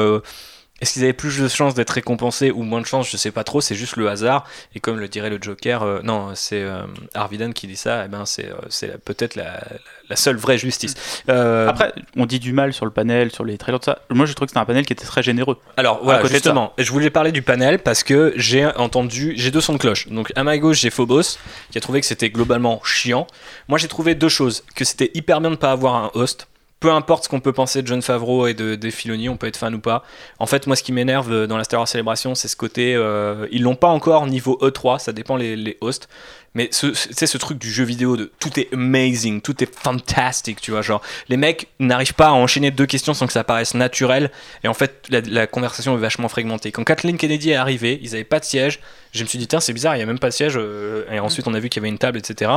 Est-ce 0.81 0.93
qu'ils 0.93 1.03
avaient 1.03 1.13
plus 1.13 1.39
de 1.39 1.47
chances 1.47 1.73
d'être 1.73 1.91
récompensés 1.91 2.51
ou 2.51 2.63
moins 2.63 2.81
de 2.81 2.85
chances? 2.85 3.09
Je 3.09 3.15
sais 3.15 3.31
pas 3.31 3.45
trop, 3.45 3.61
c'est 3.61 3.75
juste 3.75 3.95
le 3.95 4.09
hasard. 4.09 4.45
Et 4.75 4.81
comme 4.81 4.99
le 4.99 5.07
dirait 5.07 5.29
le 5.29 5.39
Joker, 5.41 5.83
euh, 5.83 6.01
non, 6.03 6.31
c'est 6.35 6.61
euh, 6.61 6.81
Arvidan 7.13 7.53
qui 7.53 7.67
dit 7.67 7.77
ça, 7.77 8.05
et 8.05 8.07
ben 8.09 8.25
c'est 8.25 8.49
euh, 8.49 8.97
peut-être 9.05 9.35
la, 9.35 9.63
la 10.09 10.15
seule 10.17 10.35
vraie 10.35 10.57
justice. 10.57 10.93
Euh, 11.29 11.69
Après, 11.69 11.93
on 12.17 12.25
dit 12.25 12.39
du 12.39 12.51
mal 12.51 12.73
sur 12.73 12.83
le 12.85 12.91
panel, 12.91 13.31
sur 13.31 13.45
les 13.45 13.57
trailers, 13.57 13.79
tout 13.79 13.85
ça. 13.85 13.99
Moi, 14.09 14.25
je 14.25 14.33
trouve 14.33 14.47
que 14.47 14.51
c'était 14.51 14.59
un 14.59 14.65
panel 14.65 14.85
qui 14.85 14.91
était 14.93 15.05
très 15.05 15.23
généreux. 15.23 15.57
Alors 15.77 16.01
voilà, 16.03 16.25
justement, 16.25 16.73
je 16.77 16.91
voulais 16.91 17.09
parler 17.09 17.31
du 17.31 17.41
panel 17.41 17.79
parce 17.79 18.03
que 18.03 18.33
j'ai 18.35 18.65
entendu, 18.65 19.33
j'ai 19.37 19.51
deux 19.51 19.61
sons 19.61 19.73
de 19.73 19.77
cloche. 19.77 20.09
Donc 20.09 20.33
à 20.35 20.43
ma 20.43 20.57
gauche, 20.57 20.81
j'ai 20.81 20.89
Phobos 20.89 21.37
qui 21.71 21.77
a 21.77 21.81
trouvé 21.81 22.01
que 22.01 22.05
c'était 22.07 22.29
globalement 22.29 22.81
chiant. 22.83 23.27
Moi, 23.69 23.77
j'ai 23.77 23.87
trouvé 23.87 24.13
deux 24.13 24.29
choses 24.29 24.63
que 24.75 24.83
c'était 24.83 25.11
hyper 25.13 25.39
bien 25.39 25.51
de 25.51 25.55
pas 25.55 25.71
avoir 25.71 25.95
un 25.95 26.11
host. 26.15 26.47
Peu 26.85 26.91
importe 26.91 27.23
ce 27.23 27.29
qu'on 27.29 27.39
peut 27.39 27.51
penser 27.51 27.81
de 27.81 27.87
John 27.87 28.03
Favreau 28.03 28.45
et 28.45 28.53
de, 28.53 28.75
des 28.75 28.91
Filoni, 28.91 29.27
on 29.27 29.37
peut 29.37 29.47
être 29.47 29.57
fan 29.57 29.73
ou 29.73 29.79
pas. 29.79 30.03
En 30.37 30.45
fait, 30.45 30.67
moi, 30.67 30.75
ce 30.75 30.83
qui 30.83 30.91
m'énerve 30.91 31.31
euh, 31.33 31.47
dans 31.47 31.57
la 31.57 31.63
Star 31.63 31.79
Wars 31.79 31.87
Célébration, 31.87 32.35
c'est 32.35 32.47
ce 32.47 32.55
côté. 32.55 32.93
euh, 32.93 33.47
ils 33.51 33.63
l'ont 33.63 33.73
pas 33.73 33.87
encore 33.87 34.27
niveau 34.27 34.59
E3, 34.61 34.99
ça 34.99 35.11
dépend 35.11 35.35
les 35.35 35.77
hosts. 35.81 36.07
Mais 36.55 36.69
ce- 36.71 36.93
ce- 36.93 37.09
c'est 37.11 37.27
ce 37.27 37.37
truc 37.37 37.57
du 37.57 37.69
jeu 37.71 37.83
vidéo 37.83 38.17
de 38.17 38.31
tout 38.39 38.59
est 38.59 38.73
amazing, 38.73 39.41
tout 39.41 39.61
est 39.63 39.71
fantastic, 39.73 40.59
tu 40.61 40.71
vois. 40.71 40.81
Genre, 40.81 41.01
les 41.29 41.37
mecs 41.37 41.67
n'arrivent 41.79 42.13
pas 42.13 42.27
à 42.29 42.31
enchaîner 42.31 42.71
deux 42.71 42.85
questions 42.85 43.13
sans 43.13 43.27
que 43.27 43.33
ça 43.33 43.43
paraisse 43.43 43.73
naturel. 43.75 44.31
Et 44.63 44.67
en 44.67 44.73
fait, 44.73 45.07
la, 45.09 45.45
conversation 45.47 45.93
est 45.95 45.99
vachement 45.99 46.29
fragmentée. 46.29 46.71
Quand 46.71 46.83
Kathleen 46.83 47.17
Kennedy 47.17 47.51
est 47.51 47.55
arrivée, 47.55 47.99
ils 48.01 48.15
avaient 48.15 48.23
pas 48.23 48.39
de 48.39 48.45
siège. 48.45 48.79
Je 49.11 49.23
me 49.23 49.27
suis 49.27 49.37
dit, 49.37 49.47
tiens, 49.47 49.59
c'est 49.59 49.71
bizarre, 49.73 49.95
il 49.95 49.99
y 49.99 50.03
a 50.03 50.05
même 50.05 50.19
pas 50.19 50.29
de 50.29 50.33
siège. 50.33 50.55
euh, 50.57 51.03
et 51.11 51.19
ensuite, 51.19 51.47
on 51.47 51.53
a 51.53 51.59
vu 51.59 51.69
qu'il 51.69 51.81
y 51.81 51.83
avait 51.83 51.89
une 51.89 51.97
table, 51.97 52.17
etc. 52.17 52.51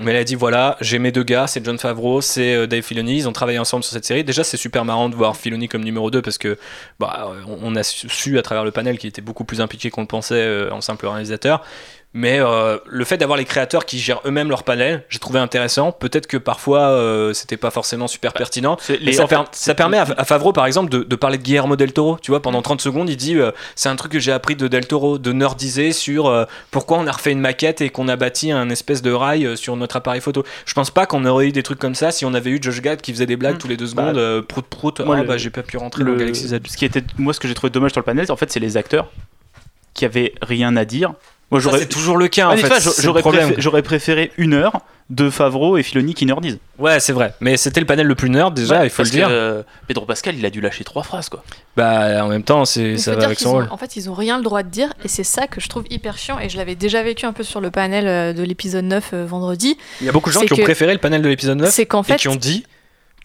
Mais 0.00 0.10
elle 0.10 0.16
a 0.18 0.24
dit, 0.24 0.34
voilà, 0.34 0.76
j'ai 0.80 0.98
mes 0.98 1.12
deux 1.12 1.22
gars, 1.22 1.46
c'est 1.46 1.64
John 1.64 1.78
Favreau, 1.78 2.20
c'est 2.20 2.54
euh, 2.54 2.66
Dave 2.66 2.82
Filoni. 2.82 3.16
Ils 3.18 3.28
ont 3.28 3.32
travaillé 3.32 3.58
ensemble 3.58 3.84
sur 3.84 3.92
cette 3.92 4.04
série. 4.04 4.24
Déjà, 4.24 4.42
c'est 4.42 4.56
super 4.56 4.84
marrant 4.84 5.08
de 5.08 5.14
voir 5.14 5.36
Filoni 5.36 5.68
comme 5.68 5.84
numéro 5.84 6.10
2 6.10 6.20
parce 6.22 6.36
que 6.38 6.58
bah, 6.98 7.30
on 7.46 7.76
a 7.76 7.82
su, 7.82 8.08
su 8.08 8.38
à 8.38 8.42
travers 8.42 8.64
le 8.64 8.70
panel 8.72 8.98
qu'il 8.98 9.08
était 9.08 9.22
beaucoup 9.22 9.44
plus 9.44 9.60
impliqué 9.60 9.90
qu'on 9.90 10.00
le 10.02 10.06
pensait 10.06 10.34
euh, 10.34 10.70
en 10.72 10.80
simple 10.80 11.06
réalisateur. 11.06 11.62
Mais 12.16 12.38
euh, 12.38 12.78
le 12.86 13.04
fait 13.04 13.16
d'avoir 13.16 13.36
les 13.36 13.44
créateurs 13.44 13.84
qui 13.84 13.98
gèrent 13.98 14.20
eux-mêmes 14.24 14.48
leur 14.48 14.62
panel, 14.62 15.02
j'ai 15.08 15.18
trouvé 15.18 15.40
intéressant. 15.40 15.90
Peut-être 15.90 16.28
que 16.28 16.36
parfois 16.36 16.82
euh, 16.90 17.32
c'était 17.34 17.56
pas 17.56 17.72
forcément 17.72 18.06
super 18.06 18.32
pertinent. 18.32 18.76
C'est- 18.80 19.00
Mais 19.00 19.06
les- 19.06 19.12
ça, 19.14 19.26
fait, 19.26 19.74
permet 19.74 19.98
à, 19.98 20.06
à 20.16 20.24
Favreau, 20.24 20.52
par 20.52 20.64
exemple, 20.66 20.90
de, 20.90 21.02
de 21.02 21.16
parler 21.16 21.38
de 21.38 21.42
Guillermo 21.42 21.74
del 21.74 21.92
Toro. 21.92 22.16
Tu 22.22 22.30
vois, 22.30 22.40
pendant 22.40 22.62
30 22.62 22.80
secondes, 22.80 23.10
il 23.10 23.16
dit 23.16 23.34
euh, 23.36 23.50
c'est 23.74 23.88
un 23.88 23.96
truc 23.96 24.12
que 24.12 24.20
j'ai 24.20 24.30
appris 24.30 24.54
de 24.54 24.68
del 24.68 24.86
Toro, 24.86 25.18
de 25.18 25.32
nerdiser 25.32 25.90
sur 25.90 26.28
euh, 26.28 26.44
pourquoi 26.70 26.98
on 26.98 27.06
a 27.08 27.10
refait 27.10 27.32
une 27.32 27.40
maquette 27.40 27.80
et 27.80 27.90
qu'on 27.90 28.06
a 28.06 28.14
bâti 28.14 28.52
un 28.52 28.70
espèce 28.70 29.02
de 29.02 29.10
rail 29.10 29.56
sur 29.56 29.74
notre 29.74 29.96
appareil 29.96 30.20
photo. 30.20 30.44
Je 30.66 30.74
pense 30.74 30.92
pas 30.92 31.06
qu'on 31.06 31.24
aurait 31.24 31.48
eu 31.48 31.52
des 31.52 31.64
trucs 31.64 31.80
comme 31.80 31.96
ça 31.96 32.12
si 32.12 32.24
on 32.24 32.32
avait 32.32 32.50
eu 32.50 32.60
Josh 32.62 32.80
Gad 32.80 33.00
qui 33.02 33.12
faisait 33.12 33.26
des 33.26 33.36
blagues 33.36 33.56
Mm. 33.56 33.58
tous 33.58 33.68
les 33.68 33.76
deux 33.76 33.86
Bah, 33.92 34.02
secondes. 34.04 34.18
euh, 34.18 34.40
prout 34.40 34.64
prout, 34.64 35.00
moi, 35.00 35.16
ah, 35.18 35.22
le- 35.22 35.26
bah 35.26 35.36
j'ai 35.36 35.50
pas 35.50 35.62
pu 35.64 35.78
rentrer 35.78 36.04
le- 36.04 36.12
dans 36.12 36.18
Galaxy 36.18 36.46
Z. 36.46 36.60
Ce 36.68 36.76
qui 36.76 36.84
était, 36.84 37.02
moi, 37.18 37.34
ce 37.34 37.40
que 37.40 37.48
j'ai 37.48 37.54
trouvé 37.54 37.70
dommage 37.72 37.90
sur 37.90 37.98
le 38.00 38.04
panel, 38.04 38.30
en 38.30 38.36
fait, 38.36 38.52
c'est 38.52 38.60
les 38.60 38.76
acteurs 38.76 39.08
qui 39.94 40.04
avaient 40.04 40.32
rien 40.42 40.76
à 40.76 40.84
dire. 40.84 41.12
Moi, 41.54 41.60
Ça, 41.60 41.70
j'aurais, 41.70 41.78
c'est 41.80 41.88
toujours 41.88 42.16
le 42.16 42.28
cas 42.28 42.46
Ah, 42.48 42.52
en 42.52 42.56
mais 42.56 42.62
fait. 42.62 43.00
j'aurais, 43.02 43.22
préféré, 43.22 43.54
j'aurais 43.58 43.82
préféré 43.82 44.32
une 44.38 44.54
heure 44.54 44.80
de 45.10 45.28
Favreau 45.30 45.76
et 45.76 45.82
Filoni 45.82 46.14
qui 46.14 46.24
nerdisent. 46.26 46.58
Ouais, 46.78 46.98
c'est 46.98 47.12
vrai. 47.12 47.34
Mais 47.40 47.56
c'était 47.56 47.78
le 47.80 47.86
panel 47.86 48.06
le 48.06 48.14
plus 48.14 48.30
nerd 48.30 48.54
déjà, 48.54 48.80
Ouais, 48.80 48.86
il 48.86 48.90
faut 48.90 49.02
le 49.02 49.08
parce 49.08 49.10
que, 49.10 49.14
dire. 49.16 49.28
euh, 49.30 49.62
Pedro 49.86 50.06
Pascal, 50.06 50.34
il 50.36 50.44
a 50.46 50.50
dû 50.50 50.60
lâcher 50.60 50.82
trois 50.82 51.02
phrases, 51.02 51.28
quoi. 51.28 51.44
Bah 51.76 52.24
en 52.24 52.28
même 52.28 52.42
temps, 52.42 52.64
c'est 52.64 52.96
ça 52.96 53.10
va 53.12 53.16
dire 53.18 53.26
avec 53.26 53.38
son 53.38 53.50
ont- 53.50 53.52
rôle. 53.52 53.68
En 53.70 53.76
fait, 53.76 53.96
ils 53.96 54.08
ont 54.10 54.14
rien 54.14 54.38
le 54.38 54.42
droit 54.42 54.62
de 54.62 54.70
dire, 54.70 54.92
et 55.04 55.08
c'est 55.08 55.22
ça 55.24 55.46
que 55.46 55.60
je 55.60 55.68
trouve 55.68 55.84
hyper 55.90 56.16
chiant. 56.18 56.38
Et 56.40 56.48
je 56.48 56.56
l'avais 56.56 56.74
déjà 56.74 57.02
vécu 57.02 57.26
un 57.26 57.32
peu 57.34 57.42
sur 57.42 57.60
le 57.60 57.70
panel 57.70 58.06
euh, 58.08 58.32
de 58.32 58.42
l'épisode 58.42 58.86
9 58.86 59.10
euh, 59.12 59.26
vendredi. 59.26 59.76
Il 60.00 60.06
y 60.06 60.08
a 60.08 60.12
beaucoup 60.12 60.30
de 60.30 60.34
gens 60.34 60.40
c'est 60.40 60.46
qui 60.46 60.54
ont 60.54 60.64
préféré 60.64 60.92
le 60.94 60.98
panel 60.98 61.20
de 61.22 61.28
l'épisode 61.28 61.58
9 61.58 61.70
C'est 61.70 61.86
qu'en 61.86 62.02
et 62.02 62.16
qui 62.16 62.28
ont 62.28 62.36
dit 62.36 62.64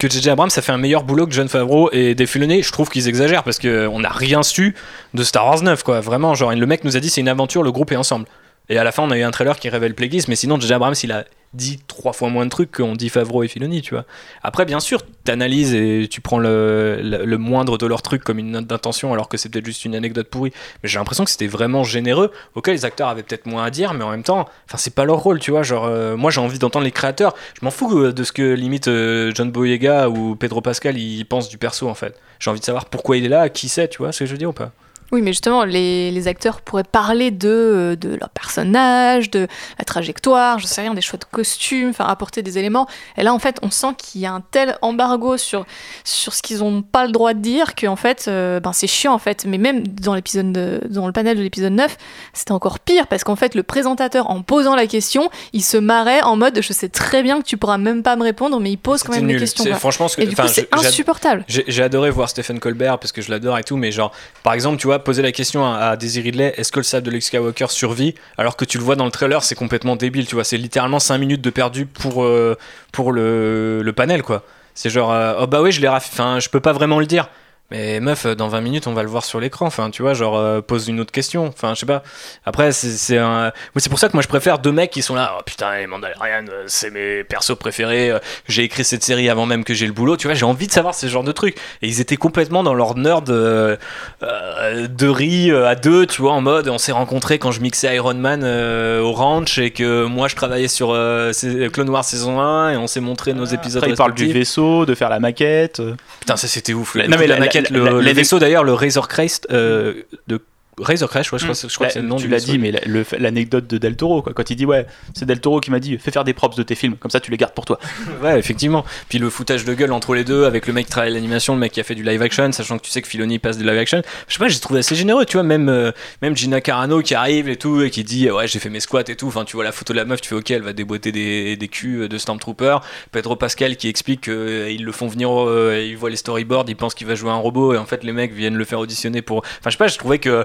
que 0.00 0.08
JJ 0.08 0.28
Abrams 0.28 0.50
a 0.56 0.62
fait 0.62 0.72
un 0.72 0.78
meilleur 0.78 1.04
boulot 1.04 1.26
que 1.26 1.32
John 1.32 1.48
Favreau 1.48 1.90
et 1.92 2.14
Dave. 2.14 2.28
Je 2.28 2.72
trouve 2.72 2.88
qu'ils 2.88 3.06
exagèrent 3.06 3.44
parce 3.44 3.58
qu'on 3.58 4.00
n'a 4.00 4.08
rien 4.08 4.42
su 4.42 4.74
de 5.12 5.22
Star 5.22 5.44
Wars 5.46 5.62
9, 5.62 5.82
quoi. 5.82 6.00
Vraiment, 6.00 6.34
genre, 6.34 6.52
le 6.52 6.66
mec 6.66 6.84
nous 6.84 6.96
a 6.96 7.00
dit 7.00 7.10
c'est 7.10 7.20
une 7.20 7.28
aventure, 7.28 7.62
le 7.62 7.70
groupe 7.70 7.92
est 7.92 7.96
ensemble. 7.96 8.26
Et 8.70 8.78
à 8.78 8.84
la 8.84 8.92
fin, 8.92 9.02
on 9.02 9.10
a 9.10 9.18
eu 9.18 9.22
un 9.22 9.30
trailer 9.30 9.58
qui 9.58 9.68
révèle 9.68 9.94
Plagueis, 9.94 10.24
mais 10.26 10.36
sinon, 10.36 10.58
JJ 10.58 10.72
Abrams, 10.72 10.94
il 11.02 11.12
a 11.12 11.24
dit 11.52 11.80
trois 11.88 12.12
fois 12.12 12.28
moins 12.28 12.44
de 12.44 12.50
trucs 12.50 12.70
qu'ont 12.70 12.94
dit 12.94 13.08
Favreau 13.08 13.42
et 13.42 13.48
Filoni, 13.48 13.82
tu 13.82 13.94
vois. 13.94 14.04
Après, 14.42 14.64
bien 14.64 14.78
sûr, 14.78 15.00
t'analyses 15.24 15.74
et 15.74 16.06
tu 16.08 16.20
prends 16.20 16.38
le, 16.38 17.00
le, 17.02 17.24
le 17.24 17.38
moindre 17.38 17.76
de 17.76 17.86
leurs 17.86 18.02
trucs 18.02 18.22
comme 18.22 18.38
une 18.38 18.52
note 18.52 18.66
d'intention, 18.66 19.12
alors 19.12 19.28
que 19.28 19.36
c'est 19.36 19.48
peut-être 19.48 19.66
juste 19.66 19.84
une 19.84 19.94
anecdote 19.94 20.28
pourrie. 20.28 20.52
Mais 20.82 20.88
j'ai 20.88 20.98
l'impression 20.98 21.24
que 21.24 21.30
c'était 21.30 21.48
vraiment 21.48 21.82
généreux, 21.82 22.30
auquel 22.54 22.74
les 22.74 22.84
acteurs 22.84 23.08
avaient 23.08 23.22
peut-être 23.24 23.46
moins 23.46 23.64
à 23.64 23.70
dire, 23.70 23.94
mais 23.94 24.04
en 24.04 24.10
même 24.10 24.22
temps, 24.22 24.48
enfin, 24.66 24.78
c'est 24.78 24.94
pas 24.94 25.04
leur 25.04 25.18
rôle, 25.18 25.40
tu 25.40 25.50
vois. 25.50 25.62
Genre, 25.62 25.86
euh, 25.86 26.16
moi, 26.16 26.30
j'ai 26.30 26.40
envie 26.40 26.58
d'entendre 26.58 26.84
les 26.84 26.92
créateurs. 26.92 27.34
Je 27.60 27.64
m'en 27.64 27.70
fous 27.70 27.98
euh, 27.98 28.12
de 28.12 28.22
ce 28.22 28.32
que 28.32 28.54
limite 28.54 28.88
euh, 28.88 29.32
John 29.34 29.50
Boyega 29.50 30.08
ou 30.08 30.36
Pedro 30.36 30.60
Pascal 30.60 30.96
ils 30.98 31.24
pensent 31.24 31.48
du 31.48 31.58
perso, 31.58 31.88
en 31.88 31.94
fait. 31.94 32.16
J'ai 32.38 32.50
envie 32.50 32.60
de 32.60 32.64
savoir 32.64 32.86
pourquoi 32.86 33.16
il 33.16 33.24
est 33.24 33.28
là, 33.28 33.48
qui 33.48 33.68
c'est, 33.68 33.88
tu 33.88 33.98
vois 33.98 34.12
ce 34.12 34.20
que 34.20 34.26
je 34.26 34.32
veux 34.32 34.38
dire 34.38 34.50
ou 34.50 34.54
pas 34.54 34.72
Oui, 35.12 35.22
mais 35.22 35.32
justement, 35.32 35.64
les, 35.64 36.10
les 36.10 36.28
acteurs 36.28 36.60
pourraient 36.60 36.84
parler 36.84 37.30
de, 37.30 37.48
euh, 37.48 37.96
de 37.96 38.14
leur 38.14 38.28
personnage, 38.30 39.30
de 39.30 39.46
la 39.78 39.84
trajectoire, 39.84 40.58
je 40.58 40.66
sais 40.66 40.80
rien, 40.82 40.94
des 40.94 41.00
choix 41.00 41.18
de 41.18 41.24
costumes, 41.24 41.90
enfin 41.90 42.06
apporter 42.06 42.42
des 42.42 42.58
éléments. 42.58 42.86
Et 43.16 43.22
là, 43.22 43.32
en 43.34 43.38
fait, 43.38 43.58
on 43.62 43.70
sent 43.70 43.94
qu'il 43.98 44.20
y 44.20 44.26
a 44.26 44.32
un 44.32 44.40
tel 44.40 44.76
embargo 44.82 45.36
sur, 45.36 45.66
sur 46.04 46.32
ce 46.34 46.42
qu'ils 46.42 46.58
n'ont 46.58 46.82
pas 46.82 47.06
le 47.06 47.12
droit 47.12 47.34
de 47.34 47.40
dire 47.40 47.74
qu'en 47.74 47.96
fait, 47.96 48.26
euh, 48.28 48.60
ben, 48.60 48.72
c'est 48.72 48.86
chiant 48.86 49.12
en 49.14 49.18
fait. 49.18 49.44
Mais 49.46 49.58
même 49.58 49.86
dans, 49.86 50.14
l'épisode 50.14 50.52
de- 50.52 50.80
dans 50.88 51.06
le 51.06 51.12
panel 51.12 51.36
de 51.36 51.42
l'épisode 51.42 51.72
9, 51.72 51.96
c'était 52.32 52.52
encore 52.52 52.78
pire 52.78 53.06
parce 53.06 53.24
qu'en 53.24 53.36
fait, 53.36 53.54
le 53.54 53.62
présentateur, 53.62 54.30
en 54.30 54.42
posant 54.42 54.74
la 54.76 54.86
question, 54.86 55.30
il 55.52 55.62
se 55.64 55.76
marrait 55.76 56.22
en 56.22 56.36
mode 56.36 56.60
je 56.62 56.72
sais 56.72 56.88
très 56.88 57.22
bien 57.22 57.40
que 57.40 57.46
tu 57.46 57.56
pourras 57.56 57.78
même 57.78 58.02
pas 58.02 58.16
me 58.16 58.22
répondre, 58.22 58.60
mais 58.60 58.70
il 58.70 58.76
pose 58.76 59.02
quand 59.02 59.12
même 59.12 59.26
nul. 59.26 59.40
questions. 59.40 59.64
C'est-. 59.64 59.74
Franchement, 59.74 60.08
ce 60.08 60.16
que, 60.16 60.22
Et 60.22 60.26
du 60.26 60.36
coup, 60.36 60.42
enfin, 60.42 60.52
c'est 60.52 60.68
insupportable. 60.74 61.44
J'ai 61.48 61.64
j'ai 61.66 61.82
adoré 61.82 62.10
voir 62.10 62.28
Stephen 62.28 62.58
Colbert 62.60 62.98
parce 62.98 63.12
que 63.12 63.22
je 63.22 63.30
l'adore 63.30 63.58
et 63.58 63.64
tout, 63.64 63.76
mais 63.76 63.90
genre, 63.92 64.12
par 64.42 64.52
exemple, 64.52 64.78
tu 64.78 64.86
vois, 64.86 64.99
poser 65.00 65.22
la 65.22 65.32
question 65.32 65.64
à, 65.66 65.78
à 65.78 65.96
Daisy 65.96 66.20
Ridley 66.20 66.54
est-ce 66.56 66.70
que 66.72 66.78
le 66.80 66.84
sable 66.84 67.06
de 67.06 67.10
Luke 67.10 67.22
Skywalker 67.22 67.66
survit 67.68 68.14
Alors 68.38 68.56
que 68.56 68.64
tu 68.64 68.78
le 68.78 68.84
vois 68.84 68.96
dans 68.96 69.04
le 69.04 69.10
trailer, 69.10 69.42
c'est 69.42 69.54
complètement 69.54 69.96
débile, 69.96 70.26
tu 70.26 70.34
vois, 70.36 70.44
c'est 70.44 70.56
littéralement 70.56 70.98
5 71.00 71.18
minutes 71.18 71.40
de 71.42 71.50
perdu 71.50 71.86
pour, 71.86 72.24
euh, 72.24 72.56
pour 72.92 73.12
le, 73.12 73.82
le 73.82 73.92
panel, 73.92 74.22
quoi. 74.22 74.44
C'est 74.74 74.88
genre, 74.90 75.12
euh, 75.12 75.34
oh 75.40 75.46
bah 75.46 75.60
oui, 75.62 75.72
je 75.72 75.80
l'ai 75.80 75.88
raf- 75.88 76.08
enfin, 76.12 76.38
je 76.40 76.48
peux 76.48 76.60
pas 76.60 76.72
vraiment 76.72 77.00
le 77.00 77.06
dire. 77.06 77.28
Mais 77.70 78.00
meuf, 78.00 78.26
dans 78.26 78.48
20 78.48 78.60
minutes, 78.62 78.86
on 78.86 78.92
va 78.94 79.02
le 79.02 79.08
voir 79.08 79.24
sur 79.24 79.38
l'écran. 79.40 79.66
Enfin, 79.66 79.90
tu 79.90 80.02
vois, 80.02 80.14
genre, 80.14 80.36
euh, 80.38 80.60
pose 80.60 80.88
une 80.88 81.00
autre 81.00 81.12
question. 81.12 81.46
Enfin, 81.46 81.74
je 81.74 81.80
sais 81.80 81.86
pas. 81.86 82.02
Après, 82.44 82.72
c'est 82.72 82.90
c'est 82.90 83.18
un. 83.18 83.52
c'est 83.76 83.88
pour 83.88 83.98
ça 83.98 84.08
que 84.08 84.14
moi, 84.14 84.22
je 84.22 84.28
préfère 84.28 84.58
deux 84.58 84.72
mecs 84.72 84.90
qui 84.90 85.02
sont 85.02 85.14
là. 85.14 85.34
Oh 85.38 85.42
putain, 85.44 85.76
les 85.76 85.86
Mandalorian, 85.86 86.44
euh, 86.50 86.64
c'est 86.66 86.90
mes 86.90 87.22
persos 87.24 87.56
préférés. 87.56 88.10
euh, 88.10 88.18
J'ai 88.48 88.64
écrit 88.64 88.84
cette 88.84 89.04
série 89.04 89.28
avant 89.28 89.46
même 89.46 89.64
que 89.64 89.74
j'ai 89.74 89.86
le 89.86 89.92
boulot. 89.92 90.16
Tu 90.16 90.26
vois, 90.26 90.34
j'ai 90.34 90.44
envie 90.44 90.66
de 90.66 90.72
savoir 90.72 90.94
ce 90.94 91.06
genre 91.06 91.24
de 91.24 91.32
trucs. 91.32 91.56
Et 91.82 91.88
ils 91.88 92.00
étaient 92.00 92.16
complètement 92.16 92.62
dans 92.62 92.74
leur 92.74 92.96
nerd 92.96 93.30
euh, 93.30 93.76
euh, 94.22 94.86
de 94.88 95.08
riz 95.08 95.50
euh, 95.50 95.66
à 95.68 95.74
deux, 95.74 96.06
tu 96.06 96.22
vois, 96.22 96.32
en 96.32 96.40
mode 96.40 96.68
on 96.68 96.78
s'est 96.78 96.92
rencontrés 96.92 97.38
quand 97.38 97.52
je 97.52 97.60
mixais 97.60 97.94
Iron 97.94 98.14
Man 98.14 98.42
euh, 98.44 99.00
au 99.00 99.12
ranch 99.12 99.58
et 99.58 99.70
que 99.70 100.04
moi 100.04 100.28
je 100.28 100.36
travaillais 100.36 100.68
sur 100.68 100.90
euh, 100.92 101.32
Clone 101.72 101.88
Wars 101.90 102.04
saison 102.04 102.40
1 102.40 102.72
et 102.72 102.76
on 102.76 102.86
s'est 102.86 103.00
montré 103.00 103.32
nos 103.32 103.44
épisodes 103.44 103.82
Après, 103.82 103.90
il 103.92 103.96
parle 103.96 104.14
du 104.14 104.26
vaisseau, 104.32 104.86
de 104.86 104.94
faire 104.94 105.08
la 105.08 105.20
maquette. 105.20 105.80
euh. 105.80 105.94
Putain, 106.20 106.36
ça 106.36 106.48
c'était 106.48 106.72
ouf. 106.74 106.94
La- 106.94 107.08
non, 107.08 107.16
mais 107.18 107.26
la, 107.26 107.34
la- 107.34 107.40
maquette, 107.40 107.59
le, 107.70 108.00
le 108.00 108.12
vaisseau 108.12 108.38
d'ailleurs, 108.38 108.64
le 108.64 108.72
Razor 108.72 109.08
Crest 109.08 109.46
euh, 109.50 110.02
de 110.26 110.40
Razor 110.78 111.10
Crest, 111.10 111.32
ouais, 111.32 111.38
je 111.38 111.44
crois, 111.44 111.68
je 111.68 111.74
crois 111.74 111.86
que 111.88 111.92
c'est 111.92 112.00
le 112.00 112.08
nom 112.08 112.16
tu 112.16 112.24
du 112.24 112.30
l'as 112.30 112.40
dit, 112.40 112.58
mais 112.58 112.72
l'anecdote 113.18 113.66
de 113.66 113.78
Del 113.78 113.96
Toro, 113.96 114.22
quoi, 114.22 114.32
quand 114.32 114.48
il 114.50 114.56
dit 114.56 114.66
ouais, 114.66 114.86
c'est 115.14 115.26
Del 115.26 115.40
Toro 115.40 115.60
qui 115.60 115.70
m'a 115.70 115.80
dit 115.80 115.98
fais 115.98 116.10
faire 116.10 116.24
des 116.24 116.32
props 116.32 116.56
de 116.56 116.62
tes 116.62 116.74
films, 116.74 116.96
comme 116.96 117.10
ça 117.10 117.20
tu 117.20 117.30
les 117.30 117.36
gardes 117.36 117.54
pour 117.54 117.64
toi. 117.64 117.78
Ouais, 118.22 118.38
effectivement. 118.38 118.84
Puis 119.08 119.18
le 119.18 119.30
foutage 119.30 119.64
de 119.64 119.72
gueule 119.72 119.92
entre 119.92 120.14
les 120.14 120.24
deux, 120.24 120.44
avec 120.44 120.66
le 120.66 120.72
mec 120.72 120.86
qui 120.86 120.92
travaille 120.92 121.12
l'animation, 121.12 121.54
le 121.54 121.60
mec 121.60 121.72
qui 121.72 121.80
a 121.80 121.84
fait 121.84 121.94
du 121.94 122.02
live 122.02 122.20
action, 122.20 122.52
sachant 122.52 122.76
que 122.78 122.84
tu 122.84 122.90
sais 122.90 123.00
que 123.00 123.08
Filoni 123.08 123.38
passe 123.38 123.56
du 123.56 123.64
live 123.64 123.78
action. 123.78 124.02
Je 124.28 124.34
sais 124.34 124.38
pas, 124.38 124.48
j'ai 124.48 124.58
trouvé 124.58 124.80
assez 124.80 124.94
généreux, 124.94 125.24
tu 125.24 125.34
vois, 125.34 125.42
même, 125.42 125.68
euh, 125.68 125.92
même 126.20 126.36
Gina 126.36 126.60
Carano 126.60 127.00
qui 127.00 127.14
arrive 127.14 127.48
et 127.48 127.56
tout, 127.56 127.80
et 127.82 127.90
qui 127.90 128.04
dit 128.04 128.30
ouais, 128.30 128.46
j'ai 128.46 128.58
fait 128.58 128.68
mes 128.68 128.80
squats 128.80 129.04
et 129.08 129.16
tout. 129.16 129.28
Enfin, 129.28 129.44
tu 129.44 129.56
vois 129.56 129.64
la 129.64 129.72
photo 129.72 129.92
de 129.92 129.98
la 129.98 130.04
meuf, 130.04 130.20
tu 130.20 130.28
fais 130.28 130.34
ok, 130.34 130.50
elle 130.50 130.62
va 130.62 130.72
déboîter 130.72 131.12
des, 131.12 131.56
des 131.56 131.68
culs 131.68 132.08
de 132.08 132.18
Stormtrooper. 132.18 132.78
Pedro 133.12 133.36
Pascal 133.36 133.76
qui 133.76 133.88
explique 133.88 134.22
qu'ils 134.22 134.84
le 134.84 134.92
font 134.92 135.06
venir, 135.06 135.30
euh, 135.30 135.82
il 135.82 135.96
voit 135.96 136.10
les 136.10 136.16
storyboards, 136.16 136.66
il 136.68 136.76
pense 136.76 136.94
qu'il 136.94 137.06
va 137.06 137.14
jouer 137.14 137.30
un 137.30 137.36
robot, 137.36 137.74
et 137.74 137.78
en 137.78 137.86
fait, 137.86 138.04
les 138.04 138.12
mecs 138.12 138.32
viennent 138.32 138.56
le 138.56 138.64
faire 138.64 138.80
auditionner 138.80 139.22
pour. 139.22 139.38
Enfin, 139.38 139.66
je 139.66 139.70
sais 139.70 139.76
pas, 139.78 139.88
je 139.88 139.98
trouvais 139.98 140.18
que. 140.18 140.44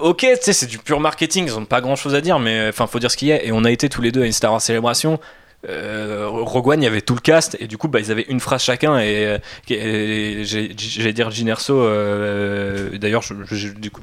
Ok, 0.00 0.18
tu 0.18 0.36
sais, 0.40 0.52
c'est 0.52 0.66
du 0.66 0.78
pur 0.78 1.00
marketing, 1.00 1.46
ils 1.46 1.56
ont 1.56 1.64
pas 1.64 1.80
grand 1.80 1.96
chose 1.96 2.14
à 2.14 2.20
dire, 2.20 2.38
mais 2.38 2.68
enfin, 2.68 2.86
faut 2.86 2.98
dire 2.98 3.10
ce 3.10 3.16
qu'il 3.16 3.28
y 3.28 3.32
a. 3.32 3.42
Et 3.42 3.52
on 3.52 3.64
a 3.64 3.70
été 3.70 3.88
tous 3.88 4.02
les 4.02 4.12
deux 4.12 4.22
à 4.22 4.26
une 4.26 4.32
Star 4.32 4.52
Wars 4.52 4.60
célébration. 4.60 5.18
Euh, 5.68 6.26
Rogue 6.28 6.68
One, 6.68 6.82
il 6.82 6.84
y 6.84 6.88
avait 6.88 7.00
tout 7.00 7.14
le 7.14 7.20
cast, 7.20 7.56
et 7.58 7.66
du 7.66 7.76
coup, 7.78 7.88
bah, 7.88 7.98
ils 7.98 8.12
avaient 8.12 8.26
une 8.28 8.38
phrase 8.40 8.62
chacun. 8.62 8.98
Et, 9.00 9.38
euh, 9.72 10.44
j'allais 10.44 11.12
dire 11.12 11.30
Gin 11.30 11.48
Erso, 11.48 11.74
euh, 11.80 12.96
d'ailleurs, 12.98 13.24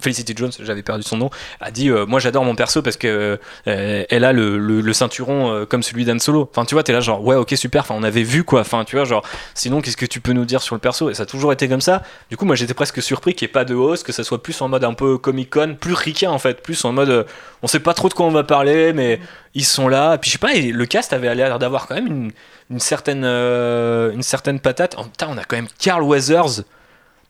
Felicity 0.01 0.33
Jones, 0.35 0.51
j'avais 0.59 0.83
perdu 0.83 1.03
son 1.03 1.17
nom, 1.17 1.29
a 1.61 1.71
dit 1.71 1.89
euh, 1.89 2.05
Moi, 2.05 2.19
j'adore 2.19 2.43
mon 2.43 2.55
perso 2.55 2.81
parce 2.81 2.97
que 2.97 3.39
euh, 3.67 4.03
elle 4.09 4.23
a 4.23 4.33
le, 4.33 4.57
le- 4.57 4.93
ceinturon 4.93 5.65
comme 5.69 5.83
celui 5.83 6.05
d'Anne 6.05 6.19
Solo. 6.19 6.49
Enfin, 6.51 6.65
tu 6.65 6.75
vois, 6.75 6.83
t'es 6.83 6.93
là, 6.93 7.01
genre, 7.01 7.23
ouais, 7.23 7.35
ok, 7.35 7.53
super. 7.57 7.81
Enfin, 7.81 7.95
on 7.97 8.03
avait 8.03 8.23
vu 8.23 8.43
quoi. 8.43 8.61
Enfin, 8.61 8.83
tu 8.85 8.95
vois, 8.95 9.05
genre, 9.05 9.23
sinon, 9.53 9.81
qu'est-ce 9.81 9.97
que 9.97 10.05
tu 10.05 10.21
peux 10.21 10.31
nous 10.31 10.45
dire 10.45 10.61
sur 10.61 10.75
le 10.75 10.79
perso? 10.79 11.09
Et 11.09 11.13
ça 11.13 11.23
a 11.23 11.25
toujours 11.25 11.51
été 11.51 11.67
comme 11.67 11.81
ça. 11.81 12.01
Du 12.29 12.37
coup, 12.37 12.45
moi, 12.45 12.55
j'étais 12.55 12.73
presque 12.73 13.01
surpris 13.01 13.33
qu'il 13.33 13.45
n'y 13.45 13.49
ait 13.49 13.53
pas 13.53 13.65
de 13.65 13.75
hausse, 13.75 14.03
que 14.03 14.11
ça 14.13 14.23
soit 14.23 14.41
plus 14.41 14.61
en 14.61 14.69
mode 14.69 14.83
un 14.85 14.93
peu 14.93 15.17
Comic 15.17 15.49
Con, 15.49 15.75
plus 15.79 15.93
ricain 15.93 16.31
en 16.31 16.39
fait, 16.39 16.61
plus 16.61 16.83
en 16.85 16.91
mode 16.93 17.25
on 17.61 17.67
sait 17.67 17.79
pas 17.79 17.93
trop 17.93 18.09
de 18.09 18.13
quoi 18.13 18.25
on 18.27 18.31
va 18.31 18.43
parler, 18.43 18.93
mais 18.93 19.19
ils 19.55 19.65
sont 19.65 19.87
là. 19.87 20.17
Puis 20.17 20.29
je 20.29 20.33
sais 20.33 20.39
pas, 20.39 20.53
le 20.53 20.85
cast 20.85 21.13
avait 21.13 21.33
l'air 21.33 21.57
d'avoir 21.57 21.87
quand 21.87 21.95
même 21.95 22.31
une, 22.69 22.79
euh, 23.23 24.21
certaine 24.21 24.59
patate. 24.59 24.95
Oh, 24.99 25.03
putain, 25.03 25.27
on 25.31 25.37
a 25.37 25.43
quand 25.43 25.55
même 25.55 25.67
Carl 25.79 26.03
Weathers. 26.03 26.63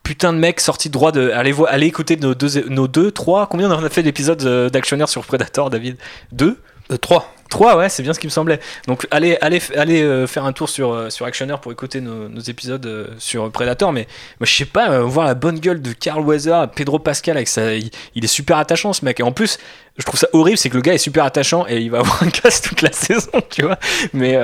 Putain 0.04 0.34
de 0.34 0.38
mec 0.38 0.60
sorti 0.60 0.90
droit 0.90 1.12
de. 1.12 1.32
Allez, 1.32 1.88
écouter 1.88 2.16
nos 2.18 2.36
deux, 2.36 2.68
nos 2.70 2.88
trois. 3.12 3.48
Combien 3.48 3.72
on 3.72 3.84
a 3.84 3.90
fait 3.90 4.04
d'épisodes 4.04 4.44
euh, 4.44 4.70
d'Actionnaire 4.70 5.10
sur 5.10 5.26
Predator, 5.26 5.70
David? 5.70 5.98
Deux? 6.32 6.60
3. 7.02 7.35
3 7.50 7.78
ouais 7.78 7.90
c'est 7.90 8.04
bien 8.04 8.14
ce 8.14 8.20
qui 8.20 8.28
me 8.28 8.32
semblait. 8.32 8.60
Donc 8.88 9.08
allez 9.12 9.38
allez 9.42 9.62
allez 9.76 10.02
euh, 10.02 10.28
faire 10.28 10.46
un 10.46 10.52
tour 10.52 10.70
sur 10.70 10.94
euh, 10.94 11.10
sur 11.10 11.26
Actionnaire 11.26 11.60
pour 11.60 11.72
écouter 11.72 12.02
nos, 12.02 12.40
épisodes 12.40 12.86
euh, 12.86 13.08
sur 13.18 13.52
Predator 13.52 13.92
mais 13.92 14.08
moi, 14.40 14.46
je 14.46 14.54
sais 14.54 14.66
pas 14.66 15.00
voir 15.02 15.26
la 15.26 15.36
bonne 15.36 15.60
gueule 15.60 15.82
de 15.82 15.92
Carl 15.94 16.22
Weather 16.22 16.70
Pedro 16.72 17.00
Pascal 17.00 17.38
avec 17.38 17.48
ça 17.48 17.74
il, 17.74 17.92
est 18.16 18.28
super 18.28 18.58
attachant 18.58 18.94
ce 18.94 19.06
mec. 19.06 19.20
Et 19.20 19.24
en 19.24 19.32
plus 19.32 19.60
je 19.98 20.04
trouve 20.04 20.20
ça 20.20 20.28
horrible 20.34 20.58
c'est 20.58 20.70
que 20.70 20.76
le 20.76 20.82
gars 20.82 20.94
est 20.94 21.00
super 21.00 21.24
attachant 21.24 21.66
et 21.68 21.80
il 21.80 21.92
va 21.92 22.00
avoir 22.02 22.24
un 22.24 22.30
casse 22.30 22.62
toute 22.62 22.82
la 22.82 22.92
saison 22.92 23.32
tu 23.50 23.62
vois. 23.62 23.78
Mais 24.14 24.38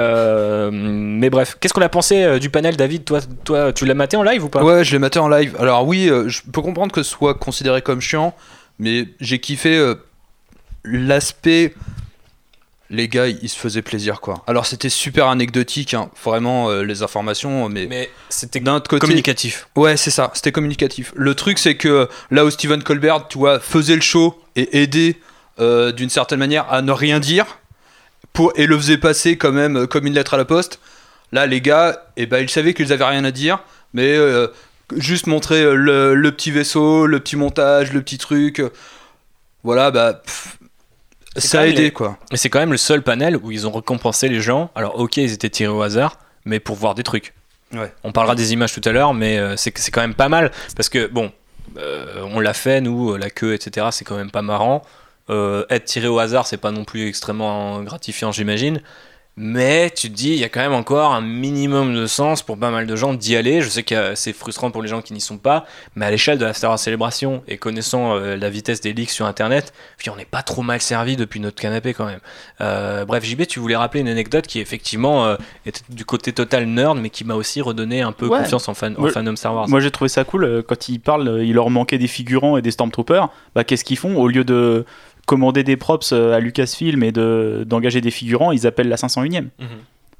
mais 0.71 1.29
bref. 1.29 1.57
Qu'est-ce 1.59 1.73
qu'on 1.73 1.81
a 1.81 1.89
pensé 1.89 2.39
du 2.39 2.49
panel 2.49 2.77
David? 2.77 3.03
Toi 3.03 3.19
toi 3.43 3.73
tu 3.73 3.85
l'as 3.85 3.95
maté 3.95 4.15
en 4.15 4.23
live 4.23 4.43
ou 4.43 4.49
pas? 4.49 4.63
Ouais, 4.63 4.83
je 4.83 4.91
l'ai 4.91 4.99
maté 4.99 5.19
en 5.19 5.27
live. 5.27 5.55
Alors 5.59 5.87
oui, 5.87 6.09
je 6.27 6.41
peux 6.51 6.61
comprendre 6.61 6.91
que 6.91 7.03
ce 7.03 7.09
soit 7.09 7.33
considéré 7.33 7.81
comme 7.81 7.99
chiant, 7.99 8.35
mais 8.79 9.07
j'ai 9.19 9.39
kiffé 9.39 9.95
l'aspect. 10.83 11.73
Les 12.93 13.07
gars, 13.07 13.27
ils 13.27 13.47
se 13.47 13.57
faisaient 13.57 13.81
plaisir 13.81 14.19
quoi. 14.19 14.43
Alors 14.47 14.65
c'était 14.65 14.89
super 14.89 15.27
anecdotique, 15.27 15.93
hein, 15.93 16.11
vraiment 16.25 16.69
euh, 16.69 16.83
les 16.83 17.03
informations, 17.03 17.69
mais, 17.69 17.87
mais 17.87 18.09
c'était 18.27 18.59
d'un 18.59 18.75
autre 18.75 18.89
côté, 18.89 18.99
communicatif 18.99 19.69
Ouais, 19.77 19.95
c'est 19.95 20.11
ça, 20.11 20.29
c'était 20.33 20.51
communicatif. 20.51 21.13
Le 21.15 21.33
truc, 21.33 21.57
c'est 21.57 21.75
que 21.75 22.09
là 22.31 22.43
où 22.43 22.49
Stephen 22.49 22.83
Colbert, 22.83 23.29
tu 23.29 23.37
vois, 23.37 23.61
faisait 23.61 23.95
le 23.95 24.01
show 24.01 24.37
et 24.57 24.81
aidait 24.81 25.15
euh, 25.61 25.93
d'une 25.93 26.09
certaine 26.09 26.39
manière 26.39 26.69
à 26.69 26.81
ne 26.81 26.91
rien 26.91 27.21
dire, 27.21 27.59
pour, 28.33 28.51
et 28.57 28.65
le 28.65 28.77
faisait 28.77 28.97
passer 28.97 29.37
quand 29.37 29.53
même 29.53 29.77
euh, 29.77 29.87
comme 29.87 30.05
une 30.05 30.13
lettre 30.13 30.33
à 30.33 30.37
la 30.37 30.45
poste, 30.45 30.81
là, 31.31 31.45
les 31.45 31.61
gars, 31.61 32.07
eh 32.17 32.25
ben, 32.25 32.39
ils 32.39 32.49
savaient 32.49 32.73
qu'ils 32.73 32.91
avaient 32.91 33.05
rien 33.05 33.23
à 33.23 33.31
dire, 33.31 33.59
mais 33.93 34.17
euh, 34.17 34.47
juste 34.97 35.27
montrer 35.27 35.63
le, 35.63 36.13
le 36.13 36.31
petit 36.33 36.51
vaisseau, 36.51 37.05
le 37.05 37.21
petit 37.21 37.37
montage, 37.37 37.93
le 37.93 38.01
petit 38.01 38.17
truc. 38.17 38.61
voilà, 39.63 39.91
bah. 39.91 40.15
pff, 40.15 40.57
Ça 41.37 41.61
a 41.61 41.65
aidé 41.65 41.83
les- 41.83 41.91
quoi. 41.91 42.17
Mais 42.31 42.37
c'est 42.37 42.49
quand 42.49 42.59
même 42.59 42.71
le 42.71 42.77
seul 42.77 43.01
panel 43.01 43.37
où 43.37 43.51
ils 43.51 43.67
ont 43.67 43.71
récompensé 43.71 44.27
les 44.27 44.41
gens. 44.41 44.69
Alors, 44.75 44.99
ok, 44.99 45.17
ils 45.17 45.31
étaient 45.31 45.49
tirés 45.49 45.71
au 45.71 45.81
hasard, 45.81 46.17
mais 46.45 46.59
pour 46.59 46.75
voir 46.75 46.95
des 46.95 47.03
trucs. 47.03 47.33
Ouais. 47.73 47.93
On 48.03 48.11
parlera 48.11 48.35
des 48.35 48.51
images 48.53 48.73
tout 48.73 48.81
à 48.83 48.91
l'heure, 48.91 49.13
mais 49.13 49.37
euh, 49.37 49.55
c'est 49.55 49.71
quand 49.91 50.01
même 50.01 50.13
pas 50.13 50.27
mal. 50.27 50.51
Parce 50.75 50.89
que, 50.89 51.07
bon, 51.07 51.31
euh, 51.77 52.21
on 52.31 52.39
l'a 52.41 52.53
fait, 52.53 52.81
nous, 52.81 53.13
euh, 53.13 53.17
la 53.17 53.29
queue, 53.29 53.53
etc., 53.53 53.87
c'est 53.91 54.03
quand 54.03 54.17
même 54.17 54.31
pas 54.31 54.41
marrant. 54.41 54.81
Euh, 55.29 55.65
être 55.69 55.85
tiré 55.85 56.07
au 56.07 56.19
hasard, 56.19 56.45
c'est 56.47 56.57
pas 56.57 56.71
non 56.71 56.83
plus 56.83 57.07
extrêmement 57.07 57.81
gratifiant, 57.83 58.33
j'imagine. 58.33 58.81
Mais 59.37 59.89
tu 59.89 60.09
te 60.09 60.13
dis, 60.15 60.29
il 60.31 60.39
y 60.39 60.43
a 60.43 60.49
quand 60.49 60.59
même 60.59 60.73
encore 60.73 61.13
un 61.13 61.21
minimum 61.21 61.95
de 61.95 62.05
sens 62.05 62.43
pour 62.43 62.57
pas 62.57 62.69
mal 62.69 62.85
de 62.85 62.95
gens 62.97 63.13
d'y 63.13 63.37
aller. 63.37 63.61
Je 63.61 63.69
sais 63.69 63.81
que 63.83 64.13
c'est 64.13 64.33
frustrant 64.33 64.71
pour 64.71 64.81
les 64.81 64.89
gens 64.89 65.01
qui 65.01 65.13
n'y 65.13 65.21
sont 65.21 65.37
pas, 65.37 65.65
mais 65.95 66.05
à 66.05 66.11
l'échelle 66.11 66.37
de 66.37 66.43
la 66.45 66.53
Star 66.53 66.69
Wars 66.69 66.77
Célébration 66.77 67.41
et 67.47 67.57
connaissant 67.57 68.15
euh, 68.17 68.35
la 68.35 68.49
vitesse 68.49 68.81
des 68.81 68.91
leaks 68.91 69.09
sur 69.09 69.25
Internet, 69.25 69.73
puis 69.97 70.09
on 70.09 70.17
n'est 70.17 70.25
pas 70.25 70.43
trop 70.43 70.63
mal 70.63 70.81
servi 70.81 71.15
depuis 71.15 71.39
notre 71.39 71.61
canapé 71.61 71.93
quand 71.93 72.05
même. 72.05 72.19
Euh, 72.59 73.05
bref, 73.05 73.23
JB, 73.23 73.47
tu 73.47 73.59
voulais 73.61 73.77
rappeler 73.77 74.01
une 74.01 74.09
anecdote 74.09 74.47
qui 74.47 74.59
effectivement 74.59 75.25
euh, 75.25 75.37
était 75.65 75.81
du 75.89 76.03
côté 76.03 76.33
total 76.33 76.65
nerd, 76.65 76.97
mais 76.99 77.09
qui 77.09 77.23
m'a 77.23 77.35
aussi 77.35 77.61
redonné 77.61 78.01
un 78.01 78.11
peu 78.11 78.27
Ouais. 78.27 78.39
confiance 78.39 78.67
en, 78.67 78.73
fan, 78.73 78.95
en 78.97 79.03
Ouais. 79.03 79.11
fandom 79.11 79.35
Star 79.37 79.55
Wars. 79.55 79.69
Moi 79.69 79.79
j'ai 79.79 79.91
trouvé 79.91 80.09
ça 80.09 80.25
cool 80.25 80.43
euh, 80.43 80.61
quand 80.61 80.89
ils 80.89 80.99
parlent, 80.99 81.39
il 81.41 81.53
leur 81.53 81.69
manquait 81.69 81.97
des 81.97 82.07
figurants 82.07 82.57
et 82.57 82.61
des 82.61 82.71
Stormtroopers. 82.71 83.29
Bah 83.55 83.63
qu'est-ce 83.63 83.85
qu'ils 83.85 83.97
font? 83.97 84.15
Au 84.17 84.27
lieu 84.27 84.43
de 84.43 84.85
commander 85.31 85.63
des 85.63 85.77
props 85.77 86.11
euh, 86.11 86.33
à 86.33 86.41
Lucasfilm 86.41 87.03
et 87.03 87.13
de 87.13 87.63
d'engager 87.65 88.01
des 88.01 88.11
figurants, 88.11 88.51
ils 88.51 88.67
appellent 88.67 88.89
la 88.89 88.97
501ème. 88.97 89.47
Mhm. 89.59 89.67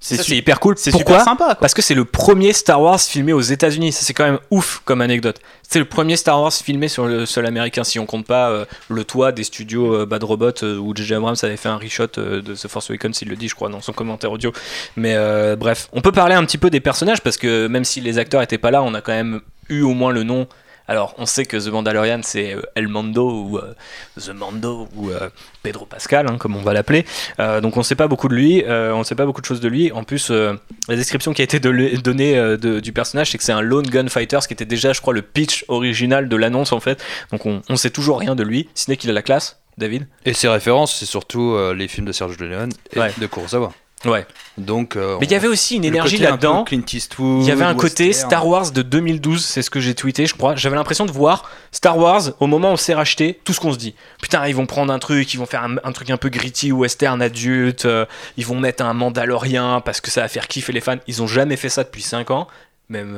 C'est 0.02 0.28
hyper 0.30 0.60
cool. 0.60 0.76
c'est 0.78 0.90
super 0.90 1.22
sympa. 1.22 1.46
Quoi. 1.46 1.56
Parce 1.56 1.76
que 1.76 1.84
c'est 1.84 1.94
le 1.94 2.06
premier 2.06 2.54
Star 2.54 2.82
Wars 2.82 3.00
filmé 3.00 3.34
aux 3.34 3.42
États-Unis. 3.42 3.92
Ça, 3.92 4.04
c'est 4.04 4.14
quand 4.14 4.24
même 4.24 4.40
ouf 4.50 4.82
comme 4.84 5.00
anecdote. 5.00 5.40
C'est 5.62 5.78
le 5.78 5.86
premier 5.86 6.16
Star 6.16 6.42
Wars 6.42 6.52
filmé 6.52 6.88
sur 6.88 7.06
le 7.06 7.28
sol 7.28 7.46
américain, 7.46 7.84
si 7.84 8.00
on 8.00 8.08
compte 8.08 8.26
pas 8.26 8.50
euh, 8.50 8.66
le 8.90 9.04
toit 9.04 9.32
des 9.32 9.44
studios 9.44 9.94
euh, 9.94 10.06
Bad 10.08 10.24
Robot 10.24 10.64
euh, 10.64 10.78
où 10.78 10.96
J.J. 10.96 11.14
Abrams 11.14 11.36
avait 11.44 11.56
fait 11.56 11.70
un 11.70 11.78
reshot 11.78 12.08
de 12.16 12.42
The 12.42 12.68
Force 12.68 12.90
Awakens, 12.90 13.22
il 13.22 13.30
le 13.30 13.36
dit, 13.36 13.48
je 13.48 13.54
crois, 13.54 13.70
dans 13.70 13.82
son 13.82 13.94
commentaire 13.94 14.32
audio. 14.32 14.52
Mais 14.96 15.16
bref, 15.56 15.88
on 15.94 16.02
peut 16.02 16.12
parler 16.12 16.34
un 16.34 16.46
petit 16.46 16.58
peu 16.58 16.72
des 16.72 16.80
personnages 16.80 17.22
parce 17.22 17.38
que 17.38 17.68
même 17.68 17.86
si 17.86 18.02
les 18.02 18.18
acteurs 18.18 18.42
étaient 18.42 18.58
pas 18.58 18.72
là, 18.72 18.82
on 18.82 18.96
a 18.96 19.02
quand 19.02 19.14
même 19.14 19.42
eu 19.70 19.82
au 19.82 19.94
moins 19.94 20.12
le 20.12 20.24
nom. 20.24 20.48
Alors, 20.88 21.14
on 21.18 21.26
sait 21.26 21.46
que 21.46 21.58
The 21.58 21.68
Mandalorian, 21.72 22.20
c'est 22.24 22.54
euh, 22.56 22.62
El 22.76 22.88
Mando 22.88 23.30
ou 23.30 23.58
euh, 23.58 23.74
The 24.20 24.30
Mando 24.30 24.88
ou 24.96 25.10
euh, 25.10 25.30
Pedro 25.64 25.86
Pascal, 25.86 26.28
hein, 26.30 26.38
comme 26.38 26.56
on 26.56 26.62
va 26.62 26.74
l'appeler. 26.74 27.06
Euh, 27.40 27.62
donc, 27.62 27.78
on 27.78 27.84
sait 27.84 27.96
pas 27.96 28.08
beaucoup 28.08 28.28
de 28.28 28.36
lui, 28.36 28.64
on 28.68 29.04
sait 29.04 29.16
pas 29.16 29.26
beaucoup 29.26 29.42
de 29.42 29.46
choses 29.46 29.62
de 29.62 29.68
lui. 29.68 29.92
En 29.92 30.04
plus, 30.04 30.30
la 30.32 30.96
description 30.96 31.34
qui 31.34 31.42
a 31.42 31.46
été 31.46 31.60
de- 31.60 31.96
donnée 32.02 32.36
de- 32.36 32.80
du 32.80 32.92
personnage, 32.94 33.32
c'est 33.32 33.38
que 33.38 33.44
c'est 33.44 33.52
un 33.54 33.62
lone 33.62 33.86
gunfighter, 33.88 34.40
ce 34.42 34.48
qui 34.48 34.54
était 34.54 34.66
déjà, 34.66 34.92
je 34.94 35.02
crois, 35.02 35.14
le 35.14 35.22
pitch 35.22 35.64
original 35.68 36.28
de 36.28 36.36
l'annonce 36.36 36.72
en 36.74 36.80
fait. 36.80 37.04
Donc, 37.32 37.46
on, 37.46 37.62
on 37.70 37.76
sait 37.76 37.90
toujours 37.92 38.20
rien 38.20 38.36
de 38.36 38.44
lui, 38.44 38.68
si 38.74 38.86
ce 38.86 38.92
n'est 38.92 38.98
qu'il 38.98 39.10
a 39.10 39.14
la 39.14 39.22
classe, 39.22 39.62
David. 39.78 40.08
Et 40.26 40.34
ses 40.34 40.48
références, 40.50 40.96
c'est 40.96 41.06
surtout 41.06 41.56
les 41.76 41.88
films 41.88 42.06
de 42.08 42.12
Sergio 42.12 42.46
Leone 42.46 42.72
et 42.94 43.00
Ouais. 43.00 43.12
de 43.18 43.28
Kurosawa. 43.28 43.72
Ouais. 44.06 44.26
Donc, 44.58 44.96
euh, 44.96 45.18
Mais 45.20 45.26
il 45.26 45.32
y 45.32 45.36
avait 45.36 45.48
aussi 45.48 45.76
une 45.76 45.86
énergie 45.86 46.18
un 46.26 46.32
là-dedans. 46.32 46.66
Il 46.72 47.48
y 47.48 47.52
avait 47.52 47.64
un 47.64 47.76
côté. 47.76 48.14
Star 48.14 48.48
Wars 48.48 48.72
de 48.72 48.82
2012, 48.82 49.44
c'est 49.44 49.62
ce 49.62 49.70
que 49.70 49.80
j'ai 49.80 49.96
tweeté, 49.96 50.26
je 50.26 50.36
crois. 50.36 50.56
J'avais 50.56 50.76
l'impression 50.76 51.06
de 51.06 51.12
voir 51.12 51.50
Star 51.72 51.98
Wars 51.98 52.22
au 52.40 52.48
moment 52.48 52.70
où 52.70 52.74
on 52.74 52.78
s'est 52.78 52.94
racheté, 52.94 53.40
tout 53.44 53.54
ce 53.54 53.60
qu'on 53.60 53.74
se 53.74 53.78
dit. 53.78 53.96
Putain, 54.22 54.48
ils 54.48 54.56
vont 54.56 54.66
prendre 54.66 54.92
un 54.92 55.00
truc, 55.00 55.34
ils 55.34 55.38
vont 55.38 55.46
faire 55.46 55.64
un, 55.64 55.78
un 55.84 55.92
truc 55.92 56.10
un 56.10 56.18
peu 56.18 56.30
gritty, 56.30 56.72
western 56.72 57.22
adulte, 57.22 57.86
euh, 57.86 58.06
ils 58.38 58.46
vont 58.46 58.60
mettre 58.60 58.84
un 58.84 58.94
Mandalorien 58.94 59.82
parce 59.84 60.02
que 60.02 60.12
ça 60.12 60.22
va 60.22 60.28
faire 60.28 60.48
kiffer 60.48 60.74
les 60.74 60.82
fans. 60.82 60.98
Ils 61.08 61.22
ont 61.22 61.28
jamais 61.28 61.56
fait 61.56 61.70
ça 61.70 61.84
depuis 61.84 62.02
5 62.02 62.32
ans, 62.32 62.48
même 62.90 63.18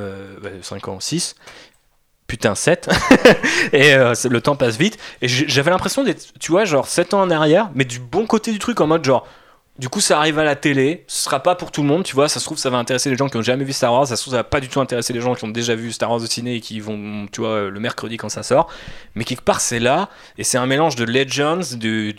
5 0.62 0.88
ans, 0.88 1.00
6. 1.00 1.34
Putain, 2.26 2.54
7. 2.54 2.88
et 3.72 3.94
euh, 3.94 4.14
le 4.28 4.40
temps 4.40 4.56
passe 4.56 4.78
vite. 4.78 4.98
Et 5.20 5.28
j'avais 5.28 5.70
l'impression 5.70 6.04
d'être, 6.04 6.32
tu 6.40 6.52
vois, 6.52 6.64
genre 6.64 6.86
7 6.86 7.14
ans 7.14 7.22
en 7.22 7.30
arrière, 7.30 7.70
mais 7.74 7.84
du 7.84 7.98
bon 7.98 8.26
côté 8.26 8.52
du 8.52 8.58
truc, 8.58 8.80
en 8.80 8.86
mode 8.86 9.04
genre. 9.04 9.26
Du 9.76 9.88
coup, 9.88 10.00
ça 10.00 10.18
arrive 10.18 10.38
à 10.38 10.44
la 10.44 10.54
télé. 10.54 11.02
Ce 11.08 11.24
sera 11.24 11.40
pas 11.40 11.56
pour 11.56 11.72
tout 11.72 11.82
le 11.82 11.88
monde, 11.88 12.04
tu 12.04 12.14
vois. 12.14 12.28
Ça 12.28 12.38
se 12.38 12.44
trouve, 12.44 12.56
ça 12.58 12.70
va 12.70 12.78
intéresser 12.78 13.10
les 13.10 13.16
gens 13.16 13.28
qui 13.28 13.36
ont 13.36 13.42
jamais 13.42 13.64
vu 13.64 13.72
Star 13.72 13.92
Wars. 13.92 14.06
Ça 14.06 14.14
se 14.14 14.22
trouve, 14.22 14.30
ça 14.30 14.38
va 14.38 14.44
pas 14.44 14.60
du 14.60 14.68
tout 14.68 14.80
intéresser 14.80 15.12
les 15.12 15.20
gens 15.20 15.34
qui 15.34 15.42
ont 15.44 15.48
déjà 15.48 15.74
vu 15.74 15.90
Star 15.90 16.10
Wars 16.10 16.22
au 16.22 16.26
ciné 16.26 16.54
et 16.54 16.60
qui 16.60 16.78
vont, 16.78 17.26
tu 17.32 17.40
vois, 17.40 17.70
le 17.70 17.80
mercredi 17.80 18.16
quand 18.16 18.28
ça 18.28 18.44
sort. 18.44 18.68
Mais 19.16 19.24
quelque 19.24 19.42
part, 19.42 19.60
c'est 19.60 19.80
là. 19.80 20.10
Et 20.38 20.44
c'est 20.44 20.58
un 20.58 20.66
mélange 20.66 20.94
de 20.94 21.04
Legends. 21.04 21.62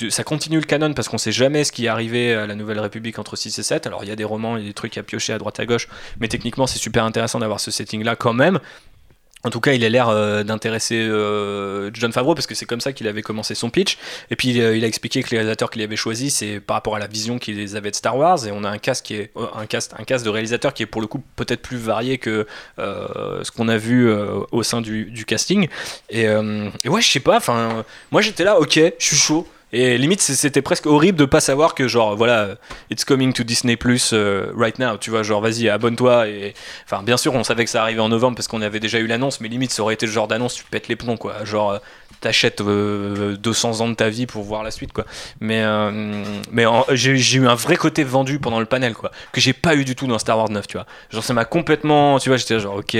Ça 0.10 0.26
continue 0.26 0.60
le 0.60 0.66
canon 0.66 0.94
parce 0.94 1.08
qu'on 1.08 1.18
sait 1.18 1.32
jamais 1.32 1.64
ce 1.64 1.72
qui 1.72 1.86
est 1.86 1.88
arrivé 1.88 2.34
à 2.34 2.46
la 2.46 2.56
Nouvelle 2.56 2.82
République 2.82 3.20
entre 3.20 3.38
6 3.38 3.58
et 3.58 3.64
7. 3.64 3.88
Alors, 3.88 4.04
il 4.04 4.10
y 4.10 4.12
a 4.12 4.18
des 4.18 4.26
romans, 4.26 4.58
il 4.58 4.64
y 4.64 4.66
a 4.66 4.68
des 4.68 4.74
trucs 4.74 4.98
à 4.98 5.04
piocher 5.04 5.32
à 5.32 5.38
droite 5.38 5.58
à 5.62 5.66
gauche. 5.66 5.88
Mais 6.20 6.28
techniquement, 6.28 6.68
c'est 6.68 6.80
super 6.80 7.06
intéressant 7.06 7.40
d'avoir 7.40 7.62
ce 7.62 7.72
setting-là 7.72 8.18
quand 8.18 8.34
même. 8.34 8.60
En 9.46 9.52
tout 9.52 9.60
cas, 9.60 9.74
il 9.74 9.86
a 9.86 9.90
l'air 9.90 10.10
euh, 10.10 10.44
d'intéresser 10.44 10.96
euh, 10.96 11.92
John 11.94 12.12
Favreau 12.12 12.34
parce 12.34 12.48
que 12.48 12.56
c'est 12.56 12.66
comme 12.66 12.82
ça 12.82 12.94
qu'il 12.94 13.08
avait 13.08 13.22
commencé 13.22 13.54
son 13.54 13.70
pitch. 13.70 14.00
Et 14.32 14.36
puis 14.36 14.60
euh, 14.60 14.76
il 14.76 14.84
a 14.84 14.88
expliqué 14.88 15.22
que 15.22 15.30
les 15.30 15.38
réalisateurs 15.38 15.70
qu'il 15.70 15.84
avait 15.84 15.96
choisis, 15.96 16.38
c'est 16.38 16.60
par 16.60 16.74
rapport 16.74 16.96
à 16.96 17.00
la 17.00 17.06
vision 17.06 17.38
qu'ils 17.38 17.78
avaient 17.78 17.92
de 17.92 17.96
Star 17.96 18.18
Wars. 18.18 18.48
Et 18.48 18.52
on 18.52 18.64
a 18.64 18.70
un 18.72 18.80
cast 18.80 19.06
de 19.12 20.30
réalisateurs 20.30 20.74
qui 20.74 20.82
est 20.82 20.88
pour 20.88 21.00
le 21.00 21.06
coup 21.06 21.22
peut-être 21.36 21.62
plus 21.62 21.78
varié 21.78 22.18
que 22.18 22.48
ce 22.80 23.52
qu'on 23.52 23.68
a 23.68 23.78
vu 23.78 24.12
au 24.52 24.64
sein 24.64 24.82
du, 24.82 25.26
casting. 25.28 25.68
Et, 26.10 26.24
et 26.24 26.90
ouais, 26.90 27.02
je 27.02 27.08
sais 27.08 27.20
pas. 27.20 27.40
Moi 28.12 28.22
j'étais 28.22 28.44
là, 28.44 28.60
ok, 28.60 28.74
je 28.76 29.06
suis 29.06 29.16
chaud. 29.16 29.48
Et 29.78 29.98
limite, 29.98 30.22
c'était 30.22 30.62
presque 30.62 30.86
horrible 30.86 31.18
de 31.18 31.26
pas 31.26 31.42
savoir 31.42 31.76
que 31.76 31.90
genre 31.90 32.16
voilà, 32.16 32.56
it's 32.90 33.04
coming 33.04 33.34
to 33.34 33.44
Disney 33.44 33.76
Plus 33.76 34.12
euh, 34.14 34.54
right 34.56 34.80
now. 34.80 34.98
Tu 34.98 35.10
vois, 35.10 35.22
genre 35.22 35.42
vas-y, 35.42 35.68
abonne-toi 35.68 36.30
et 36.30 36.54
Enfin, 36.86 37.04
bien 37.04 37.18
sûr, 37.18 37.34
on 37.34 37.44
savait 37.44 37.66
que 37.66 37.70
ça 37.70 37.82
arrivait 37.82 38.00
en 38.00 38.08
novembre 38.08 38.38
parce 38.38 38.48
qu'on 38.48 38.62
avait 38.62 38.80
déjà 38.80 39.00
eu 39.00 39.08
l'annonce, 39.08 39.42
mais 39.42 39.50
limite, 39.50 39.72
ça 39.72 39.84
aurait 39.84 39.96
été 39.96 40.06
le 40.06 40.14
genre 40.14 40.30
d'annonce, 40.30 40.54
tu 40.54 40.64
pètes 40.64 40.88
les 40.88 40.96
plombs, 40.96 41.18
quoi. 41.18 41.44
Genre, 41.44 41.72
euh, 41.72 41.78
t'achètes 42.22 42.62
euh, 42.62 43.36
200 43.36 43.82
ans 43.82 43.90
de 43.90 43.96
ta 43.96 44.08
vie 44.08 44.28
pour 44.28 44.44
voir 44.44 44.64
la 44.64 44.72
suite, 44.72 44.94
quoi. 44.94 45.06
Mais, 45.42 45.62
euh, 45.62 46.24
mais 46.54 46.64
j'ai 46.94 47.36
eu 47.36 47.46
un 47.46 47.56
vrai 47.56 47.76
côté 47.76 48.06
vendu 48.06 48.40
pendant 48.40 48.62
le 48.62 48.66
panel, 48.66 48.94
quoi, 48.94 49.12
que 49.34 49.42
j'ai 49.42 49.52
pas 49.52 49.76
eu 49.76 49.84
du 49.84 49.96
tout 49.98 50.08
dans 50.08 50.20
Star 50.20 50.38
Wars 50.38 50.50
9, 50.50 50.68
tu 50.68 50.78
vois. 50.78 50.86
Genre, 51.10 51.22
ça 51.22 51.34
m'a 51.34 51.44
complètement, 51.44 52.18
tu 52.18 52.30
vois, 52.30 52.38
j'étais 52.38 52.62
genre, 52.62 52.78
ok. 52.78 52.96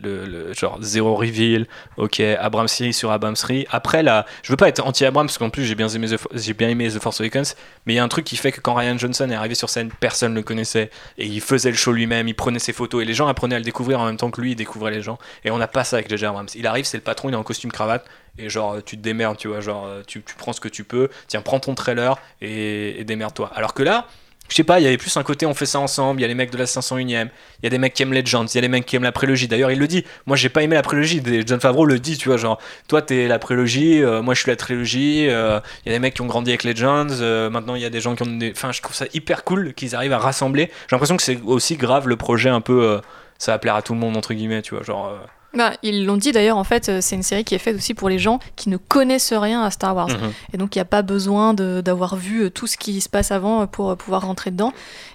Le, 0.00 0.54
genre 0.54 0.78
zéro 0.80 1.14
reveal, 1.14 1.66
ok, 1.98 2.20
Abramsy 2.20 2.94
sur 2.94 3.12
Abramsy. 3.12 3.66
Après 3.70 4.02
là, 4.02 4.24
je 4.42 4.50
veux 4.50 4.56
pas 4.56 4.68
être 4.68 4.84
anti-Abrams 4.84 5.26
parce 5.26 5.36
qu'en 5.36 5.50
plus 5.50 5.66
j'ai 5.66 5.74
bien 5.74 5.88
aimé 5.88 6.08
The, 6.08 6.56
bien 6.56 6.70
aimé 6.70 6.88
The 6.88 6.98
Force 6.98 7.20
Awakens, 7.20 7.56
mais 7.84 7.92
il 7.92 7.96
y 7.96 7.98
a 7.98 8.04
un 8.04 8.08
truc 8.08 8.24
qui 8.24 8.36
fait 8.36 8.52
que 8.52 8.60
quand 8.60 8.72
Ryan 8.72 8.96
Johnson 8.96 9.28
est 9.28 9.34
arrivé 9.34 9.54
sur 9.54 9.68
scène, 9.68 9.90
personne 10.00 10.32
ne 10.32 10.38
le 10.38 10.42
connaissait 10.42 10.90
et 11.18 11.26
il 11.26 11.42
faisait 11.42 11.70
le 11.70 11.76
show 11.76 11.92
lui-même, 11.92 12.26
il 12.26 12.34
prenait 12.34 12.58
ses 12.58 12.72
photos 12.72 13.02
et 13.02 13.04
les 13.04 13.12
gens 13.12 13.28
apprenaient 13.28 13.56
à 13.56 13.58
le 13.58 13.66
découvrir 13.66 14.00
en 14.00 14.06
même 14.06 14.16
temps 14.16 14.30
que 14.30 14.40
lui, 14.40 14.52
il 14.52 14.56
découvrait 14.56 14.92
les 14.92 15.02
gens. 15.02 15.18
Et 15.44 15.50
on 15.50 15.58
n'a 15.58 15.68
pas 15.68 15.84
ça 15.84 15.96
avec 15.96 16.08
J.J. 16.08 16.24
Abrams. 16.24 16.48
Il 16.54 16.66
arrive, 16.66 16.86
c'est 16.86 16.96
le 16.96 17.02
patron, 17.02 17.28
il 17.28 17.32
est 17.34 17.36
en 17.36 17.42
costume 17.42 17.70
cravate 17.70 18.06
et 18.38 18.48
genre 18.48 18.82
tu 18.82 18.96
te 18.96 19.02
démerdes, 19.02 19.36
tu 19.36 19.48
vois, 19.48 19.60
genre 19.60 19.86
tu, 20.06 20.22
tu 20.22 20.34
prends 20.36 20.54
ce 20.54 20.60
que 20.60 20.68
tu 20.68 20.84
peux, 20.84 21.10
tiens, 21.26 21.42
prends 21.42 21.60
ton 21.60 21.74
trailer 21.74 22.16
et 22.40 23.04
démerde-toi. 23.04 23.50
Alors 23.54 23.74
que 23.74 23.82
là, 23.82 24.06
je 24.52 24.56
sais 24.58 24.64
pas, 24.64 24.80
il 24.80 24.82
y 24.82 24.86
avait 24.86 24.98
plus 24.98 25.16
un 25.16 25.22
côté 25.22 25.46
on 25.46 25.54
fait 25.54 25.64
ça 25.64 25.80
ensemble, 25.80 26.20
il 26.20 26.24
y 26.24 26.26
a 26.26 26.28
les 26.28 26.34
mecs 26.34 26.50
de 26.50 26.58
la 26.58 26.66
501ème, 26.66 27.06
il 27.06 27.62
y 27.62 27.66
a 27.66 27.70
des 27.70 27.78
mecs 27.78 27.94
qui 27.94 28.02
aiment 28.02 28.12
Legends, 28.12 28.44
il 28.44 28.54
y 28.54 28.58
a 28.58 28.60
des 28.60 28.68
mecs 28.68 28.84
qui 28.84 28.96
aiment 28.96 29.02
la 29.02 29.10
prélogie. 29.10 29.48
D'ailleurs, 29.48 29.70
il 29.70 29.78
le 29.78 29.86
dit, 29.86 30.04
moi 30.26 30.36
j'ai 30.36 30.50
pas 30.50 30.62
aimé 30.62 30.74
la 30.74 30.82
prélogie, 30.82 31.22
John 31.46 31.58
Favreau 31.58 31.86
le 31.86 31.98
dit, 31.98 32.18
tu 32.18 32.28
vois, 32.28 32.36
genre 32.36 32.60
toi 32.86 33.00
t'es 33.00 33.28
la 33.28 33.38
prélogie, 33.38 34.02
euh, 34.02 34.20
moi 34.20 34.34
je 34.34 34.42
suis 34.42 34.50
la 34.50 34.56
trilogie, 34.56 35.26
euh, 35.30 35.58
il 35.86 35.88
y 35.88 35.94
a 35.94 35.96
des 35.96 36.00
mecs 36.00 36.12
qui 36.12 36.20
ont 36.20 36.26
grandi 36.26 36.50
avec 36.50 36.64
Legends, 36.64 37.06
euh, 37.22 37.48
maintenant 37.48 37.76
il 37.76 37.80
y 37.80 37.86
a 37.86 37.90
des 37.90 38.02
gens 38.02 38.14
qui 38.14 38.24
ont 38.24 38.36
des... 38.36 38.50
Enfin, 38.50 38.72
je 38.72 38.82
trouve 38.82 38.94
ça 38.94 39.06
hyper 39.14 39.42
cool 39.44 39.72
qu'ils 39.72 39.94
arrivent 39.94 40.12
à 40.12 40.18
rassembler. 40.18 40.70
J'ai 40.82 40.96
l'impression 40.96 41.16
que 41.16 41.22
c'est 41.22 41.40
aussi 41.46 41.78
grave 41.78 42.06
le 42.06 42.16
projet 42.16 42.50
un 42.50 42.60
peu... 42.60 43.00
ça 43.38 43.52
va 43.52 43.58
plaire 43.58 43.76
à 43.76 43.80
tout 43.80 43.94
le 43.94 44.00
monde, 44.00 44.18
entre 44.18 44.34
guillemets, 44.34 44.60
tu 44.60 44.74
vois, 44.74 44.84
genre... 44.84 45.18
Bah, 45.54 45.72
ils 45.82 46.06
l'ont 46.06 46.16
dit 46.16 46.32
d'ailleurs, 46.32 46.56
en 46.56 46.64
fait, 46.64 46.88
euh, 46.88 46.98
c'est 47.00 47.14
une 47.14 47.22
série 47.22 47.44
qui 47.44 47.54
est 47.54 47.58
faite 47.58 47.76
aussi 47.76 47.92
pour 47.92 48.08
les 48.08 48.18
gens 48.18 48.38
qui 48.56 48.70
ne 48.70 48.78
connaissent 48.78 49.32
rien 49.32 49.62
à 49.62 49.70
Star 49.70 49.94
Wars. 49.94 50.08
mhm. 50.08 50.32
Et 50.54 50.56
donc, 50.56 50.74
il 50.74 50.78
n'y 50.78 50.82
a 50.82 50.86
pas 50.86 51.02
besoin 51.02 51.52
d'avoir 51.54 52.16
vu 52.16 52.44
euh, 52.44 52.50
tout 52.50 52.66
ce 52.66 52.76
qui 52.76 53.00
se 53.00 53.08
passe 53.08 53.30
avant 53.30 53.62
euh, 53.62 53.66
pour 53.66 53.96
pouvoir 53.96 54.22
rentrer 54.22 54.50
dedans. 54.50 54.72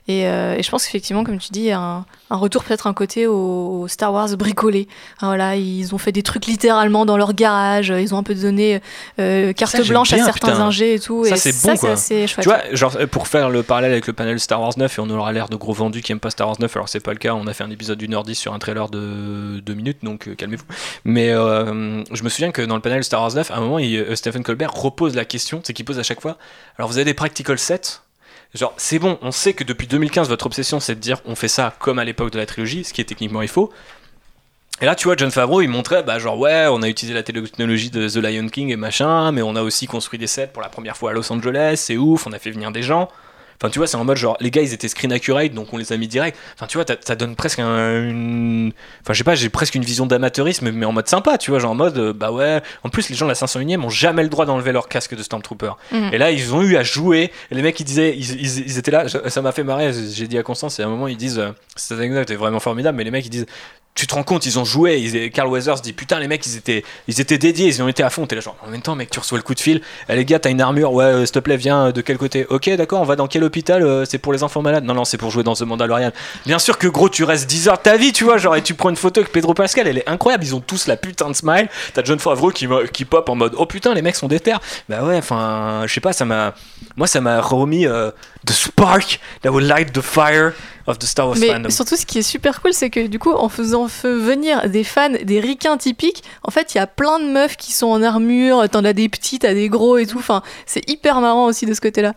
Et, 0.07 0.27
euh, 0.27 0.55
et 0.57 0.63
je 0.63 0.69
pense 0.71 0.85
qu'effectivement, 0.85 1.23
comme 1.23 1.37
tu 1.37 1.49
dis, 1.51 1.59
il 1.61 1.65
y 1.65 1.71
a 1.71 1.79
un, 1.79 2.05
un 2.29 2.35
retour 2.37 2.63
peut-être 2.63 2.87
un 2.87 2.93
côté 2.93 3.27
au, 3.27 3.81
au 3.81 3.87
Star 3.87 4.13
Wars 4.13 4.29
bricolé. 4.37 4.87
Hein, 5.21 5.27
voilà, 5.27 5.55
ils 5.55 5.93
ont 5.93 5.97
fait 5.97 6.11
des 6.11 6.23
trucs 6.23 6.45
littéralement 6.45 7.05
dans 7.05 7.17
leur 7.17 7.33
garage. 7.33 7.89
Ils 7.89 8.13
ont 8.15 8.17
un 8.17 8.23
peu 8.23 8.33
donné 8.35 8.81
euh, 9.19 9.51
carte 9.53 9.73
Ça, 9.73 9.79
j'aime 9.79 9.89
blanche 9.89 10.13
bien, 10.13 10.23
à 10.23 10.25
certains 10.25 10.51
putain. 10.51 10.61
ingés 10.61 10.93
et 10.95 10.99
tout. 10.99 11.25
Ça, 11.25 11.35
et 11.35 11.37
c'est 11.37 11.51
ça, 11.51 11.73
bon, 11.73 11.77
quoi. 11.79 11.95
chouette. 11.97 12.29
Tu 12.39 12.47
vois, 12.49 12.59
genre 12.71 12.95
euh, 12.99 13.07
pour 13.07 13.27
faire 13.27 13.49
le 13.49 13.63
parallèle 13.63 13.91
avec 13.91 14.07
le 14.07 14.13
panel 14.13 14.39
Star 14.39 14.61
Wars 14.61 14.73
9 14.77 14.97
et 14.97 15.01
on 15.01 15.09
aura 15.09 15.31
l'air 15.33 15.49
de 15.49 15.55
gros 15.57 15.73
vendus 15.73 16.01
qui 16.01 16.11
aiment 16.13 16.19
pas 16.19 16.29
Star 16.29 16.47
Wars 16.47 16.57
9 16.59 16.73
alors 16.75 16.87
c'est 16.89 16.99
pas 17.01 17.11
le 17.11 17.19
cas, 17.19 17.33
on 17.33 17.45
a 17.47 17.53
fait 17.53 17.63
un 17.63 17.71
épisode 17.71 17.97
d'une 17.97 18.13
heure 18.13 18.23
10 18.23 18.35
sur 18.35 18.53
un 18.53 18.59
trailer 18.59 18.89
de 18.89 19.59
2 19.59 19.73
minutes 19.73 19.99
donc 20.03 20.27
euh, 20.27 20.35
calmez-vous. 20.35 20.63
Mais 21.03 21.31
euh, 21.31 22.01
je 22.13 22.23
me 22.23 22.29
souviens 22.29 22.51
que 22.51 22.61
dans 22.61 22.75
le 22.75 22.81
panel 22.81 23.03
Star 23.03 23.21
Wars 23.21 23.33
9 23.35 23.51
à 23.51 23.55
un 23.57 23.59
moment 23.59 23.79
il- 23.79 23.97
euh, 23.97 24.15
Stephen 24.15 24.43
Colbert 24.43 24.71
repose 24.73 25.15
la 25.15 25.25
question, 25.25 25.61
c'est 25.65 25.73
qu'il 25.73 25.83
pose 25.85 25.99
à 25.99 26.03
chaque 26.03 26.21
fois 26.21 26.37
alors 26.77 26.89
vous 26.89 26.97
avez 26.97 27.05
des 27.05 27.13
practical 27.13 27.59
sets 27.59 27.99
Genre, 28.53 28.73
c'est 28.77 28.99
bon, 28.99 29.19
on 29.21 29.31
sait 29.31 29.53
que 29.53 29.63
depuis 29.63 29.87
2015, 29.87 30.29
votre 30.29 30.45
obsession, 30.45 30.79
c'est 30.79 30.95
de 30.95 30.99
dire 30.99 31.19
on 31.25 31.35
fait 31.35 31.47
ça 31.47 31.75
comme 31.79 31.99
à 31.99 32.05
l'époque 32.05 32.31
de 32.31 32.37
la 32.37 32.45
trilogie, 32.45 32.83
ce 32.83 32.93
qui 32.93 33.01
est 33.01 33.05
techniquement 33.05 33.41
il 33.41 33.47
faut. 33.47 33.71
Et 34.79 34.85
là, 34.85 34.95
tu 34.95 35.05
vois, 35.05 35.15
John 35.17 35.31
Favreau, 35.31 35.61
il 35.61 35.69
montrait, 35.69 36.03
bah, 36.03 36.19
genre, 36.19 36.37
ouais, 36.37 36.67
on 36.69 36.83
a 36.83 36.87
utilisé 36.87 37.15
la 37.15 37.23
technologie 37.23 37.89
de 37.89 38.07
The 38.07 38.17
Lion 38.17 38.47
King 38.47 38.69
et 38.69 38.75
machin, 38.75 39.31
mais 39.31 39.41
on 39.41 39.55
a 39.55 39.63
aussi 39.63 39.87
construit 39.87 40.19
des 40.19 40.27
sets 40.27 40.51
pour 40.53 40.61
la 40.61 40.69
première 40.69 40.95
fois 40.95 41.11
à 41.11 41.13
Los 41.13 41.31
Angeles, 41.33 41.77
c'est 41.77 41.97
ouf, 41.97 42.27
on 42.27 42.31
a 42.31 42.37
fait 42.39 42.51
venir 42.51 42.71
des 42.71 42.83
gens. 42.83 43.09
Enfin, 43.61 43.71
tu 43.71 43.79
vois, 43.79 43.87
c'est 43.87 43.97
en 43.97 44.03
mode 44.05 44.17
genre, 44.17 44.37
les 44.39 44.51
gars, 44.51 44.61
ils 44.61 44.73
étaient 44.73 44.87
screen 44.87 45.11
accurate, 45.11 45.51
donc 45.53 45.73
on 45.73 45.77
les 45.77 45.91
a 45.91 45.97
mis 45.97 46.07
direct. 46.07 46.37
Enfin, 46.55 46.67
tu 46.67 46.77
vois, 46.77 46.85
ça 47.01 47.15
donne 47.15 47.35
presque 47.35 47.59
un, 47.59 48.03
une. 48.07 48.71
Enfin, 49.01 49.13
je 49.13 49.17
sais 49.17 49.23
pas, 49.23 49.35
j'ai 49.35 49.49
presque 49.49 49.73
une 49.75 49.83
vision 49.83 50.05
d'amateurisme, 50.05 50.69
mais 50.71 50.85
en 50.85 50.91
mode 50.91 51.07
sympa, 51.07 51.37
tu 51.37 51.51
vois, 51.51 51.59
genre 51.59 51.71
en 51.71 51.75
mode, 51.75 51.97
euh, 51.97 52.13
bah 52.13 52.31
ouais. 52.31 52.61
En 52.83 52.89
plus, 52.89 53.09
les 53.09 53.15
gens 53.15 53.25
de 53.25 53.31
la 53.31 53.35
501ème 53.35 53.83
ont 53.83 53.89
jamais 53.89 54.21
le 54.23 54.29
droit 54.29 54.45
d'enlever 54.45 54.71
leur 54.71 54.87
casque 54.89 55.15
de 55.15 55.23
Stormtrooper. 55.23 55.71
Mhm. 55.91 56.09
Et 56.13 56.17
là, 56.17 56.31
ils 56.31 56.53
ont 56.53 56.61
eu 56.61 56.77
à 56.77 56.83
jouer. 56.83 57.31
Et 57.51 57.55
les 57.55 57.61
mecs, 57.61 57.79
ils 57.79 57.83
disaient, 57.83 58.15
ils, 58.15 58.41
ils- 58.41 58.59
ils 58.67 58.77
étaient 58.77 58.91
là, 58.91 59.05
ça 59.07 59.41
m'a 59.41 59.51
fait 59.51 59.63
marrer. 59.63 59.91
J'ai 60.13 60.27
dit 60.27 60.37
à 60.37 60.43
Constance, 60.43 60.79
et 60.79 60.83
à 60.83 60.85
un 60.85 60.89
moment, 60.89 61.07
ils 61.07 61.17
disent, 61.17 61.41
cette 61.75 61.97
anecdote 61.97 62.29
est 62.29 62.35
vraiment 62.35 62.59
formidable, 62.59 62.97
mais 62.97 63.03
les 63.03 63.11
mecs, 63.11 63.25
ils 63.25 63.29
disent, 63.29 63.47
tu 63.97 64.05
te 64.05 64.13
rends 64.13 64.23
compte, 64.23 64.45
ils 64.45 64.59
ont 64.59 64.63
joué. 64.63 64.97
Ils, 64.99 65.31
Carl 65.31 65.49
Weathers 65.49 65.81
dit, 65.81 65.91
putain, 65.91 66.19
les 66.19 66.27
mecs, 66.27 66.45
ils 66.45 66.55
étaient, 66.55 66.83
ils 67.07 67.19
étaient 67.19 67.39
dédiés, 67.39 67.65
ils 67.67 67.81
ont 67.81 67.87
été 67.87 68.03
à 68.03 68.11
fond. 68.11 68.27
T'es 68.27 68.35
là, 68.35 68.41
genre, 68.41 68.55
en 68.65 68.69
même 68.69 68.81
temps, 68.83 68.95
mec, 68.95 69.09
tu 69.09 69.19
reçois 69.19 69.39
le 69.39 69.43
coup 69.43 69.55
de 69.55 69.59
fil. 69.59 69.81
Eh, 70.07 70.15
les 70.15 70.23
gars, 70.23 70.37
t'as 70.37 70.51
une 70.51 70.61
armure, 70.61 70.93
ouais, 70.93 71.03
euh, 71.05 71.25
s'il 71.25 71.31
te 71.33 71.39
plaît, 71.39 71.57
viens 71.57 71.87
euh, 71.87 71.91
de 71.91 72.01
quel 72.01 72.17
côté? 72.19 72.45
Ok, 72.49 72.69
d'accord, 72.75 73.01
on 73.01 73.05
va 73.05 73.15
dans 73.15 73.27
quel 73.27 73.43
hôpital 73.43 73.81
Euh, 73.81 74.05
C'est 74.05 74.19
pour 74.19 74.33
les 74.33 74.43
enfants 74.43 74.61
malades? 74.61 74.83
Non, 74.83 74.93
non, 74.93 75.03
c'est 75.03 75.17
pour 75.17 75.31
jouer 75.31 75.41
dans 75.43 75.55
The 75.55 75.63
Mandalorian. 75.63 76.11
Bien 76.45 76.59
sûr 76.59 76.77
que 76.77 76.87
gros, 76.87 77.09
tu 77.09 77.23
restes 77.23 77.47
10 77.49 77.69
heures 77.69 77.77
de 77.77 77.81
ta 77.81 77.97
vie, 77.97 78.13
tu 78.13 78.23
vois, 78.23 78.37
genre, 78.37 78.55
et 78.55 78.61
tu 78.61 78.75
prends 78.75 78.89
une 78.91 78.95
photo 78.95 79.19
avec 79.21 79.31
Pedro 79.33 79.55
Pascal, 79.55 79.87
elle 79.87 79.97
est 79.97 80.07
incroyable. 80.07 80.43
Ils 80.43 80.53
ont 80.55 80.59
tous 80.61 80.85
la 80.85 80.95
putain 80.95 81.29
de 81.29 81.35
smile. 81.35 81.67
T'as 81.95 82.03
John 82.03 82.19
Favreau 82.19 82.51
qui, 82.51 82.67
qui 82.93 83.03
pop 83.05 83.27
en 83.29 83.35
mode, 83.35 83.53
oh 83.57 83.65
putain, 83.65 83.95
les 83.95 84.03
mecs 84.03 84.15
sont 84.15 84.27
déter. 84.27 84.53
Bah 84.89 85.03
ouais, 85.03 85.17
enfin, 85.17 85.83
je 85.87 85.93
sais 85.93 86.01
pas, 86.01 86.13
ça 86.13 86.23
m'a, 86.25 86.53
moi, 86.95 87.07
ça 87.07 87.19
m'a 87.19 87.41
remis 87.41 87.87
euh, 87.87 88.11
the 88.45 88.51
spark 88.51 89.19
that 89.41 89.49
will 89.51 89.65
light 89.65 89.91
the 89.91 90.01
fire 90.01 90.53
of 90.85 90.97
the 90.99 91.03
Star 91.05 91.27
Wars 91.27 91.35
Mais 91.37 91.47
fandom. 91.47 91.69
surtout, 91.69 91.97
ce 91.97 92.05
qui 92.05 92.19
est 92.19 92.21
super 92.21 92.61
cool, 92.61 92.71
c'est 92.73 92.89
que 92.89 93.07
du 93.07 93.19
coup, 93.19 93.33
en 93.33 93.49
faisant 93.49 93.86
f- 93.87 94.07
venir 94.07 94.69
des 94.69 94.83
fans, 94.83 95.09
des 95.23 95.39
ricains 95.39 95.77
typiques, 95.77 96.23
en 96.43 96.51
fait, 96.51 96.73
il 96.75 96.77
y 96.77 96.81
a 96.81 96.87
plein 96.87 97.19
de 97.19 97.25
meufs 97.25 97.57
qui 97.57 97.71
sont 97.73 97.87
en 97.87 98.01
armure. 98.03 98.67
T'en 98.69 98.83
as 98.85 98.93
des 98.93 99.09
petits, 99.09 99.39
t'as 99.39 99.53
des 99.53 99.69
gros 99.69 99.97
et 99.97 100.05
tout. 100.05 100.19
Enfin, 100.19 100.41
c'est 100.65 100.87
hyper 100.89 101.19
marrant 101.21 101.45
aussi 101.45 101.65
de 101.65 101.73
ce 101.73 101.81
côté-là. 101.81 102.13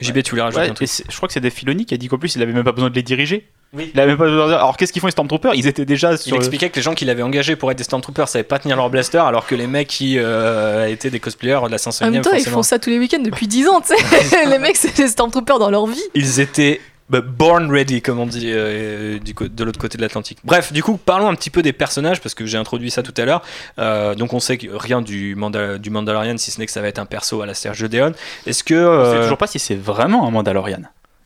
JB, 0.00 0.22
tu 0.22 0.30
voulais 0.30 0.42
rajouter 0.42 0.64
Ouais, 0.64 0.70
un 0.70 0.74
truc 0.74 0.88
je 1.08 1.16
crois 1.16 1.26
que 1.26 1.32
c'est 1.32 1.40
des 1.40 1.48
Filoni 1.48 1.86
qui 1.86 1.94
a 1.94 1.96
dit 1.96 2.08
qu'en 2.08 2.18
plus 2.18 2.34
il 2.36 2.42
avait 2.42 2.52
même 2.52 2.64
pas 2.64 2.72
besoin 2.72 2.90
de 2.90 2.94
les 2.94 3.02
diriger. 3.02 3.48
Oui. 3.72 3.90
Il 3.94 3.98
avait 3.98 4.10
même 4.10 4.18
pas 4.18 4.24
besoin 4.26 4.44
de 4.44 4.50
dire- 4.50 4.58
Alors 4.58 4.76
qu'est-ce 4.76 4.92
qu'ils 4.92 5.00
font 5.00 5.06
les 5.06 5.12
Stormtroopers? 5.12 5.54
Ils 5.54 5.66
étaient 5.66 5.86
déjà 5.86 6.12
Il 6.12 6.18
sur. 6.18 6.32
le- 6.32 6.36
expliquait 6.42 6.68
que 6.68 6.76
les 6.76 6.82
gens 6.82 6.94
qu'il 6.94 7.08
avait 7.08 7.22
engagés 7.22 7.56
pour 7.56 7.70
être 7.70 7.78
des 7.78 7.84
Stormtroopers 7.84 8.28
savaient 8.28 8.44
pas 8.44 8.58
tenir 8.58 8.76
leur 8.76 8.90
blaster, 8.90 9.16
alors 9.18 9.46
que 9.46 9.54
les 9.54 9.66
mecs 9.66 9.88
qui 9.88 10.16
euh, 10.18 10.86
étaient 10.86 11.08
des 11.08 11.18
cosplayers 11.18 11.60
de 11.64 11.70
la 11.70 11.78
501 11.78 12.08
En 12.08 12.10
même 12.10 12.20
temps, 12.22 12.30
ils 12.32 12.36
forcément, 12.40 12.56
font 12.56 12.62
ça 12.62 12.78
tous 12.78 12.90
les 12.90 12.98
week-ends 12.98 13.22
depuis 13.22 13.48
10 13.48 13.68
ans, 13.68 13.80
tu 13.80 13.94
sais. 13.96 14.46
les 14.50 14.58
mecs, 14.58 14.76
c'est 14.76 14.94
des 14.94 15.08
Stormtroopers 15.08 15.58
dans 15.58 15.70
leur 15.70 15.86
vie. 15.86 16.02
ils 16.14 16.40
étaient 16.40 16.80
born 17.10 17.70
ready, 17.70 18.02
comme 18.02 18.18
on 18.18 18.26
dit 18.26 18.50
euh, 18.52 19.18
du 19.18 19.34
de 19.34 19.64
l'autre 19.64 19.78
côté 19.78 19.96
de 19.96 20.02
l'Atlantique. 20.02 20.38
Bref, 20.44 20.72
du 20.72 20.82
coup, 20.82 20.96
parlons 20.96 21.28
un 21.28 21.34
petit 21.34 21.50
peu 21.50 21.62
des 21.62 21.72
personnages, 21.72 22.20
parce 22.20 22.34
que 22.34 22.46
j'ai 22.46 22.58
introduit 22.58 22.90
ça 22.90 23.02
tout 23.02 23.14
à 23.16 23.24
l'heure. 23.24 23.42
Euh, 23.78 24.14
donc, 24.14 24.32
on 24.32 24.40
sait 24.40 24.58
que 24.58 24.66
rien 24.72 25.02
du, 25.02 25.34
Manda- 25.36 25.78
du 25.78 25.90
Mandalorian, 25.90 26.36
si 26.36 26.50
ce 26.50 26.58
n'est 26.58 26.66
que 26.66 26.72
ça 26.72 26.80
va 26.80 26.88
être 26.88 26.98
un 26.98 27.06
perso 27.06 27.42
à 27.42 27.46
la 27.46 27.54
Sergio 27.54 27.88
Deon. 27.88 28.12
Est-ce 28.46 28.64
que. 28.64 28.74
On 28.74 29.04
sait 29.12 29.18
euh, 29.18 29.22
toujours 29.22 29.38
pas 29.38 29.46
si 29.46 29.58
c'est 29.58 29.76
vraiment 29.76 30.26
un 30.26 30.30
Mandalorian. 30.30 30.80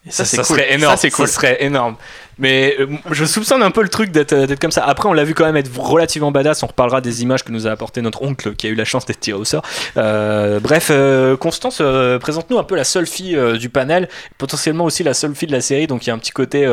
Et 0.07 0.11
ça, 0.11 0.25
ça, 0.25 0.39
cool. 0.39 0.47
serait 0.47 0.73
énorme. 0.73 0.95
Ça, 0.95 1.01
c'est 1.01 1.11
cool. 1.11 1.27
Ça 1.27 1.35
serait 1.35 1.63
énorme. 1.63 1.97
Mais 2.39 2.75
euh, 2.81 2.87
je 3.11 3.27
soupçonne 3.27 3.63
un 3.63 3.71
peu 3.71 3.83
le 3.83 3.91
truc 3.91 4.11
d'être 4.11 4.33
euh, 4.33 4.47
d'être 4.47 4.59
comme 4.59 4.71
ça. 4.71 4.83
Après, 4.85 5.07
on 5.09 5.13
l'a 5.13 5.25
vu 5.25 5.35
quand 5.35 5.45
même 5.45 5.59
être 5.59 5.71
relativement 5.79 6.33
badass. 6.33 6.63
On 6.63 6.69
reparlera 6.69 7.03
des 7.03 7.23
images 7.23 7.45
que 7.45 7.53
nous 7.53 7.67
a 7.67 7.71
apporté 7.71 8.01
notre 8.01 8.23
oncle 8.23 8.55
qui 8.55 8.67
a 8.67 8.71
eu 8.71 8.75
la 8.75 8.87
chance 8.87 9.05
d'être 9.05 9.21
tiré 9.21 9.39
au 9.39 9.45
sort. 9.45 9.63
Euh, 9.99 10.59
bref, 10.59 10.89
euh, 10.91 11.37
Constance, 11.37 11.83
présente-nous 12.21 12.59
un 12.59 12.65
peu 12.65 12.77
la 12.77 12.85
seule 12.85 13.07
fille 13.07 13.39
du 13.59 13.69
panel, 13.69 14.09
potentiellement 14.39 14.85
aussi 14.85 15.03
la 15.03 15.13
seule 15.13 15.35
fille 15.35 15.49
de 15.49 15.53
la 15.53 15.61
série. 15.61 15.87
Donc 15.87 16.07
il 16.07 16.09
y 16.09 16.11
a 16.11 16.15
un 16.15 16.19
petit 16.19 16.33
côté 16.33 16.67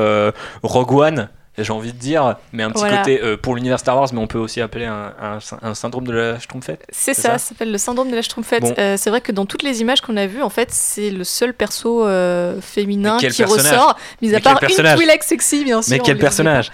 Rogue 0.63 0.91
One. 0.93 1.30
J'ai 1.60 1.74
envie 1.74 1.91
de 1.91 1.97
dire, 1.97 2.36
mais 2.53 2.62
un 2.62 2.70
petit 2.70 2.82
Voilà. 2.82 2.97
côté 2.99 3.20
euh, 3.22 3.36
pour 3.36 3.55
l'univers 3.55 3.80
Star 3.80 3.97
Wars, 3.97 4.08
mais 4.14 4.20
on 4.20 4.28
peut 4.28 4.38
aussi 4.38 4.62
appeler 4.62 4.86
un, 4.86 5.12
un- 5.20 5.39
un 5.64 5.74
syndrome 5.74 6.05
de 6.05 6.12
la 6.14 6.39
Schtroumpfette. 6.39 6.86
C'est 6.91 7.16
ça, 7.16 7.32
ça 7.32 7.38
s'appelle 7.39 7.72
le 7.72 7.80
syndrome 7.80 8.12
de 8.12 8.16
la 8.16 8.22
Schtroumpfette. 8.22 8.62
Bon. 8.62 8.76
Euh, 8.78 8.95
c'est 8.95 9.10
vrai 9.10 9.22
que 9.22 9.32
dans 9.32 9.47
toutes 9.47 9.64
les 9.64 9.82
images 9.82 10.01
qu'on 10.01 10.18
a 10.18 10.28
vues, 10.28 10.43
en 10.43 10.49
fait, 10.51 10.70
c'est 10.72 11.10
le 11.10 11.24
seul 11.24 11.55
perso 11.55 12.05
euh, 12.05 12.62
féminin 12.62 13.18
qui 13.18 13.43
ressort, 13.43 13.97
mis 14.22 14.36
à 14.36 14.39
part 14.39 14.60
une 14.64 14.95
Twi'lek 14.95 15.24
sexy, 15.24 15.64
bien 15.64 15.82
sûr. 15.82 15.91
Mais 15.93 15.99
quel 15.99 16.20
personnage 16.20 16.72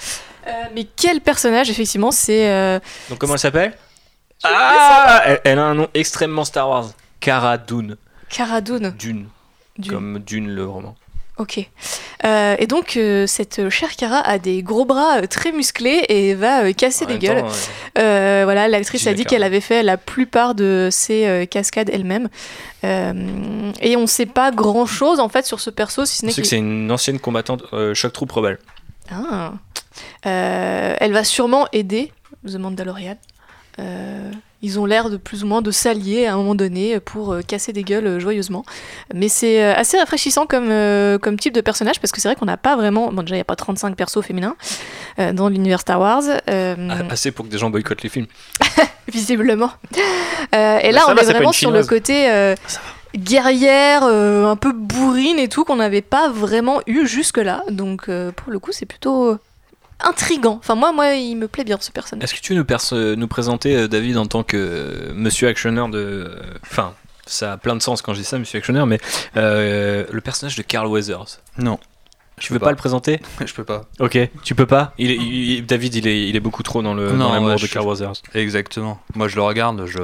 mais 0.76 0.86
quel 0.98 1.22
personnage, 1.22 1.70
effectivement, 1.70 2.12
c'est. 2.12 2.82
Donc 3.10 3.18
comment 3.20 3.34
elle 3.36 3.40
s'appelle 3.40 3.74
Ah 4.44 5.22
elle, 5.26 5.40
elle 5.46 5.60
a 5.60 5.64
un 5.64 5.74
nom 5.76 5.88
extrêmement 5.94 6.44
Star 6.44 6.68
Wars. 6.70 6.90
Cara 7.22 7.58
Dune. 7.58 7.96
Cara 8.30 8.60
Dune. 8.60 8.92
Dune. 8.98 9.28
du- 9.78 9.90
Comme 9.90 10.20
Dune 10.20 10.50
le 10.54 10.66
roman. 10.68 10.96
Ok. 11.38 11.68
Euh, 12.26 12.56
et 12.60 12.68
donc, 12.68 12.96
euh, 12.96 13.26
cette 13.26 13.70
chère 13.70 13.96
Cara 13.96 14.20
a 14.20 14.38
des 14.38 14.62
gros 14.62 14.86
bras 14.86 15.18
euh, 15.18 15.28
très 15.28 15.52
musclés 15.52 16.06
et 16.10 16.36
va 16.36 16.72
casser 16.74 17.06
En 17.06 17.08
des 17.08 17.18
gueules. 17.18 17.42
temps, 17.42 18.44
voilà, 18.44 18.68
l'actrice 18.68 19.08
a 19.08 19.14
dit 19.14 19.26
qu'elle 19.26 19.44
avait 19.44 19.62
fait 19.62 19.82
la 19.82 19.98
plupart 19.98 20.54
de 20.54 20.90
ses 20.92 21.48
cascades 21.50 21.90
elle-même. 21.92 22.30
Et 22.84 23.98
on 23.98 24.08
sait 24.08 24.26
pas 24.26 24.52
grand 24.52 24.86
chose 24.86 25.20
en 25.20 25.30
fait 25.30 25.46
sur 25.46 25.60
ce 25.60 25.70
perso, 25.70 26.06
si 26.06 26.18
ce 26.18 26.26
n'est 26.26 26.34
que 26.34 26.44
c'est 26.44 26.58
une 26.58 26.92
ancienne 26.92 27.20
combattante 27.20 27.64
Shock 27.94 28.14
Troop 28.14 28.32
Rebelle. 28.32 28.60
Ah. 29.12 29.54
Elle 30.24 31.14
va 31.14 31.24
sûrement 31.24 31.68
aider 31.72 32.12
The 32.46 32.56
Mandalorian. 32.56 33.18
Ils 34.64 34.80
ont 34.80 34.86
l'air 34.86 35.12
de 35.12 35.18
plus 35.18 35.44
ou 35.44 35.48
moins 35.48 35.62
de 35.62 35.70
s'allier 35.70 36.26
à 36.26 36.34
un 36.34 36.38
moment 36.38 36.56
donné 36.56 37.00
pour 37.00 37.34
euh, 37.34 37.42
casser 37.42 37.72
des 37.72 37.84
gueules 37.84 38.08
euh, 38.08 38.20
joyeusement. 38.20 38.66
Mais 39.14 39.30
c'est 39.30 39.64
euh, 39.64 39.76
assez 39.76 39.98
rafraîchissant 39.98 40.48
comme, 40.48 40.72
comme 41.20 41.38
type 41.38 41.54
de 41.54 41.62
personnage 41.62 42.00
parce 42.00 42.12
que 42.12 42.20
c'est 42.20 42.28
vrai 42.28 42.36
qu'on 42.36 42.46
n'a 42.46 42.58
pas 42.58 42.76
vraiment. 42.76 43.12
Bon, 43.12 43.22
déjà, 43.22 43.36
il 43.36 43.38
n'y 43.38 43.42
a 43.42 43.46
pas 43.46 43.56
35 43.56 43.96
persos 43.96 44.22
féminins 44.22 44.56
dans 45.34 45.50
l'univers 45.50 45.82
Star 45.82 46.00
Wars. 46.00 46.24
Ah, 46.48 46.76
Assez 47.10 47.32
pour 47.32 47.46
que 47.46 47.52
des 47.52 47.60
gens 47.60 47.70
boycottent 47.70 48.02
les 48.02 48.10
films. 48.10 48.28
visiblement. 49.08 49.72
Et 49.94 50.48
Bah, 50.52 50.92
là, 50.92 51.02
on 51.08 51.14
va, 51.14 51.22
est 51.22 51.26
vraiment 51.26 51.52
sur 51.52 51.70
le 51.70 51.84
côté 51.84 52.56
guerrière, 53.16 54.04
euh, 54.04 54.46
un 54.46 54.56
peu 54.56 54.72
bourrine 54.72 55.40
et 55.40 55.48
tout, 55.48 55.64
qu'on 55.64 55.76
n'avait 55.76 56.02
pas 56.02 56.30
vraiment 56.30 56.82
eu 56.88 57.06
jusque-là. 57.06 57.64
Donc, 57.70 58.10
euh, 58.10 58.32
pour 58.32 58.52
le 58.52 58.60
coup, 58.60 58.72
c'est 58.72 58.86
plutôt 58.86 59.38
intrigant. 60.00 60.58
Enfin, 60.60 60.76
moi, 60.76 60.92
moi, 60.92 61.14
il 61.14 61.36
me 61.36 61.48
plaît 61.48 61.64
bien 61.64 61.78
ce 61.80 61.92
personnage. 61.92 62.24
Est-ce 62.24 62.34
que 62.36 62.40
tu 62.42 62.54
veux 62.54 62.60
nous, 62.60 63.16
nous 63.16 63.28
présenter 63.28 63.76
euh, 63.76 63.88
David 63.88 64.18
en 64.18 64.26
tant 64.26 64.44
que 64.44 64.58
euh, 64.58 65.14
monsieur 65.14 65.48
actionneur 65.48 65.90
de. 65.90 65.98
euh, 66.00 66.42
Enfin, 66.64 66.94
ça 67.26 67.54
a 67.54 67.58
plein 67.58 67.76
de 67.76 67.82
sens 67.82 68.02
quand 68.02 68.14
je 68.14 68.20
dis 68.20 68.26
ça, 68.26 68.38
monsieur 68.40 68.58
actionneur, 68.58 68.86
mais 68.86 69.00
euh, 69.38 70.06
le 70.12 70.22
personnage 70.22 70.56
de 70.56 70.62
Carl 70.64 70.88
Weathers. 70.88 71.40
Non. 71.58 71.80
Tu 72.40 72.48
Je 72.48 72.54
veux 72.54 72.60
peux 72.60 72.66
pas 72.66 72.72
le 72.72 72.78
présenter? 72.78 73.22
Je 73.46 73.54
peux 73.54 73.64
pas. 73.64 73.84
Ok, 74.00 74.18
tu 74.44 74.56
peux 74.56 74.66
pas? 74.66 74.94
Il 74.98 75.12
est- 75.12 75.16
il- 75.18 75.66
David, 75.66 75.96
il 75.96 76.08
est, 76.08 76.28
il 76.28 76.36
est 76.36 76.40
beaucoup 76.42 76.64
trop 76.64 76.82
dans 76.82 76.94
le 76.96 77.12
Non, 77.12 77.28
dans 77.28 77.34
l'amour 77.34 77.50
ouais, 77.50 77.56
de 77.56 77.68
Carl 77.68 77.88
Weathers. 77.88 78.14
Exactement. 78.34 79.00
Moi, 79.16 79.28
je 79.28 79.36
le 79.36 79.44
regarde, 79.44 79.86
je, 79.86 80.00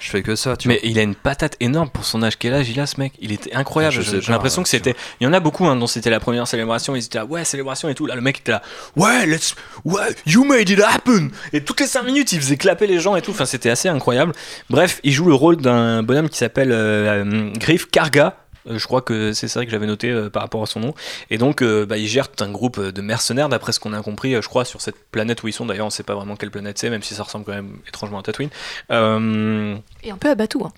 je 0.00 0.10
fais 0.10 0.22
que 0.22 0.36
ça, 0.36 0.56
tu 0.56 0.68
Mais 0.68 0.80
il 0.84 0.98
a 0.98 1.02
une 1.02 1.14
patate 1.14 1.56
énorme 1.60 1.90
pour 1.90 2.04
son 2.04 2.22
âge. 2.22 2.38
Quel 2.38 2.54
âge 2.54 2.68
il 2.68 2.78
a 2.80 2.86
ce 2.86 3.00
mec? 3.00 3.12
Il 3.20 3.32
était 3.32 3.54
incroyable. 3.54 3.96
J'ai 4.00 4.32
l'impression 4.32 4.62
que 4.62 4.68
c'était. 4.68 4.94
Il 5.20 5.24
y 5.24 5.26
en 5.26 5.32
a 5.32 5.40
beaucoup 5.40 5.66
hein, 5.66 5.76
dont 5.76 5.86
c'était 5.86 6.10
la 6.10 6.20
première 6.20 6.46
célébration. 6.46 6.94
Ils 6.94 7.04
étaient 7.04 7.18
là, 7.18 7.24
ouais, 7.24 7.44
célébration 7.44 7.88
et 7.88 7.94
tout. 7.94 8.06
Là, 8.06 8.14
le 8.14 8.20
mec 8.20 8.38
était 8.38 8.52
là, 8.52 8.62
ouais, 8.96 9.26
let's. 9.26 9.54
Ouais, 9.84 10.14
you 10.26 10.44
made 10.44 10.68
it 10.68 10.80
happen 10.80 11.30
Et 11.52 11.62
toutes 11.62 11.80
les 11.80 11.86
5 11.86 12.02
minutes, 12.04 12.32
il 12.32 12.40
faisait 12.40 12.56
clapper 12.56 12.86
les 12.86 13.00
gens 13.00 13.16
et 13.16 13.22
tout. 13.22 13.32
Enfin, 13.32 13.46
c'était 13.46 13.70
assez 13.70 13.88
incroyable. 13.88 14.32
Bref, 14.70 15.00
il 15.02 15.12
joue 15.12 15.26
le 15.26 15.34
rôle 15.34 15.56
d'un 15.56 16.02
bonhomme 16.02 16.28
qui 16.28 16.38
s'appelle 16.38 16.72
euh, 16.72 17.24
euh, 17.24 17.52
Griff 17.56 17.86
Karga. 17.90 18.36
Euh, 18.68 18.78
Je 18.78 18.84
crois 18.86 19.02
que 19.02 19.32
c'est 19.32 19.48
ça 19.48 19.64
que 19.64 19.70
j'avais 19.70 19.86
noté 19.86 20.10
euh, 20.10 20.30
par 20.30 20.42
rapport 20.42 20.62
à 20.62 20.66
son 20.66 20.80
nom. 20.80 20.94
Et 21.30 21.38
donc, 21.38 21.62
euh, 21.62 21.86
bah, 21.86 21.98
il 21.98 22.06
gère 22.08 22.30
tout 22.30 22.42
un 22.42 22.50
groupe 22.50 22.80
de 22.80 23.00
mercenaires, 23.00 23.48
d'après 23.48 23.72
ce 23.72 23.80
qu'on 23.80 23.92
a 23.92 24.02
compris, 24.02 24.34
je 24.34 24.48
crois, 24.48 24.64
sur 24.64 24.80
cette 24.80 24.96
planète 25.10 25.42
où 25.42 25.48
ils 25.48 25.52
sont. 25.52 25.66
D'ailleurs, 25.66 25.86
on 25.86 25.90
sait 25.90 26.02
pas 26.02 26.14
vraiment 26.14 26.36
quelle 26.36 26.50
planète 26.50 26.78
c'est, 26.78 26.90
même 26.90 27.02
si 27.02 27.14
ça 27.14 27.22
ressemble 27.22 27.44
quand 27.44 27.52
même 27.52 27.78
étrangement 27.86 28.18
à 28.18 28.22
Tatooine. 28.22 28.50
Et 28.90 30.10
un 30.10 30.16
peu 30.18 30.30
à 30.30 30.34
Batou. 30.34 30.64
hein. 30.64 30.72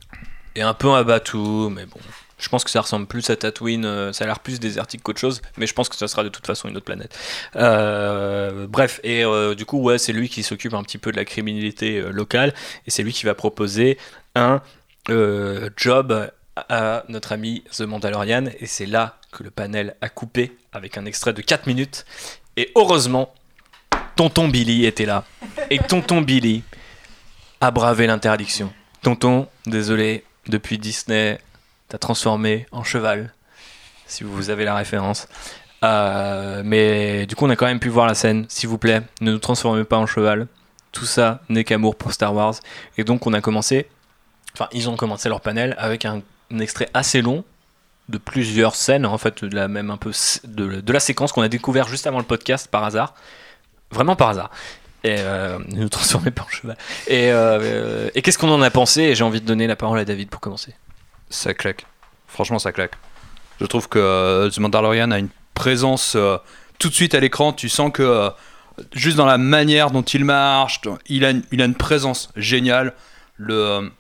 et 0.56 0.62
un 0.62 0.74
peu 0.74 0.88
un 0.90 1.04
bateau, 1.04 1.70
mais 1.70 1.86
bon. 1.86 2.00
Je 2.38 2.48
pense 2.48 2.64
que 2.64 2.70
ça 2.70 2.80
ressemble 2.80 3.06
plus 3.06 3.28
à 3.28 3.36
Tatooine, 3.36 4.12
ça 4.14 4.24
a 4.24 4.26
l'air 4.26 4.38
plus 4.40 4.60
désertique 4.60 5.02
qu'autre 5.02 5.20
chose, 5.20 5.42
mais 5.58 5.66
je 5.66 5.74
pense 5.74 5.90
que 5.90 5.96
ça 5.96 6.08
sera 6.08 6.24
de 6.24 6.30
toute 6.30 6.46
façon 6.46 6.68
une 6.68 6.76
autre 6.76 6.86
planète. 6.86 7.14
Euh, 7.56 8.66
bref, 8.66 8.98
et 9.04 9.22
euh, 9.24 9.54
du 9.54 9.66
coup, 9.66 9.78
ouais, 9.82 9.98
c'est 9.98 10.14
lui 10.14 10.30
qui 10.30 10.42
s'occupe 10.42 10.72
un 10.72 10.82
petit 10.82 10.96
peu 10.96 11.12
de 11.12 11.16
la 11.16 11.26
criminalité 11.26 11.98
euh, 11.98 12.10
locale, 12.10 12.54
et 12.86 12.90
c'est 12.90 13.02
lui 13.02 13.12
qui 13.12 13.26
va 13.26 13.34
proposer 13.34 13.98
un 14.34 14.62
job 15.76 16.30
à 16.57 17.05
notre 17.09 17.32
ami 17.32 17.64
The 17.76 17.82
Mandalorian, 17.82 18.46
et 18.59 18.66
c'est 18.66 18.86
là 18.86 19.16
que 19.32 19.42
le 19.42 19.51
panel 19.51 19.96
a 20.01 20.09
coupé 20.09 20.57
avec 20.72 20.98
un 20.98 21.05
extrait 21.05 21.32
de 21.32 21.42
4 21.42 21.66
minutes, 21.66 22.05
et 22.57 22.70
heureusement, 22.74 23.32
Tonton 24.16 24.48
Billy 24.48 24.84
était 24.84 25.07
là, 25.07 25.24
et 25.70 25.78
Tonton 25.78 26.22
Billy 26.22 26.62
a 27.61 27.70
bravé 27.70 28.07
l'interdiction. 28.07 28.72
Tonton, 29.03 29.48
désolé, 29.66 30.24
depuis 30.46 30.78
Disney, 30.78 31.38
t'as 31.88 31.98
transformé 31.98 32.66
en 32.72 32.84
cheval, 32.84 33.32
si 34.07 34.24
vous 34.24 34.51
avez 34.51 34.64
la 34.64 34.74
référence. 34.74 35.28
Euh, 35.82 36.62
mais 36.64 37.26
du 37.26 37.34
coup, 37.34 37.46
on 37.46 37.51
a 37.51 37.57
quand 37.57 37.66
même 37.66 37.80
pu 37.80 37.88
voir 37.88 38.07
la 38.07 38.14
scène. 38.14 38.44
S'il 38.48 38.68
vous 38.68 38.78
plaît, 38.78 39.03
ne 39.20 39.32
nous 39.32 39.38
transformez 39.38 39.84
pas 39.84 39.96
en 39.96 40.07
cheval. 40.07 40.46
Tout 40.92 41.07
ça 41.07 41.40
n'est 41.48 41.64
qu'amour 41.64 41.96
pour 41.96 42.12
Star 42.12 42.34
Wars. 42.34 42.57
Et 42.98 43.05
donc, 43.05 43.26
on 43.26 43.32
a 43.32 43.40
commencé, 43.40 43.88
enfin, 44.55 44.68
ils 44.72 44.90
ont 44.90 44.96
commencé 44.96 45.28
leur 45.28 45.40
panel 45.40 45.74
avec 45.78 46.05
un, 46.05 46.22
un 46.51 46.59
extrait 46.59 46.88
assez 46.94 47.22
long 47.22 47.44
de 48.09 48.18
plusieurs 48.18 48.74
scènes, 48.74 49.07
en 49.07 49.18
fait, 49.18 49.44
de 49.44 49.55
la 49.55 49.68
même 49.68 49.90
un 49.90 49.96
peu 49.96 50.12
de, 50.44 50.80
de 50.80 50.92
la 50.92 51.01
séquence 51.01 51.32
qu'on 51.32 51.42
a 51.42 51.48
découvert 51.48 51.86
juste 51.88 52.07
avant 52.07 52.18
le 52.18 52.24
podcast 52.24 52.68
par 52.68 52.84
hasard. 52.84 53.14
Vraiment 53.92 54.16
par 54.16 54.30
hasard. 54.30 54.51
Et 55.05 55.16
euh, 55.18 55.59
nous 55.68 55.88
transformez 55.88 56.30
pas 56.30 56.42
en 56.42 56.48
cheval. 56.48 56.76
Et, 57.07 57.30
euh, 57.30 58.11
et 58.14 58.22
qu'est-ce 58.22 58.38
qu'on 58.38 58.51
en 58.51 58.62
a 58.62 58.70
pensé? 58.70 59.03
Et 59.03 59.14
j'ai 59.14 59.24
envie 59.24 59.40
de 59.40 59.46
donner 59.46 59.66
la 59.66 59.76
parole 59.76 59.98
à 59.98 60.05
David 60.05 60.28
pour 60.28 60.40
commencer. 60.40 60.74
Ça 61.30 61.55
claque. 61.55 61.86
Franchement, 62.26 62.59
ça 62.59 62.72
claque. 62.72 62.92
Je 63.61 63.66
trouve 63.66 63.88
que 63.88 63.98
euh, 63.98 64.51
The 64.51 64.59
Mandalorian 64.59 65.11
a 65.11 65.18
une 65.18 65.30
présence 65.55 66.14
euh, 66.16 66.36
tout 66.78 66.88
de 66.88 66.94
suite 66.94 67.14
à 67.14 67.20
l'écran. 67.20 67.53
Tu 67.53 67.68
sens 67.68 67.90
que 67.92 68.30
juste 68.92 69.16
dans 69.16 69.26
la 69.26 69.38
manière 69.38 69.90
dont 69.90 70.03
il 70.03 70.24
marche, 70.24 70.80
il 71.07 71.24
a 71.24 71.30
une, 71.30 71.42
il 71.53 71.62
a 71.62 71.64
une 71.64 71.74
présence 71.74 72.30
géniale. 72.36 72.94
Le, 73.36 73.90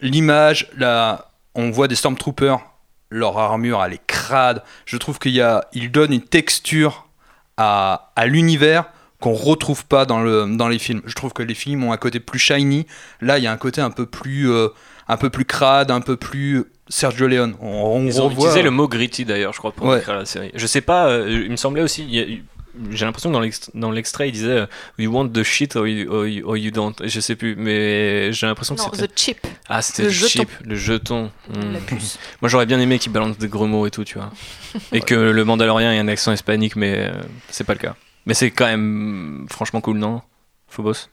l'image, 0.00 0.68
la, 0.76 1.27
on 1.58 1.70
voit 1.70 1.88
des 1.88 1.94
Stormtroopers, 1.96 2.60
leur 3.10 3.36
armure, 3.38 3.82
elle 3.84 3.94
est 3.94 4.06
crade. 4.06 4.62
Je 4.86 4.96
trouve 4.96 5.18
qu'il 5.18 5.32
y 5.32 5.40
a, 5.42 5.66
il 5.72 5.90
donne 5.90 6.12
une 6.12 6.22
texture 6.22 7.08
à, 7.56 8.12
à 8.16 8.26
l'univers 8.26 8.84
qu'on 9.20 9.32
retrouve 9.34 9.84
pas 9.84 10.04
dans, 10.06 10.20
le, 10.20 10.46
dans 10.56 10.68
les 10.68 10.78
films. 10.78 11.02
Je 11.04 11.14
trouve 11.14 11.32
que 11.32 11.42
les 11.42 11.54
films 11.54 11.82
ont 11.84 11.92
un 11.92 11.96
côté 11.96 12.20
plus 12.20 12.38
shiny. 12.38 12.86
Là, 13.20 13.38
il 13.38 13.44
y 13.44 13.46
a 13.48 13.52
un 13.52 13.56
côté 13.56 13.80
un 13.80 13.90
peu 13.90 14.06
plus, 14.06 14.48
euh, 14.50 14.68
un 15.08 15.16
peu 15.16 15.28
plus 15.30 15.44
crade, 15.44 15.90
un 15.90 16.00
peu 16.00 16.16
plus 16.16 16.64
Sergio 16.88 17.26
Leone. 17.26 17.56
On, 17.60 17.66
on 17.68 18.04
Ils 18.06 18.20
ont 18.22 18.30
utilisé 18.30 18.62
le 18.62 18.70
mot 18.70 18.86
gritty 18.86 19.24
d'ailleurs, 19.24 19.52
je 19.52 19.58
crois, 19.58 19.72
pour 19.72 19.86
Ouais. 19.86 19.98
écrire 19.98 20.14
la 20.14 20.24
série. 20.26 20.52
Je 20.54 20.66
sais 20.66 20.80
pas, 20.82 21.08
euh, 21.08 21.42
il 21.46 21.50
me 21.50 21.56
semblait 21.56 21.82
aussi. 21.82 22.04
il 22.04 22.14
y 22.14 22.20
a- 22.20 22.38
j'ai 22.90 23.04
l'impression 23.04 23.30
que 23.30 23.34
dans 23.34 23.40
l'ex- 23.40 23.70
dans 23.74 23.90
l'extrait, 23.90 24.28
il 24.28 24.32
disait 24.32 24.48
euh, 24.48 24.66
We 24.98 25.08
want 25.08 25.28
the 25.30 25.42
shit 25.42 25.76
or 25.76 25.86
you, 25.86 26.10
or 26.10 26.26
you- 26.26 26.44
or 26.46 26.56
you 26.56 26.70
don't. 26.70 26.94
Je 27.04 27.20
sais 27.20 27.36
plus, 27.36 27.56
mais 27.56 28.32
j'ai 28.32 28.46
l'impression 28.46 28.74
que 28.74 28.80
c'était. 28.82 29.06
The 29.08 29.12
Chip, 29.18 29.46
Ah, 29.68 29.82
c'était 29.82 30.04
le 30.04 30.10
chip, 30.10 30.48
le 30.64 30.74
jeton. 30.76 31.30
Hmm. 31.48 31.72
la 31.72 31.80
puce. 31.80 32.18
Moi, 32.42 32.48
j'aurais 32.48 32.66
bien 32.66 32.78
aimé 32.80 32.98
qu'il 32.98 33.12
balance 33.12 33.38
des 33.38 33.48
gros 33.48 33.66
mots 33.66 33.86
et 33.86 33.90
tout, 33.90 34.04
tu 34.04 34.18
vois. 34.18 34.30
Et 34.92 35.00
que 35.00 35.14
le 35.14 35.44
Mandalorien 35.44 35.92
ait 35.92 35.98
un 35.98 36.08
accent 36.08 36.32
hispanique, 36.32 36.76
mais 36.76 37.08
euh, 37.10 37.12
c'est 37.50 37.64
pas 37.64 37.74
le 37.74 37.80
cas. 37.80 37.96
Mais 38.26 38.34
c'est 38.34 38.50
quand 38.50 38.66
même 38.66 39.46
franchement 39.50 39.80
cool, 39.80 39.98
non? 39.98 40.20
Phobos? 40.68 41.08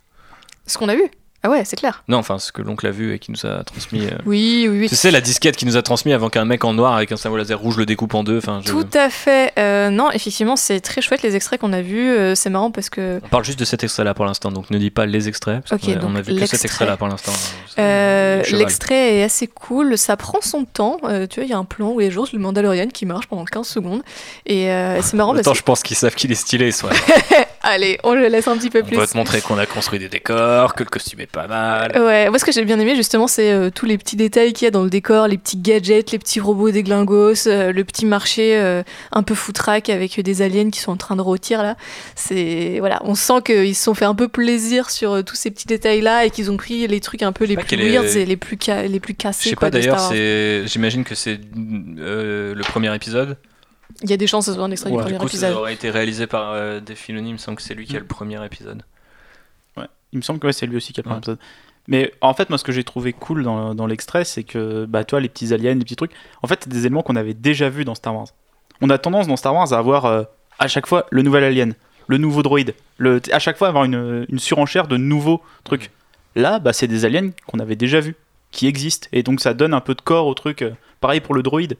Ce 0.67 0.77
qu'on 0.77 0.89
a 0.89 0.95
vu 0.95 1.03
Ah 1.45 1.49
ouais, 1.51 1.63
c'est 1.63 1.75
clair. 1.75 2.03
Non, 2.07 2.17
enfin, 2.17 2.39
ce 2.39 2.51
que 2.51 2.63
l'oncle 2.63 2.87
a 2.87 2.91
vu 2.91 3.13
et 3.13 3.19
qui 3.19 3.29
nous 3.31 3.45
a 3.45 3.63
transmis. 3.63 4.05
euh, 4.07 4.17
Oui, 4.25 4.65
oui, 4.67 4.79
oui. 4.79 4.89
Tu 4.89 4.95
sais, 4.95 5.11
la 5.11 5.21
disquette 5.21 5.55
qui 5.55 5.67
nous 5.67 5.77
a 5.77 5.83
transmis 5.83 6.11
avant 6.11 6.29
qu'un 6.29 6.43
mec 6.45 6.63
en 6.65 6.73
noir 6.73 6.95
avec 6.95 7.11
un 7.11 7.17
cerveau 7.17 7.37
laser 7.37 7.59
rouge 7.59 7.77
le 7.77 7.85
découpe 7.85 8.15
en 8.15 8.23
deux. 8.23 8.39
Enfin, 8.39 8.61
je- 8.65 8.71
Tout 8.71 8.87
à 8.95 9.11
fait. 9.11 9.53
Euh, 9.59 9.91
non, 9.91 10.09
effectivement, 10.11 10.55
c'est 10.55 10.79
très 10.79 11.01
chouette 11.01 11.21
les 11.21 11.35
extraits 11.35 11.61
qu'on 11.61 11.71
a 11.71 11.83
vus. 11.83 12.09
Euh, 12.09 12.33
c'est 12.33 12.49
marrant 12.49 12.71
parce 12.71 12.89
que 12.89 13.19
On 13.23 13.27
parle 13.27 13.43
juste 13.45 13.59
de 13.59 13.65
cet 13.65 13.83
extrait-là 13.83 14.15
pour 14.15 14.25
l'instant, 14.25 14.51
donc 14.51 14.71
ne 14.71 14.77
dis 14.79 14.89
pas 14.89 15.05
les 15.05 15.27
extraits. 15.27 15.61
Parce 15.69 15.79
Ok, 15.83 15.87
a- 15.89 15.91
on 16.03 16.15
a 16.15 16.21
donc 16.21 16.25
vu 16.25 16.35
que 16.39 16.45
cet 16.47 16.65
extrait-là 16.65 16.97
pour 16.97 17.07
l'instant. 17.07 17.31
cheval. 17.77 18.43
l'extrait 18.59 19.17
est 19.17 19.23
assez 19.23 19.45
cool. 19.45 19.97
Ça 19.99 20.17
prend 20.17 20.39
son 20.41 20.65
temps. 20.65 20.97
Tu 21.29 21.35
vois, 21.39 21.43
il 21.43 21.49
y 21.49 21.53
a 21.53 21.57
un 21.59 21.63
plan 21.65 21.91
où 21.91 21.99
les 21.99 22.09
jours, 22.09 22.27
le 22.33 22.39
Mandalorian 22.39 22.87
qui 22.87 23.05
marche 23.05 23.27
pendant 23.27 23.45
15 23.45 23.67
secondes. 23.67 24.01
Et 24.47 24.67
c'est 25.01 25.13
marrant 25.13 25.33
Attends, 25.35 25.43
parce 25.43 25.57
je 25.59 25.63
pense 25.63 25.83
qu'ils 25.83 25.97
savent 25.97 26.15
qu'il 26.15 26.31
est 26.31 26.35
stylé, 26.35 26.71
soit. 26.71 26.89
Allez, 27.67 27.97
on 28.03 28.13
le 28.13 28.27
laisse 28.27 28.47
un 28.47 28.55
petit 28.57 28.69
peu 28.69 28.81
On 28.83 28.85
plus. 28.85 28.95
va 28.95 29.07
te 29.07 29.17
montrer 29.17 29.41
qu'on 29.41 29.57
a 29.57 29.65
construit 29.65 29.97
des 29.97 30.07
décors, 30.07 30.75
que 30.75 30.83
le 30.83 30.89
costume 30.89 31.21
est 31.21 31.25
pas 31.31 31.47
mal. 31.47 31.91
Ouais, 31.99 32.29
moi 32.29 32.37
ce 32.37 32.45
que 32.45 32.51
j'ai 32.51 32.63
bien 32.63 32.79
aimé 32.79 32.95
justement, 32.95 33.25
c'est 33.27 33.51
euh, 33.51 33.71
tous 33.73 33.87
les 33.87 33.97
petits 33.97 34.15
détails 34.15 34.53
qu'il 34.53 34.65
y 34.65 34.67
a 34.67 34.71
dans 34.71 34.83
le 34.83 34.89
décor, 34.91 35.27
les 35.27 35.39
petits 35.39 35.57
gadgets, 35.57 36.11
les 36.11 36.19
petits 36.19 36.39
robots 36.39 36.69
déglingos, 36.69 37.47
euh, 37.47 37.71
le 37.71 37.83
petit 37.83 38.05
marché 38.05 38.55
euh, 38.55 38.83
un 39.11 39.23
peu 39.23 39.33
foutraque 39.33 39.89
avec 39.89 40.19
des 40.19 40.41
aliens 40.43 40.69
qui 40.69 40.79
sont 40.79 40.91
en 40.91 40.97
train 40.97 41.15
de 41.15 41.21
rôtir 41.21 41.63
là. 41.63 41.75
C'est 42.15 42.77
voilà, 42.79 43.01
on 43.03 43.15
sent 43.15 43.41
qu'ils 43.45 43.75
se 43.75 43.83
sont 43.83 43.95
fait 43.95 44.05
un 44.05 44.15
peu 44.15 44.27
plaisir 44.27 44.91
sur 44.91 45.13
euh, 45.13 45.21
tous 45.23 45.35
ces 45.35 45.49
petits 45.49 45.65
détails 45.67 46.01
là 46.01 46.23
et 46.23 46.29
qu'ils 46.29 46.51
ont 46.51 46.57
pris 46.57 46.85
les 46.87 46.99
trucs 46.99 47.23
un 47.23 47.31
peu 47.31 47.45
les 47.45 47.55
plus 47.57 47.77
est- 47.79 47.89
weirds 47.91 48.15
et 48.15 48.25
les 48.25 48.37
plus 48.37 48.57
ca- 48.61 48.83
les 48.83 48.99
plus 48.99 49.13
Je 49.13 49.17
cassés. 49.23 49.49
sais 49.49 49.55
quoi, 49.55 49.71
pas 49.71 49.79
d'ailleurs. 49.79 50.11
J'imagine 50.67 51.03
que 51.03 51.15
c'est 51.15 51.39
euh, 51.97 52.53
le 52.53 52.63
premier 52.63 52.93
épisode. 52.93 53.37
Il 54.03 54.09
y 54.09 54.13
a 54.13 54.17
des 54.17 54.27
chances 54.27 54.45
que 54.45 54.51
ce 54.51 54.55
soit 54.57 54.65
un 54.65 54.71
extrait 54.71 54.89
Ouais, 54.91 54.97
du 54.97 55.11
du 55.11 55.15
premier 55.15 55.19
coup, 55.19 55.27
ça 55.37 55.47
épisode. 55.47 55.57
aurait 55.57 55.73
été 55.73 55.89
réalisé 55.89 56.27
par 56.27 56.51
euh, 56.51 56.79
Dave 56.79 56.97
Filoni, 56.97 57.29
il 57.29 57.33
me 57.33 57.37
semble 57.37 57.57
que 57.57 57.63
c'est 57.63 57.73
lui 57.75 57.85
qui 57.85 57.95
a 57.95 57.99
le 57.99 58.05
premier 58.05 58.43
épisode. 58.45 58.83
Il 60.13 60.19
me 60.19 60.21
semble 60.21 60.39
que 60.39 60.47
ouais, 60.47 60.53
c'est 60.53 60.65
lui 60.65 60.77
aussi 60.77 60.93
qui 60.93 61.01
a 61.01 61.03
le 61.03 61.09
Ouais. 61.09 61.19
premier 61.19 61.35
épisode. 61.35 61.39
Mais 61.87 62.13
en 62.21 62.33
fait, 62.33 62.49
moi, 62.49 62.57
ce 62.57 62.63
que 62.63 62.71
j'ai 62.71 62.83
trouvé 62.85 63.11
cool 63.13 63.43
dans, 63.43 63.75
dans 63.75 63.85
l'extrait, 63.85 64.23
c'est 64.23 64.43
que, 64.43 64.85
bah, 64.85 65.03
toi, 65.03 65.19
les 65.19 65.27
petits 65.29 65.53
aliens, 65.53 65.73
les 65.73 65.83
petits 65.83 65.95
trucs, 65.97 66.13
en 66.41 66.47
fait, 66.47 66.61
c'est 66.63 66.69
des 66.69 66.79
éléments 66.85 67.01
qu'on 67.03 67.15
avait 67.17 67.33
déjà 67.33 67.69
vus 67.69 67.83
dans 67.85 67.95
Star 67.95 68.15
Wars. 68.15 68.27
On 68.81 68.89
a 68.89 68.97
tendance 68.97 69.27
dans 69.27 69.35
Star 69.35 69.53
Wars 69.53 69.71
à 69.73 69.77
avoir 69.77 70.05
euh, 70.05 70.23
à 70.57 70.67
chaque 70.67 70.87
fois 70.87 71.05
le 71.11 71.21
nouvel 71.21 71.43
alien, 71.43 71.75
le 72.07 72.17
nouveau 72.17 72.43
droïde, 72.43 72.73
le, 72.97 73.21
à 73.31 73.39
chaque 73.39 73.57
fois 73.57 73.67
avoir 73.67 73.83
une, 73.83 74.25
une 74.29 74.39
surenchère 74.39 74.87
de 74.87 74.95
nouveaux 74.97 75.41
trucs. 75.65 75.91
Là, 76.35 76.59
bah, 76.59 76.71
c'est 76.73 76.87
des 76.87 77.03
aliens 77.05 77.31
qu'on 77.45 77.59
avait 77.59 77.75
déjà 77.75 77.99
vus, 77.99 78.15
qui 78.51 78.67
existent, 78.67 79.07
et 79.11 79.21
donc 79.21 79.41
ça 79.41 79.53
donne 79.53 79.73
un 79.73 79.81
peu 79.81 79.95
de 79.95 80.01
corps 80.01 80.27
au 80.27 80.33
truc. 80.33 80.63
Pareil 81.01 81.19
pour 81.19 81.35
le 81.35 81.43
droïde, 81.43 81.77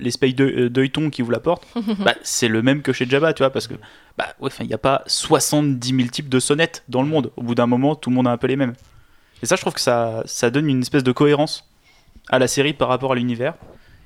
l'espèce 0.00 0.34
de 0.34 0.44
euh, 0.44 0.70
d'œilleton 0.70 1.10
qui 1.10 1.22
vous 1.22 1.30
l'apporte, 1.30 1.66
bah, 2.00 2.14
c'est 2.22 2.48
le 2.48 2.62
même 2.62 2.82
que 2.82 2.92
chez 2.92 3.06
Jabba, 3.08 3.32
tu 3.32 3.42
vois, 3.42 3.50
parce 3.50 3.66
que 3.66 3.74
bah 4.18 4.26
ouais, 4.40 4.50
il 4.60 4.66
n'y 4.66 4.74
a 4.74 4.78
pas 4.78 5.02
70 5.06 5.94
000 5.96 6.08
types 6.08 6.28
de 6.28 6.40
sonnettes 6.40 6.82
dans 6.88 7.02
le 7.02 7.08
monde. 7.08 7.30
Au 7.36 7.42
bout 7.42 7.54
d'un 7.54 7.66
moment, 7.66 7.94
tout 7.94 8.10
le 8.10 8.16
monde 8.16 8.26
a 8.28 8.30
un 8.32 8.36
peu 8.38 8.46
les 8.46 8.56
mêmes. 8.56 8.74
Et 9.42 9.46
ça, 9.46 9.56
je 9.56 9.60
trouve 9.60 9.74
que 9.74 9.80
ça, 9.80 10.22
ça 10.24 10.50
donne 10.50 10.68
une 10.68 10.80
espèce 10.80 11.04
de 11.04 11.12
cohérence 11.12 11.68
à 12.28 12.38
la 12.38 12.48
série 12.48 12.72
par 12.72 12.88
rapport 12.88 13.12
à 13.12 13.14
l'univers. 13.14 13.54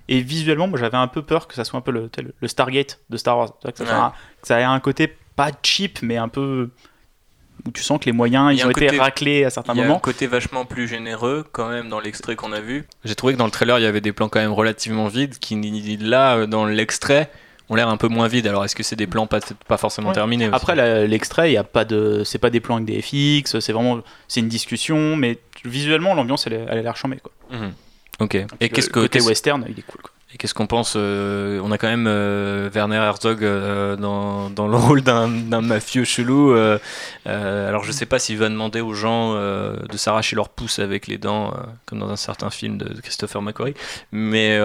Et 0.08 0.20
visuellement, 0.20 0.66
moi, 0.66 0.78
j'avais 0.78 0.96
un 0.96 1.06
peu 1.06 1.22
peur 1.22 1.46
que 1.46 1.54
ça 1.54 1.62
soit 1.64 1.78
un 1.78 1.82
peu 1.82 1.92
le, 1.92 2.10
le- 2.18 2.34
le 2.40 2.48
Stargate 2.48 2.98
de 3.10 3.16
Star 3.16 3.38
Wars. 3.38 3.52
Que 3.62 3.70
ça, 3.76 3.84
Ouais. 3.84 3.90
un- 3.90 4.12
que 4.42 4.48
ça 4.48 4.60
ait 4.60 4.64
un 4.64 4.80
côté 4.80 5.14
pas 5.36 5.50
cheap, 5.62 6.00
mais 6.02 6.16
un 6.16 6.28
peu 6.28 6.70
où 7.66 7.70
tu 7.70 7.82
sens 7.82 7.98
que 8.00 8.06
les 8.06 8.12
moyens 8.12 8.52
ils 8.56 8.64
ont 8.66 8.70
été 8.70 8.86
côté- 8.86 8.98
raclés 8.98 9.44
à 9.44 9.50
certains 9.50 9.74
Il 9.74 9.78
y 9.78 9.80
a 9.80 9.84
un 9.84 9.88
moments. 9.88 10.00
côté 10.00 10.26
vachement 10.26 10.64
plus 10.64 10.88
généreux 10.88 11.44
quand 11.52 11.68
même 11.68 11.88
dans 11.88 12.00
l'extrait 12.00 12.36
qu'on 12.36 12.52
a 12.52 12.60
vu. 12.60 12.86
J'ai 13.04 13.14
trouvé 13.14 13.34
que 13.34 13.38
dans 13.38 13.44
le 13.44 13.50
trailer 13.50 13.78
il 13.78 13.82
y 13.82 13.86
avait 13.86 14.00
des 14.00 14.12
plans 14.12 14.28
quand 14.28 14.40
même 14.40 14.52
relativement 14.52 15.08
vides 15.08 15.38
qui 15.38 15.56
là 16.00 16.46
dans 16.46 16.64
l'extrait 16.64 17.30
ont 17.68 17.76
l'air 17.76 17.88
un 17.88 17.96
peu 17.96 18.08
moins 18.08 18.26
vides. 18.26 18.46
Alors 18.48 18.64
est-ce 18.64 18.74
que 18.74 18.82
c'est 18.82 18.96
des 18.96 19.06
plans 19.06 19.26
pas, 19.28 19.38
pas 19.68 19.76
forcément 19.76 20.08
Ouais. 20.08 20.14
terminés 20.14 20.48
Après 20.52 21.06
l'extrait, 21.06 21.50
il 21.50 21.54
y 21.54 21.56
a 21.56 21.62
pas 21.64 21.84
de, 21.84 22.22
c'est 22.24 22.38
pas 22.38 22.50
des 22.50 22.58
plans 22.60 22.76
avec 22.76 22.86
des 22.86 23.00
FX, 23.00 23.60
c'est 23.60 23.72
vraiment, 23.72 24.00
c'est 24.26 24.40
une 24.40 24.48
discussion, 24.48 25.14
mais 25.14 25.38
visuellement 25.64 26.14
l'ambiance 26.14 26.46
elle, 26.48 26.66
a 26.68 26.74
l'air 26.74 26.96
chambée 26.96 27.18
quoi. 27.22 27.32
Mhm. 27.50 27.72
Ok. 28.20 28.34
Et 28.34 28.46
Le 28.60 28.68
qu'est-ce 28.68 28.88
que 28.88 28.94
côté 29.00 29.08
qu'est-ce- 29.18 29.28
western, 29.28 29.64
il 29.68 29.78
est 29.78 29.82
cool 29.82 30.00
quoi. 30.02 30.10
Et 30.32 30.38
qu'est-ce 30.38 30.54
qu'on 30.54 30.68
pense 30.68 30.94
euh, 30.96 31.60
On 31.64 31.72
a 31.72 31.78
quand 31.78 31.88
même 31.88 32.06
euh, 32.06 32.70
Werner 32.72 32.96
Herzog 32.96 33.42
euh, 33.42 33.96
dans, 33.96 34.48
le 34.48 34.76
rôle 34.76 35.02
d'un 35.02 35.26
mafieux 35.60 36.04
chelou. 36.04 36.52
alors 37.26 37.82
je 37.82 37.92
sais 37.92 38.06
pas 38.06 38.18
s'il 38.18 38.38
va 38.38 38.48
demander 38.48 38.80
aux 38.80 38.94
gens 38.94 39.34
de 39.34 39.96
s'arracher 39.96 40.36
leurs 40.36 40.48
pouces 40.48 40.78
avec 40.78 41.06
les 41.06 41.18
dents, 41.18 41.54
comme 41.86 41.98
dans 41.98 42.10
un 42.10 42.16
certain 42.16 42.50
film 42.50 42.78
de 42.78 43.00
Christopher 43.00 43.42
McQuarrie. 43.42 43.74
Mais 44.12 44.58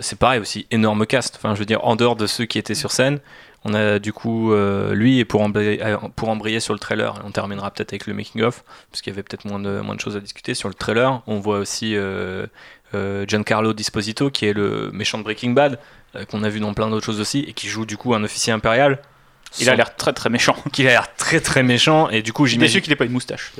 c'est 0.00 0.18
pareil 0.18 0.40
aussi, 0.40 0.66
énorme 0.70 1.06
cast. 1.06 1.36
Enfin, 1.36 1.54
je 1.54 1.60
veux 1.60 1.66
dire, 1.66 1.84
en 1.84 1.96
dehors 1.96 2.16
de 2.16 2.26
ceux 2.26 2.44
qui 2.44 2.58
étaient 2.58 2.74
sur 2.74 2.90
scène, 2.90 3.20
on 3.64 3.72
a 3.72 3.98
du 3.98 4.12
coup 4.12 4.52
lui 4.90 5.20
et 5.20 5.24
pour 5.24 5.42
embrayer, 5.42 6.60
sur 6.60 6.74
le 6.74 6.80
trailer, 6.80 7.20
on 7.24 7.30
terminera 7.30 7.70
peut-être 7.70 7.92
avec 7.92 8.06
le 8.06 8.14
making 8.14 8.42
of 8.42 8.64
parce 8.90 9.00
qu'il 9.00 9.12
y 9.12 9.14
avait 9.14 9.22
peut-être 9.22 9.44
moins 9.44 9.60
de 9.60 9.80
moins 9.80 9.94
de 9.94 10.00
choses 10.00 10.16
à 10.16 10.20
discuter 10.20 10.54
sur 10.54 10.68
le 10.68 10.74
trailer. 10.74 11.22
On 11.26 11.38
voit 11.38 11.58
aussi 11.58 11.96
Giancarlo 13.26 13.72
Disposito 13.72 14.30
qui 14.30 14.46
est 14.46 14.52
le 14.52 14.90
méchant 14.92 15.18
de 15.18 15.22
Breaking 15.22 15.50
Bad 15.50 15.78
euh, 16.16 16.24
qu'on 16.24 16.42
a 16.42 16.48
vu 16.48 16.60
dans 16.60 16.74
plein 16.74 16.88
d'autres 16.88 17.04
choses 17.04 17.20
aussi 17.20 17.40
et 17.40 17.52
qui 17.52 17.68
joue 17.68 17.86
du 17.86 17.96
coup 17.96 18.14
un 18.14 18.22
officier 18.24 18.52
impérial. 18.52 19.00
Il 19.60 19.70
a 19.70 19.74
l'air 19.76 19.94
très 19.96 20.12
très 20.12 20.30
méchant. 20.30 20.56
qu'il 20.72 20.86
a 20.86 20.90
l'air 20.90 21.14
très 21.16 21.40
très 21.40 21.62
méchant 21.62 22.08
et 22.10 22.22
du 22.22 22.32
coup 22.32 22.46
j'imagine 22.46 22.72
déçu 22.72 22.82
qu'il 22.82 22.92
ait 22.92 22.96
pas 22.96 23.04
une 23.04 23.12
moustache. 23.12 23.52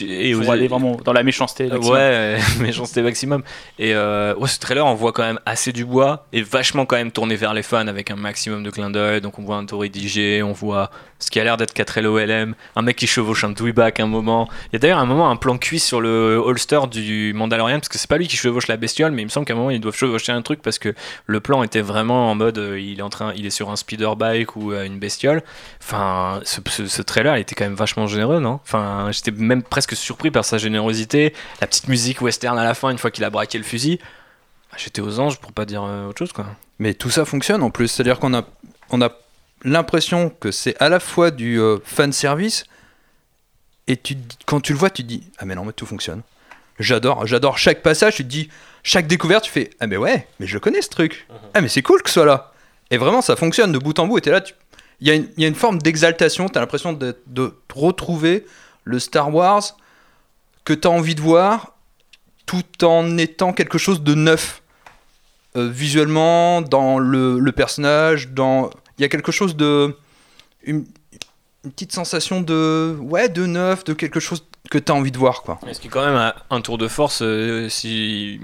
et 0.00 0.34
faut 0.34 0.50
aller 0.50 0.68
vraiment 0.68 0.96
dans 1.04 1.12
la 1.12 1.22
méchanceté. 1.22 1.66
maximum. 1.66 1.92
Ouais, 1.92 2.38
méchanceté 2.60 3.02
maximum. 3.02 3.42
Et 3.78 3.94
euh, 3.94 4.34
ouais, 4.36 4.48
ce 4.48 4.58
trailer, 4.58 4.84
on 4.86 4.94
voit 4.94 5.12
quand 5.12 5.22
même 5.22 5.40
assez 5.46 5.72
du 5.72 5.84
bois 5.84 6.26
et 6.32 6.42
vachement 6.42 6.86
quand 6.86 6.96
même 6.96 7.12
tourné 7.12 7.36
vers 7.36 7.54
les 7.54 7.62
fans 7.62 7.86
avec 7.86 8.10
un 8.10 8.16
maximum 8.16 8.62
de 8.62 8.70
clins 8.70 8.90
d'œil. 8.90 9.20
Donc 9.20 9.38
on 9.38 9.42
voit 9.42 9.56
un 9.56 9.64
Tori 9.64 9.90
DJ, 9.92 10.42
on 10.42 10.52
voit 10.52 10.90
ce 11.18 11.30
qui 11.30 11.40
a 11.40 11.44
l'air 11.44 11.56
d'être 11.56 11.72
4 11.72 12.00
LOLM, 12.00 12.54
un 12.76 12.82
mec 12.82 12.96
qui 12.96 13.06
chevauche 13.06 13.44
un 13.44 13.50
Dweeback 13.50 14.00
un 14.00 14.06
moment. 14.06 14.48
Il 14.66 14.74
y 14.74 14.76
a 14.76 14.78
d'ailleurs 14.78 14.98
un 14.98 15.06
moment 15.06 15.30
un 15.30 15.36
plan 15.36 15.58
cuit 15.58 15.80
sur 15.80 16.00
le 16.00 16.36
holster 16.36 16.80
du 16.90 17.32
Mandalorian 17.34 17.78
parce 17.78 17.88
que 17.88 17.98
c'est 17.98 18.08
pas 18.08 18.18
lui 18.18 18.28
qui 18.28 18.36
chevauche 18.36 18.68
la 18.68 18.76
bestiole, 18.76 19.12
mais 19.12 19.22
il 19.22 19.26
me 19.26 19.30
semble 19.30 19.46
qu'à 19.46 19.54
un 19.54 19.56
moment 19.56 19.70
ils 19.70 19.80
doivent 19.80 19.96
chevaucher 19.96 20.32
un 20.32 20.42
truc 20.42 20.62
parce 20.62 20.78
que 20.78 20.94
le 21.26 21.40
plan 21.40 21.62
était 21.62 21.80
vraiment 21.80 22.30
en 22.30 22.34
mode 22.34 22.58
euh, 22.58 22.80
il 22.80 23.00
est 23.00 23.02
en 23.02 23.10
train, 23.10 23.32
il 23.36 23.46
est 23.46 23.50
sur 23.50 23.70
un 23.70 23.76
speeder 23.76 24.16
bike 24.16 24.56
ou 24.56 24.72
euh, 24.72 24.84
une 24.84 24.98
bestiole. 24.98 25.37
Enfin, 25.80 26.40
ce, 26.44 26.60
ce- 26.68 26.86
ce 26.86 27.02
trailer 27.02 27.36
il 27.36 27.40
était 27.40 27.54
quand 27.54 27.64
même 27.64 27.74
vachement 27.74 28.06
généreux, 28.06 28.40
non? 28.40 28.60
Enfin, 28.62 29.08
j'étais 29.12 29.30
même 29.30 29.62
presque 29.62 29.94
surpris 29.96 30.30
par 30.30 30.44
sa 30.44 30.58
générosité, 30.58 31.34
la 31.60 31.66
petite 31.66 31.88
musique 31.88 32.20
western 32.20 32.58
à 32.58 32.64
la 32.64 32.74
fin 32.74 32.90
une 32.90 32.98
fois 32.98 33.10
qu'il 33.10 33.24
a 33.24 33.30
braqué 33.30 33.58
le 33.58 33.64
fusil. 33.64 33.98
Bah, 34.70 34.76
J'étais 34.78 35.00
aux 35.00 35.18
anges 35.20 35.38
pour 35.40 35.52
pas 35.52 35.64
dire 35.64 35.82
euh, 35.82 36.06
autre 36.08 36.18
chose 36.18 36.32
quoi. 36.32 36.46
Mais 36.78 36.94
tout 36.94 37.10
ça 37.10 37.24
fonctionne 37.24 37.62
en 37.62 37.70
plus, 37.70 37.88
c'est-à-dire 37.88 38.18
qu'on 38.20 38.34
a, 38.34 38.42
on 38.90 39.00
a 39.02 39.10
l'impression 39.64 40.30
que 40.30 40.50
c'est 40.52 40.76
à 40.80 40.88
la 40.88 41.00
fois 41.00 41.30
du 41.30 41.58
euh, 41.60 41.78
fan 41.84 42.12
service 42.12 42.64
et 43.86 43.96
tu, 43.96 44.16
quand 44.46 44.60
tu 44.60 44.72
le 44.72 44.78
vois, 44.78 44.90
tu 44.90 45.02
te 45.02 45.08
dis 45.08 45.22
ah 45.38 45.44
mais 45.46 45.54
non 45.54 45.64
mais 45.64 45.72
tout 45.72 45.86
fonctionne. 45.86 46.22
J'adore, 46.78 47.26
j'adore 47.26 47.58
chaque 47.58 47.82
passage. 47.82 48.14
Tu 48.16 48.22
te 48.24 48.28
dis 48.28 48.48
chaque 48.84 49.06
découverte, 49.08 49.44
tu 49.44 49.50
fais 49.50 49.70
ah 49.80 49.86
mais 49.86 49.96
ouais, 49.96 50.28
mais 50.38 50.46
je 50.46 50.58
connais 50.58 50.82
ce 50.82 50.88
truc. 50.90 51.26
Ah 51.54 51.60
mais 51.60 51.68
c'est 51.68 51.82
cool 51.82 52.02
que 52.02 52.08
ce 52.10 52.14
soit 52.14 52.26
là. 52.26 52.52
Et 52.90 52.98
vraiment 52.98 53.20
ça 53.22 53.34
fonctionne 53.34 53.72
de 53.72 53.78
bout 53.78 53.98
en 53.98 54.06
bout. 54.06 54.18
Et 54.18 54.20
t'es 54.20 54.30
là, 54.30 54.40
tu- 54.40 54.54
il 55.00 55.30
y, 55.36 55.44
a 55.44 55.48
une- 55.48 55.54
forme 55.54 55.78
d'exaltation. 55.78 56.48
T'as 56.48 56.60
l'impression 56.60 56.92
de, 56.92 57.16
retrouver 57.74 58.44
le 58.84 58.98
Star 58.98 59.32
Wars 59.32 59.76
que 60.64 60.72
t'as 60.72 60.88
envie 60.88 61.14
de 61.14 61.20
voir, 61.20 61.74
tout 62.46 62.84
en 62.84 63.16
étant 63.18 63.52
quelque 63.52 63.78
chose 63.78 64.02
de 64.02 64.14
neuf 64.14 64.62
euh, 65.56 65.68
visuellement, 65.68 66.60
dans 66.62 66.98
le, 66.98 67.52
personnage, 67.52 68.28
dans 68.28 68.70
il 68.98 69.02
y 69.02 69.04
a 69.04 69.08
quelque 69.08 69.32
chose 69.32 69.56
de 69.56 69.96
une, 70.64 70.84
petite 71.62 71.92
sensation 71.92 72.40
de 72.40 72.96
ouais 73.00 73.28
de 73.28 73.46
neuf, 73.46 73.84
de 73.84 73.92
quelque 73.92 74.20
chose 74.20 74.44
que 74.70 74.78
tu 74.78 74.90
as 74.90 74.94
envie 74.94 75.12
de 75.12 75.18
voir 75.18 75.42
quoi. 75.42 75.60
Ce 75.72 75.78
qui 75.78 75.86
est 75.86 75.90
quand 75.90 76.04
même 76.04 76.16
un, 76.16 76.34
un 76.50 76.60
tour 76.60 76.78
de 76.78 76.88
force 76.88 77.20
euh, 77.22 77.68
si 77.68 78.40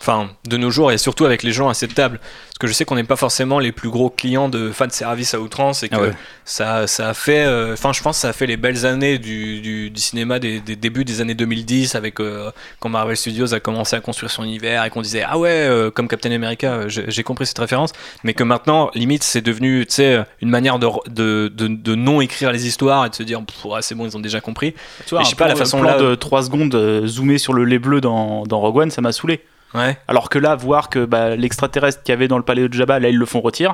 Enfin, 0.00 0.28
de 0.46 0.56
nos 0.58 0.70
jours 0.70 0.92
et 0.92 0.98
surtout 0.98 1.24
avec 1.24 1.42
les 1.42 1.52
gens 1.52 1.68
à 1.70 1.74
cette 1.74 1.94
table. 1.94 2.18
Parce 2.20 2.58
que 2.60 2.66
je 2.66 2.72
sais 2.74 2.84
qu'on 2.84 2.94
n'est 2.96 3.02
pas 3.04 3.16
forcément 3.16 3.58
les 3.58 3.72
plus 3.72 3.88
gros 3.88 4.08
clients 4.10 4.48
de 4.50 4.70
fan 4.70 4.90
service 4.90 5.32
à 5.34 5.40
outrance 5.40 5.82
et 5.82 5.88
que 5.88 5.94
Ah 5.96 6.00
ouais. 6.02 6.12
ça, 6.44 6.86
ça 6.86 7.08
a 7.08 7.14
fait. 7.14 7.44
euh, 7.46 7.72
Enfin, 7.72 7.92
je 7.94 8.02
pense 8.02 8.16
que 8.16 8.20
ça 8.20 8.28
a 8.28 8.32
fait 8.34 8.46
les 8.46 8.58
belles 8.58 8.84
années 8.86 9.18
du, 9.18 9.60
du, 9.62 9.90
du 9.90 10.00
cinéma 10.00 10.38
des, 10.38 10.60
des 10.60 10.76
débuts 10.76 11.04
des 11.04 11.20
années 11.22 11.34
2010 11.34 11.94
avec 11.94 12.20
euh, 12.20 12.50
quand 12.78 12.88
Marvel 12.90 13.16
Studios 13.16 13.54
a 13.54 13.58
commencé 13.60 13.96
à 13.96 14.00
construire 14.00 14.30
son 14.30 14.44
univers 14.44 14.84
et 14.84 14.90
qu'on 14.90 15.00
disait 15.02 15.24
Ah 15.26 15.38
ouais, 15.38 15.48
euh, 15.50 15.90
comme 15.90 16.08
Captain 16.08 16.30
America, 16.30 16.82
j'ai 16.88 17.22
compris 17.22 17.46
cette 17.46 17.58
référence. 17.58 17.92
Mais 18.22 18.34
que 18.34 18.44
maintenant, 18.44 18.90
limite, 18.94 19.22
c'est 19.24 19.42
devenu 19.42 19.86
tu 19.86 19.94
sais, 19.94 20.24
une 20.42 20.50
manière 20.50 20.78
de, 20.78 20.88
de, 21.08 21.48
de, 21.48 21.68
de 21.68 21.94
non 21.94 22.20
écrire 22.20 22.52
les 22.52 22.66
histoires 22.66 23.06
et 23.06 23.10
de 23.10 23.14
se 23.14 23.22
dire 23.22 23.40
ouais, 23.64 23.80
c'est 23.82 23.94
bon, 23.94 24.06
ils 24.06 24.16
ont 24.16 24.20
déjà 24.20 24.40
compris. 24.42 24.74
Tu 25.06 25.10
vois, 25.10 25.22
Et 25.22 25.24
je 25.24 25.30
sais 25.30 25.36
pas, 25.36 25.48
la 25.48 25.56
façon 25.56 25.80
plan 25.80 25.90
là- 25.96 25.98
de 25.98 26.14
3 26.14 26.42
secondes 26.44 27.02
zoomé 27.06 27.38
sur 27.38 27.54
le 27.54 27.64
lait 27.64 27.78
bleu 27.78 28.00
dans, 28.02 28.44
dans 28.46 28.60
Rogue 28.60 28.76
One, 28.76 28.90
ça 28.90 29.00
m'a 29.00 29.12
saoulé. 29.12 29.42
Ouais. 29.74 29.98
Alors 30.08 30.28
que 30.30 30.38
là, 30.38 30.54
voir 30.56 30.88
que 30.88 31.04
bah, 31.04 31.36
l'extraterrestre 31.36 32.02
qu'il 32.02 32.12
y 32.12 32.16
avait 32.16 32.28
dans 32.28 32.38
le 32.38 32.44
palais 32.44 32.68
de 32.68 32.72
Jabba, 32.72 32.98
là, 32.98 33.08
ils 33.08 33.16
le 33.18 33.26
font 33.26 33.40
retirer, 33.40 33.72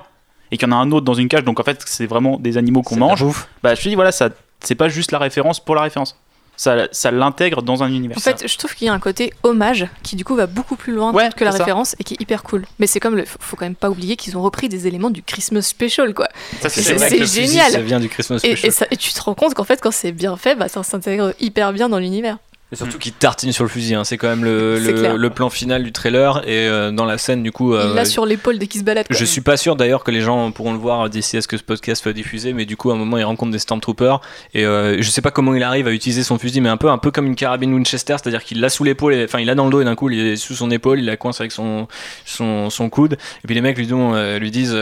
et 0.50 0.56
qu'il 0.56 0.68
y 0.68 0.72
en 0.72 0.76
a 0.76 0.80
un 0.80 0.90
autre 0.90 1.04
dans 1.04 1.14
une 1.14 1.28
cage, 1.28 1.44
donc 1.44 1.60
en 1.60 1.64
fait, 1.64 1.80
c'est 1.86 2.06
vraiment 2.06 2.38
des 2.38 2.56
animaux 2.58 2.82
qu'on 2.82 2.96
mange. 2.96 3.24
Bah, 3.62 3.74
je 3.74 3.82
te 3.82 3.88
dis, 3.88 3.94
voilà, 3.94 4.12
ça, 4.12 4.30
c'est 4.60 4.74
pas 4.74 4.88
juste 4.88 5.12
la 5.12 5.18
référence 5.18 5.60
pour 5.60 5.74
la 5.74 5.82
référence. 5.82 6.16
Ça, 6.54 6.86
ça 6.92 7.10
l'intègre 7.10 7.62
dans 7.62 7.82
un 7.82 7.88
univers. 7.88 8.16
En 8.16 8.20
fait, 8.20 8.46
je 8.46 8.58
trouve 8.58 8.74
qu'il 8.74 8.86
y 8.86 8.90
a 8.90 8.92
un 8.92 8.98
côté 9.00 9.32
hommage 9.42 9.86
qui 10.02 10.16
du 10.16 10.24
coup 10.24 10.36
va 10.36 10.46
beaucoup 10.46 10.76
plus 10.76 10.92
loin 10.92 11.10
Ouais, 11.12 11.30
que 11.34 11.44
la 11.44 11.50
ça. 11.50 11.58
référence 11.58 11.96
et 11.98 12.04
qui 12.04 12.14
est 12.14 12.20
hyper 12.20 12.42
cool. 12.42 12.66
Mais 12.78 12.86
c'est 12.86 13.00
comme 13.00 13.16
le, 13.16 13.24
faut 13.24 13.38
faut 13.40 13.56
quand 13.56 13.64
même 13.64 13.74
pas 13.74 13.88
oublier 13.90 14.16
qu'ils 14.16 14.36
ont 14.36 14.42
repris 14.42 14.68
des 14.68 14.86
éléments 14.86 15.08
du 15.10 15.22
Christmas 15.22 15.62
Special 15.62 16.12
quoi. 16.12 16.28
ça, 16.60 16.68
c'est- 16.68 17.24
génial. 17.24 17.72
Ça 17.72 17.80
vient 17.80 17.98
du 17.98 18.08
Christmas 18.10 18.36
Et, 18.44 18.50
Special. 18.54 18.68
et 18.68 18.70
ça- 18.70 18.86
et 18.90 18.96
tu 18.98 19.12
te 19.12 19.20
rends 19.22 19.34
compte 19.34 19.54
qu'en 19.54 19.64
fait 19.64 19.80
quand 19.80 19.90
c'est 19.90 20.12
bien 20.12 20.36
fait, 20.36 20.54
bah, 20.54 20.68
ça 20.68 20.82
s'intègre 20.82 21.32
hyper 21.40 21.72
bien 21.72 21.88
dans 21.88 21.98
l'univers. 21.98 22.36
Et 22.72 22.76
surtout 22.76 22.98
qu'il 22.98 23.12
tartine 23.12 23.52
sur 23.52 23.64
le 23.64 23.68
fusil, 23.68 23.94
hein. 23.94 24.02
c'est 24.02 24.16
quand 24.16 24.28
même 24.28 24.44
le, 24.44 24.78
le, 24.78 25.30
plan 25.30 25.50
final 25.50 25.82
du 25.82 25.92
trailer 25.92 26.42
et 26.48 26.66
euh, 26.66 26.90
dans 26.90 27.04
la 27.04 27.18
scène 27.18 27.42
du 27.42 27.52
coup. 27.52 27.74
Il 27.74 27.80
euh, 27.80 27.94
l'a 27.94 28.06
sur 28.06 28.24
l'épaule 28.24 28.58
dès 28.58 28.66
qu'il 28.66 28.80
se 28.80 28.84
balade. 28.84 29.06
quoi. 29.06 29.14
je 29.14 29.24
suis 29.26 29.42
pas 29.42 29.58
sûr 29.58 29.76
d'ailleurs 29.76 30.02
que 30.04 30.10
les 30.10 30.22
gens 30.22 30.50
pourront 30.52 30.72
le 30.72 30.78
voir 30.78 31.10
d'ici 31.10 31.36
à 31.36 31.42
ce 31.42 31.48
que 31.48 31.58
ce 31.58 31.62
podcast 31.62 32.02
soit 32.02 32.14
diffusé, 32.14 32.54
mais 32.54 32.64
du 32.64 32.78
coup 32.78 32.90
à 32.90 32.94
un 32.94 32.96
moment 32.96 33.18
il 33.18 33.24
rencontre 33.24 33.52
des 33.52 33.58
Stormtroopers 33.58 34.22
et 34.54 34.64
euh, 34.64 35.02
je 35.02 35.10
sais 35.10 35.20
pas 35.20 35.30
comment 35.30 35.54
il 35.54 35.62
arrive 35.62 35.86
à 35.86 35.92
utiliser 35.92 36.22
son 36.22 36.38
fusil, 36.38 36.62
mais 36.62 36.70
un 36.70 36.78
peu 36.78 36.88
un 36.88 36.96
peu 36.96 37.10
comme 37.10 37.26
une 37.26 37.36
carabine 37.36 37.74
Winchester, 37.74 38.16
c'est-à-dire 38.22 38.42
qu'il 38.42 38.58
l'a 38.58 38.70
sous 38.70 38.84
l'épaule, 38.84 39.20
enfin 39.22 39.38
il 39.38 39.46
l'a 39.46 39.54
dans 39.54 39.66
le 39.66 39.70
dos 39.70 39.82
et 39.82 39.84
d'un 39.84 39.94
coup 39.94 40.08
il 40.08 40.18
est 40.18 40.36
sous 40.36 40.54
son 40.54 40.70
épaule, 40.70 40.98
il 40.98 41.04
la 41.04 41.18
coince 41.18 41.40
avec 41.40 41.52
son 41.52 41.88
son, 42.24 42.70
son 42.70 42.88
coude 42.88 43.18
et 43.44 43.46
puis 43.46 43.54
les 43.54 43.60
mecs 43.60 43.76
lui, 43.76 43.86
euh, 43.92 44.38
lui 44.38 44.50
disent 44.50 44.74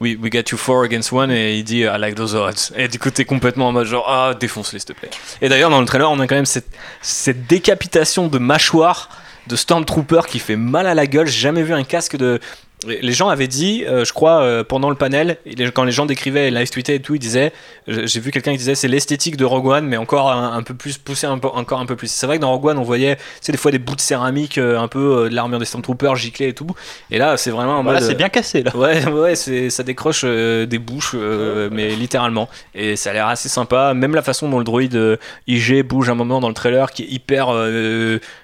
we, 0.00 0.16
we 0.20 0.32
got 0.32 0.50
you 0.50 0.58
four 0.58 0.82
against 0.82 1.12
one 1.12 1.30
et 1.30 1.56
il 1.58 1.62
dit 1.62 1.82
I 1.82 1.96
like 1.96 2.16
those 2.16 2.34
odds 2.34 2.72
et 2.76 2.88
du 2.88 2.98
coup 2.98 3.10
t'es 3.10 3.24
complètement 3.24 3.68
en 3.68 3.72
mode 3.72 3.86
genre 3.86 4.06
ah 4.08 4.34
défonce-les 4.34 4.80
s'il 4.80 4.88
te 4.88 4.92
plaît. 4.94 5.10
Et 5.42 5.48
d'ailleurs 5.48 5.70
dans 5.70 5.80
le 5.80 5.86
trailer 5.86 6.10
on 6.10 6.18
a 6.18 6.26
quand 6.26 6.34
même 6.34 6.44
cette, 6.44 6.66
cette 7.02 7.35
décapitation 7.36 8.28
de 8.28 8.38
mâchoire 8.38 9.08
de 9.46 9.56
Stormtrooper 9.56 10.22
qui 10.28 10.38
fait 10.38 10.56
mal 10.56 10.86
à 10.86 10.94
la 10.94 11.06
gueule. 11.06 11.26
J'ai 11.26 11.40
jamais 11.40 11.62
vu 11.62 11.72
un 11.72 11.84
casque 11.84 12.16
de. 12.16 12.40
Les 12.86 13.12
gens 13.12 13.30
avaient 13.30 13.48
dit, 13.48 13.84
euh, 13.86 14.04
je 14.04 14.12
crois, 14.12 14.42
euh, 14.42 14.62
pendant 14.62 14.90
le 14.90 14.96
panel, 14.96 15.38
et 15.46 15.54
quand 15.70 15.82
les 15.84 15.92
gens 15.92 16.04
décrivaient, 16.04 16.50
live 16.50 16.68
tweetaient 16.68 16.96
et 16.96 17.00
tout, 17.00 17.14
ils 17.14 17.18
disaient, 17.18 17.52
j'ai 17.88 18.20
vu 18.20 18.30
quelqu'un 18.30 18.52
qui 18.52 18.58
disait 18.58 18.74
c'est 18.74 18.86
l'esthétique 18.86 19.38
de 19.38 19.46
Rogue 19.46 19.66
One, 19.68 19.86
mais 19.86 19.96
encore 19.96 20.30
un, 20.30 20.52
un 20.52 20.62
peu 20.62 20.74
plus 20.74 20.98
poussé, 20.98 21.26
un 21.26 21.38
peu, 21.38 21.48
encore 21.48 21.80
un 21.80 21.86
peu 21.86 21.96
plus. 21.96 22.10
C'est 22.10 22.26
vrai 22.26 22.36
que 22.36 22.42
dans 22.42 22.52
Rogue 22.52 22.66
One, 22.66 22.78
on 22.78 22.82
voyait, 22.82 23.16
c'est 23.40 23.50
des 23.50 23.56
fois 23.58 23.70
des 23.70 23.78
bouts 23.78 23.96
de 23.96 24.00
céramique, 24.02 24.58
euh, 24.58 24.78
un 24.78 24.88
peu 24.88 25.28
de 25.30 25.34
l'armure 25.34 25.58
des 25.58 25.64
Stormtroopers 25.64 26.16
giclée 26.16 26.48
et 26.48 26.52
tout. 26.52 26.66
Et 27.10 27.16
là, 27.16 27.38
c'est 27.38 27.50
vraiment 27.50 27.78
en 27.78 27.82
Voilà, 27.82 28.00
mode. 28.00 28.08
c'est 28.08 28.14
bien 28.14 28.28
cassé 28.28 28.62
là. 28.62 28.76
Ouais, 28.76 29.06
ouais, 29.08 29.34
ça 29.70 29.82
décroche 29.82 30.24
des 30.24 30.78
bouches, 30.78 31.14
mais 31.14 31.96
littéralement. 31.96 32.48
Et 32.74 32.94
ça 32.96 33.10
a 33.10 33.12
l'air 33.14 33.26
assez 33.26 33.48
sympa. 33.48 33.94
Même 33.94 34.14
la 34.14 34.22
façon 34.22 34.50
dont 34.50 34.58
le 34.58 34.64
droïde 34.64 35.18
IG 35.46 35.82
bouge 35.82 36.10
un 36.10 36.14
moment 36.14 36.40
dans 36.40 36.48
le 36.48 36.54
trailer, 36.54 36.90
qui 36.90 37.04
est 37.04 37.08
hyper, 37.08 37.48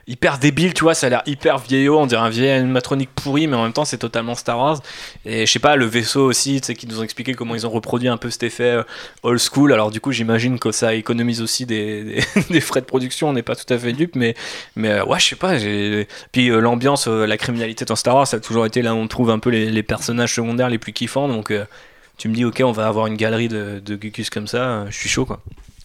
hyper 0.06 0.38
débile, 0.38 0.72
tu 0.72 0.84
vois, 0.84 0.94
ça 0.94 1.08
a 1.08 1.10
l'air 1.10 1.22
hyper 1.26 1.58
vieillot. 1.58 1.98
On 1.98 2.06
dirait 2.06 2.22
un 2.22 2.30
vieil 2.30 2.50
animatronique 2.50 3.10
pourri, 3.14 3.46
mais 3.46 3.56
en 3.56 3.64
même 3.64 3.74
temps, 3.74 3.84
c'est 3.84 3.98
totalement 3.98 4.21
Star 4.34 4.58
Wars. 4.58 4.80
Et 5.24 5.46
je 5.46 5.52
sais 5.52 5.58
pas, 5.58 5.76
le 5.76 5.84
vaisseau 5.84 6.24
aussi, 6.24 6.60
tu 6.60 6.66
sais, 6.66 6.74
qui 6.74 6.86
nous 6.86 7.00
ont 7.00 7.02
expliqué 7.02 7.34
comment 7.34 7.54
ils 7.54 7.66
ont 7.66 7.70
reproduit 7.70 8.08
un 8.08 8.16
peu 8.16 8.30
cet 8.30 8.42
effet 8.42 8.70
euh, 8.70 8.82
old 9.22 9.40
school. 9.40 9.72
Alors, 9.72 9.90
du 9.90 10.00
coup, 10.00 10.12
j'imagine 10.12 10.58
que 10.58 10.72
ça 10.72 10.94
économise 10.94 11.42
aussi 11.42 11.66
des, 11.66 12.20
frais 12.60 12.80
de 12.80 12.86
production. 12.86 13.28
On 13.28 13.32
n'est 13.32 13.42
pas 13.42 13.56
tout 13.56 13.72
à 13.72 13.78
fait 13.78 13.92
dupe, 13.92 14.16
mais, 14.16 14.34
mais 14.76 14.90
euh, 14.90 15.04
ouais, 15.04 15.18
je 15.18 15.28
sais 15.28 15.36
pas. 15.36 15.56
Puis 16.32 16.50
euh, 16.50 16.60
l'ambiance, 16.60 17.06
la 17.06 17.36
criminalité 17.36 17.84
dans 17.84 17.96
Star 17.96 18.14
Wars, 18.14 18.26
ça 18.26 18.38
a 18.38 18.40
toujours 18.40 18.66
été 18.66 18.82
là 18.82 18.94
où 18.94 18.98
on 18.98 19.08
trouve 19.08 19.30
un 19.30 19.38
peu 19.38 19.50
les, 19.50 19.82
personnages 19.82 20.34
secondaires 20.34 20.70
les 20.70 20.78
plus 20.78 20.92
kiffants. 20.92 21.28
Donc, 21.28 21.52
tu 22.16 22.28
me 22.28 22.34
dis, 22.34 22.44
ok, 22.44 22.62
on 22.64 22.72
va 22.72 22.86
avoir 22.86 23.06
une 23.06 23.16
galerie 23.16 23.48
de, 23.48 23.82
de 23.84 23.96
Gugus 23.96 24.30
comme 24.30 24.46
ça. 24.46 24.86
Je 24.88 24.96
suis 24.96 25.08
chaud, 25.08 25.24
quoi. 25.24 25.42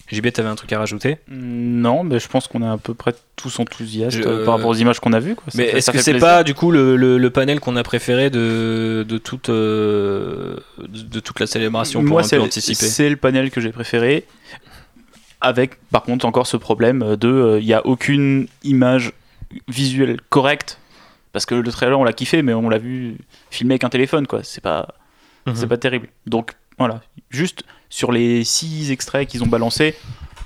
JB, 0.10 0.32
t'avais 0.32 0.48
un 0.48 0.56
truc 0.56 0.72
à 0.72 0.80
rajouter? 0.80 1.18
Non, 1.30 2.04
mais 2.04 2.20
je 2.20 2.28
pense 2.30 2.48
qu'on 2.48 2.62
est 2.62 2.68
à 2.68 2.78
peu 2.78 2.94
près 2.94 3.14
tous 3.36 3.60
enthousiastes 3.60 4.16
Je- 4.18 4.24
euh, 4.24 4.46
par 4.46 4.56
rapport 4.56 4.70
aux 4.70 4.76
images 4.76 5.00
qu'on 5.02 5.12
a 5.14 5.20
vues. 5.20 5.36
quoi. 5.36 5.46
Ça 5.52 5.58
Mais 5.58 5.66
est-ce 5.66 5.92
que 5.92 5.98
c'est 6.02 6.18
pas 6.18 6.44
du 6.44 6.54
coup 6.54 6.72
le, 6.72 6.96
le- 6.96 7.18
le 7.18 7.30
panel 7.30 7.60
qu'on 7.60 7.76
a 7.76 7.84
préféré 7.84 8.30
de, 8.30 9.06
de, 9.08 9.18
toute, 9.18 9.50
euh, 9.50 10.58
de, 10.80 11.20
toute 11.20 11.40
la 11.42 11.48
célébration 11.48 12.00
pour 12.02 12.10
Moi, 12.10 12.22
un 12.26 12.30
peu 12.30 12.40
anticiper? 12.42 12.86
c'est 12.86 13.10
le 13.10 13.18
panel 13.18 13.52
que 13.52 13.60
j'ai 13.62 13.72
préféré. 13.72 14.26
Avec, 15.40 15.78
par 15.92 16.02
contre, 16.04 16.26
encore 16.26 16.48
ce 16.48 16.58
problème 16.58 17.16
de, 17.16 17.58
il 17.60 17.66
n'y 17.66 17.74
a 17.74 17.86
aucune 17.86 18.48
image 18.64 19.12
visuelle 19.68 20.20
correcte. 20.30 20.80
Parce 21.32 21.46
que 21.46 21.54
le 21.54 21.72
trailer, 21.72 22.00
on 22.00 22.04
l'a 22.04 22.14
kiffé, 22.14 22.42
mais 22.42 22.54
on 22.54 22.70
l'a 22.70 22.80
vu 22.80 23.18
filmer 23.52 23.74
avec 23.74 23.84
un 23.84 23.90
téléphone, 23.90 24.26
quoi. 24.26 24.40
C'est 24.44 24.62
pas, 24.62 24.88
Mhm. 25.46 25.56
c'est 25.56 25.68
pas 25.68 25.78
terrible. 25.78 26.08
Donc, 26.26 26.54
voilà. 26.80 27.02
Juste 27.30 27.64
sur 27.90 28.12
les 28.12 28.44
six 28.44 28.92
extraits 28.92 29.28
qu'ils 29.28 29.44
ont 29.44 29.48
balancés, 29.48 29.96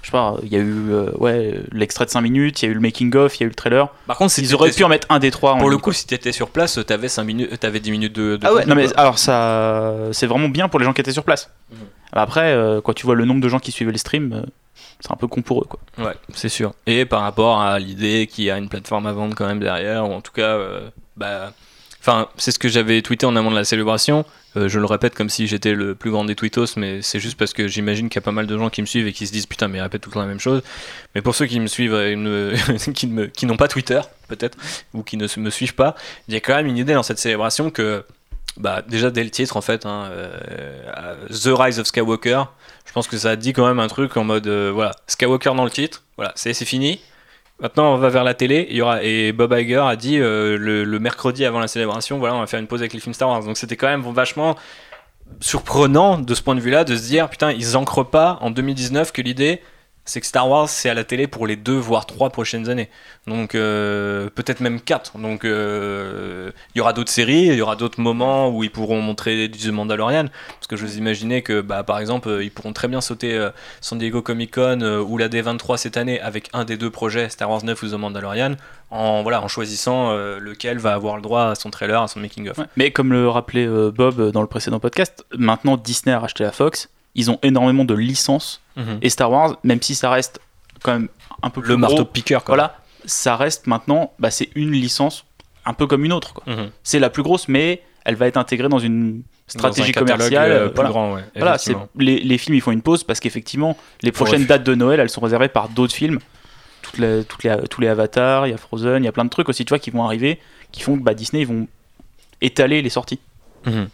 je 0.02 0.08
sais 0.08 0.12
pas, 0.12 0.36
il 0.44 0.52
y 0.52 0.56
a 0.56 0.60
eu 0.60 0.92
euh, 0.92 1.12
ouais, 1.18 1.62
l'extrait 1.72 2.06
de 2.06 2.10
5 2.10 2.22
minutes, 2.22 2.62
il 2.62 2.66
y 2.66 2.68
a 2.68 2.72
eu 2.72 2.74
le 2.74 2.80
making-of, 2.80 3.38
il 3.38 3.42
y 3.42 3.44
a 3.44 3.46
eu 3.46 3.50
le 3.50 3.56
trailer. 3.56 3.88
Par 4.08 4.18
contre, 4.18 4.32
si 4.32 4.42
Ils 4.42 4.56
auraient 4.56 4.72
pu 4.72 4.84
en 4.84 4.90
mettre 4.90 5.08
un 5.10 5.20
des 5.20 5.30
trois. 5.30 5.54
en 5.54 5.60
Pour 5.60 5.70
le 5.70 5.78
coup, 5.78 5.92
si 5.92 6.08
t'étais 6.08 6.32
sur 6.32 6.50
place, 6.50 6.80
t'avais 6.88 7.08
5 7.08 7.24
minutes, 7.24 7.60
t'avais 7.60 7.80
10 7.80 7.92
minutes 7.92 8.14
de. 8.14 8.38
de 8.38 8.48
Ah 8.48 8.54
ouais, 8.54 8.66
non 8.66 8.76
mais 8.76 8.88
alors 8.98 9.20
ça, 9.20 9.96
c'est 10.12 10.26
vraiment 10.26 10.50
bien 10.50 10.70
pour 10.70 10.80
les 10.80 10.86
gens 10.86 10.94
qui 10.94 11.02
étaient 11.02 11.12
sur 11.12 11.24
place. 11.24 11.52
Mhm. 11.72 11.78
Après, 12.14 12.52
euh, 12.54 12.82
quand 12.82 12.94
tu 12.94 13.06
vois 13.06 13.16
le 13.16 13.26
nombre 13.26 13.42
de 13.42 13.48
gens 13.48 13.60
qui 13.60 13.72
suivaient 13.72 13.92
les 13.92 13.98
streams, 13.98 14.34
euh, 14.34 14.42
c'est 15.00 15.12
un 15.12 15.16
peu 15.16 15.28
con 15.28 15.42
pour 15.42 15.62
eux 15.62 15.68
quoi. 15.68 15.80
Ouais, 15.98 16.16
c'est 16.34 16.50
sûr. 16.50 16.74
Et 16.88 17.06
par 17.06 17.22
rapport 17.22 17.62
à 17.62 17.80
l'idée 17.80 18.28
qu'il 18.28 18.46
y 18.46 18.52
a 18.52 18.58
une 18.58 18.70
plateforme 18.70 19.06
à 19.06 19.14
vendre 19.14 19.36
quand 19.36 19.46
même 19.46 19.60
derrière, 19.60 20.10
ou 20.10 20.14
en 20.14 20.22
tout 20.22 20.34
cas, 20.34 20.56
euh, 20.56 20.90
bah. 21.16 21.54
Enfin, 22.02 22.30
c'est 22.36 22.50
ce 22.50 22.58
que 22.58 22.68
j'avais 22.68 23.04
tweeté 23.04 23.28
en 23.28 23.36
amont 23.36 23.52
de 23.52 23.56
la 23.56 23.64
célébration. 23.64 24.26
Euh, 24.58 24.68
je 24.68 24.80
le 24.80 24.86
répète 24.86 25.14
comme 25.14 25.30
si 25.30 25.46
j'étais 25.46 25.76
le 25.76 25.94
plus 25.94 26.10
grand 26.10 26.26
des 26.26 26.36
tweetos, 26.36 26.76
mais 26.76 27.04
c'est 27.04 27.20
juste 27.20 27.38
parce 27.38 27.54
que 27.54 27.68
j'imagine 27.68 28.10
qu'il 28.10 28.20
y 28.20 28.24
a 28.24 28.26
pas 28.26 28.32
mal 28.32 28.48
de 28.48 28.58
gens 28.58 28.72
qui 28.72 28.82
me 28.82 28.88
suivent 28.88 29.06
et 29.06 29.14
qui 29.14 29.28
se 29.28 29.32
disent 29.32 29.46
putain, 29.46 29.68
mais 29.68 29.78
ils 29.78 29.82
répètent 29.82 30.02
tout 30.02 30.10
le 30.10 30.16
temps 30.16 30.22
la 30.22 30.26
même 30.26 30.40
chose. 30.40 30.64
Mais 31.14 31.22
pour 31.22 31.36
ceux 31.36 31.46
qui 31.46 31.60
me 31.60 31.68
suivent, 31.68 31.94
et 31.94 32.18
qui, 32.94 33.46
n'ont 33.46 33.58
pas 33.58 33.68
Twitter, 33.68 34.02
peut-être, 34.28 34.58
ou 34.94 35.04
qui 35.04 35.16
ne 35.16 35.28
me 35.38 35.50
suivent 35.52 35.76
pas, 35.76 35.96
il 36.28 36.34
y 36.34 36.38
a 36.38 36.40
quand 36.40 36.56
même 36.56 36.66
une 36.66 36.78
idée 36.78 36.96
dans 36.96 37.04
cette 37.04 37.20
célébration 37.20 37.70
que, 37.70 38.04
bah, 38.58 38.82
déjà 38.88 39.12
dès 39.12 39.24
le 39.24 39.30
titre 39.30 39.56
en 39.56 39.62
fait, 39.62 39.86
hein, 39.86 40.10
euh, 40.12 41.28
The 41.30 41.50
Rise 41.56 41.80
of 41.80 41.86
Skywalker, 41.86 42.46
je 42.88 42.92
pense 42.94 43.08
que 43.08 43.18
ça 43.18 43.36
dit 43.36 43.54
quand 43.54 43.68
même 43.68 43.80
un 43.80 43.88
truc 43.88 44.18
en 44.18 44.24
mode, 44.24 44.48
euh, 44.48 44.72
voilà, 44.74 44.92
Skywalker 45.06 45.54
dans 45.56 45.66
le 45.66 45.72
titre, 45.72 46.04
voilà, 46.18 46.34
c'est 46.36 46.54
fini. 46.66 47.00
Maintenant, 47.62 47.94
on 47.94 47.98
va 47.98 48.10
vers 48.10 48.24
la 48.24 48.34
télé. 48.34 48.68
Il 48.72 48.78
y 48.78 48.82
aura, 48.82 49.04
et 49.04 49.32
Bob 49.32 49.54
Iger 49.54 49.84
a 49.88 49.96
dit 49.96 50.18
euh, 50.20 50.58
le, 50.58 50.84
le 50.84 51.00
mercredi 51.00 51.46
avant 51.46 51.60
la 51.60 51.68
célébration, 51.68 52.18
voilà, 52.18 52.36
on 52.36 52.40
va 52.40 52.48
faire 52.48 52.60
une 52.60 52.68
pause 52.68 52.82
avec 52.82 52.94
les 52.94 53.00
films 53.00 53.14
Star 53.14 53.30
Wars. 53.30 53.44
Donc 53.44 53.58
c'était 53.58 53.76
quand 53.76 53.88
même 53.88 54.02
vachement 54.02 54.56
surprenant 55.40 56.18
de 56.18 56.34
ce 56.34 56.42
point 56.42 56.56
de 56.56 56.60
vue-là 56.60 56.84
de 56.84 56.96
se 56.96 57.04
dire 57.04 57.30
putain, 57.30 57.52
ils 57.52 57.78
ancrent 57.78 58.06
pas 58.06 58.38
en 58.42 58.52
2019 58.52 59.12
que 59.12 59.22
l'idée 59.22 59.62
c'est 60.06 60.20
que 60.20 60.28
Star 60.28 60.50
Wars 60.50 60.68
c'est 60.68 60.90
à 60.90 60.94
la 60.94 61.04
télé 61.04 61.28
pour 61.28 61.48
les 61.48 61.56
deux 61.56 61.78
voire 61.78 62.06
trois 62.06 62.30
prochaines 62.30 62.70
années. 62.70 62.90
Donc 63.28 63.56
euh, 63.56 64.30
peut-être 64.34 64.60
même 64.60 64.82
quatre. 64.82 65.18
Donc 65.18 65.46
euh, 65.46 66.52
il 66.74 66.80
y 66.80 66.82
aura 66.82 66.94
d'autres 66.94 67.12
séries, 67.12 67.48
il 67.48 67.56
y 67.56 67.62
aura 67.62 67.76
d'autres 67.76 68.02
moments 68.02 68.50
où 68.50 68.64
ils 68.64 68.72
pourront 68.72 69.02
montrer 69.02 69.48
du 69.48 69.60
The 69.60 69.72
Mandalorian. 69.72 70.26
Parce 70.48 70.68
que 70.68 70.76
je 70.76 70.86
vous 70.86 70.98
imaginais 70.98 71.42
que 71.42 71.62
bah, 71.62 71.84
par 71.84 72.00
exemple 72.00 72.30
euh, 72.30 72.44
ils 72.44 72.52
pourront 72.52 72.74
très 72.74 72.88
bien 72.88 73.02
sauter 73.02 73.50
San 73.80 74.00
Diego 74.00 74.22
Comic 74.22 74.56
Con 74.56 74.82
ou 74.82 75.18
la 75.18 75.30
D23 75.30 75.78
cette 75.78 75.98
année 75.98 76.20
avec 76.20 76.50
un 76.54 76.66
des 76.66 76.78
deux 76.78 76.90
projets 76.90 77.30
Star 77.30 77.50
Wars 77.50 77.64
9 77.64 77.82
ou 77.82 77.88
The 77.90 77.94
Mandalorian 77.94 78.56
en, 78.90 79.24
voilà, 79.24 79.42
en 79.42 79.48
choisissant 79.48 80.14
lequel 80.14 80.78
va 80.80 80.94
avoir 80.94 81.16
le 81.16 81.22
droit 81.22 81.44
à 81.44 81.56
son 81.56 81.70
trailer, 81.70 82.02
à 82.02 82.08
son 82.08 82.20
making 82.20 82.50
of. 82.50 82.58
Ouais. 82.58 82.66
Mais 82.76 82.92
comme 82.92 83.14
le 83.14 83.30
rappelait 83.30 83.68
Bob 83.68 84.32
dans 84.32 84.42
le 84.42 84.48
précédent 84.48 84.80
podcast, 84.80 85.26
maintenant 85.38 85.78
Disney 85.78 86.14
a 86.14 86.20
racheté 86.20 86.44
la 86.44 86.52
Fox. 86.52 86.90
Ils 87.16 87.30
ont 87.32 87.40
énormément 87.44 87.86
de 87.86 87.94
licences 87.94 88.62
Mhm. 88.78 89.00
et 89.02 89.10
Star 89.10 89.30
Wars, 89.32 89.58
même 89.64 89.82
si 89.82 89.96
ça 89.96 90.10
reste 90.10 90.40
quand 90.84 90.94
même 90.94 91.10
un 91.44 91.50
peu 91.50 91.62
plus 91.62 91.70
Le 91.70 91.78
marteau 91.78 92.06
piqueur 92.06 92.44
quoi. 92.44 92.56
Voilà, 92.56 92.78
ça 93.06 93.36
reste 93.36 93.68
maintenant, 93.68 94.14
bah, 94.20 94.32
c'est 94.32 94.50
une 94.56 94.72
licence 94.72 95.26
un 95.66 95.74
peu 95.74 95.88
comme 95.88 96.06
une 96.06 96.14
autre. 96.14 96.34
quoi. 96.34 96.44
Mhm. 96.54 96.70
C'est 96.84 97.00
la 97.00 97.10
plus 97.10 97.22
grosse, 97.24 97.48
mais 97.48 97.82
elle 98.06 98.16
va 98.16 98.28
être 98.28 98.38
intégrée 98.38 98.70
dans 98.70 98.80
une 98.80 99.24
stratégie 99.48 99.92
Dans 99.92 100.02
un 100.02 100.06
commerciale. 100.06 100.52
euh, 100.52 100.68
plus 100.68 100.76
voilà. 100.76 100.90
grand, 100.90 101.14
ouais, 101.16 101.24
Voilà, 101.36 101.58
les, 101.98 102.20
les 102.20 102.38
films 102.38 102.56
ils 102.56 102.62
font 102.62 102.72
une 102.72 102.82
pause 102.82 103.04
parce 103.04 103.20
qu'effectivement 103.20 103.76
les 104.02 104.12
prochaines 104.14 104.46
dates 104.46 104.64
de 104.64 104.74
Noël 104.74 105.00
elles 105.02 105.10
sont 105.10 105.22
réservées 105.22 105.50
par 105.50 105.68
d'autres 105.70 105.94
films. 105.94 106.20
Toutes 106.82 106.98
les, 106.98 107.24
toutes 107.26 107.44
les, 107.44 107.56
tous 107.70 107.80
les 107.82 107.88
avatars, 107.90 108.48
il 108.48 108.52
y 108.52 108.54
a 108.54 108.58
Frozen, 108.58 109.04
il 109.04 109.06
y 109.06 109.10
a 109.10 109.12
plein 109.12 109.26
de 109.26 109.30
trucs 109.30 109.50
aussi 109.50 109.66
tu 109.66 109.70
vois 109.70 109.80
qui 109.80 109.92
vont 109.92 110.04
arriver 110.06 110.40
qui 110.72 110.82
font 110.82 110.98
que 110.98 111.04
bah, 111.04 111.14
Disney 111.14 111.42
ils 111.44 111.48
vont 111.48 111.68
étaler 112.42 112.82
les 112.82 112.90
sorties. 112.90 113.20
Mhm. 113.66 113.90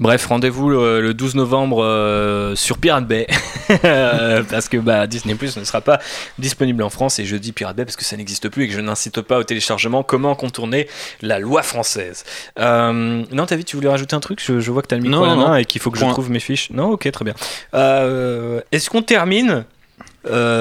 Bref, 0.00 0.26
rendez-vous 0.26 0.70
le, 0.70 1.00
le 1.00 1.14
12 1.14 1.36
novembre 1.36 1.82
euh, 1.84 2.56
sur 2.56 2.78
Pirate 2.78 3.06
Bay 3.06 3.26
Euh, 3.84 4.42
parce 4.50 4.68
que 4.68 4.76
bah, 4.76 5.06
Disney 5.06 5.34
Plus 5.36 5.56
ne 5.56 5.64
sera 5.64 5.80
pas 5.80 5.98
disponible 6.38 6.82
en 6.82 6.90
France 6.90 7.18
et 7.18 7.24
je 7.24 7.34
dis 7.34 7.52
Pirate 7.52 7.76
Bay 7.76 7.84
parce 7.86 7.96
que 7.96 8.04
ça 8.04 8.14
n'existe 8.16 8.50
plus 8.50 8.64
et 8.64 8.68
que 8.68 8.74
je 8.74 8.80
n'incite 8.80 9.22
pas 9.22 9.38
au 9.38 9.42
téléchargement. 9.42 10.02
Comment 10.02 10.34
contourner 10.34 10.86
la 11.22 11.38
loi 11.38 11.62
française? 11.62 12.24
Euh, 12.58 13.24
Non, 13.32 13.46
vu, 13.56 13.64
tu 13.64 13.76
voulais 13.76 13.88
rajouter 13.88 14.14
un 14.14 14.20
truc? 14.20 14.42
Je, 14.44 14.60
je 14.60 14.70
vois 14.70 14.82
que 14.82 14.88
t'as 14.88 14.96
le 14.96 15.02
micro 15.02 15.18
Non, 15.18 15.24
à 15.24 15.28
la 15.28 15.34
non, 15.36 15.54
et 15.56 15.64
qu'il 15.64 15.80
faut 15.80 15.90
que 15.90 15.98
je 15.98 16.04
trouve 16.04 16.30
mes 16.30 16.40
fiches. 16.40 16.68
Non, 16.70 16.90
ok, 16.90 17.10
très 17.10 17.24
bien. 17.24 17.34
Euh, 17.72 18.60
Est-ce 18.70 18.90
qu'on 18.90 19.02
termine 19.02 19.64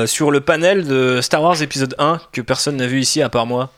sur 0.06 0.32
le 0.32 0.40
panel 0.40 0.88
de 0.88 1.20
Star 1.22 1.42
Wars 1.42 1.62
épisode 1.62 1.96
1 2.00 2.22
que 2.32 2.40
personne 2.42 2.78
n'a 2.78 2.88
vu 2.88 3.02
ici 3.02 3.22
à 3.22 3.28
part 3.28 3.46
moi? 3.46 3.70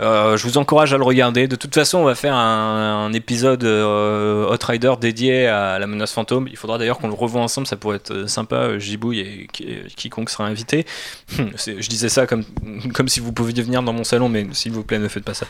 Euh, 0.00 0.36
je 0.36 0.44
vous 0.46 0.58
encourage 0.58 0.92
à 0.92 0.96
le 0.96 1.02
regarder. 1.04 1.48
De 1.48 1.56
toute 1.56 1.74
façon, 1.74 1.98
on 1.98 2.04
va 2.04 2.14
faire 2.14 2.34
un, 2.34 3.12
épisode 3.12 3.64
euh, 3.64 4.46
Hot 4.46 4.64
Rider 4.64 4.92
dédié 5.00 5.46
à 5.46 5.78
la 5.78 5.86
menace 5.86 6.12
fantôme. 6.12 6.46
Il 6.48 6.56
faudra 6.56 6.78
d'ailleurs 6.78 6.98
qu'on 6.98 7.08
le 7.08 7.14
revoie 7.14 7.40
ensemble, 7.40 7.66
ça 7.66 7.76
pourrait 7.76 7.96
être 7.96 8.12
euh, 8.12 8.26
sympa. 8.28 8.56
euh, 8.56 8.78
Gibouille 8.78 9.20
et 9.20 9.46
qui- 9.52 9.66
quiconque 9.96 10.30
sera 10.30 10.46
invité. 10.46 10.86
C'est- 11.56 11.80
je 11.82 11.88
disais 11.88 12.08
ça 12.08 12.26
comme, 12.26 12.44
comme 12.94 13.08
si 13.08 13.20
vous 13.20 13.32
pouviez 13.32 13.62
venir 13.62 13.82
dans 13.82 13.92
mon 13.92 14.04
salon, 14.04 14.28
mais 14.28 14.46
s'il 14.52 14.72
vous 14.72 14.84
plaît, 14.84 14.98
ne 14.98 15.08
faites 15.08 15.24
pas 15.24 15.34
ça. 15.34 15.46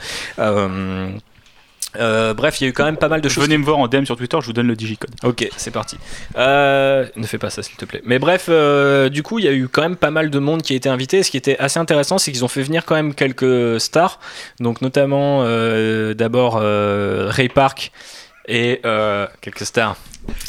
Euh, 1.96 2.34
bref, 2.34 2.60
il 2.60 2.64
y 2.64 2.66
a 2.66 2.70
eu 2.70 2.72
quand 2.72 2.84
même 2.84 2.96
pas 2.96 3.08
mal 3.08 3.20
de 3.20 3.28
choses. 3.28 3.44
Venez 3.44 3.56
me 3.58 3.64
voir 3.64 3.78
en 3.78 3.88
DM 3.88 4.04
sur 4.04 4.16
Twitter, 4.16 4.36
je 4.40 4.46
vous 4.46 4.52
donne 4.52 4.66
le 4.68 4.76
digicode. 4.76 5.10
Ok, 5.24 5.48
c'est 5.56 5.70
parti. 5.70 5.96
Euh, 6.36 7.06
ne 7.16 7.26
fais 7.26 7.38
pas 7.38 7.50
ça, 7.50 7.62
s'il 7.62 7.76
te 7.76 7.84
plaît. 7.84 8.02
Mais 8.04 8.18
bref, 8.18 8.46
euh, 8.48 9.08
du 9.08 9.22
coup, 9.22 9.38
il 9.38 9.44
y 9.44 9.48
a 9.48 9.52
eu 9.52 9.68
quand 9.68 9.82
même 9.82 9.96
pas 9.96 10.10
mal 10.10 10.30
de 10.30 10.38
monde 10.38 10.62
qui 10.62 10.74
a 10.74 10.76
été 10.76 10.88
invité. 10.88 11.22
Ce 11.22 11.30
qui 11.30 11.36
était 11.38 11.58
assez 11.58 11.78
intéressant, 11.78 12.18
c'est 12.18 12.30
qu'ils 12.30 12.44
ont 12.44 12.48
fait 12.48 12.62
venir 12.62 12.84
quand 12.84 12.94
même 12.94 13.14
quelques 13.14 13.80
stars. 13.80 14.20
Donc, 14.60 14.82
notamment, 14.82 15.42
d'abord, 16.14 16.60
Ray 16.60 17.48
Park 17.48 17.90
et 18.46 18.80
quelques 19.40 19.64
stars. 19.66 19.96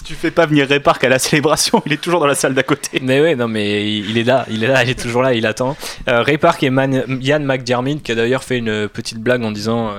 Tu 0.06 0.14
fais 0.16 0.32
pas 0.32 0.46
venir 0.46 0.68
Ray 0.68 0.82
Park 0.82 1.02
à 1.06 1.10
la 1.10 1.20
célébration, 1.20 1.82
il 1.86 1.94
est 1.94 2.02
toujours 2.02 2.20
dans 2.20 2.28
la 2.28 2.36
salle 2.36 2.54
d'à 2.54 2.64
côté. 2.64 3.00
Mais 3.02 3.22
ouais, 3.22 3.36
non, 3.36 3.48
mais 3.48 3.90
il 3.98 4.18
est 4.18 4.24
là, 4.26 4.46
il 4.50 4.62
est 4.64 4.68
là, 4.68 4.84
il 4.84 4.90
est 4.90 5.00
toujours 5.02 5.22
là, 5.22 5.34
il 5.34 5.46
attend. 5.46 5.78
Ray 6.06 6.38
Park 6.38 6.62
et 6.64 6.70
Man- 6.70 7.20
Ian 7.22 7.40
McDiarmid 7.40 8.02
qui 8.02 8.12
a 8.12 8.16
d'ailleurs 8.16 8.44
fait 8.44 8.58
une 8.58 8.90
petite 8.90 9.20
blague 9.20 9.42
en 9.44 9.52
disant 9.52 9.92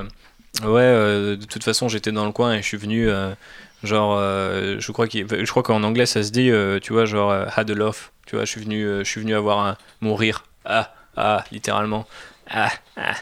Ouais, 0.63 0.81
euh, 0.83 1.37
de 1.37 1.45
toute 1.45 1.65
façon, 1.65 1.89
j'étais 1.89 2.13
dans 2.13 2.27
le 2.27 2.33
coin 2.33 2.55
et 2.55 2.63
je 2.63 2.67
suis 2.67 2.77
venu. 2.77 3.09
euh, 3.09 3.35
genre, 3.83 4.17
euh, 4.19 4.77
je 4.79 4.93
crois 4.93 5.07
qu'il- 5.09 5.27
je 5.29 5.51
crois 5.51 5.63
qu'en 5.63 5.83
anglais 5.85 6.05
ça 6.07 6.23
se 6.23 6.31
dit, 6.31 6.51
tu 6.83 6.93
vois, 6.93 7.07
genre, 7.07 7.33
had 7.57 7.71
a 7.71 7.75
love. 7.75 8.11
Tu 8.27 8.37
vois, 8.37 8.45
je 8.45 8.51
suis 8.51 8.61
venu, 8.61 8.85
je 8.99 9.05
suis 9.05 9.21
venu 9.21 9.35
avoir 9.35 9.61
un, 9.67 9.77
mon 10.01 10.15
rire. 10.15 10.45
Ah, 10.65 10.93
ah, 11.17 11.45
littéralement. 11.51 12.07
Ah, 12.51 12.71
ah. 12.97 13.15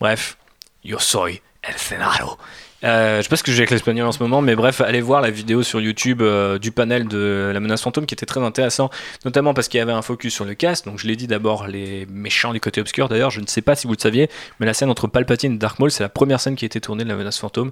Bref, 0.00 0.36
yo 0.84 0.98
soy 0.98 1.40
el 1.62 1.74
Senado. 1.76 2.38
Euh, 2.84 3.18
je 3.18 3.22
sais 3.22 3.28
pas 3.28 3.36
ce 3.36 3.42
que 3.42 3.52
j'ai 3.52 3.60
avec 3.60 3.70
l'espagnol 3.70 4.06
en 4.06 4.12
ce 4.12 4.22
moment, 4.22 4.42
mais 4.42 4.54
bref, 4.54 4.80
allez 4.80 5.00
voir 5.00 5.20
la 5.20 5.30
vidéo 5.30 5.62
sur 5.62 5.80
YouTube 5.80 6.20
euh, 6.20 6.58
du 6.58 6.72
panel 6.72 7.08
de 7.08 7.50
la 7.52 7.60
menace 7.60 7.82
fantôme 7.82 8.06
qui 8.06 8.14
était 8.14 8.26
très 8.26 8.40
intéressant, 8.40 8.90
notamment 9.24 9.54
parce 9.54 9.68
qu'il 9.68 9.78
y 9.78 9.80
avait 9.80 9.92
un 9.92 10.02
focus 10.02 10.34
sur 10.34 10.44
le 10.44 10.54
cast. 10.54 10.86
Donc 10.86 10.98
je 10.98 11.06
l'ai 11.06 11.16
dit 11.16 11.26
d'abord, 11.26 11.66
les 11.66 12.06
méchants 12.06 12.52
du 12.52 12.60
côté 12.60 12.80
obscur. 12.80 13.08
D'ailleurs, 13.08 13.30
je 13.30 13.40
ne 13.40 13.46
sais 13.46 13.62
pas 13.62 13.74
si 13.74 13.86
vous 13.86 13.94
le 13.94 14.00
saviez, 14.00 14.28
mais 14.60 14.66
la 14.66 14.74
scène 14.74 14.90
entre 14.90 15.06
Palpatine 15.06 15.54
et 15.54 15.58
Dark 15.58 15.78
Maul, 15.78 15.90
c'est 15.90 16.02
la 16.02 16.08
première 16.08 16.40
scène 16.40 16.56
qui 16.56 16.64
a 16.64 16.66
été 16.66 16.80
tournée 16.80 17.04
de 17.04 17.08
la 17.08 17.16
menace 17.16 17.38
fantôme. 17.38 17.70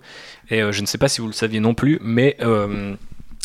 Et 0.51 0.63
euh, 0.63 0.73
je 0.73 0.81
ne 0.81 0.87
sais 0.87 0.99
pas 0.99 1.09
si 1.09 1.21
vous 1.21 1.27
le 1.27 1.33
saviez 1.33 1.61
non 1.61 1.75
plus, 1.75 1.99
mais 2.03 2.37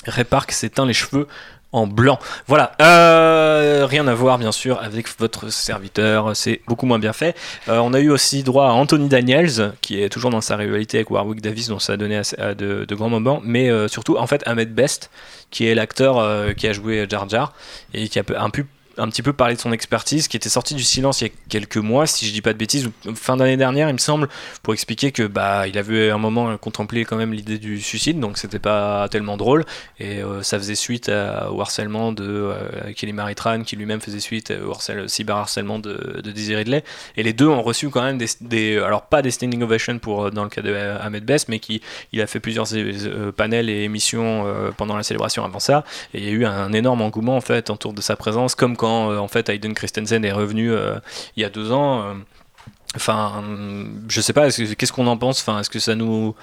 Ray 0.06 0.24
Park 0.24 0.52
s'éteint 0.52 0.86
les 0.86 0.94
cheveux 0.94 1.28
en 1.72 1.86
blanc. 1.88 2.18
Voilà, 2.48 2.72
Euh, 2.82 3.86
rien 3.88 4.08
à 4.08 4.14
voir 4.14 4.38
bien 4.38 4.52
sûr 4.52 4.80
avec 4.82 5.08
votre 5.20 5.50
serviteur, 5.52 6.36
c'est 6.36 6.62
beaucoup 6.68 6.86
moins 6.86 7.00
bien 7.00 7.14
fait. 7.14 7.36
Euh, 7.68 7.78
on 7.80 7.94
a 7.94 8.00
eu 8.00 8.10
aussi 8.10 8.44
droit 8.44 8.66
à 8.68 8.72
Anthony 8.72 9.08
Daniels, 9.08 9.74
qui 9.82 10.02
est 10.02 10.10
toujours 10.10 10.32
dans 10.32 10.42
sa 10.42 10.56
rivalité 10.56 10.98
avec 10.98 11.12
Warwick 11.12 11.42
Davis, 11.42 11.68
dont 11.68 11.80
ça 11.80 11.94
a 11.94 11.98
donné 11.98 12.22
à 12.38 12.56
de, 12.56 12.86
grands 12.96 13.10
moments, 13.10 13.40
mais 13.44 13.70
euh, 13.70 13.88
surtout 13.88 14.18
en 14.18 14.26
fait 14.28 14.42
Ahmed 14.48 14.74
Best, 14.74 15.10
qui 15.52 15.68
est 15.68 15.76
l'acteur 15.76 16.18
euh, 16.18 16.54
qui 16.54 16.68
a 16.68 16.74
joué 16.74 17.06
Jar 17.10 17.28
Jar 17.30 17.54
et 17.94 18.08
qui 18.10 18.20
a 18.20 18.24
un, 18.38 18.50
peu- 18.50 18.66
un 19.00 19.08
petit 19.10 19.22
peu 19.24 19.34
parlé 19.34 19.56
de 19.56 19.60
son 19.60 19.72
expertise, 19.72 20.28
qui 20.28 20.38
était 20.38 20.50
sorti 20.50 20.76
du 20.76 20.84
silence 20.84 21.22
il 21.22 21.28
y 21.28 21.30
a 21.30 21.34
quelques 21.50 21.78
mois, 21.78 22.06
si 22.08 22.26
je 22.28 22.32
dis 22.34 22.42
pas 22.42 22.54
de 22.54 22.58
bêtises, 22.58 22.90
fin 23.16 23.38
d'année 23.38 23.58
dernière, 23.58 23.90
il 23.90 23.94
me 23.94 23.98
semble, 24.00 24.28
pour 24.64 24.74
expliquer 24.74 25.12
que 25.12 25.24
bah 25.24 25.68
il 25.68 25.78
avait 25.78 26.10
un 26.12 26.18
moment 26.18 26.58
contemplé 26.58 27.06
quand 27.06 27.16
même 27.18 27.34
l'idée 27.34 27.58
du 27.58 27.80
suicide, 27.82 28.20
donc 28.20 28.38
c'était 28.38 28.60
pas 28.60 29.08
tellement 29.10 29.38
drôle 29.38 29.66
et 30.00 30.22
euh, 30.22 30.44
ça 30.44 30.58
faisait 30.60 30.76
suite 30.76 31.10
à- 31.10 31.52
au 31.52 31.62
harcèlement 31.62 32.12
de 32.12 32.24
euh, 32.28 32.94
Kelly 32.96 33.14
Maritran, 33.14 33.64
qui 33.64 33.76
lui-même 33.76 34.02
faisait 34.02 34.20
suite 34.20 34.52
au 34.52 34.72
harcèle- 34.74 35.08
cyberharcèlement 35.08 35.80
de, 35.80 36.22
de. 36.24 36.34
Et 37.18 37.24
les 37.24 37.34
deux 37.34 37.48
ont 37.48 37.62
reçu 37.62 37.90
quand 37.90 38.02
même 38.02 38.18
des, 38.18 38.28
des- 38.42 38.78
alors 38.78 39.04
pas 39.04 39.22
des 39.22 39.32
standing 39.32 39.62
ovations 39.62 40.00
pour 40.00 40.26
euh, 40.26 40.30
dans 40.32 40.44
le 40.44 40.50
cas 40.50 40.62
de 40.62 40.72
euh, 40.74 40.98
Ahmed 41.02 41.24
Best, 41.26 41.48
mais 41.50 41.60
qui 41.60 41.82
il 42.12 42.22
a 42.22 42.28
fait 42.28 42.40
plusieurs 42.40 42.66
euh, 42.74 43.32
panels 43.32 43.70
et 43.70 43.84
émissions 43.84 44.44
euh, 44.48 44.72
pendant 44.76 44.96
la 44.98 45.04
célébration 45.04 45.44
avant 45.46 45.60
ça. 45.60 45.84
Et 46.14 46.20
il 46.20 46.24
y 46.26 46.28
a 46.30 46.32
eu 46.32 46.46
un 46.46 46.74
énorme 46.74 47.02
engouement 47.02 47.36
en 47.38 47.42
fait 47.42 47.70
autour 47.70 47.94
de 47.94 48.02
sa 48.02 48.16
présence, 48.16 48.56
comme 48.56 48.76
quand 48.78 48.89
euh, 49.12 49.18
en 49.18 49.28
fait 49.28 49.50
Hayden 49.50 49.74
Christensen 49.74 50.24
est 50.26 50.32
revenu 50.32 50.72
euh, 50.72 50.96
il 51.36 51.42
y 51.42 51.46
a 51.46 51.50
deux 51.50 51.72
ans. 51.72 52.02
euh, 52.04 52.14
Enfin, 52.96 53.44
je 54.08 54.20
sais 54.20 54.34
pas, 54.34 54.48
est-ce 54.48 54.64
que- 54.64 54.74
qu'est-ce 54.74 54.92
qu'on 54.92 55.06
en 55.06 55.16
pense? 55.18 55.42
Enfin, 55.42 55.60
est-ce 55.60 55.70
que 55.70 55.78
ça 55.80 55.94
nous 55.96 56.36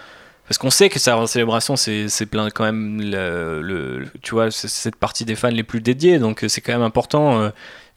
parce 0.47 0.59
qu'on 0.59 0.71
sait 0.71 0.89
que 0.89 1.01
sa 1.01 1.27
célébration, 1.27 1.75
c'est 1.75 2.27
plein 2.31 2.51
quand 2.51 2.63
même, 2.63 3.01
le, 3.01 3.61
le- 3.63 4.07
tu 4.23 4.31
vois, 4.37 4.53
cette 4.53 4.95
partie 4.95 5.25
des 5.25 5.35
fans 5.35 5.49
les 5.49 5.65
plus 5.65 5.81
dédiés, 5.81 6.21
donc 6.21 6.45
c'est 6.47 6.61
quand 6.61 6.73
même 6.73 6.83
important 6.83 7.51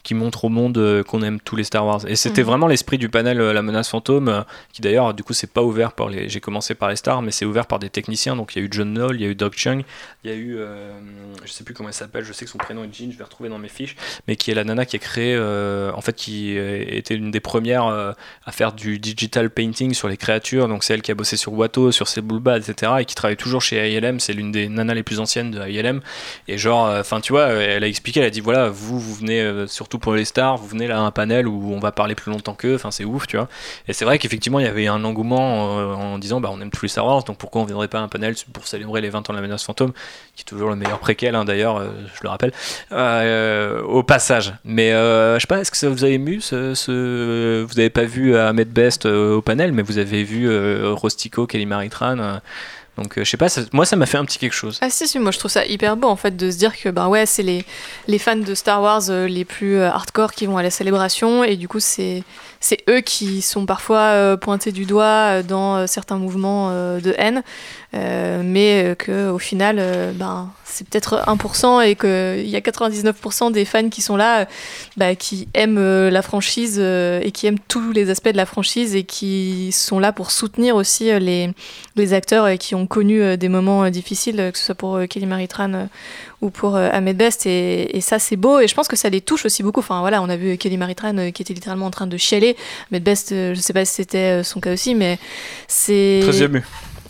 qui 0.04 0.14
montre 0.14 0.46
au 0.46 0.50
monde 0.50 0.78
euh, 0.78 1.04
qu'on 1.04 1.22
aime 1.22 1.40
tous 1.42 1.56
les 1.56 1.64
Star 1.66 1.86
Wars. 1.86 2.02
Et 2.08 2.16
c'était 2.16 2.42
Mhm. 2.42 2.48
vraiment 2.48 2.68
l'esprit 2.68 2.98
du 2.98 3.10
panel 3.10 3.42
euh, 3.42 3.52
La 3.54 3.62
Menace 3.62 3.90
Fantôme, 3.90 4.30
euh, 4.30 4.42
qui 4.72 4.82
d'ailleurs, 4.82 5.14
du 5.14 5.24
coup, 5.24 5.34
c'est 5.34 5.52
pas 5.52 5.62
ouvert 5.62 5.92
par 5.92 6.08
les. 6.10 6.30
J'ai 6.30 6.40
commencé 6.40 6.74
par 6.74 6.90
les 6.90 6.96
stars, 6.96 7.22
mais 7.22 7.32
c'est 7.32 7.46
ouvert 7.46 7.66
par 7.68 7.80
des 7.80 7.90
techniciens. 7.90 8.36
Donc 8.36 8.56
il 8.56 8.60
y 8.60 8.62
a 8.62 8.66
eu 8.66 8.70
John 8.72 8.94
Knoll, 8.94 9.16
il 9.16 9.22
y 9.22 9.26
a 9.26 9.28
eu 9.28 9.36
Doug 9.36 9.54
Chung, 9.56 9.84
il 10.24 10.30
y 10.32 10.34
a 10.34 10.38
eu, 10.38 10.56
euh, 10.58 10.92
je 11.44 11.52
sais 11.52 11.64
plus 11.64 11.74
comment 11.74 11.90
elle 11.90 11.96
s'appelle, 11.96 12.24
je 12.24 12.32
sais 12.34 12.46
que 12.46 12.52
son 12.52 12.58
prénom 12.58 12.84
est 12.86 12.94
Jean, 12.94 13.12
je 13.12 13.18
vais 13.18 13.24
retrouver 13.24 13.50
dans 13.50 13.60
mes 13.60 13.68
fiches, 13.70 13.96
mais 14.28 14.36
qui 14.38 14.52
est 14.52 14.54
la 14.54 14.64
nana 14.64 14.86
qui 14.86 14.96
a 14.96 15.00
créé, 15.00 15.36
euh, 15.36 15.92
en 15.94 16.02
fait, 16.02 16.16
qui 16.16 16.56
était 16.58 17.16
une 17.16 17.32
des 17.32 17.40
premières 17.42 17.86
euh, 17.88 18.14
à 18.46 18.52
faire 18.52 18.72
du 18.74 19.00
digital 19.00 19.50
painting 19.50 19.94
sur 19.94 20.08
les 20.08 20.18
créatures. 20.18 20.68
Donc 20.68 20.84
c'est 20.84 20.94
elle 20.94 21.02
qui 21.02 21.12
a 21.12 21.16
bossé 21.16 21.36
sur 21.38 21.54
Watto, 21.54 21.92
sur 21.92 22.08
Sebulba, 22.08 22.58
etc. 22.58 22.94
et 23.00 23.06
qui 23.06 23.16
travaille 23.16 23.38
toujours 23.38 23.62
chez 23.62 23.94
ILM. 23.94 24.20
C'est 24.20 24.34
l'une 24.34 24.52
des 24.52 24.70
nanas 24.70 24.94
les 24.94 25.04
plus 25.04 25.20
anciennes 25.20 25.52
de 25.52 25.68
ILM. 25.68 26.00
Et 26.48 26.58
genre, 26.58 26.88
enfin, 27.00 27.20
tu 27.22 27.34
vois, 27.34 27.48
elle 27.48 27.84
a 27.84 27.88
expliqué, 27.88 28.20
elle 28.22 28.26
a 28.26 28.30
dit 28.30 28.40
voilà, 28.42 28.70
vous, 28.70 29.00
vous 29.00 29.14
venez 29.16 29.42
euh, 29.42 29.68
surtout 29.90 29.98
pour 29.98 30.14
les 30.14 30.26
stars, 30.26 30.57
vous 30.57 30.68
venez 30.68 30.86
là 30.86 30.99
à 30.99 31.02
un 31.02 31.10
panel 31.10 31.48
où 31.48 31.74
on 31.74 31.80
va 31.80 31.91
parler 31.91 32.14
plus 32.14 32.32
longtemps 32.32 32.53
qu'eux. 32.53 32.76
Enfin, 32.76 32.91
c'est 32.91 33.06
ouf, 33.06 33.26
tu 33.26 33.38
vois. 33.38 33.49
Et 33.88 33.94
c'est 33.94 34.06
vrai 34.06 34.20
qu'effectivement, 34.20 34.60
il 34.60 34.66
y 34.66 34.70
avait 34.70 34.86
un 34.86 35.03
engouement 35.03 35.80
euh, 35.80 35.94
en 35.95 36.20
disant 36.20 36.40
bah 36.40 36.49
on 36.52 36.61
aime 36.61 36.70
tous 36.70 36.84
les 36.84 36.90
Star 36.90 37.07
Wars, 37.07 37.24
donc 37.24 37.38
pourquoi 37.38 37.64
on 37.64 37.66
viendrait 37.66 37.88
pas 37.88 37.98
à 37.98 38.02
un 38.03 38.07
panel 38.07 38.36
pour 38.53 38.68
célébrer 38.68 39.02
les 39.02 39.10
20 39.10 39.28
ans 39.28 39.34
de 39.34 39.38
la 39.38 39.41
menace 39.41 39.64
fantôme, 39.64 39.94
qui 40.36 40.41
est 40.41 40.45
toujours 40.45 40.70
le 40.70 40.76
meilleur 40.76 40.99
préquel, 40.99 41.34
hein, 41.34 41.44
d'ailleurs, 41.44 41.78
euh, 41.78 41.90
je 42.14 42.20
le 42.22 42.30
rappelle, 42.30 42.52
euh, 42.91 43.82
au 43.82 44.03
passage. 44.03 44.53
Mais 44.64 44.91
je 44.91 45.38
sais 45.40 45.48
pas, 45.48 45.60
est-ce 45.60 45.72
que 45.72 45.78
ça 45.78 45.90
vous 45.90 46.06
a 46.06 46.10
ému 46.10 46.40
ce, 46.40 47.64
Vous 47.64 47.80
avez 47.80 47.90
pas 47.90 48.03
vu 48.06 48.38
Ahmed 48.38 48.70
Best 48.70 49.07
au 49.07 49.41
panel, 49.41 49.72
mais 49.72 49.82
vous 49.82 49.98
avez 49.98 50.24
vu 50.24 50.48
Rostico, 50.91 51.48
Kelly 51.48 51.66
Maritran. 51.66 52.41
Donc 53.00 53.18
euh, 53.18 53.24
je 53.24 53.30
sais 53.30 53.38
pas, 53.38 53.48
moi 53.72 53.86
ça 53.86 53.96
m'a 53.96 54.06
fait 54.06 54.18
un 54.18 54.26
petit 54.26 54.38
quelque 54.38 54.54
chose. 54.54 54.78
Ah 54.82 54.90
si, 54.90 55.08
si, 55.08 55.20
moi 55.20 55.32
je 55.32 55.40
trouve 55.40 55.52
ça 55.52 55.66
hyper 55.66 55.96
beau 55.96 56.08
en 56.08 56.16
fait 56.16 56.36
de 56.36 56.52
se 56.52 56.58
dire 56.58 56.78
que 56.78 56.90
ben 56.90 57.08
ouais, 57.08 57.26
c'est 57.26 57.44
les, 57.44 57.64
les 58.08 58.20
fans 58.20 58.36
de 58.36 58.54
Star 58.54 58.82
Wars 58.82 59.10
euh, 59.10 59.28
les 59.28 59.46
plus 59.46 59.78
euh, 59.78 59.90
hardcore 59.90 60.34
qui 60.34 60.46
vont 60.46 60.58
à 60.58 60.64
la 60.64 60.70
célébration 60.70 61.44
et 61.44 61.56
du 61.56 61.68
coup 61.68 61.80
c'est 61.80 62.24
c'est 62.60 62.80
eux 62.90 63.02
qui 63.02 63.41
sont 63.41 63.65
parfois 63.65 63.99
euh, 63.99 64.38
pointés 64.38 64.72
du 64.72 64.86
doigt 64.86 65.03
euh, 65.40 65.44
dans 65.44 65.77
euh, 65.77 65.88
certains 65.88 66.18
mouvements 66.18 66.69
de 66.69 67.15
haine, 67.18 67.44
mais 67.94 68.84
euh, 68.84 68.95
que 68.95 69.30
au 69.30 69.40
final 69.40 70.14
ben 70.15 70.52
c'est 70.65 70.88
peut-être 70.88 71.23
1% 71.26 71.84
et 71.84 71.95
qu'il 71.95 72.49
y 72.49 72.56
a 72.56 72.60
99% 72.60 73.52
des 73.52 73.65
fans 73.65 73.90
qui 73.90 74.02
sont 74.02 74.15
là, 74.15 74.48
bah, 74.98 75.15
qui 75.15 75.48
aiment 75.56 75.80
la 75.80 76.22
franchise 76.22 76.80
et 76.80 77.31
qui 77.34 77.48
aiment 77.48 77.60
tous 77.68 77.91
les 77.91 78.11
aspects 78.11 78.30
de 78.30 78.38
la 78.38 78.45
franchise 78.45 78.95
et 78.95 79.03
qui 79.03 79.72
sont 79.72 79.99
là 79.99 80.14
pour 80.14 80.30
soutenir 80.30 80.76
aussi 80.76 81.06
les, 81.19 81.52
les 81.95 82.14
acteurs 82.14 82.56
qui 82.60 82.76
ont 82.76 82.86
connu 82.86 83.36
des 83.36 83.49
moments 83.49 83.90
difficiles, 83.90 84.52
que 84.53 84.60
ce 84.60 84.65
soit 84.65 84.76
pour 84.76 84.99
Kelly 85.10 85.26
Maritran 85.26 85.88
ou 86.41 86.49
pour 86.49 86.76
euh, 86.76 86.90
Ahmed 86.91 87.18
Best. 87.18 87.45
Et, 87.45 87.98
et 87.98 88.02
ça, 88.02 88.20
c'est 88.20 88.36
beau. 88.36 88.60
Et 88.60 88.68
je 88.68 88.76
pense 88.76 88.88
que 88.88 88.95
ça 88.95 89.10
les 89.10 89.22
touche 89.22 89.45
aussi 89.45 89.64
beaucoup. 89.64 89.80
Enfin, 89.80 89.99
voilà, 90.02 90.22
on 90.22 90.30
a 90.30 90.38
vu 90.38 90.57
Kelly 90.57 90.78
Maritran 90.78 91.18
euh, 91.18 91.32
qui 91.32 91.41
était 91.41 91.53
littéralement 91.53 91.86
en 91.86 91.91
train 91.91 92.07
de 92.07 92.18
chialer. 92.18 92.56
Ahmed 92.91 93.03
Best, 93.03 93.32
euh, 93.32 93.53
je 93.53 93.60
sais 93.60 93.74
pas 93.74 93.86
si 93.86 93.95
c'était 93.95 94.44
son 94.44 94.60
cas 94.60 94.74
aussi, 94.74 94.95
mais 94.95 95.20
c'est. 95.68 96.20
Très 96.24 96.44
ému. 96.44 96.64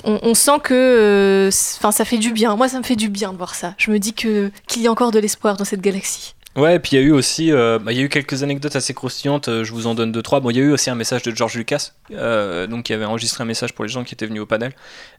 On, 0.06 0.18
on 0.23 0.34
sent 0.34 0.60
que 0.64 1.49
enfin, 1.77 1.91
ça 1.91 2.06
fait 2.06 2.18
du 2.18 2.31
bien. 2.31 2.56
Moi, 2.56 2.69
ça 2.69 2.80
me 2.80 2.84
fait 2.84 2.95
du 2.95 3.10
bien 3.10 3.34
de 3.34 3.38
voir 3.38 3.53
ça. 3.53 3.76
Je 3.77 3.91
me 3.91 3.99
dis 3.99 4.14
que 4.14 4.49
qu'il 4.68 4.81
y 4.81 4.88
a 4.88 4.91
encore 4.91 5.11
de 5.11 5.19
l'espoir 5.19 5.57
dans 5.57 5.65
cette 5.65 5.81
galaxie. 5.81 6.35
Ouais, 6.56 6.76
et 6.76 6.80
puis 6.80 6.91
il 6.93 6.99
y 6.99 7.03
a 7.03 7.06
eu 7.06 7.11
aussi, 7.11 7.51
euh, 7.51 7.77
bah, 7.80 7.91
il 7.91 7.97
y 7.97 8.01
a 8.01 8.03
eu 8.03 8.10
quelques 8.10 8.41
anecdotes 8.41 8.76
assez 8.76 8.93
croustillantes. 8.93 9.47
euh, 9.49 9.64
je 9.64 9.72
vous 9.72 9.85
en 9.85 9.93
donne 9.93 10.11
deux 10.11 10.23
trois. 10.23 10.39
Bon, 10.39 10.49
il 10.49 10.57
y 10.57 10.60
a 10.60 10.64
eu 10.64 10.72
aussi 10.72 10.89
un 10.89 10.95
message 10.95 11.22
de 11.22 11.34
George 11.34 11.56
Lucas, 11.56 11.91
euh, 12.11 12.65
donc 12.65 12.85
qui 12.85 12.93
avait 12.93 13.06
enregistré 13.06 13.43
un 13.43 13.45
message 13.45 13.73
pour 13.73 13.85
les 13.85 13.89
gens 13.89 14.03
qui 14.03 14.15
étaient 14.15 14.26
venus 14.26 14.41
au 14.41 14.45
panel 14.45 14.73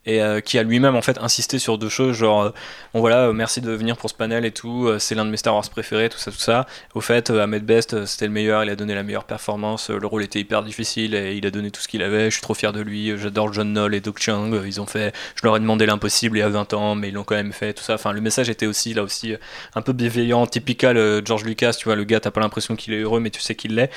et 0.07 0.23
euh, 0.23 0.41
qui 0.41 0.59
a 0.59 0.63
lui-même 0.63 0.97
en 0.97 1.03
fait 1.03 1.19
insisté 1.19 1.59
sur 1.59 1.77
deux 1.77 1.89
choses, 1.89 2.17
genre 2.17 2.43
euh, 2.43 2.51
bon 2.95 3.01
voilà, 3.01 3.29
euh, 3.29 3.33
merci 3.33 3.61
de 3.61 3.71
venir 3.71 3.97
pour 3.97 4.09
ce 4.09 4.15
panel 4.15 4.45
et 4.47 4.51
tout. 4.51 4.87
euh, 4.87 4.99
c'est 4.99 5.15
l'un 5.15 5.25
de 5.25 5.31
mes 5.31 5.37
Star 5.37 5.55
Wars 5.55 5.69
préférés, 5.69 6.09
tout 6.09 6.19
ça, 6.19 6.31
tout 6.31 6.39
ça. 6.39 6.67
Au 6.95 7.01
fait, 7.01 7.31
Ahmed 7.31 7.65
Best, 7.65 8.07
c'était 8.07 8.27
le 8.27 8.33
meilleur. 8.33 8.65
Il 8.65 8.71
a 8.71 8.77
donné 8.77 8.95
la 8.95 9.03
meilleure 9.03 9.25
performance. 9.25 9.91
le 9.91 10.07
rôle 10.07 10.23
était 10.23 10.41
hyper 10.41 10.63
difficile 10.63 11.15
et 11.15 11.37
il 11.37 11.47
a 11.47 11.51
donné 11.51 11.71
tout 11.71 11.81
ce 11.81 11.89
qu'il 11.89 12.03
avait. 12.03 12.27
Je 12.27 12.37
suis 12.37 12.43
trop 12.43 12.55
fier 12.55 12.73
de 12.73 12.81
lui. 12.81 13.13
J'adore 13.19 13.53
John 13.53 13.73
Knoll 13.73 13.95
et 13.95 14.01
Doug 14.01 14.19
Chung. 14.19 14.61
Ils 14.65 14.81
ont 14.81 14.87
fait. 14.87 15.15
Je 15.35 15.43
leur 15.45 15.57
ai 15.57 15.61
demandé 15.61 15.87
l'impossible 15.87 16.39
il 16.39 16.41
y 16.41 16.43
a 16.45 16.49
20 16.49 16.73
ans, 16.75 16.95
mais 16.95 17.09
ils 17.09 17.15
l'ont 17.15 17.25
quand 17.25 17.35
même 17.37 17.53
fait. 17.53 17.75
Tout 17.75 17.85
ça. 17.85 17.95
Enfin, 17.95 18.13
le 18.13 18.21
message 18.21 18.49
était 18.49 18.67
aussi 18.67 18.95
là 18.95 19.03
aussi 19.03 19.35
un 19.75 19.83
peu 19.83 19.93
bienveillant, 19.93 20.47
typical 20.47 21.23
George 21.25 21.45
Lucas, 21.45 21.75
tu 21.79 21.85
vois, 21.85 21.97
le 21.97 22.05
gars, 22.05 22.21
t'as 22.21 22.31
pas 22.31 22.41
l'impression 22.41 22.77
qu'il 22.77 22.95
est 22.95 23.01
heureux, 23.01 23.21
mais 23.21 23.31
tu 23.31 23.41
sais 23.41 23.55
qu'il 23.55 23.75
l'est. 23.75 23.91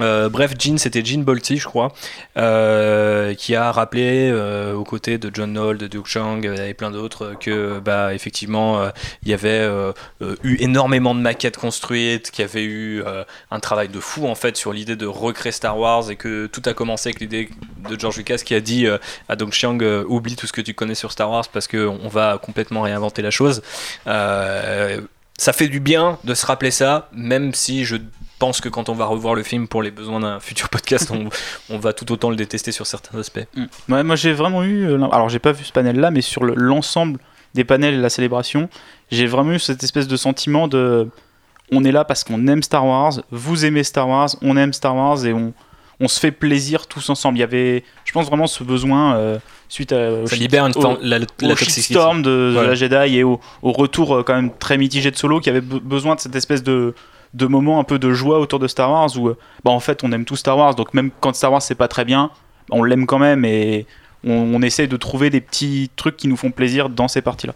Euh, 0.00 0.28
bref, 0.28 0.52
Gene, 0.58 0.78
c'était 0.78 1.04
Gene 1.04 1.24
Bolte, 1.24 1.56
je 1.56 1.64
crois, 1.64 1.92
euh, 2.36 3.34
qui 3.34 3.54
a 3.54 3.72
rappelé 3.72 4.30
euh, 4.30 4.74
aux 4.74 4.84
côtés 4.84 5.18
de 5.18 5.30
John 5.32 5.52
Knoll, 5.52 5.78
de 5.78 5.86
Duke 5.86 6.06
Chang 6.06 6.40
et 6.42 6.74
plein 6.74 6.90
d'autres 6.90 7.34
que, 7.38 7.78
bah, 7.78 8.14
effectivement, 8.14 8.90
il 9.22 9.28
y 9.28 9.34
avait 9.34 9.68
eu 10.44 10.56
énormément 10.60 11.14
de 11.14 11.20
maquettes 11.20 11.56
construites, 11.56 12.30
qu'il 12.30 12.42
y 12.42 12.48
avait 12.48 12.64
eu 12.64 13.02
un 13.50 13.60
travail 13.60 13.88
de 13.88 14.00
fou 14.00 14.26
en 14.26 14.34
fait 14.34 14.56
sur 14.56 14.72
l'idée 14.72 14.96
de 14.96 15.06
recréer 15.06 15.52
Star 15.52 15.78
Wars 15.78 16.10
et 16.10 16.16
que 16.16 16.46
tout 16.46 16.62
a 16.66 16.74
commencé 16.74 17.08
avec 17.08 17.20
l'idée 17.20 17.48
de 17.88 17.98
George 17.98 18.16
Lucas 18.16 18.38
qui 18.44 18.54
a 18.54 18.60
dit 18.60 18.86
à 18.86 19.36
Chiang 19.50 19.78
euh, 19.82 20.04
oublie 20.08 20.36
tout 20.36 20.46
ce 20.46 20.52
que 20.52 20.60
tu 20.60 20.74
connais 20.74 20.94
sur 20.94 21.12
Star 21.12 21.30
Wars 21.30 21.46
parce 21.52 21.68
qu'on 21.68 22.08
va 22.08 22.38
complètement 22.38 22.82
réinventer 22.82 23.22
la 23.22 23.30
chose. 23.30 23.62
Ça 25.40 25.52
fait 25.52 25.68
du 25.68 25.78
bien 25.78 26.18
de 26.24 26.34
se 26.34 26.44
rappeler 26.44 26.72
ça, 26.72 27.08
même 27.12 27.54
si 27.54 27.84
je 27.84 27.96
pense 28.38 28.60
que 28.60 28.68
quand 28.68 28.88
on 28.88 28.94
va 28.94 29.04
revoir 29.06 29.34
le 29.34 29.42
film 29.42 29.68
pour 29.68 29.82
les 29.82 29.90
besoins 29.90 30.20
d'un 30.20 30.40
futur 30.40 30.68
podcast, 30.68 31.10
on, 31.10 31.28
on 31.74 31.78
va 31.78 31.92
tout 31.92 32.10
autant 32.12 32.30
le 32.30 32.36
détester 32.36 32.72
sur 32.72 32.86
certains 32.86 33.18
aspects. 33.18 33.46
Mm. 33.54 33.92
Ouais, 33.92 34.02
moi 34.04 34.16
j'ai 34.16 34.32
vraiment 34.32 34.62
eu. 34.64 34.84
euh, 34.86 35.02
Alors 35.12 35.28
j'ai 35.28 35.38
pas 35.38 35.52
vu 35.52 35.64
ce 35.64 35.72
panel 35.72 35.98
là, 36.00 36.10
mais 36.10 36.20
sur 36.20 36.44
le- 36.44 36.54
l'ensemble 36.54 37.18
des 37.54 37.64
panels 37.64 37.94
et 37.94 37.98
la 37.98 38.10
célébration, 38.10 38.68
j'ai 39.10 39.26
vraiment 39.26 39.52
eu 39.52 39.58
cette 39.58 39.82
espèce 39.82 40.06
de 40.08 40.16
sentiment 40.16 40.68
de. 40.68 41.08
On 41.70 41.84
est 41.84 41.92
là 41.92 42.04
parce 42.04 42.24
qu'on 42.24 42.46
aime 42.46 42.62
Star 42.62 42.86
Wars, 42.86 43.14
vous 43.30 43.64
aimez 43.66 43.84
Star 43.84 44.08
Wars, 44.08 44.30
on 44.40 44.56
aime 44.56 44.72
Star 44.72 44.96
Wars 44.96 45.26
et 45.26 45.34
on, 45.34 45.52
on 46.00 46.08
se 46.08 46.18
fait 46.20 46.30
plaisir 46.30 46.86
tous 46.86 47.10
ensemble. 47.10 47.36
Il 47.36 47.40
y 47.40 47.44
avait, 47.44 47.84
je 48.06 48.12
pense 48.12 48.26
vraiment 48.26 48.46
ce 48.46 48.64
besoin 48.64 49.16
euh, 49.16 49.38
suite 49.68 49.92
à. 49.92 50.12
au 50.12 50.26
Ça 50.26 50.34
shit- 50.36 50.40
libère 50.42 50.64
une 50.66 50.72
au- 50.76 50.80
forme, 50.80 50.98
la, 51.02 51.18
la 51.18 51.26
au 51.52 51.56
shitstorm 51.56 52.22
de, 52.22 52.54
de 52.56 52.60
la 52.60 52.74
Jedi 52.74 53.16
et 53.18 53.22
au, 53.24 53.40
au 53.62 53.72
retour 53.72 54.14
euh, 54.16 54.22
quand 54.22 54.34
même 54.34 54.50
très 54.58 54.78
mitigé 54.78 55.10
de 55.10 55.16
Solo 55.16 55.40
qui 55.40 55.50
avait 55.50 55.60
be- 55.60 55.80
besoin 55.82 56.14
de 56.14 56.20
cette 56.20 56.36
espèce 56.36 56.62
de, 56.62 56.94
de 57.34 57.46
moment 57.46 57.78
un 57.80 57.84
peu 57.84 57.98
de 57.98 58.12
joie 58.12 58.38
autour 58.40 58.58
de 58.58 58.68
Star 58.68 58.90
Wars 58.90 59.10
où 59.18 59.28
euh, 59.28 59.36
bah, 59.64 59.70
en 59.70 59.80
fait 59.80 60.02
on 60.04 60.12
aime 60.12 60.24
tout 60.24 60.36
Star 60.36 60.56
Wars 60.56 60.74
donc 60.74 60.94
même 60.94 61.10
quand 61.20 61.34
Star 61.34 61.52
Wars 61.52 61.62
c'est 61.62 61.74
pas 61.74 61.88
très 61.88 62.04
bien 62.04 62.30
on 62.70 62.82
l'aime 62.84 63.06
quand 63.06 63.18
même 63.18 63.44
et 63.44 63.86
on, 64.24 64.32
on 64.32 64.62
essaie 64.62 64.86
de 64.86 64.96
trouver 64.96 65.30
des 65.30 65.40
petits 65.40 65.90
trucs 65.96 66.16
qui 66.16 66.28
nous 66.28 66.36
font 66.36 66.50
plaisir 66.50 66.88
dans 66.88 67.08
ces 67.08 67.20
parties 67.22 67.46
là 67.46 67.54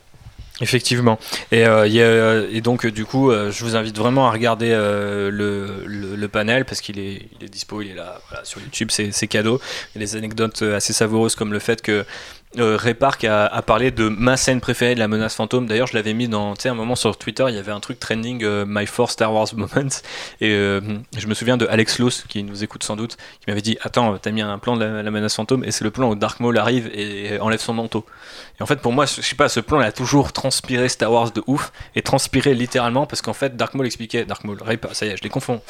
Effectivement. 0.61 1.19
Et, 1.51 1.67
euh, 1.67 1.89
y 1.89 2.01
a- 2.01 2.45
et 2.49 2.61
donc, 2.61 2.85
euh, 2.87 2.93
du 2.93 3.05
coup, 3.05 3.31
euh, 3.33 3.51
je 3.51 3.65
vous 3.65 3.75
invite 3.75 3.97
vraiment 3.99 4.29
à 4.29 4.31
regarder 4.31 4.71
euh, 4.71 5.29
le, 5.31 5.83
le- 5.87 6.29
panel 6.29 6.65
parce 6.67 6.81
qu'il 6.81 7.01
est, 7.01 7.27
il 7.41 7.45
est 7.45 7.49
dispo, 7.49 7.81
il 7.83 7.89
est 7.91 7.95
là 7.95 8.21
sur 8.45 8.61
YouTube, 8.61 8.91
c'est 8.93 9.27
cadeau. 9.27 9.61
Il 9.95 10.01
y 10.01 10.05
a 10.05 10.07
des 10.07 10.15
anecdotes 10.17 10.63
euh, 10.63 10.77
assez 10.77 10.93
savoureuses 10.93 11.35
comme 11.35 11.53
le 11.53 11.59
fait 11.59 11.83
que 11.83 12.05
euh, 12.59 12.77
Ray 12.77 12.95
Park 12.95 13.25
a, 13.25 13.63
parlé 13.63 13.91
de 13.91 14.09
ma 14.09 14.37
scène 14.37 14.61
préférée 14.61 14.95
de 14.95 14.99
la 14.99 15.09
menace 15.09 15.35
fantôme. 15.35 15.67
D'ailleurs, 15.67 15.87
je 15.87 15.95
l'avais 15.95 16.13
mis 16.13 16.29
dans, 16.29 16.55
tu 16.55 16.63
sais, 16.63 16.69
un 16.69 16.75
moment 16.75 16.97
sur 16.97 17.17
Twitter, 17.17 17.45
il 17.49 17.55
y 17.55 17.59
avait 17.59 17.73
un 17.73 17.81
truc 17.81 17.99
trending 17.99 18.45
euh, 18.45 18.65
My 18.67 18.87
Four 18.87 19.11
Star 19.11 19.33
Wars 19.33 19.49
Moments. 19.57 20.03
Et 20.41 20.51
euh, 20.51 20.81
je 21.17 21.27
me 21.27 21.35
souviens 21.35 21.57
de 21.57 21.67
Alex 21.67 21.99
Loss, 21.99 22.25
qui 22.29 22.43
nous 22.43 22.63
écoute 22.63 22.83
sans 22.83 22.97
doute, 22.97 23.17
qui 23.41 23.49
m'avait 23.49 23.63
dit 23.63 23.79
Attends, 23.83 24.19
t'as 24.19 24.31
mis 24.31 24.43
un 24.43 24.59
plan 24.59 24.77
de 24.77 24.85
la, 24.85 25.03
la 25.03 25.11
menace 25.11 25.35
fantôme, 25.35 25.65
et 25.65 25.71
c'est 25.71 25.85
le 25.85 25.91
plan 25.91 26.11
où 26.11 26.15
Dark 26.15 26.41
Maul 26.41 26.59
arrive 26.59 26.91
et 26.95 27.39
enlève 27.41 27.61
son 27.61 27.75
manteau. 27.75 28.05
Et 28.59 28.63
en 28.63 28.67
fait, 28.67 28.77
pour 28.77 28.93
moi, 28.93 29.07
je 29.07 29.21
sais 29.21 29.35
pas, 29.35 29.49
ce 29.49 29.61
plan, 29.61 29.81
il 29.81 29.87
a 29.87 29.93
toujours 29.93 30.33
transpiré 30.33 30.89
Star 30.89 31.13
Wars 31.13 31.31
de 31.33 31.43
ouf, 31.47 31.73
et 31.97 32.03
transpiré 32.03 32.55
littéralement, 32.55 33.07
parce 33.07 33.23
qu'en 33.23 33.33
fait, 33.33 33.57
Dark 33.57 33.75
Maul 33.75 33.87
expliquait, 33.87 34.25
Dark 34.25 34.45
Maul, 34.45 34.59
ça 34.93 35.07
y 35.07 35.09
est, 35.09 35.17
je 35.17 35.23
les 35.23 35.29
confonds. 35.29 35.61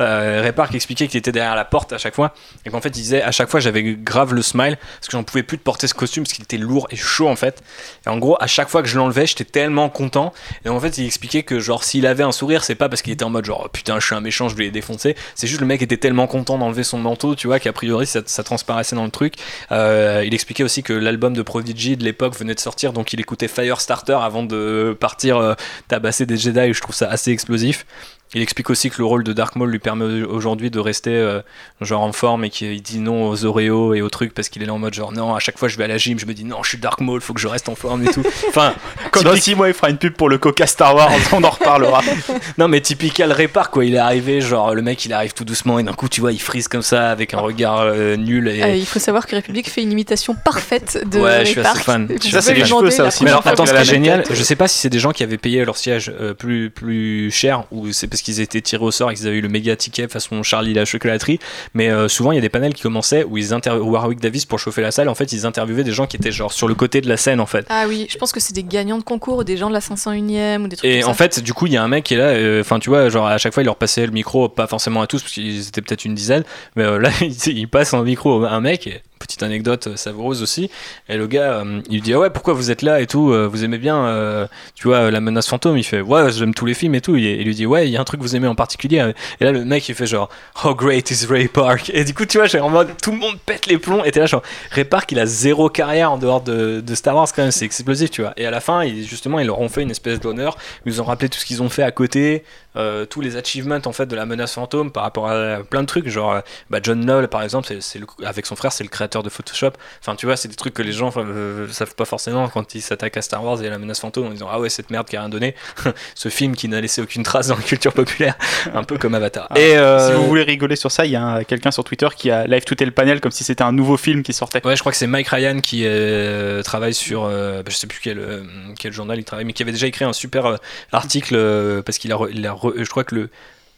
Euh, 0.00 0.50
expliquait 0.72 1.08
qu'il 1.08 1.18
était 1.18 1.32
derrière 1.32 1.54
la 1.54 1.64
porte 1.64 1.92
à 1.92 1.98
chaque 1.98 2.14
fois, 2.14 2.34
et 2.64 2.70
qu'en 2.70 2.80
fait, 2.80 2.88
il 2.88 3.02
disait, 3.02 3.22
à 3.22 3.30
chaque 3.30 3.50
fois, 3.50 3.60
j'avais 3.60 3.82
grave 3.82 4.34
le 4.34 4.42
smile, 4.42 4.76
parce 4.76 5.08
que 5.08 5.12
j'en 5.12 5.24
pouvais 5.24 5.42
plus 5.42 5.56
de 5.56 5.62
porter 5.62 5.86
ce 5.86 5.94
costume, 5.94 6.24
parce 6.24 6.32
qu'il 6.32 6.44
était 6.44 6.56
lourd 6.56 6.88
et 6.90 6.96
chaud, 6.96 7.28
en 7.28 7.36
fait. 7.36 7.62
Et 8.06 8.08
en 8.08 8.18
gros, 8.18 8.36
à 8.40 8.46
chaque 8.46 8.68
fois 8.68 8.82
que 8.82 8.88
je 8.88 8.96
l'enlevais, 8.96 9.26
j'étais 9.26 9.44
tellement 9.44 9.88
content. 9.88 10.32
Et 10.64 10.68
en 10.68 10.80
fait, 10.80 10.98
il 10.98 11.06
expliquait 11.06 11.42
que, 11.42 11.60
genre, 11.60 11.84
s'il 11.84 12.06
avait 12.06 12.24
un 12.24 12.32
sourire, 12.32 12.64
c'est 12.64 12.74
pas 12.74 12.88
parce 12.88 13.02
qu'il 13.02 13.12
était 13.12 13.24
en 13.24 13.30
mode, 13.30 13.44
genre, 13.44 13.58
Oh, 13.60 13.68
putain, 13.68 13.98
je 13.98 14.06
suis 14.06 14.14
un 14.14 14.20
méchant, 14.20 14.48
je 14.48 14.54
vais 14.54 14.64
les 14.64 14.70
défoncer. 14.70 15.16
C'est 15.34 15.48
juste 15.48 15.60
le 15.60 15.66
mec 15.66 15.82
était 15.82 15.96
tellement 15.96 16.26
content 16.28 16.58
d'enlever 16.58 16.84
son 16.84 16.98
manteau, 16.98 17.34
tu 17.34 17.48
vois, 17.48 17.58
qu'a 17.58 17.72
priori, 17.72 18.06
ça, 18.06 18.20
ça 18.24 18.44
transparaissait 18.44 18.94
dans 18.94 19.04
le 19.04 19.10
truc. 19.10 19.34
Euh, 19.72 20.22
il 20.24 20.32
expliquait 20.32 20.62
aussi 20.62 20.82
que 20.82 20.92
l'album 20.92 21.34
de 21.34 21.42
Prodigy 21.42 21.96
de 21.96 22.04
l'époque 22.04 22.27
venait 22.36 22.54
de 22.54 22.60
sortir, 22.60 22.92
donc 22.92 23.12
il 23.12 23.20
écoutait 23.20 23.48
Firestarter 23.48 24.18
avant 24.20 24.42
de 24.42 24.96
partir 24.98 25.36
euh, 25.36 25.54
tabasser 25.88 26.26
des 26.26 26.36
Jedi. 26.36 26.72
Je 26.72 26.80
trouve 26.80 26.94
ça 26.94 27.08
assez 27.08 27.30
explosif. 27.30 27.86
Il 28.34 28.42
explique 28.42 28.68
aussi 28.70 28.90
que 28.90 28.96
le 28.98 29.04
rôle 29.06 29.24
de 29.24 29.32
Dark 29.32 29.56
Maul 29.56 29.70
lui 29.70 29.78
permet 29.78 30.22
aujourd'hui 30.22 30.70
de 30.70 30.78
rester 30.78 31.10
euh, 31.14 31.40
genre 31.80 32.02
en 32.02 32.12
forme 32.12 32.44
et 32.44 32.50
qu'il 32.50 32.80
dit 32.82 32.98
non 32.98 33.28
aux 33.28 33.44
Oreos 33.44 33.94
et 33.94 34.02
aux 34.02 34.10
trucs 34.10 34.34
parce 34.34 34.48
qu'il 34.50 34.62
est 34.62 34.66
là 34.66 34.74
en 34.74 34.78
mode 34.78 34.92
genre 34.94 35.12
non 35.12 35.34
à 35.34 35.38
chaque 35.38 35.58
fois 35.58 35.68
je 35.68 35.76
vais 35.78 35.84
à 35.84 35.88
la 35.88 35.96
gym 35.96 36.18
je 36.18 36.26
me 36.26 36.34
dis 36.34 36.44
non 36.44 36.62
je 36.62 36.68
suis 36.70 36.78
Dark 36.78 37.00
Maul 37.00 37.20
faut 37.22 37.32
que 37.32 37.40
je 37.40 37.48
reste 37.48 37.68
en 37.70 37.74
forme 37.74 38.04
et 38.06 38.10
tout 38.10 38.22
enfin 38.48 38.74
quand 39.12 39.22
dans 39.22 39.34
6 39.34 39.54
mois 39.54 39.68
il 39.68 39.74
fera 39.74 39.88
une 39.88 39.96
pub 39.96 40.12
pour 40.14 40.28
le 40.28 40.36
Coca 40.38 40.66
Star 40.66 40.94
Wars 40.94 41.10
on 41.32 41.42
en 41.42 41.50
reparlera 41.50 42.02
non 42.58 42.68
mais 42.68 42.80
typical 42.82 43.32
répar 43.32 43.70
quoi 43.70 43.84
il 43.84 43.94
est 43.94 43.98
arrivé 43.98 44.40
genre 44.42 44.74
le 44.74 44.82
mec 44.82 45.04
il 45.06 45.12
arrive 45.14 45.32
tout 45.32 45.44
doucement 45.44 45.78
et 45.78 45.82
d'un 45.82 45.94
coup 45.94 46.08
tu 46.08 46.20
vois 46.20 46.32
il 46.32 46.40
frise 46.40 46.68
comme 46.68 46.82
ça 46.82 47.10
avec 47.10 47.32
un 47.34 47.40
regard 47.40 47.80
euh, 47.80 48.16
nul 48.16 48.48
et 48.48 48.62
Euh, 48.62 48.74
il 48.74 48.86
faut 48.86 48.98
savoir 48.98 49.26
que 49.26 49.36
République 49.36 49.70
fait 49.70 49.82
une 49.82 49.92
imitation 49.92 50.34
parfaite 50.34 51.02
de 51.10 51.18
Ouais, 51.18 51.36
Ray 51.38 51.46
je 51.46 51.50
suis 51.52 51.60
assez 51.60 51.68
Park. 51.72 51.84
fan. 51.84 52.08
Ça, 52.20 52.42
c'est 52.42 52.54
les 52.54 52.64
cheveux, 52.66 52.90
ça 52.90 53.06
aussi. 53.06 53.24
Mais 53.24 53.30
alors 53.30 53.46
attends, 53.46 53.64
ce 53.66 53.72
qui 53.72 53.78
est 53.78 53.84
génial, 53.84 54.22
tête. 54.24 54.36
je 54.36 54.42
sais 54.42 54.56
pas 54.56 54.68
si 54.68 54.78
c'est 54.78 54.90
des 54.90 54.98
gens 54.98 55.12
qui 55.12 55.22
avaient 55.22 55.38
payé 55.38 55.64
leur 55.64 55.76
siège 55.76 56.12
euh, 56.20 56.34
plus, 56.34 56.70
plus 56.70 57.30
cher 57.30 57.64
ou 57.70 57.92
c'est 57.92 58.06
parce 58.18 58.22
qu'ils 58.22 58.40
étaient 58.40 58.60
tirés 58.60 58.84
au 58.84 58.90
sort 58.90 59.10
et 59.10 59.14
qu'ils 59.14 59.28
avaient 59.28 59.36
eu 59.36 59.40
le 59.40 59.48
méga 59.48 59.76
ticket 59.76 60.08
façon 60.08 60.42
Charlie 60.42 60.74
la 60.74 60.84
chocolaterie, 60.84 61.38
mais 61.74 61.88
euh, 61.88 62.08
souvent 62.08 62.32
il 62.32 62.34
y 62.34 62.38
a 62.38 62.40
des 62.40 62.48
panels 62.48 62.74
qui 62.74 62.82
commençaient 62.82 63.24
où 63.24 63.38
ils 63.38 63.54
Warwick 63.54 64.20
Davis 64.20 64.44
pour 64.44 64.58
chauffer 64.58 64.82
la 64.82 64.90
salle, 64.90 65.08
en 65.08 65.14
fait 65.14 65.32
ils 65.32 65.46
interviewaient 65.46 65.84
des 65.84 65.92
gens 65.92 66.06
qui 66.06 66.16
étaient 66.16 66.32
genre 66.32 66.52
sur 66.52 66.66
le 66.66 66.74
côté 66.74 67.00
de 67.00 67.08
la 67.08 67.16
scène 67.16 67.40
en 67.40 67.46
fait. 67.46 67.66
Ah 67.68 67.84
oui, 67.88 68.06
je 68.10 68.18
pense 68.18 68.32
que 68.32 68.40
c'est 68.40 68.54
des 68.54 68.64
gagnants 68.64 68.98
de 68.98 69.04
concours 69.04 69.38
ou 69.38 69.44
des 69.44 69.56
gens 69.56 69.68
de 69.68 69.74
la 69.74 69.80
501ème 69.80 70.64
ou 70.64 70.68
des 70.68 70.76
trucs 70.76 70.90
Et 70.90 71.00
comme 71.00 71.10
en 71.10 71.12
ça. 71.12 71.18
fait, 71.18 71.40
du 71.40 71.54
coup, 71.54 71.66
il 71.66 71.72
y 71.72 71.76
a 71.76 71.82
un 71.82 71.88
mec 71.88 72.04
qui 72.04 72.14
est 72.14 72.18
là, 72.18 72.30
euh, 72.30 72.60
enfin, 72.60 72.78
tu 72.78 72.90
vois, 72.90 73.08
genre 73.08 73.26
à 73.26 73.38
chaque 73.38 73.54
fois, 73.54 73.62
il 73.62 73.66
leur 73.66 73.76
passait 73.76 74.04
le 74.04 74.12
micro, 74.12 74.48
pas 74.48 74.66
forcément 74.66 75.00
à 75.00 75.06
tous, 75.06 75.22
parce 75.22 75.32
qu'ils 75.32 75.68
étaient 75.68 75.82
peut-être 75.82 76.04
une 76.04 76.14
dizaine, 76.14 76.44
mais 76.74 76.84
euh, 76.84 76.98
là, 76.98 77.10
il, 77.46 77.68
passe 77.68 77.94
un 77.94 78.02
micro 78.02 78.44
à 78.44 78.50
un 78.50 78.60
mec, 78.60 78.86
et 78.86 79.02
petite 79.18 79.42
anecdote 79.42 79.88
euh, 79.88 79.96
savoureuse 79.96 80.42
aussi, 80.42 80.70
et 81.08 81.16
le 81.16 81.26
gars, 81.26 81.60
euh, 81.60 81.80
il 81.88 81.94
lui 81.96 82.00
dit, 82.00 82.14
ah 82.14 82.20
ouais, 82.20 82.30
pourquoi 82.30 82.54
vous 82.54 82.70
êtes 82.70 82.82
là 82.82 83.00
et 83.00 83.06
tout, 83.06 83.32
euh, 83.32 83.46
vous 83.46 83.64
aimez 83.64 83.78
bien, 83.78 84.48
tu 84.74 84.88
vois, 84.88 85.10
la 85.10 85.20
menace 85.20 85.48
fantôme, 85.48 85.76
il 85.76 85.84
fait, 85.84 86.00
ouais, 86.00 86.30
j'aime 86.32 86.54
tous 86.54 86.66
les 86.66 86.74
films 86.74 86.94
et 86.94 87.00
tout, 87.00 87.16
il, 87.16 87.24
il 87.24 87.44
lui 87.44 87.54
dit, 87.54 87.66
ouais, 87.66 87.88
il 87.88 87.92
y 87.92 87.96
a 87.96 88.00
un 88.00 88.04
truc 88.04 88.20
que 88.20 88.24
vous 88.24 88.36
aimez 88.36 88.48
en 88.48 88.54
particulier, 88.54 89.12
et 89.40 89.44
là, 89.44 89.52
le 89.52 89.64
mec, 89.64 89.88
il 89.88 89.94
fait 89.94 90.06
genre, 90.06 90.28
oh 90.64 90.74
great 90.74 91.10
is 91.10 91.26
Ray 91.26 91.48
Park, 91.48 91.90
et 91.92 92.04
du 92.04 92.14
coup, 92.14 92.24
tu 92.24 92.38
vois, 92.38 92.46
j'ai 92.46 92.60
en 92.60 92.70
mode, 92.70 92.90
tout 93.02 93.10
le 93.10 93.18
monde 93.18 93.36
pète 93.44 93.66
les 93.66 93.78
plombs, 93.78 94.04
et 94.04 94.10
t'es 94.10 94.20
là, 94.20 94.26
genre, 94.26 94.42
Ray 94.70 94.84
Park, 94.84 95.10
il 95.12 95.18
a 95.18 95.26
zéro 95.26 95.68
carrière 95.68 96.12
en 96.12 96.18
dehors 96.18 96.40
de, 96.40 96.82
Star 96.94 97.14
Wars 97.14 97.28
quand 97.34 97.42
même, 97.42 97.50
c'est 97.50 97.64
explosif, 97.64 98.10
tu 98.10 98.22
vois, 98.22 98.32
et 98.36 98.46
à 98.46 98.50
la 98.50 98.60
fin, 98.60 98.86
justement, 98.86 99.38
ils 99.38 99.46
leur 99.46 99.60
ont 99.60 99.68
fait 99.68 99.82
une 99.82 99.90
espèce 99.90 100.20
d'honneur, 100.20 100.56
ils 100.86 100.92
nous 100.92 101.00
ont 101.00 101.04
rappelé 101.04 101.28
tout 101.28 101.38
ce 101.38 101.44
qu'ils 101.44 101.62
ont 101.62 101.68
fait 101.68 101.82
à 101.82 101.90
côté, 101.90 102.44
euh, 102.76 103.06
tous 103.06 103.20
les 103.20 103.36
achievements 103.36 103.78
en 103.84 103.92
fait 103.92 104.06
de 104.06 104.16
la 104.16 104.26
menace 104.26 104.54
fantôme 104.54 104.92
par 104.92 105.02
rapport 105.02 105.28
à 105.28 105.58
plein 105.68 105.82
de 105.82 105.86
trucs 105.86 106.08
genre 106.08 106.32
euh, 106.32 106.40
bah, 106.70 106.80
John 106.82 107.00
Knoll 107.00 107.28
par 107.28 107.42
exemple 107.42 107.68
c'est, 107.80 108.00
avec 108.24 108.46
son 108.46 108.56
frère 108.56 108.72
c'est 108.72 108.84
le 108.84 108.90
créateur 108.90 109.22
de 109.22 109.30
Photoshop. 109.30 109.72
Enfin 110.00 110.14
tu 110.16 110.26
vois 110.26 110.36
c'est 110.36 110.48
des 110.48 110.56
trucs 110.56 110.74
que 110.74 110.82
les 110.82 110.92
gens 110.92 111.12
euh, 111.16 111.68
savent 111.68 111.94
pas 111.94 112.04
forcément 112.04 112.48
quand 112.48 112.74
ils 112.74 112.82
s'attaquent 112.82 113.16
à 113.16 113.22
Star 113.22 113.44
Wars 113.44 113.62
et 113.62 113.66
à 113.66 113.70
la 113.70 113.78
menace 113.78 114.00
fantôme 114.00 114.26
en 114.26 114.30
disant 114.30 114.48
ah 114.50 114.60
ouais 114.60 114.68
cette 114.68 114.90
merde 114.90 115.06
qui 115.08 115.16
a 115.16 115.20
rien 115.20 115.28
donné. 115.28 115.54
Ce 116.14 116.28
film 116.28 116.54
qui 116.54 116.68
n'a 116.68 116.80
laissé 116.80 117.00
aucune 117.00 117.22
trace 117.22 117.48
dans 117.48 117.56
la 117.56 117.62
culture 117.62 117.92
populaire. 117.92 118.36
Un 118.74 118.84
peu 118.84 118.98
comme 118.98 119.14
Avatar. 119.14 119.48
Ah, 119.50 119.58
et 119.58 119.76
euh, 119.76 120.08
si 120.08 120.14
vous 120.14 120.26
voulez 120.26 120.42
rigoler 120.42 120.76
sur 120.76 120.90
ça 120.90 121.06
il 121.06 121.12
y 121.12 121.16
a 121.16 121.44
quelqu'un 121.44 121.70
sur 121.70 121.84
Twitter 121.84 122.08
qui 122.16 122.30
a 122.30 122.46
live 122.46 122.64
tweeté 122.64 122.84
le 122.84 122.90
panel 122.90 123.20
comme 123.20 123.32
si 123.32 123.44
c'était 123.44 123.64
un 123.64 123.72
nouveau 123.72 123.96
film 123.96 124.22
qui 124.22 124.32
sortait. 124.32 124.64
Ouais, 124.66 124.76
je 124.76 124.80
crois 124.80 124.92
que 124.92 124.98
c'est 124.98 125.06
Mike 125.06 125.28
Ryan 125.28 125.60
qui 125.60 125.82
euh, 125.84 126.62
travaille 126.62 126.94
sur, 126.94 127.24
euh, 127.24 127.62
bah, 127.62 127.70
je 127.70 127.76
sais 127.76 127.86
plus 127.86 128.00
quel, 128.02 128.18
euh, 128.18 128.42
quel 128.78 128.92
journal 128.92 129.18
il 129.18 129.24
travaille, 129.24 129.44
mais 129.44 129.52
qui 129.52 129.62
avait 129.62 129.72
déjà 129.72 129.86
écrit 129.86 130.04
un 130.04 130.12
super 130.12 130.46
euh, 130.46 130.56
article 130.92 131.34
euh, 131.36 131.82
parce 131.82 131.98
qu'il 131.98 132.12
a, 132.12 132.18
il 132.30 132.46
a 132.46 132.52
je 132.76 132.88
crois 132.88 133.04
que 133.04 133.14
le, 133.14 133.30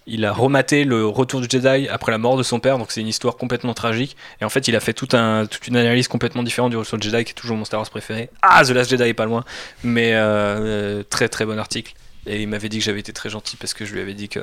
il 0.07 0.25
a 0.25 0.33
rematé 0.33 0.85
le 0.85 1.07
retour 1.07 1.41
du 1.41 1.47
Jedi 1.49 1.89
après 1.89 2.11
la 2.11 2.19
mort 2.19 2.37
de 2.37 2.43
son 2.43 2.59
père, 2.59 2.79
donc 2.79 2.91
c'est 2.91 3.01
une 3.01 3.09
histoire 3.09 3.37
complètement 3.37 3.75
tragique. 3.75 4.17
Et 4.41 4.45
en 4.45 4.49
fait, 4.49 4.67
il 4.69 4.75
a 4.75 4.81
fait 4.81 4.93
toute 4.93 5.15
une 5.15 5.77
analyse 5.77 6.09
complètement 6.09 6.43
différente 6.43 6.71
du 6.71 6.77
retour 6.77 6.99
du 6.99 7.09
Jedi, 7.09 7.25
qui 7.25 7.31
est 7.31 7.35
toujours 7.35 7.57
mon 7.57 7.65
Star 7.65 7.81
Wars 7.81 7.91
préféré. 7.91 8.31
Ah, 8.43 8.65
The 8.65 8.71
Last 8.71 8.91
Jedi 8.91 9.05
est 9.05 9.15
pas 9.15 9.27
loin, 9.27 9.45
mais 9.85 10.15
euh, 10.15 10.19
euh, 10.21 11.03
très 11.09 11.29
très 11.29 11.45
bon 11.45 11.59
article. 11.59 11.95
Et 12.27 12.43
il 12.43 12.49
m'avait 12.49 12.69
dit 12.69 12.79
que 12.79 12.85
j'avais 12.85 13.01
été 13.01 13.13
très 13.13 13.31
gentil 13.31 13.57
parce 13.57 13.73
que 13.73 13.85
je 13.85 13.93
lui 13.93 14.01
avais 14.01 14.15
dit 14.15 14.29
que 14.29 14.41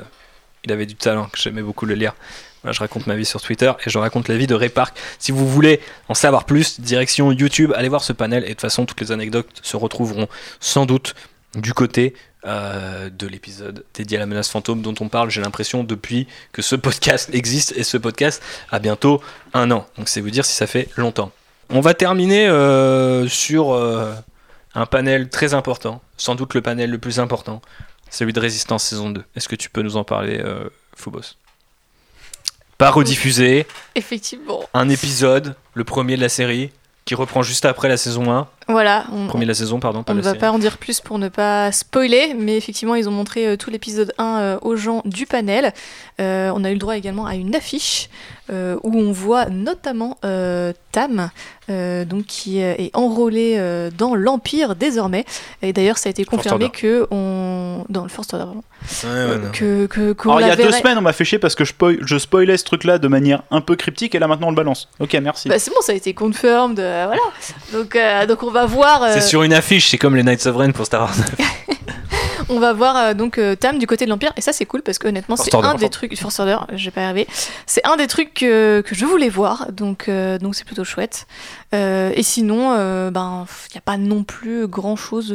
il 0.64 0.72
avait 0.72 0.86
du 0.86 0.96
talent, 0.96 1.26
que 1.26 1.38
j'aimais 1.38 1.62
beaucoup 1.62 1.86
le 1.86 1.94
lire. 1.94 2.14
Voilà, 2.62 2.72
je 2.72 2.80
raconte 2.80 3.06
ma 3.06 3.14
vie 3.14 3.24
sur 3.24 3.40
Twitter 3.40 3.70
et 3.86 3.90
je 3.90 3.98
raconte 3.98 4.28
la 4.28 4.36
vie 4.36 4.48
de 4.48 4.54
Ray 4.54 4.68
Park. 4.68 4.96
Si 5.18 5.30
vous 5.30 5.46
voulez 5.46 5.80
en 6.08 6.14
savoir 6.14 6.44
plus, 6.44 6.80
direction 6.80 7.30
YouTube, 7.30 7.72
allez 7.76 7.88
voir 7.88 8.02
ce 8.02 8.12
panel 8.12 8.42
et 8.42 8.48
de 8.48 8.52
toute 8.52 8.62
façon 8.62 8.84
toutes 8.84 9.00
les 9.00 9.12
anecdotes 9.12 9.48
se 9.62 9.76
retrouveront 9.76 10.28
sans 10.58 10.86
doute 10.86 11.14
du 11.54 11.72
côté 11.72 12.14
euh, 12.46 13.10
de 13.10 13.26
l'épisode 13.26 13.84
dédié 13.94 14.16
à 14.16 14.20
la 14.20 14.26
menace 14.26 14.48
fantôme 14.48 14.80
dont 14.82 14.94
on 15.00 15.08
parle, 15.08 15.30
j'ai 15.30 15.40
l'impression, 15.40 15.84
depuis 15.84 16.28
que 16.52 16.62
ce 16.62 16.76
podcast 16.76 17.30
existe 17.32 17.72
et 17.76 17.82
ce 17.84 17.96
podcast 17.96 18.42
a 18.70 18.78
bientôt 18.78 19.20
un 19.54 19.70
an. 19.70 19.86
Donc 19.96 20.08
c'est 20.08 20.20
vous 20.20 20.30
dire 20.30 20.44
si 20.44 20.54
ça 20.54 20.66
fait 20.66 20.88
longtemps. 20.96 21.32
On 21.70 21.80
va 21.80 21.94
terminer 21.94 22.46
euh, 22.48 23.28
sur 23.28 23.72
euh, 23.72 24.14
un 24.74 24.86
panel 24.86 25.28
très 25.30 25.54
important, 25.54 26.00
sans 26.16 26.34
doute 26.34 26.54
le 26.54 26.62
panel 26.62 26.90
le 26.90 26.98
plus 26.98 27.20
important, 27.20 27.60
celui 28.10 28.32
de 28.32 28.40
Résistance 28.40 28.84
saison 28.84 29.10
2. 29.10 29.22
Est-ce 29.36 29.48
que 29.48 29.56
tu 29.56 29.68
peux 29.68 29.82
nous 29.82 29.96
en 29.96 30.04
parler, 30.04 30.42
Phobos? 30.94 31.34
Pas 32.78 32.90
rediffusé, 32.90 33.66
Effectivement. 33.96 34.60
un 34.72 34.88
épisode, 34.88 35.56
le 35.74 35.82
premier 35.82 36.16
de 36.16 36.20
la 36.22 36.28
série, 36.28 36.70
qui 37.04 37.16
reprend 37.16 37.42
juste 37.42 37.64
après 37.64 37.88
la 37.88 37.96
saison 37.96 38.30
1. 38.32 38.46
Voilà, 38.68 39.06
on, 39.12 39.28
Premier 39.28 39.44
de 39.46 39.50
la 39.50 39.54
saison, 39.54 39.80
pardon, 39.80 40.02
pas 40.02 40.12
on 40.12 40.16
ne 40.16 40.20
va 40.20 40.30
série. 40.30 40.38
pas 40.40 40.52
en 40.52 40.58
dire 40.58 40.76
plus 40.78 41.00
pour 41.00 41.18
ne 41.18 41.28
pas 41.28 41.72
spoiler, 41.72 42.34
mais 42.38 42.56
effectivement, 42.56 42.94
ils 42.94 43.08
ont 43.08 43.12
montré 43.12 43.46
euh, 43.46 43.56
tout 43.56 43.70
l'épisode 43.70 44.12
1 44.18 44.24
euh, 44.40 44.58
aux 44.62 44.76
gens 44.76 45.00
du 45.06 45.24
panel. 45.26 45.72
Euh, 46.20 46.52
on 46.54 46.64
a 46.64 46.70
eu 46.70 46.74
le 46.74 46.78
droit 46.78 46.96
également 46.96 47.24
à 47.26 47.34
une 47.34 47.54
affiche 47.54 48.10
euh, 48.50 48.76
où 48.82 48.96
on 48.98 49.10
voit 49.12 49.46
notamment 49.46 50.18
euh, 50.24 50.72
Tam, 50.92 51.30
euh, 51.70 52.04
donc 52.04 52.24
qui 52.26 52.62
euh, 52.62 52.74
est 52.78 52.90
enrôlé 52.94 53.54
euh, 53.58 53.90
dans 53.96 54.14
l'Empire 54.14 54.74
désormais. 54.74 55.24
Et 55.62 55.72
d'ailleurs, 55.72 55.98
ça 55.98 56.08
a 56.08 56.10
été 56.10 56.24
confirmé 56.24 56.70
que 56.70 57.06
on 57.10 57.84
dans 57.88 58.02
le 58.02 58.08
First 58.08 58.34
Order, 58.34 58.46
pardon. 58.46 58.62
Ouais, 59.04 59.30
ouais, 59.30 59.38
non. 59.38 59.50
que 59.52 59.86
que 59.86 60.12
qu'on 60.12 60.30
Alors, 60.30 60.40
il 60.40 60.48
y 60.48 60.50
a 60.50 60.56
deux 60.56 60.72
semaines, 60.72 60.96
on 60.98 61.02
m'a 61.02 61.12
fait 61.12 61.24
chier 61.24 61.38
parce 61.38 61.54
que 61.54 61.64
je, 61.64 61.72
spoil- 61.72 61.98
je 62.04 62.16
spoilais 62.18 62.56
ce 62.56 62.64
truc-là 62.64 62.98
de 62.98 63.08
manière 63.08 63.42
un 63.50 63.60
peu 63.60 63.76
cryptique 63.76 64.14
et 64.14 64.18
là 64.18 64.28
maintenant 64.28 64.46
on 64.48 64.50
le 64.50 64.56
balance. 64.56 64.88
Ok, 64.98 65.14
merci. 65.22 65.48
Bah, 65.48 65.58
c'est 65.58 65.70
bon, 65.70 65.80
ça 65.80 65.92
a 65.92 65.94
été 65.94 66.14
confirmed, 66.14 66.80
euh, 66.80 67.04
voilà. 67.06 67.22
Donc, 67.72 67.94
euh, 67.96 68.26
donc 68.26 68.42
on 68.42 68.50
va 68.50 68.57
voir. 68.66 69.02
euh, 69.02 69.10
C'est 69.14 69.20
sur 69.20 69.42
une 69.42 69.52
affiche, 69.52 69.88
c'est 69.90 69.98
comme 69.98 70.16
les 70.16 70.22
Knights 70.22 70.46
of 70.46 70.56
Ren 70.56 70.72
pour 70.72 70.86
Star 70.86 71.02
Wars. 71.02 71.14
On 72.50 72.60
va 72.60 72.72
voir 72.72 72.96
euh, 72.96 73.14
donc 73.14 73.36
euh, 73.36 73.56
Tam 73.56 73.78
du 73.78 73.86
côté 73.86 74.06
de 74.06 74.10
l'Empire 74.10 74.32
et 74.36 74.40
ça 74.40 74.52
c'est 74.54 74.64
cool 74.64 74.80
parce 74.82 74.98
que 74.98 75.06
honnêtement 75.08 75.36
c'est 75.36 75.54
un 75.54 75.74
des 75.74 75.90
trucs 75.90 76.16
First 76.16 76.40
Order, 76.40 76.56
j'ai 76.74 76.90
pas 76.90 77.02
arrivé. 77.02 77.26
C'est 77.66 77.86
un 77.86 77.96
des 77.96 78.06
trucs 78.06 78.32
que, 78.32 78.80
que 78.80 78.94
je 78.94 79.04
voulais 79.04 79.28
voir 79.28 79.66
donc 79.70 80.08
euh, 80.08 80.38
donc 80.38 80.54
c'est 80.54 80.64
plutôt 80.64 80.84
chouette. 80.84 81.26
Euh, 81.74 82.10
et 82.14 82.22
sinon 82.22 82.72
euh, 82.74 83.10
ben 83.10 83.44
il 83.70 83.74
y 83.74 83.78
a 83.78 83.82
pas 83.82 83.98
non 83.98 84.24
plus 84.24 84.66
grand 84.66 84.96
chose 84.96 85.34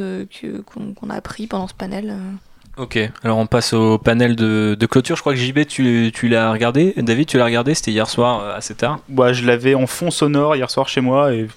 qu'on 0.73 0.93
qu'on 0.95 1.09
a 1.11 1.15
appris 1.15 1.45
pendant 1.45 1.67
ce 1.67 1.75
panel. 1.75 2.09
euh. 2.09 2.81
Ok, 2.81 2.97
alors 3.23 3.37
on 3.37 3.45
passe 3.45 3.73
au 3.73 3.99
panel 3.99 4.35
de, 4.35 4.75
de 4.79 4.85
clôture. 4.87 5.15
Je 5.15 5.21
crois 5.21 5.33
que 5.33 5.39
JB, 5.39 5.67
tu, 5.67 6.11
tu 6.15 6.27
l'as 6.27 6.51
regardé. 6.51 6.95
David, 6.97 7.27
tu 7.27 7.37
l'as 7.37 7.45
regardé, 7.45 7.75
c'était 7.75 7.91
hier 7.91 8.09
soir 8.09 8.39
euh, 8.41 8.57
assez 8.57 8.73
tard. 8.73 8.97
Bah, 9.09 9.31
je 9.31 9.45
l'avais 9.45 9.75
en 9.75 9.85
fond 9.85 10.09
sonore 10.09 10.55
hier 10.55 10.71
soir 10.71 10.87
chez 10.89 10.99
moi 11.01 11.31
et 11.35 11.47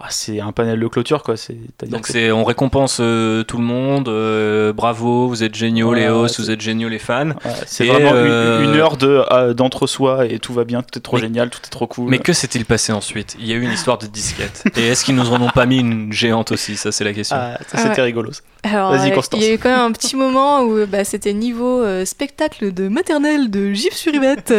ah, 0.00 0.06
c'est 0.10 0.40
un 0.40 0.52
panel 0.52 0.80
de 0.80 0.86
clôture 0.88 1.22
quoi. 1.22 1.36
C'est 1.36 1.56
Donc 1.88 2.06
c'est, 2.08 2.30
on 2.32 2.44
récompense 2.44 2.98
euh, 3.00 3.42
tout 3.44 3.56
le 3.56 3.62
monde. 3.62 4.08
euh, 4.08 4.72
bravo, 4.72 5.28
vous 5.28 5.42
êtes 5.44 5.54
géniaux 5.54 5.92
Ouais, 5.92 6.00
les 6.00 6.08
hosts, 6.08 6.36
c'est- 6.36 6.42
vous 6.42 6.50
êtes 6.50 6.60
géniaux 6.60 6.88
les 6.88 6.98
fans. 6.98 7.28
Ouais, 7.28 7.34
c'est 7.66 7.86
Et, 7.86 7.88
vraiment 7.90 8.10
une- 8.10 8.16
euh, 8.16 8.64
une, 8.64 8.74
heure 8.78 8.96
de 8.96 9.22
euh, 9.32 9.54
d'entre-soi 9.54 10.26
et 10.26 10.38
tout 10.40 10.52
va 10.52 10.64
bien, 10.64 10.82
tout 10.82 10.98
est 10.98 11.02
trop 11.02 11.16
Mais- 11.16 11.22
génial, 11.22 11.48
tout 11.48 11.60
est 11.64 11.70
trop 11.70 11.86
cool. 11.86 12.10
Mais 12.10 12.18
que 12.18 12.32
s'est-il 12.32 12.64
passé 12.66 12.92
ensuite? 12.92 13.36
Il 13.38 13.46
y 13.46 13.52
a 13.52 13.56
eu 13.56 13.62
une 13.62 13.72
histoire 13.72 13.96
de 13.98 14.06
disquette. 14.06 14.64
Et 14.76 14.88
est-ce 14.88 15.04
qu'ils 15.04 15.14
nous 15.14 15.30
en 15.32 15.40
ont 15.40 15.50
pas 15.50 15.64
mis 15.66 15.78
une 15.78 16.12
géante 16.12 16.52
aussi? 16.52 16.76
Ça, 16.76 16.90
c'est 16.92 17.04
la 17.04 17.12
question. 17.12 17.36
Ah, 17.38 17.58
ça 17.68 17.74
Ah 17.74 17.78
c'était 17.78 18.00
ouais. 18.00 18.06
rigolo. 18.06 18.30
Vas-y, 18.64 19.12
Constance. 19.12 19.40
il 19.42 19.46
y 19.46 19.50
a 19.50 19.54
eu 19.54 19.58
quand 19.58 19.68
même 19.70 19.80
un 19.80 19.92
petit 19.92 20.16
moment 20.16 20.62
où 20.62 20.86
bah, 20.86 21.04
c'était 21.04 21.32
niveau 21.34 21.82
euh, 21.82 22.04
spectacle 22.04 22.72
de 22.72 22.88
maternelle 22.88 23.50
de 23.50 23.72
Gif 23.72 23.92
sur 23.94 24.14
Yvette. 24.14 24.52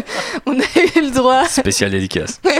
On 0.46 0.52
a 0.52 0.62
eu 0.96 1.00
le 1.02 1.10
droit 1.14 1.44
Spécial 1.44 1.90
dédicace. 1.90 2.40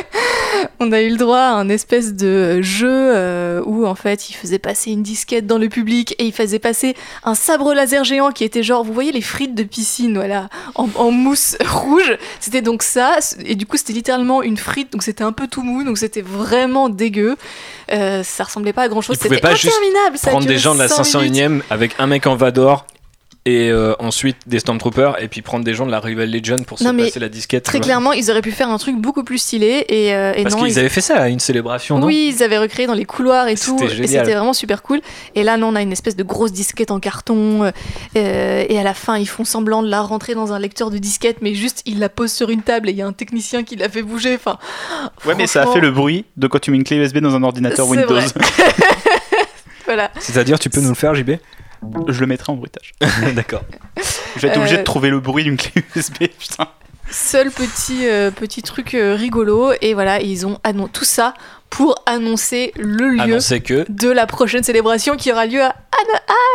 On 0.80 0.92
a 0.92 1.00
eu 1.00 1.10
le 1.10 1.16
droit 1.16 1.38
à 1.38 1.52
un 1.54 1.68
espèce 1.68 2.14
de 2.14 2.62
jeu 2.62 2.88
euh, 2.88 3.60
où 3.64 3.84
en 3.84 3.96
fait 3.96 4.30
il 4.30 4.34
faisait 4.34 4.60
passer 4.60 4.92
une 4.92 5.02
disquette 5.02 5.46
dans 5.46 5.58
le 5.58 5.68
public 5.68 6.14
et 6.18 6.24
il 6.24 6.32
faisait 6.32 6.60
passer 6.60 6.94
un 7.24 7.34
sabre 7.34 7.74
laser 7.74 8.04
géant 8.04 8.30
qui 8.30 8.44
était 8.44 8.62
genre, 8.62 8.84
vous 8.84 8.92
voyez 8.92 9.10
les 9.10 9.20
frites 9.20 9.54
de 9.56 9.64
piscine, 9.64 10.14
voilà, 10.14 10.48
en, 10.76 10.88
en 10.94 11.10
mousse 11.10 11.56
rouge. 11.66 12.16
C'était 12.38 12.62
donc 12.62 12.82
ça, 12.84 13.18
et 13.44 13.56
du 13.56 13.66
coup 13.66 13.76
c'était 13.76 13.92
littéralement 13.92 14.42
une 14.42 14.56
frite, 14.56 14.92
donc 14.92 15.02
c'était 15.02 15.24
un 15.24 15.32
peu 15.32 15.48
tout 15.48 15.62
mou, 15.62 15.82
donc 15.82 15.98
c'était 15.98 16.22
vraiment 16.22 16.88
dégueu. 16.88 17.36
Euh, 17.90 18.22
ça 18.22 18.44
ressemblait 18.44 18.72
pas 18.72 18.82
à 18.82 18.88
grand 18.88 19.00
chose, 19.00 19.16
c'était 19.20 19.38
pas 19.38 19.54
juste 19.54 19.74
interminable. 19.74 20.18
ça 20.18 20.30
Prendre 20.30 20.46
des 20.46 20.58
gens 20.58 20.74
de 20.74 20.80
la 20.80 20.88
5 20.88 21.22
minutes. 21.22 21.36
501ème 21.36 21.60
avec 21.70 21.96
un 21.98 22.06
mec 22.06 22.26
en 22.26 22.36
Vador 22.36 22.86
et 23.48 23.70
euh, 23.70 23.94
ensuite 23.98 24.36
des 24.46 24.58
Stormtroopers 24.58 25.22
et 25.22 25.28
puis 25.28 25.40
prendre 25.42 25.64
des 25.64 25.72
gens 25.72 25.86
de 25.86 25.90
la 25.90 26.00
Rival 26.00 26.30
Legion 26.30 26.56
pour 26.66 26.78
se 26.78 26.88
mais 26.88 27.04
passer 27.04 27.18
la 27.20 27.28
disquette. 27.28 27.64
Très 27.64 27.80
clairement, 27.80 28.12
ils 28.12 28.30
auraient 28.30 28.42
pu 28.42 28.52
faire 28.52 28.68
un 28.68 28.76
truc 28.78 28.96
beaucoup 28.96 29.24
plus 29.24 29.38
stylé 29.38 29.86
et, 29.88 30.14
euh, 30.14 30.32
et 30.36 30.42
Parce 30.42 30.54
non, 30.54 30.62
qu'ils 30.64 30.72
ils- 30.72 30.78
avaient 30.78 30.88
fait 30.88 31.00
ça 31.00 31.16
à 31.16 31.28
une 31.28 31.40
célébration, 31.40 31.98
non? 31.98 32.06
Oui, 32.06 32.34
ils 32.36 32.42
avaient 32.42 32.58
recréé 32.58 32.86
dans 32.86 32.94
les 32.94 33.04
couloirs 33.06 33.48
et 33.48 33.54
tout, 33.56 33.78
C'était 33.78 33.84
et 33.92 33.96
génial. 33.96 34.08
c'était 34.26 34.34
vraiment 34.34 34.52
super 34.52 34.82
cool. 34.82 35.00
Et 35.34 35.42
là, 35.44 35.56
non, 35.56 35.68
on 35.68 35.74
a 35.76 35.82
une 35.82 35.92
espèce 35.92 36.16
de 36.16 36.22
grosse 36.22 36.52
disquette 36.52 36.90
en 36.90 37.00
carton, 37.00 37.64
euh, 37.64 37.70
euh, 38.16 38.64
et 38.68 38.78
à 38.78 38.82
la 38.82 38.94
fin, 38.94 39.16
ils 39.16 39.28
font 39.28 39.44
semblant 39.44 39.82
de 39.82 39.88
la 39.88 40.00
rentrer 40.02 40.34
dans 40.34 40.52
un 40.52 40.58
lecteur 40.58 40.90
de 40.90 40.98
disquette, 40.98 41.38
mais 41.40 41.54
juste 41.54 41.82
ils 41.86 41.98
la 41.98 42.08
posent 42.08 42.32
sur 42.32 42.50
une 42.50 42.62
table 42.62 42.88
et 42.88 42.92
il 42.92 42.98
y 42.98 43.02
a 43.02 43.06
un 43.06 43.12
technicien 43.12 43.64
qui 43.64 43.76
la 43.76 43.88
fait 43.88 44.02
bouger. 44.02 44.34
Enfin, 44.34 44.58
Ouais, 45.24 45.34
mais 45.36 45.46
ça 45.46 45.62
a 45.62 45.66
fait 45.72 45.80
le 45.80 45.90
bruit 45.90 46.24
de 46.36 46.46
quand 46.46 46.58
tu 46.60 46.70
mets 46.70 46.76
une 46.76 46.84
clé 46.84 46.96
USB 46.96 47.18
dans 47.18 47.34
un 47.34 47.42
ordinateur 47.42 47.88
Windows. 47.88 48.18
Voilà. 49.86 50.10
C'est-à-dire, 50.20 50.58
tu 50.58 50.68
peux 50.68 50.80
nous 50.82 50.90
le 50.90 50.94
faire, 50.94 51.14
JB 51.14 51.30
Je 52.08 52.20
le 52.20 52.26
mettrai 52.26 52.52
en 52.52 52.56
bruitage. 52.56 52.92
D'accord. 53.34 53.62
Je 54.36 54.40
vais 54.40 54.48
être 54.48 54.58
obligé 54.58 54.76
Euh, 54.76 54.78
de 54.78 54.84
trouver 54.84 55.10
le 55.10 55.20
bruit 55.20 55.44
d'une 55.44 55.56
clé 55.56 55.82
USB. 55.94 56.16
Putain. 56.38 56.68
Seul 57.10 57.50
petit, 57.50 58.06
euh, 58.06 58.30
petit 58.30 58.62
truc 58.62 58.92
euh, 58.94 59.14
rigolo, 59.14 59.72
et 59.80 59.94
voilà, 59.94 60.20
ils 60.20 60.46
ont 60.46 60.58
annon- 60.62 60.88
tout 60.92 61.06
ça 61.06 61.32
pour 61.70 62.02
annoncer 62.04 62.72
le 62.76 63.08
lieu. 63.08 63.20
Annoncer 63.20 63.60
que 63.62 63.86
de 63.88 64.10
la 64.10 64.26
prochaine 64.26 64.62
célébration 64.62 65.16
qui 65.16 65.32
aura 65.32 65.46
lieu 65.46 65.62
à 65.62 65.74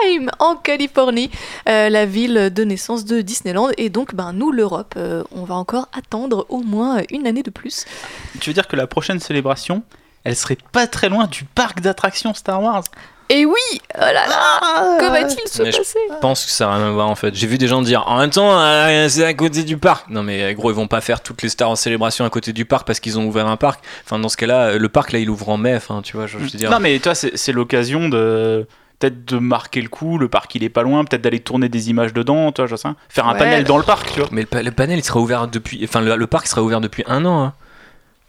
Anaheim, 0.05 0.29
en 0.37 0.55
Californie, 0.55 1.31
euh, 1.67 1.89
la 1.89 2.05
ville 2.05 2.51
de 2.53 2.63
naissance 2.63 3.03
de 3.05 3.21
Disneyland. 3.21 3.69
Et 3.77 3.89
donc, 3.89 4.13
ben, 4.13 4.31
nous, 4.33 4.51
l'Europe, 4.51 4.93
euh, 4.97 5.23
on 5.31 5.43
va 5.43 5.55
encore 5.55 5.87
attendre 5.97 6.45
au 6.49 6.59
moins 6.61 7.01
une 7.09 7.25
année 7.25 7.43
de 7.43 7.49
plus. 7.51 7.85
Tu 8.39 8.51
veux 8.51 8.53
dire 8.53 8.67
que 8.67 8.75
la 8.75 8.85
prochaine 8.85 9.19
célébration, 9.19 9.81
elle 10.23 10.35
serait 10.35 10.57
pas 10.71 10.85
très 10.85 11.09
loin 11.09 11.25
du 11.25 11.45
parc 11.45 11.81
d'attractions 11.81 12.33
Star 12.35 12.61
Wars? 12.61 12.83
Et 13.29 13.45
oui, 13.45 13.53
oh 13.95 13.99
là 13.99 14.13
là, 14.27 14.97
que 14.99 15.09
va-t-il 15.09 15.47
se 15.49 15.63
passer 15.63 15.99
je 16.09 16.19
pense 16.19 16.45
que 16.45 16.51
ça 16.51 16.67
n'a 16.67 16.75
rien 16.75 16.87
à 16.87 16.91
voir 16.91 17.09
en 17.09 17.15
fait. 17.15 17.33
J'ai 17.33 17.47
vu 17.47 17.57
des 17.57 17.67
gens 17.67 17.81
dire 17.81 18.03
en 18.07 18.17
même 18.19 18.29
temps, 18.29 18.59
euh, 18.59 19.07
c'est 19.09 19.25
à 19.25 19.33
côté 19.33 19.63
du 19.63 19.77
parc. 19.77 20.09
Non 20.09 20.21
mais 20.23 20.53
gros, 20.53 20.69
ils 20.71 20.75
vont 20.75 20.87
pas 20.87 21.01
faire 21.01 21.21
toutes 21.21 21.41
les 21.41 21.49
stars 21.49 21.69
en 21.69 21.75
célébration 21.75 22.25
à 22.25 22.29
côté 22.29 22.53
du 22.53 22.65
parc 22.65 22.85
parce 22.85 22.99
qu'ils 22.99 23.17
ont 23.17 23.25
ouvert 23.25 23.47
un 23.47 23.57
parc. 23.57 23.83
Enfin, 24.05 24.19
dans 24.19 24.29
ce 24.29 24.37
cas-là, 24.37 24.61
euh, 24.65 24.77
le 24.77 24.89
parc 24.89 25.11
là 25.13 25.19
il 25.19 25.29
ouvre 25.29 25.49
en 25.49 25.57
mai. 25.57 25.75
Enfin, 25.75 26.01
tu 26.03 26.15
vois, 26.17 26.27
je, 26.27 26.37
je 26.37 26.43
veux 26.43 26.49
dire. 26.49 26.69
Non, 26.69 26.79
mais 26.79 26.99
toi, 26.99 27.15
c'est 27.15 27.35
c'est 27.37 27.53
l'occasion 27.53 28.09
de 28.09 28.67
peut-être 28.99 29.25
de 29.25 29.37
marquer 29.39 29.81
le 29.81 29.89
coup. 29.89 30.17
Le 30.17 30.27
parc, 30.29 30.53
il 30.55 30.63
est 30.63 30.69
pas 30.69 30.83
loin. 30.83 31.03
Peut-être 31.03 31.21
d'aller 31.23 31.39
tourner 31.39 31.69
des 31.69 31.89
images 31.89 32.13
dedans. 32.13 32.51
Toi, 32.51 32.67
je 32.67 32.75
sais. 32.75 32.89
Faire 33.09 33.27
un 33.27 33.33
Ouais. 33.33 33.39
panel 33.39 33.63
dans 33.63 33.77
le 33.77 33.83
parc, 33.83 34.11
tu 34.13 34.19
vois. 34.19 34.29
Mais 34.31 34.45
le 34.51 34.71
panel 34.71 34.99
il 34.99 35.03
sera 35.03 35.19
ouvert 35.19 35.47
depuis. 35.47 35.81
Enfin, 35.83 36.01
le, 36.01 36.15
le 36.15 36.27
parc 36.27 36.47
sera 36.47 36.61
ouvert 36.61 36.81
depuis 36.81 37.03
un 37.07 37.25
an. 37.25 37.43
hein. 37.43 37.53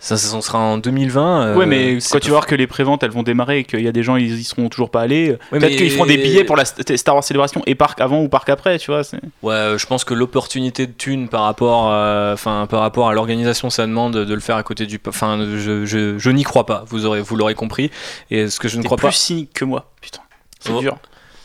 Ça, 0.05 0.19
ça, 0.19 0.41
sera 0.43 0.59
en 0.59 0.77
2020. 0.77 1.47
euh, 1.47 1.55
ouais, 1.57 1.65
mais 1.65 1.97
quand 2.11 2.19
tu 2.19 2.27
vas 2.27 2.33
voir 2.35 2.47
que 2.47 2.55
les 2.55 2.67
préventes 2.67 3.03
elles 3.03 3.11
vont 3.11 3.23
démarrer 3.23 3.61
et 3.61 3.65
qu'il 3.65 3.81
y 3.81 3.89
a 3.89 3.93
des 3.93 4.03
gens 4.03 4.17
ils 4.17 4.39
y 4.39 4.45
seront 4.45 4.69
toujours 4.69 4.91
pas 4.91 5.01
allés, 5.01 5.31
Ouais, 5.51 5.59
peut-être 5.59 5.77
qu'ils 5.77 5.91
feront 5.91 6.05
des 6.05 6.19
billets 6.19 6.45
pour 6.45 6.57
la 6.57 6.65
St- 6.65 6.97
Star 6.99 7.15
Wars 7.15 7.25
Célébration 7.25 7.63
et 7.67 7.75
parc 7.75 8.03
avant 8.03 8.21
ou 8.23 8.29
parc 8.29 8.51
après, 8.51 8.79
tu 8.79 8.91
vois. 8.91 9.01
Ouais, 9.43 9.55
euh, 9.55 9.79
je 9.79 9.87
pense 9.87 10.05
que 10.05 10.13
l'opportunité 10.13 10.87
de 10.87 10.93
thune 10.93 11.29
par 11.29 11.45
rapport, 11.45 11.89
euh, 11.91 12.35
enfin 12.35 12.67
par 12.69 12.81
rapport 12.81 13.09
à 13.09 13.15
l'organisation, 13.15 13.71
ça 13.71 13.87
demande 13.87 14.13
de 14.15 14.35
le 14.35 14.41
faire 14.41 14.57
à 14.57 14.63
côté 14.63 14.85
du. 14.85 15.01
Enfin, 15.09 15.39
je, 15.57 15.87
je, 15.87 16.19
je 16.19 16.31
n'y 16.31 16.43
crois 16.43 16.67
pas. 16.67 16.85
Vous 16.89 17.07
aurez, 17.07 17.23
vous 17.23 17.37
l'aurez 17.37 17.55
compris. 17.55 17.91
Et 18.31 18.49
ce 18.49 18.61
que 18.61 18.69
je 18.69 18.77
ne 18.77 18.83
crois 18.83 18.99
plus 18.99 19.07
pas. 19.07 19.13
cynique 19.13 19.53
que 19.55 19.65
moi, 19.65 19.91
putain. 20.03 20.21
C'est 20.61 20.71
Oh. 20.73 20.81
dur. 20.81 20.97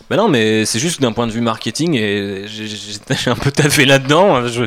Mais 0.10 0.18
non, 0.18 0.27
mais 0.27 0.65
c'est 0.65 0.80
juste 0.80 1.02
d'un 1.02 1.11
point 1.11 1.27
de 1.27 1.31
vue 1.31 1.41
marketing 1.41 1.94
et 1.95 2.44
j'ai- 2.48 2.68
un 3.30 3.36
peu 3.36 3.52
taffé 3.52 3.86
là-dedans. 3.86 4.48
Je, 4.48 4.64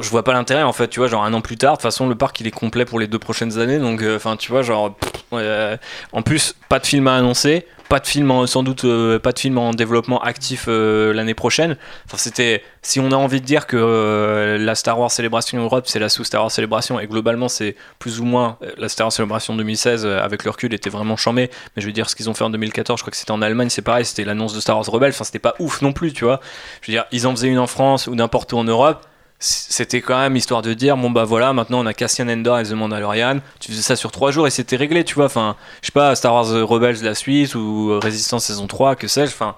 je 0.00 0.10
vois 0.10 0.22
pas 0.22 0.32
l'intérêt 0.32 0.62
en 0.62 0.72
fait, 0.72 0.88
tu 0.88 1.00
vois, 1.00 1.08
genre 1.08 1.24
un 1.24 1.32
an 1.32 1.40
plus 1.40 1.56
tard, 1.56 1.72
de 1.72 1.76
toute 1.78 1.82
façon 1.82 2.08
le 2.08 2.14
parc 2.14 2.40
il 2.40 2.46
est 2.46 2.50
complet 2.50 2.84
pour 2.84 2.98
les 2.98 3.06
deux 3.06 3.18
prochaines 3.18 3.58
années, 3.58 3.78
donc 3.78 4.02
euh, 4.02 4.16
enfin 4.16 4.36
tu 4.36 4.50
vois, 4.50 4.62
genre 4.62 4.96
euh, 5.32 5.76
en 6.12 6.22
plus 6.22 6.54
pas 6.68 6.78
de 6.78 6.86
film 6.86 7.06
à 7.08 7.16
annoncer, 7.16 7.66
pas 7.88 8.00
de 8.00 8.06
film 8.06 8.30
en- 8.30 8.46
sans 8.46 8.62
doute 8.62 8.84
euh, 8.84 9.18
pas 9.18 9.32
de 9.32 9.38
film 9.38 9.58
en 9.58 9.72
développement 9.72 10.20
actif 10.22 10.66
euh, 10.68 11.12
l'année 11.12 11.34
prochaine. 11.34 11.76
Enfin 12.06 12.16
c'était 12.16 12.62
si 12.82 12.98
on 13.00 13.10
a 13.12 13.16
envie 13.16 13.40
de 13.40 13.46
dire 13.46 13.66
que 13.66 13.76
euh, 13.78 14.58
la 14.58 14.74
Star 14.74 14.98
Wars 14.98 15.10
Celebration 15.10 15.58
Europe 15.62 15.84
c'est 15.86 15.98
la 15.98 16.08
sous 16.08 16.24
Star 16.24 16.42
Wars 16.42 16.50
Celebration 16.50 16.98
et 16.98 17.06
globalement 17.06 17.48
c'est 17.48 17.76
plus 17.98 18.20
ou 18.20 18.24
moins 18.24 18.58
la 18.78 18.88
Star 18.88 19.06
Wars 19.06 19.12
Celebration 19.12 19.54
2016 19.54 20.04
euh, 20.06 20.20
avec 20.22 20.44
le 20.44 20.50
recul 20.50 20.72
était 20.74 20.90
vraiment 20.90 21.16
chambé 21.16 21.50
mais 21.76 21.82
je 21.82 21.86
veux 21.86 21.92
dire 21.92 22.08
ce 22.10 22.16
qu'ils 22.16 22.28
ont 22.30 22.34
fait 22.34 22.44
en 22.44 22.50
2014 22.50 22.98
je 22.98 23.02
crois 23.02 23.10
que 23.10 23.16
c'était 23.16 23.30
en 23.32 23.42
Allemagne 23.42 23.68
c'est 23.68 23.82
pareil 23.82 24.04
c'était 24.04 24.24
l'annonce 24.24 24.54
de 24.54 24.60
Star 24.60 24.76
Wars 24.76 24.86
Rebelle 24.86 25.10
enfin 25.10 25.24
c'était 25.24 25.38
pas 25.38 25.54
ouf 25.58 25.82
non 25.82 25.92
plus 25.92 26.12
tu 26.12 26.24
vois. 26.24 26.40
Je 26.80 26.90
veux 26.90 26.96
dire 26.96 27.04
ils 27.12 27.26
en 27.26 27.30
faisaient 27.32 27.48
une 27.48 27.58
en 27.58 27.66
France 27.66 28.06
ou 28.06 28.14
n'importe 28.14 28.52
où 28.52 28.58
en 28.58 28.64
Europe 28.64 29.04
c'était 29.38 30.00
quand 30.00 30.18
même 30.18 30.36
histoire 30.36 30.62
de 30.62 30.72
dire 30.72 30.96
bon 30.96 31.10
bah 31.10 31.24
voilà 31.24 31.52
maintenant 31.52 31.80
on 31.80 31.86
a 31.86 31.92
Cassian 31.92 32.28
Endor 32.28 32.60
et 32.60 32.64
The 32.64 32.72
Mandalorian 32.72 33.40
tu 33.60 33.72
faisais 33.72 33.82
ça 33.82 33.96
sur 33.96 34.10
trois 34.10 34.30
jours 34.30 34.46
et 34.46 34.50
c'était 34.50 34.76
réglé 34.76 35.04
tu 35.04 35.14
vois 35.16 35.26
enfin 35.26 35.56
je 35.82 35.86
sais 35.86 35.92
pas 35.92 36.14
Star 36.14 36.32
Wars 36.32 36.46
Rebels 36.66 37.02
la 37.02 37.14
suite 37.14 37.54
ou 37.54 37.98
Résistance 38.00 38.46
saison 38.46 38.66
3 38.66 38.96
que 38.96 39.06
sais-je 39.06 39.32
enfin 39.32 39.56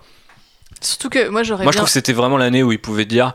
Surtout 0.80 1.08
que 1.08 1.28
moi, 1.28 1.42
j'aurais 1.42 1.64
moi, 1.64 1.72
je 1.72 1.78
trouve 1.78 1.88
que 1.88 1.92
c'était 1.92 2.12
vraiment 2.12 2.36
l'année 2.36 2.62
où 2.62 2.72
ils 2.72 2.80
pouvaient 2.80 3.04
dire 3.04 3.34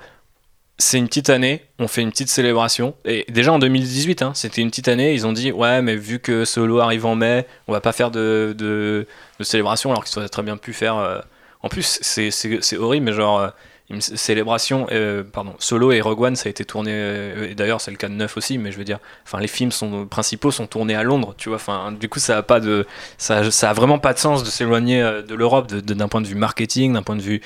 c'est 0.77 0.97
une 0.97 1.07
petite 1.07 1.29
année, 1.29 1.63
on 1.79 1.87
fait 1.87 2.01
une 2.01 2.09
petite 2.09 2.29
célébration. 2.29 2.95
Et 3.05 3.25
déjà 3.29 3.53
en 3.53 3.59
2018, 3.59 4.21
hein, 4.21 4.31
c'était 4.33 4.61
une 4.61 4.69
petite 4.69 4.87
année, 4.87 5.13
ils 5.13 5.27
ont 5.27 5.31
dit 5.31 5.51
ouais, 5.51 5.81
mais 5.81 5.95
vu 5.95 6.19
que 6.19 6.43
Solo 6.43 6.79
arrive 6.79 7.05
en 7.05 7.15
mai, 7.15 7.45
on 7.67 7.71
va 7.71 7.81
pas 7.81 7.91
faire 7.91 8.09
de, 8.09 8.55
de, 8.57 9.07
de 9.39 9.43
célébration 9.43 9.91
alors 9.91 10.03
qu'ils 10.03 10.17
auraient 10.17 10.29
très 10.29 10.43
bien 10.43 10.57
pu 10.57 10.73
faire 10.73 10.97
euh, 10.97 11.19
En 11.61 11.69
plus, 11.69 11.99
c'est 12.01 12.77
horrible, 12.77 13.05
mais 13.05 13.13
genre. 13.13 13.51
Une 13.91 14.01
célébration, 14.01 14.87
euh, 14.91 15.23
pardon, 15.23 15.53
Solo 15.59 15.91
et 15.91 15.99
Rogue 16.01 16.21
One, 16.21 16.35
ça 16.35 16.47
a 16.47 16.49
été 16.49 16.63
tourné, 16.63 16.91
euh, 16.93 17.49
et 17.49 17.55
d'ailleurs 17.55 17.81
c'est 17.81 17.91
le 17.91 17.97
cas 17.97 18.07
de 18.07 18.13
9 18.13 18.37
aussi, 18.37 18.57
mais 18.57 18.71
je 18.71 18.77
veux 18.77 18.85
dire, 18.85 18.99
enfin 19.25 19.39
les 19.39 19.47
films 19.47 19.71
sont, 19.71 20.05
principaux 20.05 20.49
sont 20.49 20.65
tournés 20.65 20.95
à 20.95 21.03
Londres, 21.03 21.35
tu 21.37 21.49
vois, 21.49 21.57
enfin 21.57 21.91
du 21.91 22.07
coup 22.07 22.19
ça 22.19 22.37
a 22.37 22.41
pas 22.41 22.59
de, 22.59 22.87
ça, 23.17 23.51
ça 23.51 23.69
a 23.69 23.73
vraiment 23.73 23.99
pas 23.99 24.13
de 24.13 24.19
sens 24.19 24.43
de 24.43 24.49
s'éloigner 24.49 25.01
euh, 25.01 25.21
de 25.21 25.35
l'Europe 25.35 25.71
d'un 25.73 26.07
point 26.07 26.21
de 26.21 26.27
vue 26.27 26.35
marketing, 26.35 26.93
d'un 26.93 27.03
point 27.03 27.17
de 27.17 27.21
vue 27.21 27.41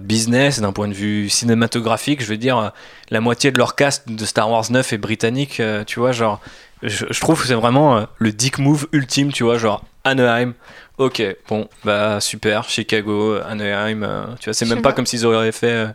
business, 0.00 0.60
d'un 0.60 0.72
point 0.72 0.88
de 0.88 0.94
vue 0.94 1.28
cinématographique, 1.28 2.22
je 2.22 2.26
veux 2.26 2.36
dire, 2.36 2.72
la 3.10 3.20
moitié 3.20 3.50
de 3.50 3.58
leur 3.58 3.74
cast 3.74 4.08
de 4.08 4.24
Star 4.24 4.50
Wars 4.50 4.70
9 4.70 4.92
est 4.92 4.98
britannique, 4.98 5.60
tu 5.86 5.98
vois, 5.98 6.12
genre, 6.12 6.40
je, 6.82 7.20
trouve 7.20 7.40
que 7.40 7.46
c'est 7.46 7.54
vraiment 7.54 8.06
le 8.18 8.32
dick 8.32 8.58
move 8.58 8.86
ultime, 8.92 9.32
tu 9.32 9.44
vois, 9.44 9.58
genre 9.58 9.84
Anaheim. 10.04 10.54
Ok, 11.00 11.22
bon, 11.48 11.66
bah 11.82 12.20
super, 12.20 12.68
Chicago, 12.68 13.38
Anaheim, 13.48 14.02
euh, 14.02 14.24
tu 14.38 14.44
vois, 14.50 14.54
c'est 14.54 14.66
même 14.66 14.82
pas 14.82 14.90
pas. 14.90 14.96
comme 14.96 15.06
s'ils 15.06 15.24
auraient 15.24 15.50
fait 15.50 15.70
euh, 15.70 15.86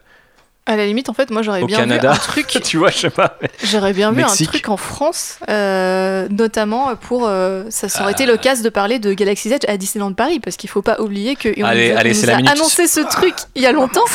À 0.66 0.76
la 0.76 0.88
limite, 0.88 1.10
en 1.10 1.14
fait, 1.14 1.30
moi 1.30 1.44
j'aurais 1.44 1.62
au 1.62 1.68
bien 1.68 1.78
Canada, 1.78 2.12
vu 2.14 2.16
un 2.18 2.20
truc. 2.20 2.48
tu 2.64 2.78
vois, 2.78 2.90
je 2.90 2.98
sais 2.98 3.10
pas. 3.12 3.38
J'aurais 3.64 3.94
bien 3.94 4.10
vu 4.12 4.18
Mexique. 4.24 4.48
un 4.50 4.52
truc 4.54 4.70
en 4.70 4.78
France, 4.78 5.38
euh, 5.48 6.28
notamment 6.32 6.96
pour. 6.96 7.28
euh, 7.28 7.66
ça, 7.70 7.88
aurait 8.02 8.14
été 8.14 8.24
Ah. 8.24 8.32
l'occasion 8.32 8.64
de 8.64 8.70
parler 8.70 8.98
de 8.98 9.14
Galaxy's 9.14 9.52
Edge 9.52 9.66
à 9.68 9.78
Disneyland 9.78 10.14
Paris, 10.14 10.40
parce 10.40 10.56
qu'il 10.58 10.72
faut 10.72 10.82
pas 10.82 11.00
oublier 11.00 11.36
que 11.36 11.50
on, 11.62 11.66
Allez, 11.66 11.92
nous 11.92 11.98
a- 11.98 12.00
allez, 12.00 12.42
nous 12.44 12.50
annoncé 12.50 12.88
ce 12.88 13.02
truc 13.02 13.36
il 13.54 13.62
y 13.62 13.68
a 13.68 13.72
longtemps, 13.72 14.06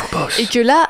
et 0.41 0.47
que 0.47 0.59
là, 0.59 0.89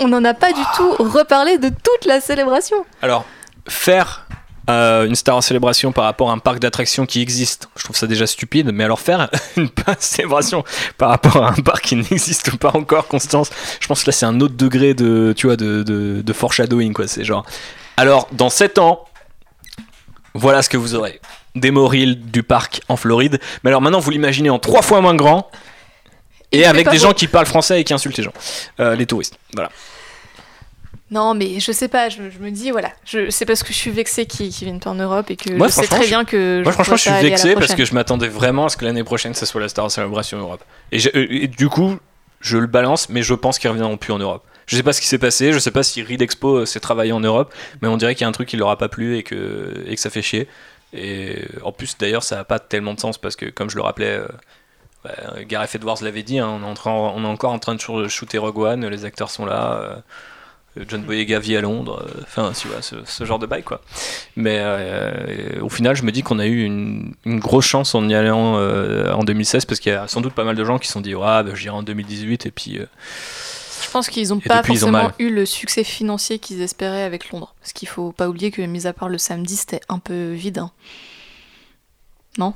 on 0.00 0.08
n'en 0.08 0.24
a 0.24 0.32
pas 0.32 0.54
du 0.54 0.62
tout 0.76 0.92
reparlé 0.98 1.58
de 1.58 1.68
toute 1.68 2.06
la 2.06 2.22
célébration. 2.22 2.78
Alors, 3.02 3.26
faire 3.68 4.24
euh, 4.70 5.06
une 5.06 5.14
Star 5.14 5.34
Wars 5.34 5.42
célébration 5.42 5.92
par 5.92 6.04
rapport 6.04 6.30
à 6.30 6.32
un 6.32 6.38
parc 6.38 6.60
d'attractions 6.60 7.04
qui 7.04 7.20
existe, 7.20 7.68
je 7.76 7.84
trouve 7.84 7.96
ça 7.96 8.06
déjà 8.06 8.26
stupide, 8.26 8.70
mais 8.72 8.84
alors 8.84 9.00
faire 9.00 9.28
une 9.56 9.68
célébration 9.98 10.64
par 10.98 11.08
rapport 11.10 11.44
à 11.44 11.50
un 11.50 11.62
parc 11.62 11.82
qui 11.84 11.96
n'existe 12.10 12.56
pas 12.58 12.70
encore, 12.74 13.08
Constance, 13.08 13.50
je 13.80 13.86
pense 13.86 14.02
que 14.02 14.10
là 14.10 14.12
c'est 14.12 14.26
un 14.26 14.40
autre 14.40 14.54
degré 14.54 14.94
de, 14.94 15.34
tu 15.36 15.46
vois, 15.48 15.56
de, 15.56 15.82
de, 15.82 16.22
de 16.22 16.32
foreshadowing, 16.32 16.92
quoi. 16.92 17.08
C'est 17.08 17.24
genre. 17.24 17.44
Alors, 17.96 18.28
dans 18.32 18.50
7 18.50 18.78
ans, 18.78 19.04
voilà 20.34 20.62
ce 20.62 20.68
que 20.68 20.76
vous 20.76 20.94
aurez. 20.94 21.20
Des 21.54 21.70
morilles 21.70 22.16
du 22.16 22.42
parc 22.42 22.80
en 22.88 22.96
Floride. 22.96 23.38
Mais 23.62 23.68
alors 23.68 23.82
maintenant, 23.82 23.98
vous 23.98 24.10
l'imaginez 24.10 24.48
en 24.48 24.58
trois 24.58 24.82
fois 24.82 25.00
moins 25.00 25.14
grand. 25.14 25.50
Et 26.52 26.64
avec 26.64 26.88
des 26.90 26.98
gens 26.98 27.12
qui 27.12 27.28
parlent 27.28 27.46
français 27.46 27.80
et 27.80 27.84
qui 27.84 27.94
insultent 27.94 28.16
les 28.18 28.24
gens, 28.24 28.32
Euh, 28.80 28.94
les 28.94 29.06
touristes. 29.06 29.38
Voilà. 29.54 29.70
Non, 31.12 31.34
mais 31.34 31.60
je 31.60 31.70
sais 31.72 31.88
pas, 31.88 32.08
je, 32.08 32.30
je 32.30 32.38
me 32.40 32.50
dis, 32.50 32.70
voilà, 32.72 32.90
je- 33.04 33.28
c'est 33.30 33.44
parce 33.46 33.62
que 33.62 33.68
je 33.72 33.78
suis 33.78 33.90
vexée 33.92 34.26
qu'ils 34.26 34.48
qu'ils 34.50 34.66
viennent 34.66 34.80
pas 34.80 34.90
en 34.90 34.94
Europe 34.96 35.30
et 35.30 35.36
que 35.36 35.52
Moi, 35.52 35.68
je 35.68 35.74
sais 35.74 35.86
très 35.86 36.06
bien 36.06 36.24
que. 36.24 36.62
Moi, 36.62 36.72
franchement, 36.72 36.96
je 36.96 37.02
suis 37.02 37.10
vexé 37.28 37.54
parce 37.54 37.74
que 37.74 37.84
je 37.84 37.94
m'attendais 37.94 38.28
vraiment 38.28 38.64
à 38.64 38.68
ce 38.70 38.76
que 38.76 38.84
l'année 38.84 39.04
prochaine, 39.04 39.34
ce 39.34 39.46
soit 39.46 39.60
la 39.60 39.68
Star 39.68 39.90
Celebration 39.90 40.38
Europe. 40.38 40.64
Et, 40.90 40.98
euh, 41.14 41.26
et 41.30 41.46
du 41.48 41.68
coup, 41.68 41.98
je 42.40 42.56
le 42.58 42.66
balance, 42.66 43.08
mais 43.10 43.22
je 43.22 43.34
pense 43.34 43.58
qu'ils 43.58 43.70
reviendront 43.70 43.96
plus 43.98 44.12
en 44.12 44.18
Europe. 44.18 44.42
Je 44.66 44.74
sais 44.76 44.82
pas 44.82 44.92
ce 44.92 45.00
qui 45.00 45.06
s'est 45.06 45.18
passé, 45.18 45.52
je 45.52 45.58
sais 45.58 45.70
pas 45.70 45.82
si 45.82 46.02
Reed 46.02 46.22
Expo 46.22 46.58
euh, 46.60 46.66
s'est 46.66 46.80
travaillé 46.80 47.12
en 47.12 47.20
Europe, 47.20 47.52
mais 47.82 47.88
on 47.88 47.96
dirait 47.98 48.14
qu'il 48.14 48.22
y 48.22 48.24
a 48.24 48.28
un 48.28 48.32
truc 48.32 48.48
qui 48.48 48.56
leur 48.56 48.70
a 48.70 48.78
pas 48.78 48.88
plu 48.88 49.16
et 49.18 49.22
que, 49.22 49.84
et 49.86 49.94
que 49.96 50.00
ça 50.00 50.08
fait 50.08 50.22
chier. 50.22 50.48
Et 50.94 51.44
en 51.62 51.72
plus, 51.72 51.96
d'ailleurs, 51.98 52.22
ça 52.22 52.40
a 52.40 52.44
pas 52.44 52.58
tellement 52.58 52.94
de 52.94 53.00
sens 53.00 53.18
parce 53.18 53.36
que, 53.36 53.46
comme 53.46 53.68
je 53.70 53.76
le 53.76 53.82
rappelais, 53.82 54.12
euh, 54.18 54.26
bah, 55.04 55.10
Gareth 55.46 55.74
Edwards 55.74 55.98
l'avait 56.02 56.22
dit, 56.22 56.38
hein, 56.38 56.48
on, 56.48 56.62
est 56.62 56.70
en 56.70 56.74
train- 56.74 56.92
on 56.92 57.22
est 57.24 57.26
encore 57.26 57.52
en 57.52 57.58
train 57.58 57.74
de 57.74 57.80
shoo- 57.80 58.08
shooter 58.08 58.38
Rogue 58.38 58.58
One, 58.58 58.86
les 58.88 59.04
acteurs 59.04 59.30
sont 59.30 59.44
là. 59.44 59.72
euh, 59.82 59.96
John 60.88 61.02
Boyega 61.02 61.38
vit 61.38 61.56
à 61.56 61.60
Londres, 61.60 62.02
euh, 62.08 62.20
enfin, 62.22 62.52
tu 62.58 62.68
vois, 62.68 62.80
ce, 62.82 62.96
ce 63.04 63.24
genre 63.24 63.38
de 63.38 63.46
bail, 63.46 63.62
quoi. 63.62 63.82
Mais 64.36 64.56
euh, 64.60 65.60
au 65.60 65.68
final, 65.68 65.94
je 65.96 66.02
me 66.02 66.12
dis 66.12 66.22
qu'on 66.22 66.38
a 66.38 66.46
eu 66.46 66.62
une, 66.64 67.14
une 67.26 67.40
grosse 67.40 67.66
chance 67.66 67.94
en 67.94 68.08
y 68.08 68.14
allant 68.14 68.56
euh, 68.56 69.12
en 69.12 69.22
2016 69.24 69.66
parce 69.66 69.80
qu'il 69.80 69.92
y 69.92 69.94
a 69.94 70.08
sans 70.08 70.20
doute 70.22 70.32
pas 70.32 70.44
mal 70.44 70.56
de 70.56 70.64
gens 70.64 70.78
qui 70.78 70.86
se 70.86 70.94
sont 70.94 71.00
dit, 71.02 71.14
ouais, 71.14 71.20
bah, 71.42 71.54
j'irai 71.54 71.76
en 71.76 71.82
2018 71.82 72.46
et 72.46 72.50
puis. 72.50 72.78
Je 73.84 73.90
pense 73.90 74.08
qu'ils 74.08 74.32
ont 74.32 74.38
Et 74.38 74.48
pas 74.48 74.58
depuis, 74.62 74.76
forcément 74.78 75.10
eu 75.18 75.28
le 75.28 75.44
succès 75.44 75.84
financier 75.84 76.38
qu'ils 76.38 76.62
espéraient 76.62 77.02
avec 77.02 77.30
Londres. 77.30 77.54
Parce 77.60 77.74
qu'il 77.74 77.88
faut 77.88 78.12
pas 78.12 78.28
oublier 78.28 78.50
que, 78.50 78.62
mis 78.62 78.86
à 78.86 78.94
part 78.94 79.10
le 79.10 79.18
samedi, 79.18 79.56
c'était 79.56 79.80
un 79.90 79.98
peu 79.98 80.30
vide. 80.32 80.58
hein. 80.58 80.70
Bah 82.38 82.54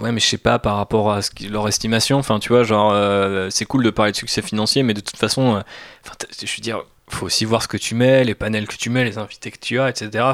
ouais, 0.00 0.12
mais 0.12 0.20
je 0.20 0.26
sais 0.26 0.38
pas 0.38 0.58
par 0.58 0.76
rapport 0.76 1.12
à 1.12 1.20
ce 1.22 1.30
qui- 1.30 1.48
leur 1.48 1.68
estimation. 1.68 2.16
Enfin, 2.18 2.38
tu 2.38 2.48
vois, 2.50 2.62
genre, 2.62 2.94
c'est 3.50 3.66
cool 3.66 3.84
de 3.84 3.90
parler 3.90 4.12
de 4.12 4.16
succès 4.16 4.40
financier, 4.42 4.82
mais 4.82 4.94
de 4.94 5.00
toute 5.00 5.16
façon, 5.18 5.62
je 6.42 6.46
veux 6.56 6.62
dire, 6.62 6.82
faut 7.10 7.26
aussi 7.26 7.44
voir 7.44 7.62
ce 7.62 7.68
que 7.68 7.76
tu 7.76 7.94
mets, 7.94 8.24
les 8.24 8.34
panels 8.34 8.66
que 8.66 8.76
tu 8.76 8.90
mets, 8.90 9.04
les 9.04 9.18
invités 9.18 9.50
que 9.50 9.58
tu 9.58 9.80
as, 9.80 9.88
etc. 9.88 10.24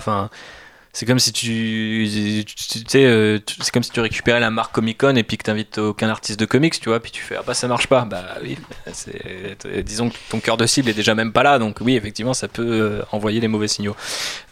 c'est 0.99 1.05
comme 1.05 1.19
si 1.19 1.31
tu, 1.31 2.09
tu, 2.47 2.85
euh, 2.95 3.39
tu- 3.45 3.57
c'est 3.61 3.71
comme 3.71 3.83
si 3.83 3.91
tu 3.91 4.01
récupérais 4.01 4.41
la 4.41 4.51
marque 4.51 4.73
Comic 4.75 4.97
Con 4.97 5.15
et 5.15 5.25
puis 5.25 5.37
que 5.37 5.43
t'invites 5.43 5.77
aucun 5.77 6.09
artiste 6.09 6.41
de 6.41 6.47
comics, 6.47 6.81
tu 6.81 6.89
vois, 6.89 7.01
puis 7.01 7.13
tu 7.13 7.21
fais 7.21 7.37
ah 7.39 7.43
bah 7.47 7.53
ça 7.53 7.69
marche 7.69 7.87
pas. 7.87 8.07
Bah 8.07 8.25
oui, 8.43 8.57
disons 9.85 10.09
que 10.09 10.17
ton 10.31 10.41
cœur 10.41 10.57
de 10.57 10.65
cible 10.65 10.89
est 10.89 10.95
déjà 10.95 11.15
même 11.15 11.33
pas 11.35 11.43
là, 11.43 11.59
donc 11.59 11.77
oui, 11.83 11.97
effectivement, 11.97 12.33
ça 12.33 12.49
peut 12.49 12.63
euh, 12.67 13.03
envoyer 13.13 13.41
les 13.41 13.49
mauvais 13.49 13.69
signaux. 13.69 13.95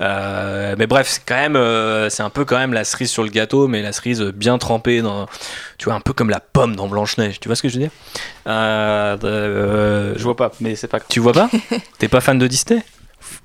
Euh, 0.02 0.74
mais 0.78 0.86
bref, 0.86 1.08
c'est 1.08 1.22
quand 1.24 1.48
même, 1.48 2.10
c'est 2.10 2.22
un 2.22 2.28
peu 2.30 2.44
quand 2.44 2.58
même 2.58 2.74
la 2.74 2.84
cerise 2.84 3.10
sur 3.10 3.22
le 3.22 3.30
gâteau, 3.30 3.66
mais 3.66 3.80
la 3.80 3.92
cerise 3.92 4.20
bien 4.20 4.58
trempée 4.58 5.00
dans, 5.00 5.26
tu 5.78 5.86
vois, 5.86 5.94
un 5.94 6.00
peu 6.00 6.12
comme 6.12 6.28
la 6.28 6.40
pomme 6.40 6.76
dans 6.76 6.88
Blanche 6.88 7.16
Neige. 7.16 7.40
Tu 7.40 7.48
vois 7.48 7.56
ce 7.56 7.62
que 7.62 7.70
je 7.70 7.74
veux 7.76 7.80
dire? 7.84 7.90
Euh, 8.46 10.14
Je 10.16 10.22
vois 10.22 10.36
pas, 10.36 10.52
mais 10.60 10.76
c'est 10.76 10.88
pas. 10.88 11.00
Tu 11.00 11.20
vois 11.20 11.32
pas? 11.32 11.48
T'es 11.98 12.08
pas 12.08 12.20
fan 12.20 12.38
de 12.38 12.46
Disney? 12.46 12.82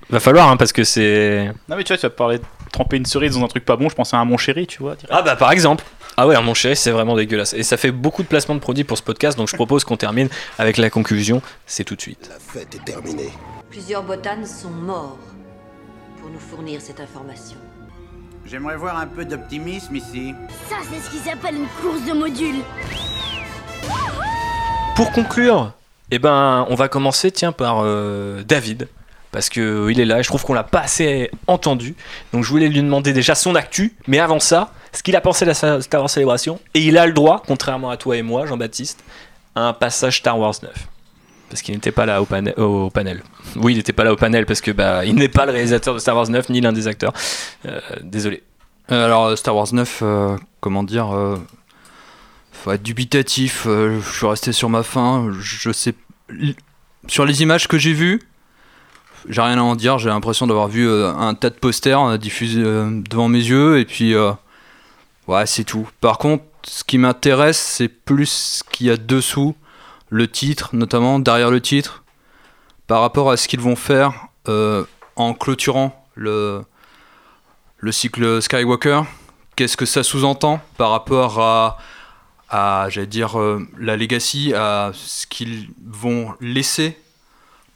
Va 0.09 0.19
falloir, 0.19 0.49
hein, 0.49 0.57
parce 0.57 0.71
que 0.73 0.83
c'est. 0.83 1.51
Non, 1.67 1.75
mais 1.75 1.83
tu 1.83 1.93
vois, 1.93 1.97
tu 1.97 2.05
vas 2.05 2.09
parler 2.09 2.39
de 2.39 2.43
tremper 2.71 2.97
une 2.97 3.05
cerise 3.05 3.35
dans 3.35 3.43
un 3.43 3.47
truc 3.47 3.65
pas 3.65 3.75
bon, 3.75 3.89
je 3.89 3.95
pensais 3.95 4.15
à 4.15 4.19
un 4.19 4.25
mon 4.25 4.37
chéri, 4.37 4.67
tu 4.67 4.81
vois. 4.81 4.95
direct. 4.95 5.11
Ah 5.15 5.21
bah 5.21 5.35
par 5.35 5.51
exemple. 5.51 5.83
Ah 6.17 6.27
ouais, 6.27 6.41
mon 6.41 6.53
chéri, 6.53 6.75
c'est 6.75 6.91
vraiment 6.91 7.15
dégueulasse. 7.15 7.53
Et 7.53 7.63
ça 7.63 7.77
fait 7.77 7.91
beaucoup 7.91 8.23
de 8.23 8.27
placements 8.27 8.55
de 8.55 8.59
produits 8.59 8.83
pour 8.83 8.97
ce 8.97 9.03
podcast, 9.03 9.37
donc 9.37 9.47
je 9.47 9.55
propose 9.55 9.83
qu'on 9.85 9.95
termine 9.95 10.27
avec 10.57 10.77
la 10.77 10.89
conclusion. 10.89 11.41
C'est 11.65 11.85
tout 11.85 11.95
de 11.95 12.01
suite. 12.01 12.29
La 12.29 12.39
fête 12.39 12.75
est 12.75 12.83
terminée. 12.83 13.29
Plusieurs 13.69 14.03
botanes 14.03 14.45
sont 14.45 14.69
morts 14.69 15.17
pour 16.19 16.29
nous 16.29 16.39
fournir 16.39 16.81
cette 16.81 16.99
information. 16.99 17.57
J'aimerais 18.45 18.75
voir 18.77 18.97
un 18.97 19.07
peu 19.07 19.23
d'optimisme 19.23 19.95
ici. 19.95 20.33
Ça, 20.69 20.77
c'est 20.91 20.99
ce 20.99 21.09
qui 21.11 21.17
s'appelle 21.17 21.55
une 21.55 21.67
course 21.81 22.03
de 22.05 22.13
modules. 22.13 22.63
Pour 24.95 25.11
conclure, 25.11 25.71
eh 26.11 26.19
ben, 26.19 26.65
on 26.69 26.75
va 26.75 26.87
commencer 26.89 27.31
tiens 27.31 27.51
par 27.51 27.81
euh, 27.83 28.43
David. 28.43 28.87
Parce 29.31 29.49
que 29.49 29.59
euh, 29.61 29.91
il 29.91 29.99
est 29.99 30.05
là 30.05 30.19
et 30.19 30.23
je 30.23 30.27
trouve 30.27 30.43
qu'on 30.43 30.53
l'a 30.55 30.63
pas 30.63 30.79
assez 30.81 31.29
entendu. 31.47 31.95
Donc 32.33 32.43
je 32.43 32.49
voulais 32.49 32.67
lui 32.67 32.81
demander 32.81 33.13
déjà 33.13 33.35
son 33.35 33.53
actu, 33.55 33.93
mais 34.07 34.19
avant 34.19 34.39
ça, 34.39 34.73
ce 34.91 35.03
qu'il 35.03 35.15
a 35.15 35.21
pensé 35.21 35.45
de 35.45 35.51
la 35.51 35.81
Star 35.81 36.01
Wars 36.01 36.09
Célébration. 36.09 36.59
Et 36.73 36.79
il 36.81 36.97
a 36.97 37.05
le 37.05 37.13
droit, 37.13 37.43
contrairement 37.45 37.91
à 37.91 37.97
toi 37.97 38.17
et 38.17 38.23
moi, 38.23 38.45
Jean-Baptiste, 38.47 39.03
à 39.55 39.61
un 39.67 39.73
passage 39.73 40.17
Star 40.17 40.39
Wars 40.39 40.55
9. 40.63 40.71
Parce 41.49 41.61
qu'il 41.61 41.73
n'était 41.75 41.91
pas 41.91 42.05
là 42.05 42.21
au, 42.21 42.25
pane- 42.25 42.53
au 42.57 42.89
panel. 42.89 43.23
Oui, 43.55 43.73
il 43.73 43.77
n'était 43.77 43.93
pas 43.93 44.03
là 44.03 44.13
au 44.13 44.15
panel 44.15 44.45
parce 44.45 44.61
que 44.61 44.71
bah, 44.71 45.03
il 45.05 45.15
n'est 45.15 45.29
pas 45.29 45.45
le 45.45 45.51
réalisateur 45.51 45.93
de 45.93 45.99
Star 45.99 46.15
Wars 46.15 46.29
9 46.29 46.49
ni 46.49 46.61
l'un 46.61 46.73
des 46.73 46.87
acteurs. 46.87 47.13
Euh, 47.65 47.79
désolé. 48.03 48.43
Euh, 48.91 49.05
Alors, 49.05 49.37
Star 49.37 49.55
Wars 49.55 49.67
9, 49.71 49.99
euh, 50.03 50.37
comment 50.59 50.83
dire 50.83 51.09
Faut 52.51 52.71
être 52.71 52.83
dubitatif. 52.83 53.63
je 53.65 53.99
suis 54.11 54.25
resté 54.27 54.51
sur 54.51 54.69
ma 54.69 54.83
faim. 54.83 55.31
Je 55.39 55.71
sais. 55.71 55.93
Sur 57.07 57.25
les 57.25 57.41
images 57.41 57.67
que 57.67 57.77
j'ai 57.77 57.93
vues, 57.93 58.21
j'ai 59.27 59.41
rien 59.41 59.57
à 59.57 59.61
en 59.61 59.75
dire. 59.75 59.97
J'ai 59.97 60.09
l'impression 60.09 60.47
d'avoir 60.47 60.67
vu 60.67 60.87
euh, 60.87 61.13
un 61.13 61.33
tas 61.33 61.49
de 61.49 61.55
posters 61.55 62.01
euh, 62.01 62.17
diffusés 62.17 62.61
euh, 62.63 63.01
devant 63.09 63.27
mes 63.27 63.39
yeux. 63.39 63.79
Et 63.79 63.85
puis, 63.85 64.15
ouais, 65.27 65.45
c'est 65.45 65.63
tout. 65.63 65.87
Par 66.01 66.17
contre, 66.17 66.43
ce 66.63 66.83
qui 66.83 66.97
m'intéresse, 66.97 67.59
c'est 67.59 67.87
plus 67.87 68.29
ce 68.29 68.63
qu'il 68.63 68.87
y 68.87 68.91
a 68.91 68.97
dessous. 68.97 69.55
Le 70.09 70.27
titre, 70.27 70.69
notamment 70.73 71.19
derrière 71.19 71.51
le 71.51 71.61
titre, 71.61 72.03
par 72.87 73.01
rapport 73.01 73.29
à 73.29 73.37
ce 73.37 73.47
qu'ils 73.47 73.59
vont 73.59 73.75
faire 73.75 74.27
en 75.15 75.33
clôturant 75.33 76.03
le 76.15 76.63
le 77.81 77.93
cycle 77.93 78.41
Skywalker, 78.41 79.03
qu'est-ce 79.55 79.77
que 79.77 79.85
ça 79.85 80.03
sous-entend 80.03 80.59
par 80.75 80.89
rapport 80.89 81.39
à, 81.39 81.77
à 82.49 82.89
j'allais 82.89 83.07
dire, 83.07 83.37
la 83.77 83.95
legacy, 83.95 84.53
à 84.53 84.91
ce 84.93 85.27
qu'ils 85.27 85.69
vont 85.85 86.33
laisser, 86.41 86.97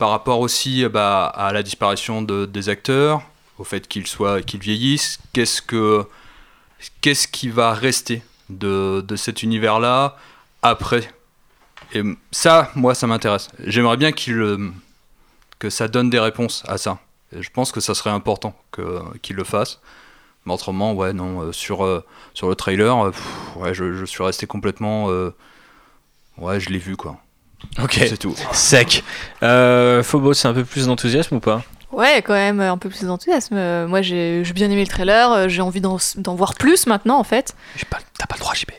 par 0.03 0.09
rapport 0.09 0.41
aussi 0.41 0.83
euh, 0.83 0.89
bah, 0.89 1.27
à 1.27 1.53
la 1.53 1.63
disparition 1.63 2.21
de- 2.21 2.43
des 2.45 2.67
acteurs, 2.67 3.21
au 3.57 3.63
fait 3.63 3.87
qu'ils 3.87 4.05
soient, 4.05 4.41
qu'ils 4.41 4.59
vieillissent, 4.59 5.17
qu'est-ce 5.31 5.61
que, 5.61 6.05
qu'est-ce 6.99 7.25
qui 7.25 7.47
va 7.47 7.73
rester 7.73 8.21
de, 8.49 8.99
de 8.99 9.15
cet 9.15 9.43
univers-là 9.43 10.17
après? 10.61 11.09
Et 11.93 12.01
ça, 12.31 12.69
moi, 12.75 12.95
ça 12.95 13.07
m'intéresse. 13.07 13.47
J'aimerais 13.59 13.95
bien 13.95 14.11
qu'il, 14.11 14.41
euh, 14.41 14.71
que 15.59 15.69
ça 15.69 15.87
donne 15.87 16.09
des 16.09 16.19
réponses 16.19 16.63
à 16.67 16.77
ça. 16.77 16.99
Je 17.31 17.49
pense 17.49 17.71
que 17.71 17.79
ça 17.79 17.95
serait 17.95 18.09
important 18.09 18.53
que, 18.71 18.99
qu'il 19.21 19.37
le 19.37 19.45
fasse. 19.45 19.79
Mais 20.45 20.53
autrement, 20.53 20.91
ouais, 20.95 21.13
non, 21.13 21.43
euh, 21.43 21.53
sur, 21.53 22.03
sur 22.33 22.49
le 22.49 22.55
trailer, 22.55 22.93
ouais, 23.55 23.73
je, 23.73 24.03
suis 24.03 24.21
resté 24.21 24.47
complètement. 24.47 25.07
ouais, 26.37 26.59
je 26.59 26.69
l'ai 26.71 26.79
vu, 26.79 26.97
quoi. 26.97 27.21
Ok. 27.81 27.95
C'est 27.99 28.17
tout. 28.17 28.35
Sec. 28.51 29.03
Euh, 29.41 30.03
Phobos, 30.03 30.33
c'est 30.35 30.47
un 30.47 30.53
peu 30.53 30.63
plus 30.65 30.87
d'enthousiasme 30.87 31.35
ou 31.35 31.39
pas 31.39 31.63
Ouais, 31.91 32.21
quand 32.23 32.33
même, 32.33 32.59
un 32.59 32.77
peu 32.77 32.89
plus 32.89 33.03
d'enthousiasme. 33.03 33.55
Euh, 33.55 33.87
Moi, 33.87 34.01
j'ai 34.01 34.41
bien 34.55 34.69
aimé 34.69 34.81
le 34.81 34.87
trailer, 34.87 35.31
euh, 35.31 35.47
j'ai 35.47 35.61
envie 35.61 35.81
d'en 35.81 35.97
voir 36.35 36.55
plus 36.55 36.87
maintenant, 36.87 37.19
en 37.19 37.23
fait. 37.23 37.55
T'as 38.17 38.25
pas 38.25 38.35
le 38.35 38.39
droit, 38.39 38.53
JB. 38.55 38.71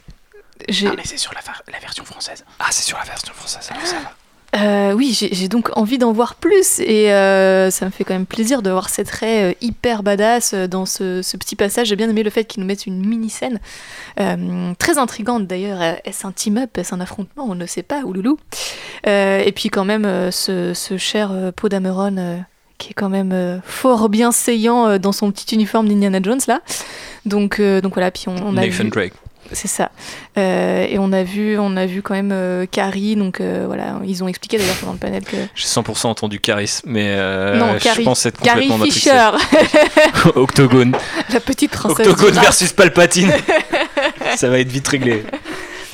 j'ai- 0.68 0.88
Ah, 0.88 0.94
mais 0.96 1.02
c'est 1.04 1.16
sur 1.18 1.32
la, 1.34 1.40
version 1.80 2.04
française. 2.04 2.44
Ah, 2.58 2.66
c'est 2.70 2.82
sur 2.84 2.98
la 2.98 3.04
version 3.04 3.32
française, 3.34 3.68
alors 3.70 3.86
ça 3.86 3.96
va. 3.96 4.12
Euh, 4.56 4.92
oui, 4.92 5.12
j'ai 5.12 5.48
donc 5.48 5.70
envie 5.76 5.98
d'en 5.98 6.12
voir 6.12 6.36
plus 6.36 6.78
et 6.78 7.12
euh, 7.12 7.70
ça 7.70 7.86
me 7.86 7.90
fait 7.90 8.04
quand 8.04 8.14
même 8.14 8.26
plaisir 8.26 8.62
de 8.62 8.70
voir 8.70 8.88
cette 8.88 9.10
Rey 9.10 9.50
euh, 9.50 9.54
hyper 9.60 10.04
badass 10.04 10.54
dans 10.54 10.86
ce, 10.86 11.22
ce 11.22 11.36
petit 11.36 11.56
passage. 11.56 11.88
J'ai 11.88 11.96
bien 11.96 12.08
aimé 12.08 12.22
le 12.22 12.30
fait 12.30 12.44
qu'ils 12.44 12.60
nous 12.60 12.66
mettent 12.66 12.86
une 12.86 13.04
mini-scène 13.04 13.58
euh, 14.20 14.72
très 14.78 14.98
intrigante 14.98 15.48
d'ailleurs. 15.48 15.82
Est-ce 16.04 16.24
un 16.24 16.30
team-up? 16.30 16.78
Est-ce 16.78 16.94
un 16.94 17.00
affrontement? 17.00 17.46
On 17.48 17.56
ne 17.56 17.66
sait 17.66 17.82
pas, 17.82 18.02
ouloulou. 18.02 18.38
Et 19.06 19.52
puis 19.56 19.70
quand 19.70 19.84
même 19.84 20.30
ce, 20.30 20.72
ce 20.72 20.96
cher 20.98 21.32
Poe 21.56 21.68
Dameron 21.68 22.44
qui 22.78 22.90
est 22.90 22.94
quand 22.94 23.08
même 23.08 23.60
fort 23.64 24.08
bien 24.08 24.30
saillant 24.30 24.98
dans 24.98 25.12
son 25.12 25.32
petit 25.32 25.54
uniforme 25.54 25.88
d'Indiana 25.88 26.20
Jones 26.22 26.40
là. 26.46 26.60
Donc, 27.26 27.60
donc 27.60 27.94
voilà, 27.94 28.10
puis 28.10 28.26
on, 28.28 28.36
on 28.36 28.56
a 28.56 28.66
Nathan 28.66 28.84
vu... 28.84 28.90
Drake. 28.90 29.14
C'est 29.52 29.68
ça. 29.68 29.90
Euh, 30.36 30.86
et 30.88 30.98
on 30.98 31.12
a 31.12 31.22
vu, 31.22 31.58
on 31.58 31.76
a 31.76 31.86
vu 31.86 32.02
quand 32.02 32.14
même 32.14 32.32
euh, 32.32 32.66
Carrie. 32.66 33.16
Donc 33.16 33.40
euh, 33.40 33.64
voilà, 33.66 34.00
ils 34.04 34.24
ont 34.24 34.28
expliqué 34.28 34.58
d'ailleurs 34.58 34.76
pendant 34.76 34.92
le 34.92 34.98
panel 34.98 35.24
que 35.24 35.36
J'ai 35.54 35.66
100% 35.66 36.06
entendu 36.06 36.40
Caris, 36.40 36.80
mais 36.84 37.16
non, 37.56 37.74
je 37.78 37.82
Carrie, 37.82 38.04
pense 38.04 38.26
être 38.26 38.40
Carrie 38.40 38.68
complètement 38.68 38.78
matrixé. 38.78 39.10
Fisher, 39.10 40.30
Octogone. 40.34 40.96
la 41.32 41.40
petite 41.40 41.70
princesse. 41.72 42.06
Octogone 42.06 42.34
versus 42.34 42.72
Palpatine. 42.72 43.32
ça 44.36 44.48
va 44.48 44.58
être 44.58 44.70
vite 44.70 44.88
réglé. 44.88 45.24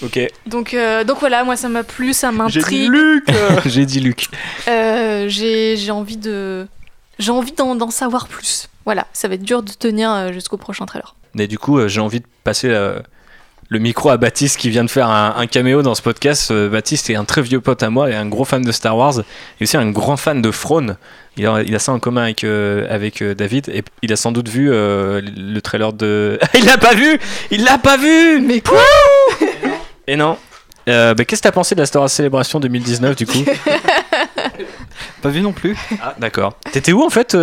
Ok, 0.02 0.18
Donc 0.46 0.74
donc 1.06 1.18
voilà, 1.20 1.44
moi 1.44 1.56
ça 1.56 1.68
m'a 1.68 1.84
plu, 1.84 2.14
ça 2.14 2.28
J'ai 2.28 2.32
dit 2.32 2.38
m'intrigue. 2.38 2.90
Luc 2.90 3.24
j'ai 3.66 3.84
dit 3.84 4.00
Luc. 4.00 4.28
J'ai 4.66 5.76
j'ai 5.76 5.90
envie 5.90 6.16
de, 6.16 6.66
j'ai 7.18 7.32
envie 7.32 7.52
d'en 7.52 7.90
savoir 7.90 8.28
plus. 8.28 8.68
Voilà, 8.86 9.06
ça 9.12 9.28
va 9.28 9.34
être 9.34 9.42
dur 9.42 9.62
de 9.62 9.72
tenir 9.72 10.32
jusqu'au 10.32 10.56
prochain 10.56 10.86
trailer. 10.86 11.14
Mais 11.34 11.46
du 11.46 11.58
coup, 11.58 11.86
j'ai 11.86 12.00
envie 12.00 12.20
de 12.20 12.26
passer 12.44 12.74
le 13.70 13.78
micro 13.78 14.10
à 14.10 14.16
Baptiste 14.16 14.58
qui 14.58 14.68
vient 14.68 14.82
de 14.82 14.90
faire 14.90 15.08
un, 15.08 15.34
un 15.36 15.46
caméo 15.46 15.82
dans 15.82 15.94
ce 15.94 16.02
podcast. 16.02 16.50
Euh, 16.50 16.68
Baptiste 16.68 17.08
est 17.08 17.14
un 17.14 17.24
très 17.24 17.40
vieux 17.40 17.60
pote 17.60 17.82
à 17.84 17.88
moi 17.88 18.10
et 18.10 18.14
un 18.16 18.26
gros 18.26 18.44
fan 18.44 18.62
de 18.62 18.72
Star 18.72 18.96
Wars 18.96 19.20
et 19.20 19.62
aussi 19.62 19.76
un 19.76 19.90
grand 19.92 20.16
fan 20.16 20.42
de 20.42 20.50
Throne. 20.50 20.96
Il 21.36 21.46
a, 21.46 21.62
il 21.62 21.72
a 21.74 21.78
ça 21.78 21.92
en 21.92 22.00
commun 22.00 22.24
avec, 22.24 22.42
euh, 22.42 22.84
avec 22.90 23.22
euh, 23.22 23.32
David 23.32 23.68
et 23.68 23.84
il 24.02 24.12
a 24.12 24.16
sans 24.16 24.32
doute 24.32 24.48
vu 24.48 24.70
le 24.70 25.58
trailer 25.60 25.92
de. 25.92 26.40
il 26.54 26.66
l'a 26.66 26.78
pas 26.78 26.94
vu 26.94 27.18
Il 27.52 27.62
l'a 27.62 27.78
pas 27.78 27.96
vu 27.96 28.40
Mais 28.40 28.60
quoi? 28.60 28.82
Et 30.08 30.16
non. 30.16 30.36
Bah, 30.86 31.14
Qu'est-ce 31.14 31.40
que 31.40 31.46
t'as 31.46 31.52
pensé 31.52 31.76
de 31.76 31.80
la 31.80 31.86
Star 31.86 32.02
Wars 32.02 32.10
Célébration 32.10 32.58
2019 32.58 33.14
du 33.14 33.26
coup? 33.26 33.38
Pas 35.22 35.28
vu 35.28 35.40
non 35.42 35.52
plus. 35.52 35.76
Ah, 36.02 36.14
d'accord. 36.18 36.54
T'étais 36.72 36.92
où 36.92 37.02
en 37.02 37.10
fait 37.10 37.36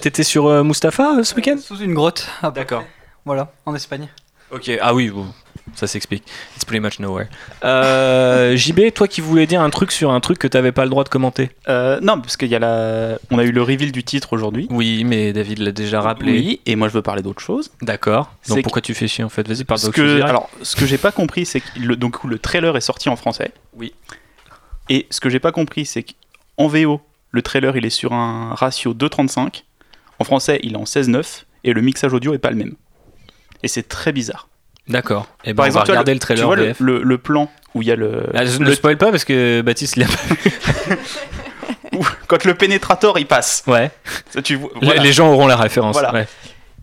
T'étais 0.00 0.24
sur 0.24 0.62
Mustapha 0.62 1.22
ce 1.22 1.34
week-end? 1.34 1.56
Sous 1.58 1.78
une 1.78 1.94
grotte. 1.94 2.28
Ah, 2.42 2.50
D'accord. 2.50 2.84
Voilà, 3.24 3.52
en 3.64 3.74
Espagne. 3.74 4.08
Ok, 4.50 4.70
ah 4.82 4.92
oui, 4.92 5.08
bon, 5.10 5.26
ça 5.74 5.86
s'explique. 5.86 6.24
It's 6.56 6.64
pretty 6.64 6.80
much 6.80 6.98
nowhere. 6.98 7.26
Euh, 7.64 8.56
JB, 8.56 8.92
toi 8.94 9.08
qui 9.08 9.20
voulais 9.20 9.46
dire 9.46 9.60
un 9.60 9.70
truc 9.70 9.92
sur 9.92 10.10
un 10.10 10.20
truc 10.20 10.38
que 10.38 10.48
t'avais 10.48 10.72
pas 10.72 10.84
le 10.84 10.90
droit 10.90 11.04
de 11.04 11.08
commenter. 11.08 11.50
Euh, 11.68 12.00
Non, 12.00 12.20
parce 12.20 12.36
qu'il 12.36 12.48
y 12.48 12.54
a 12.54 12.58
la... 12.58 13.18
On 13.30 13.38
a 13.38 13.44
eu 13.44 13.52
le 13.52 13.62
reveal 13.62 13.92
du 13.92 14.04
titre 14.04 14.32
aujourd'hui. 14.32 14.66
Oui, 14.70 15.04
mais 15.04 15.32
David 15.32 15.58
l'a 15.58 15.72
déjà 15.72 16.00
rappelé. 16.00 16.32
Oui, 16.32 16.60
et 16.66 16.76
moi 16.76 16.88
je 16.88 16.94
veux 16.94 17.02
parler 17.02 17.22
d'autre 17.22 17.40
chose. 17.42 17.70
D'accord. 17.82 18.32
Donc 18.48 18.56
C'est 18.58 18.62
pourquoi 18.62 18.82
tu 18.82 18.94
fais 18.94 19.08
chier 19.08 19.24
en 19.24 19.28
fait? 19.28 19.46
Vas-y, 19.48 19.64
parle 19.64 19.80
d'autre 19.80 19.96
chose. 19.96 20.22
alors, 20.22 20.48
ce 20.62 20.76
que 20.76 20.86
j'ai 20.86 20.98
pas 20.98 21.12
compris, 21.12 21.46
c'est 21.46 21.60
que 21.60 21.66
le, 21.78 21.96
donc, 21.96 22.22
le 22.24 22.38
trailer 22.38 22.76
est 22.76 22.80
sorti 22.80 23.08
en 23.08 23.16
français. 23.16 23.52
Oui. 23.74 23.92
Et 24.88 25.06
ce 25.10 25.20
que 25.20 25.28
j'ai 25.30 25.40
pas 25.40 25.52
compris, 25.52 25.86
c'est 25.86 26.02
qu'en 26.04 26.66
VO, 26.66 27.00
le 27.30 27.42
trailer 27.42 27.76
il 27.76 27.84
est 27.86 27.90
sur 27.90 28.12
un 28.12 28.54
ratio 28.54 28.92
2.35. 28.92 29.62
En 30.18 30.24
français, 30.24 30.58
il 30.62 30.72
est 30.72 30.76
en 30.76 30.84
16.9. 30.84 31.44
Et 31.62 31.72
le 31.72 31.80
mixage 31.82 32.12
audio 32.12 32.32
est 32.34 32.38
pas 32.38 32.50
le 32.50 32.56
même. 32.56 32.74
Et 33.62 33.68
c'est 33.68 33.82
très 33.86 34.12
bizarre. 34.12 34.48
D'accord. 34.90 35.28
Et 35.44 35.52
ben, 35.52 35.56
Par 35.56 35.64
on 35.64 35.66
exemple, 35.66 35.86
va 35.86 35.92
regarder 35.92 36.12
le, 36.12 36.16
le, 36.16 36.20
trailer 36.20 36.42
tu 36.42 36.46
vois 36.46 36.56
le, 36.56 36.74
le- 36.78 37.02
le 37.02 37.18
plan 37.18 37.50
où 37.74 37.82
il 37.82 37.88
y 37.88 37.92
a 37.92 37.96
le. 37.96 38.24
Ah, 38.34 38.44
je 38.44 38.58
ne 38.58 38.72
spoil 38.74 38.98
pas 38.98 39.10
parce 39.10 39.24
que 39.24 39.62
Baptiste 39.62 39.96
l'a 39.96 40.06
où- 41.92 42.04
quand 42.26 42.44
le 42.44 42.54
pénétrateur 42.54 43.18
il 43.18 43.26
passe. 43.26 43.62
Ouais. 43.66 43.90
Ça, 44.30 44.42
tu 44.42 44.56
vois, 44.56 44.70
Les- 44.80 44.86
voilà. 44.86 45.02
Les 45.02 45.12
gens 45.12 45.30
auront 45.32 45.46
la 45.46 45.56
référence. 45.56 45.94
Voilà. 45.94 46.12
ouais. 46.12 46.28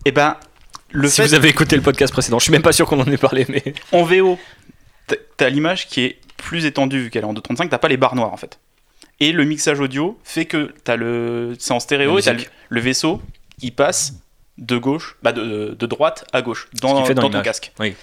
Et 0.04 0.12
ben, 0.12 0.36
le 0.90 1.08
si 1.08 1.16
fait 1.16 1.28
vous 1.28 1.34
avez 1.34 1.48
écouté 1.48 1.76
le 1.76 1.82
podcast 1.82 2.12
précédent, 2.12 2.38
je 2.38 2.44
suis 2.44 2.52
même 2.52 2.62
pas 2.62 2.72
sûr 2.72 2.86
qu'on 2.86 3.00
en 3.00 3.04
ait 3.10 3.16
parlé, 3.16 3.46
mais. 3.48 3.62
en 3.92 4.02
VO, 4.04 4.38
t'as- 5.36 5.48
l'image 5.50 5.86
qui 5.88 6.02
est 6.04 6.18
plus 6.36 6.64
étendue 6.64 7.00
vu 7.04 7.10
qu'elle 7.10 7.22
est 7.22 7.26
en 7.26 7.34
2.35, 7.34 7.68
t'as 7.68 7.78
pas 7.78 7.88
les 7.88 7.96
barres 7.96 8.14
noires 8.14 8.32
en 8.32 8.36
fait. 8.36 8.58
Et 9.20 9.32
le 9.32 9.44
mixage 9.44 9.80
audio 9.80 10.16
fait 10.22 10.44
que 10.44 10.72
t'as 10.84 10.94
le, 10.96 11.54
c'est 11.58 11.72
en 11.72 11.80
stéréo 11.80 12.18
et 12.18 12.22
t'as 12.22 12.30
le, 12.30 12.36
musique. 12.36 12.50
le 12.68 12.80
vaisseau, 12.80 13.20
il 13.60 13.72
passe 13.74 14.14
de 14.58 14.76
gauche, 14.76 15.16
bah 15.22 15.32
de, 15.32 15.74
de 15.78 15.86
droite 15.86 16.24
à 16.32 16.42
gauche 16.42 16.68
dans, 16.82 16.92
dans 17.06 17.14
dans 17.14 17.30
ton 17.30 17.42
casque. 17.42 17.72
Oui. 17.80 17.94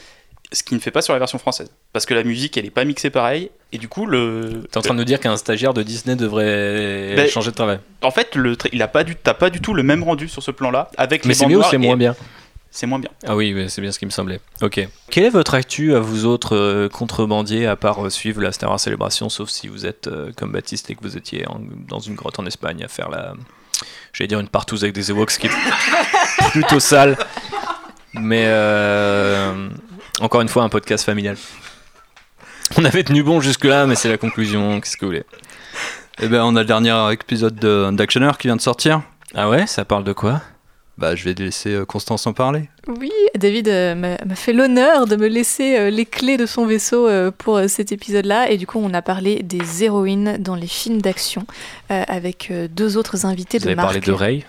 Ce 0.54 0.62
qui 0.64 0.74
ne 0.76 0.80
fait 0.80 0.92
pas 0.92 1.02
sur 1.02 1.12
la 1.14 1.20
version 1.20 1.38
française, 1.40 1.70
parce 1.92 2.06
que 2.06 2.14
la 2.14 2.24
musique 2.24 2.56
elle 2.56 2.66
est 2.66 2.70
pas 2.72 2.86
mixée 2.86 3.10
pareil 3.10 3.50
et 3.72 3.78
du 3.78 3.88
coup 3.90 4.06
le. 4.06 4.64
T'es 4.72 4.78
en 4.78 4.82
train 4.82 4.94
de 4.94 5.00
nous 5.00 5.04
dire 5.06 5.20
qu'un 5.20 5.36
stagiaire 5.38 5.74
de 5.74 5.84
Disney 5.84 6.16
devrait 6.16 7.14
Ben, 7.16 7.28
changer 7.28 7.52
de 7.52 7.56
travail. 7.56 7.80
En 8.04 8.12
fait, 8.12 8.36
le, 8.36 8.56
il 8.72 8.82
a 8.82 8.88
pas 8.88 9.04
du, 9.04 9.16
t'as 9.16 9.34
pas 9.34 9.50
du 9.50 9.60
tout 9.60 9.74
le 9.74 9.84
même 9.84 10.04
rendu 10.04 10.28
sur 10.30 10.44
ce 10.44 10.52
plan-là 10.52 10.90
avec 10.98 11.26
Mais 11.26 11.34
c'est 11.34 11.48
mieux 11.48 11.58
ou 11.58 11.64
c'est 11.64 11.78
moins 11.80 11.98
bien 11.98 12.16
C'est 12.70 12.86
moins 12.86 13.00
bien. 13.00 13.10
Ah 13.26 13.36
oui, 13.36 13.66
c'est 13.70 13.82
bien 13.82 13.92
ce 13.92 13.98
qui 14.00 14.06
me 14.06 14.12
semblait. 14.12 14.40
Ok. 14.62 14.88
Quelle 15.10 15.24
est 15.26 15.30
votre 15.30 15.56
actu 15.56 15.96
à 15.96 16.00
vous 16.00 16.26
autres 16.26 16.56
euh, 16.56 16.90
contrebandiers 16.90 17.66
à 17.66 17.76
part 17.76 18.06
euh, 18.06 18.10
suivre 18.12 18.42
la 18.42 18.52
Star 18.52 18.70
Wars 18.70 18.80
Célébration, 18.80 19.30
sauf 19.30 19.50
si 19.50 19.68
vous 19.68 19.86
êtes 19.88 20.08
euh, 20.08 20.32
comme 20.38 20.52
Baptiste 20.52 20.90
et 20.92 20.96
que 20.96 21.02
vous 21.02 21.18
étiez 21.18 21.48
en- 21.48 21.60
dans 21.90 22.00
une 22.00 22.16
grotte 22.16 22.38
en 22.40 22.46
Espagne 22.46 22.84
à 22.84 22.88
faire 22.88 23.10
la. 23.10 23.34
J'allais 24.14 24.28
dire 24.30 24.40
une 24.40 24.48
partouze 24.48 24.84
avec 24.84 24.94
des 24.96 25.10
Ewoks, 25.12 25.38
qui 25.38 25.50
plutôt 26.52 26.80
sale. 26.80 27.18
Mais 28.14 28.44
euh, 28.48 29.70
encore 30.22 30.42
une 30.42 30.48
fois, 30.48 30.64
un 30.64 30.70
podcast 30.70 31.06
familial. 31.06 31.38
On 32.78 32.86
avait 32.86 33.04
tenu 33.04 33.24
bon 33.24 33.42
jusque-là, 33.42 33.86
mais 33.86 33.96
c'est 33.96 34.10
la 34.10 34.18
conclusion. 34.18 34.80
Qu'est-ce 34.80 34.98
que 34.98 35.06
vous 35.06 35.12
voulez? 35.12 35.24
Eh 36.22 36.28
ben, 36.28 36.42
on 36.44 36.56
a 36.56 36.62
le 36.62 36.66
dernier 36.66 36.96
épisode 37.12 37.56
de- 37.56 37.90
d'Actioner 37.92 38.32
qui 38.40 38.48
vient 38.48 38.56
de 38.56 38.62
sortir. 38.62 39.02
Ah 39.36 39.50
ouais? 39.50 39.68
Ça 39.68 39.84
parle 39.86 40.04
de 40.06 40.14
quoi? 40.14 40.42
Bah, 40.98 41.14
je 41.14 41.26
vais 41.26 41.34
laisser 41.34 41.74
euh, 41.74 41.84
Constance 41.86 42.26
en 42.26 42.32
parler. 42.32 42.70
Oui, 42.88 43.12
David 43.38 43.68
euh, 43.68 43.96
m'a 43.96 44.36
fait 44.36 44.54
l'honneur 44.54 45.08
de 45.08 45.18
me 45.18 45.28
laisser 45.28 45.78
euh, 45.78 45.90
les 45.90 46.06
clés 46.06 46.38
de 46.38 46.46
son 46.46 46.66
vaisseau 46.66 47.06
euh, 47.10 47.32
pour 47.38 47.60
cet 47.68 47.92
épisode-là. 47.92 48.50
Et 48.50 48.56
du 48.58 48.66
coup, 48.66 48.80
on 48.82 48.94
a 48.94 49.02
parlé 49.02 49.44
des 49.44 49.84
héroïnes 49.84 50.38
dans 50.40 50.56
les 50.56 50.68
films 50.68 51.02
d'action 51.02 51.46
euh, 51.92 52.04
avec 52.08 52.48
euh, 52.50 52.70
deux 52.70 52.96
autres 52.96 53.26
invités 53.26 53.58
Vous 53.58 53.66
de 53.66 53.70
avez 53.72 53.76
marque. 53.76 53.88
parlé 53.90 54.00
de 54.00 54.12
Rey 54.14 54.46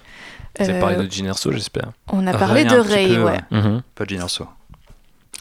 Vous 0.58 0.64
avez 0.64 0.78
Euh, 0.78 0.80
parlé 0.80 0.96
de 0.96 1.10
Jyn 1.10 1.26
Erso, 1.26 1.52
j'espère. 1.52 1.90
On 2.12 2.26
a 2.26 2.30
Ray, 2.32 2.38
parlé 2.38 2.64
de 2.64 2.76
Ray, 2.76 3.14
peu, 3.16 3.22
ouais. 3.24 3.40
Mhm. 3.50 3.82
Pas 3.94 4.04
de 4.04 4.10
Ginerso. 4.10 4.46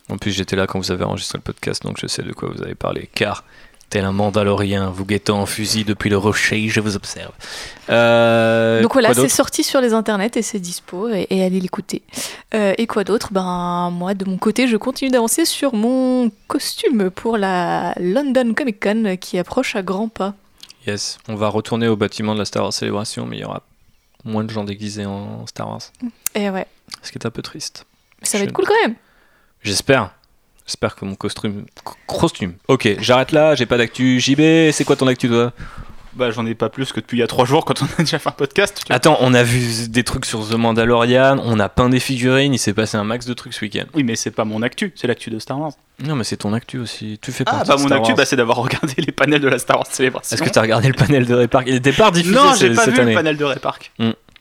En 0.10 0.18
plus, 0.18 0.32
j'étais 0.32 0.56
là 0.56 0.68
quand 0.68 0.80
vous 0.80 0.92
avez 0.92 1.04
enregistré 1.04 1.38
le 1.38 1.44
podcast, 1.44 1.84
donc 1.84 1.98
je 2.00 2.08
sais 2.08 2.22
de 2.22 2.32
quoi 2.34 2.50
vous 2.54 2.62
avez 2.62 2.76
parlé. 2.76 3.10
Car, 3.16 3.44
tel 3.90 4.06
un 4.06 4.12
mandalorien, 4.12 4.90
vous 4.90 5.06
guettant 5.06 5.40
en 5.42 5.46
fusil 5.48 5.84
depuis 5.84 6.10
le 6.12 6.18
rocher, 6.18 6.68
je 6.70 6.80
vous 6.80 6.96
observe. 6.96 7.32
Euh, 7.90 8.82
Donc 8.82 8.94
voilà, 8.94 9.14
c'est 9.14 9.30
sorti 9.30 9.64
sur 9.64 9.82
les 9.82 9.94
internets 9.94 10.32
et 10.36 10.42
c'est 10.42 10.60
dispo 10.60 11.10
et, 11.10 11.28
et 11.30 11.44
allez 11.44 11.60
l'écouter. 11.60 12.02
Euh, 12.54 12.74
et 12.78 12.88
quoi 12.88 13.04
d'autre? 13.04 13.30
Ben 13.32 13.90
moi 13.92 14.14
de 14.14 14.26
mon 14.26 14.38
côté, 14.38 14.68
je 14.68 14.78
continue 14.78 15.12
d'avancer 15.12 15.46
sur 15.46 15.74
mon 15.74 16.32
costume 16.48 17.10
pour 17.10 17.38
la 17.38 17.94
London 18.00 18.54
Comic 18.56 18.82
Con 18.84 19.18
qui 19.20 19.38
approche 19.40 19.76
à 19.76 19.82
grands 19.82 20.10
pas. 20.10 20.34
Yes, 20.88 21.18
on 21.30 21.36
va 21.36 21.48
retourner 21.50 21.88
au 21.88 21.96
bâtiment 21.96 22.34
de 22.34 22.40
la 22.40 22.46
Star 22.46 22.64
Wars 22.64 22.74
Célébration, 22.74 23.26
mais 23.26 23.38
il 23.38 23.42
y 23.42 23.46
aura 23.46 23.64
moins 24.26 24.44
de 24.44 24.50
gens 24.50 24.64
déguisés 24.66 25.06
en 25.06 25.46
Star 25.48 25.70
Wars. 25.70 25.82
Et 26.34 26.50
ouais, 26.50 26.68
Ce 27.02 27.12
qui 27.12 27.18
est 27.18 27.26
un 27.26 27.32
peu 27.32 27.42
triste. 27.42 27.86
ça 28.24 28.38
va 28.38 28.44
Je- 28.44 28.50
être 28.50 28.54
cool 28.56 28.66
quand 28.66 28.82
même. 28.84 28.96
J'espère. 29.62 30.12
J'espère 30.66 30.96
que 30.96 31.06
mon 31.06 31.16
costume. 31.16 31.66
Costume. 32.08 32.56
Ok, 32.68 32.88
j'arrête 33.00 33.32
là, 33.32 33.54
j'ai 33.56 33.66
pas 33.68 33.78
d'actu. 33.78 34.20
JB, 34.20 34.72
c'est 34.72 34.84
quoi 34.84 34.96
ton 34.96 35.06
actu, 35.08 35.28
toi? 35.30 35.54
Bah, 36.16 36.32
j'en 36.32 36.46
ai 36.46 36.56
pas 36.56 36.70
plus 36.70 36.94
que 36.94 37.02
depuis 37.02 37.18
il 37.18 37.20
y 37.20 37.24
a 37.24 37.28
trois 37.28 37.44
jours 37.46 37.66
quand 37.66 37.82
on 37.82 37.86
a 37.86 38.04
déjà 38.04 38.20
fait 38.20 38.30
un 38.30 38.32
podcast. 38.32 38.82
Attends, 38.90 39.18
on 39.20 39.34
a 39.34 39.44
vu 39.44 39.90
des 39.90 40.04
trucs 40.04 40.26
sur 40.26 40.48
The 40.48 40.54
Mandalorian, 40.54 41.40
on 41.44 41.60
a 41.60 41.68
peint 41.68 41.90
des 41.90 42.00
figurines, 42.00 42.54
il 42.54 42.58
s'est 42.58 42.74
passé 42.74 42.96
un 42.98 43.04
max 43.04 43.26
de 43.26 43.34
trucs 43.34 43.54
ce 43.54 43.62
week-end. 43.66 43.84
Oui, 43.94 44.04
mais 44.04 44.16
c'est 44.16 44.32
pas 44.32 44.46
mon 44.46 44.62
actu, 44.62 44.94
c'est 44.96 45.08
l'actu 45.08 45.30
de 45.30 45.40
Star 45.40 45.60
Wars. 45.60 45.74
Non, 46.04 46.16
mais 46.16 46.24
c'est 46.24 46.38
ton 46.38 46.54
actu 46.54 46.78
aussi. 46.78 47.20
Tu 47.22 47.32
fais 47.32 47.44
Ah, 47.48 47.52
partie 47.52 47.68
bah 47.70 47.76
de 47.76 47.82
mon 47.82 47.88
Star 47.88 47.98
actu, 48.00 48.10
Wars. 48.12 48.18
bah, 48.18 48.26
c'est 48.26 48.36
d'avoir 48.38 48.58
regardé 48.58 48.94
les 48.98 49.12
panels 49.12 49.42
de 49.42 49.48
la 49.50 49.60
Star 49.60 49.78
Wars 49.78 49.88
Célébration. 49.90 50.34
Est-ce 50.36 50.44
que 50.44 50.50
tu 50.50 50.58
as 50.60 50.62
regardé 50.62 50.88
le 50.88 50.94
panel 50.94 51.26
de 51.26 51.36
Repark 51.36 51.66
Il 51.68 51.76
était 51.76 51.92
pas 51.92 52.12
diffusé 52.12 52.36
Non, 52.36 52.54
j'ai 52.58 52.70
pas 52.74 52.86
cette 52.86 52.94
vu 52.94 53.00
année. 53.02 53.12
le 53.12 53.18
panel 53.18 53.38
de 53.38 53.44
Ray 53.44 53.60
Park. 53.60 53.92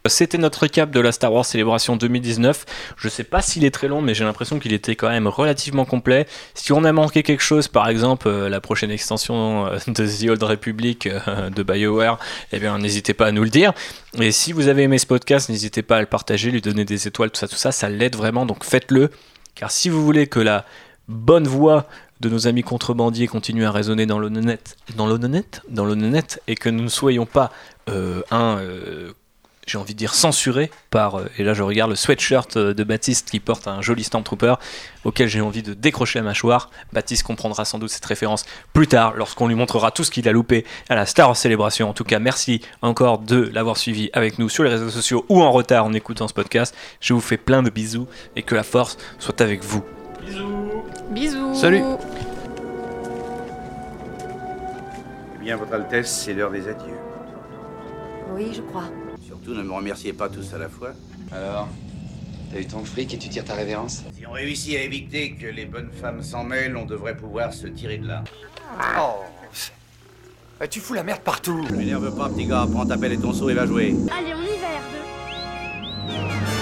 C'était 0.06 0.36
notre 0.36 0.60
récap 0.60 0.90
de 0.90 1.01
la 1.01 1.12
Star 1.12 1.32
Wars 1.32 1.47
Célébration 1.47 1.97
2019. 1.97 2.66
Je 2.98 3.09
sais 3.09 3.24
pas 3.24 3.40
s'il 3.40 3.64
est 3.64 3.70
très 3.70 3.89
long, 3.89 4.02
mais 4.02 4.12
j'ai 4.12 4.24
l'impression 4.24 4.59
qu'il 4.59 4.74
était 4.74 4.97
quand 4.97 5.09
même 5.09 5.26
relativement 5.26 5.86
complet. 5.86 6.26
Si 6.52 6.74
on 6.74 6.85
a 6.85 6.93
manqué 6.93 7.22
quelque 7.22 7.40
chose, 7.40 7.68
par 7.68 7.89
exemple 7.89 8.28
euh, 8.28 8.51
la 8.51 8.60
prochaine 8.60 8.90
extension 8.90 9.66
euh, 9.66 9.78
de 9.86 10.06
The 10.06 10.28
Old 10.28 10.43
Republic 10.43 11.06
euh, 11.06 11.48
de 11.48 11.62
BioWare, 11.62 12.18
eh 12.52 12.59
bien 12.59 12.76
n'hésitez 12.76 13.14
pas 13.14 13.28
à 13.28 13.32
nous 13.32 13.44
le 13.44 13.48
dire. 13.48 13.72
Et 14.20 14.31
si 14.31 14.52
vous 14.52 14.68
avez 14.68 14.82
aimé 14.82 14.98
ce 14.98 15.06
podcast, 15.06 15.48
n'hésitez 15.48 15.81
pas 15.81 15.97
à 15.97 16.01
le 16.01 16.06
partager, 16.06 16.51
lui 16.51 16.60
donner 16.60 16.85
des 16.85 17.09
étoiles, 17.09 17.31
tout 17.31 17.40
ça, 17.40 17.48
tout 17.48 17.56
ça, 17.56 17.72
ça 17.72 17.89
l'aide 17.89 18.14
vraiment. 18.14 18.44
Donc 18.44 18.62
faites-le, 18.62 19.09
car 19.55 19.70
si 19.70 19.89
vous 19.89 20.05
voulez 20.05 20.26
que 20.26 20.39
la 20.39 20.66
bonne 21.09 21.48
voix 21.48 21.86
de 22.20 22.28
nos 22.28 22.47
amis 22.47 22.62
contrebandiers 22.62 23.26
continue 23.26 23.64
à 23.64 23.70
résonner 23.70 24.05
dans 24.05 24.18
l'honnête, 24.18 24.76
dans 24.97 25.06
l'honnête, 25.06 25.62
dans 25.70 25.90
et 26.47 26.56
que 26.56 26.68
nous 26.68 26.82
ne 26.82 26.89
soyons 26.89 27.24
pas 27.24 27.51
un 27.86 28.59
j'ai 29.66 29.78
envie 29.78 29.94
de 29.94 29.98
dire 29.98 30.14
censuré 30.14 30.70
par, 30.90 31.18
euh, 31.18 31.30
et 31.38 31.44
là 31.44 31.54
je 31.54 31.62
regarde 31.62 31.90
le 31.90 31.96
sweatshirt 31.96 32.56
euh, 32.56 32.74
de 32.74 32.84
Baptiste 32.84 33.30
qui 33.30 33.40
porte 33.40 33.66
un 33.68 33.82
joli 33.82 34.04
Stormtrooper 34.04 34.54
auquel 35.04 35.28
j'ai 35.28 35.40
envie 35.40 35.62
de 35.62 35.74
décrocher 35.74 36.18
la 36.18 36.24
mâchoire. 36.24 36.70
Baptiste 36.92 37.22
comprendra 37.22 37.64
sans 37.64 37.78
doute 37.78 37.90
cette 37.90 38.04
référence 38.04 38.44
plus 38.72 38.86
tard 38.86 39.14
lorsqu'on 39.16 39.48
lui 39.48 39.54
montrera 39.54 39.90
tout 39.90 40.04
ce 40.04 40.10
qu'il 40.10 40.28
a 40.28 40.32
loupé 40.32 40.64
à 40.88 40.94
la 40.94 41.06
Star 41.06 41.36
Célébration. 41.36 41.88
En 41.88 41.94
tout 41.94 42.04
cas, 42.04 42.18
merci 42.18 42.60
encore 42.82 43.18
de 43.18 43.50
l'avoir 43.52 43.76
suivi 43.76 44.10
avec 44.12 44.38
nous 44.38 44.48
sur 44.48 44.64
les 44.64 44.70
réseaux 44.70 44.90
sociaux 44.90 45.24
ou 45.28 45.42
en 45.42 45.52
retard 45.52 45.84
en 45.84 45.92
écoutant 45.92 46.28
ce 46.28 46.34
podcast. 46.34 46.74
Je 47.00 47.14
vous 47.14 47.20
fais 47.20 47.36
plein 47.36 47.62
de 47.62 47.70
bisous 47.70 48.06
et 48.36 48.42
que 48.42 48.54
la 48.54 48.62
force 48.62 48.96
soit 49.18 49.40
avec 49.40 49.62
vous. 49.62 49.84
Bisous. 51.10 51.54
Salut. 51.54 51.82
Eh 55.34 55.44
bien, 55.44 55.56
Votre 55.56 55.74
Altesse, 55.74 56.22
c'est 56.24 56.32
l'heure 56.32 56.50
des 56.50 56.66
adieux. 56.66 56.94
Oui, 58.34 58.52
je 58.54 58.62
crois 58.62 58.84
ne 59.52 59.62
me 59.62 59.72
remerciez 59.72 60.12
pas 60.12 60.28
tous 60.28 60.54
à 60.54 60.58
la 60.58 60.68
fois. 60.68 60.92
Alors, 61.32 61.68
T'as 62.54 62.60
eu 62.60 62.66
ton 62.66 62.84
fric 62.84 63.12
et 63.12 63.18
tu 63.18 63.28
tires 63.28 63.44
ta 63.44 63.54
révérence? 63.54 64.04
Si 64.16 64.24
on 64.24 64.30
réussit 64.30 64.76
à 64.76 64.82
éviter 64.82 65.32
que 65.32 65.46
les 65.46 65.64
bonnes 65.64 65.90
femmes 65.90 66.22
s'en 66.22 66.44
mêlent, 66.44 66.76
on 66.76 66.84
devrait 66.84 67.16
pouvoir 67.16 67.52
se 67.52 67.66
tirer 67.66 67.98
de 67.98 68.06
là. 68.06 68.22
Oh 68.96 69.24
eh, 70.62 70.68
Tu 70.68 70.78
fous 70.78 70.94
la 70.94 71.02
merde 71.02 71.22
partout 71.22 71.66
Je 71.68 71.74
m'énerve 71.74 72.16
pas, 72.16 72.28
petit 72.28 72.46
gars. 72.46 72.68
Prends 72.70 72.86
ta 72.86 72.96
pelle 72.96 73.14
et 73.14 73.18
ton 73.18 73.32
seau 73.32 73.50
et 73.50 73.54
va 73.54 73.66
jouer. 73.66 73.96
Allez, 74.16 74.34
on 74.34 74.42
y 74.42 74.56
va, 74.60 74.68
R2. 74.68 76.53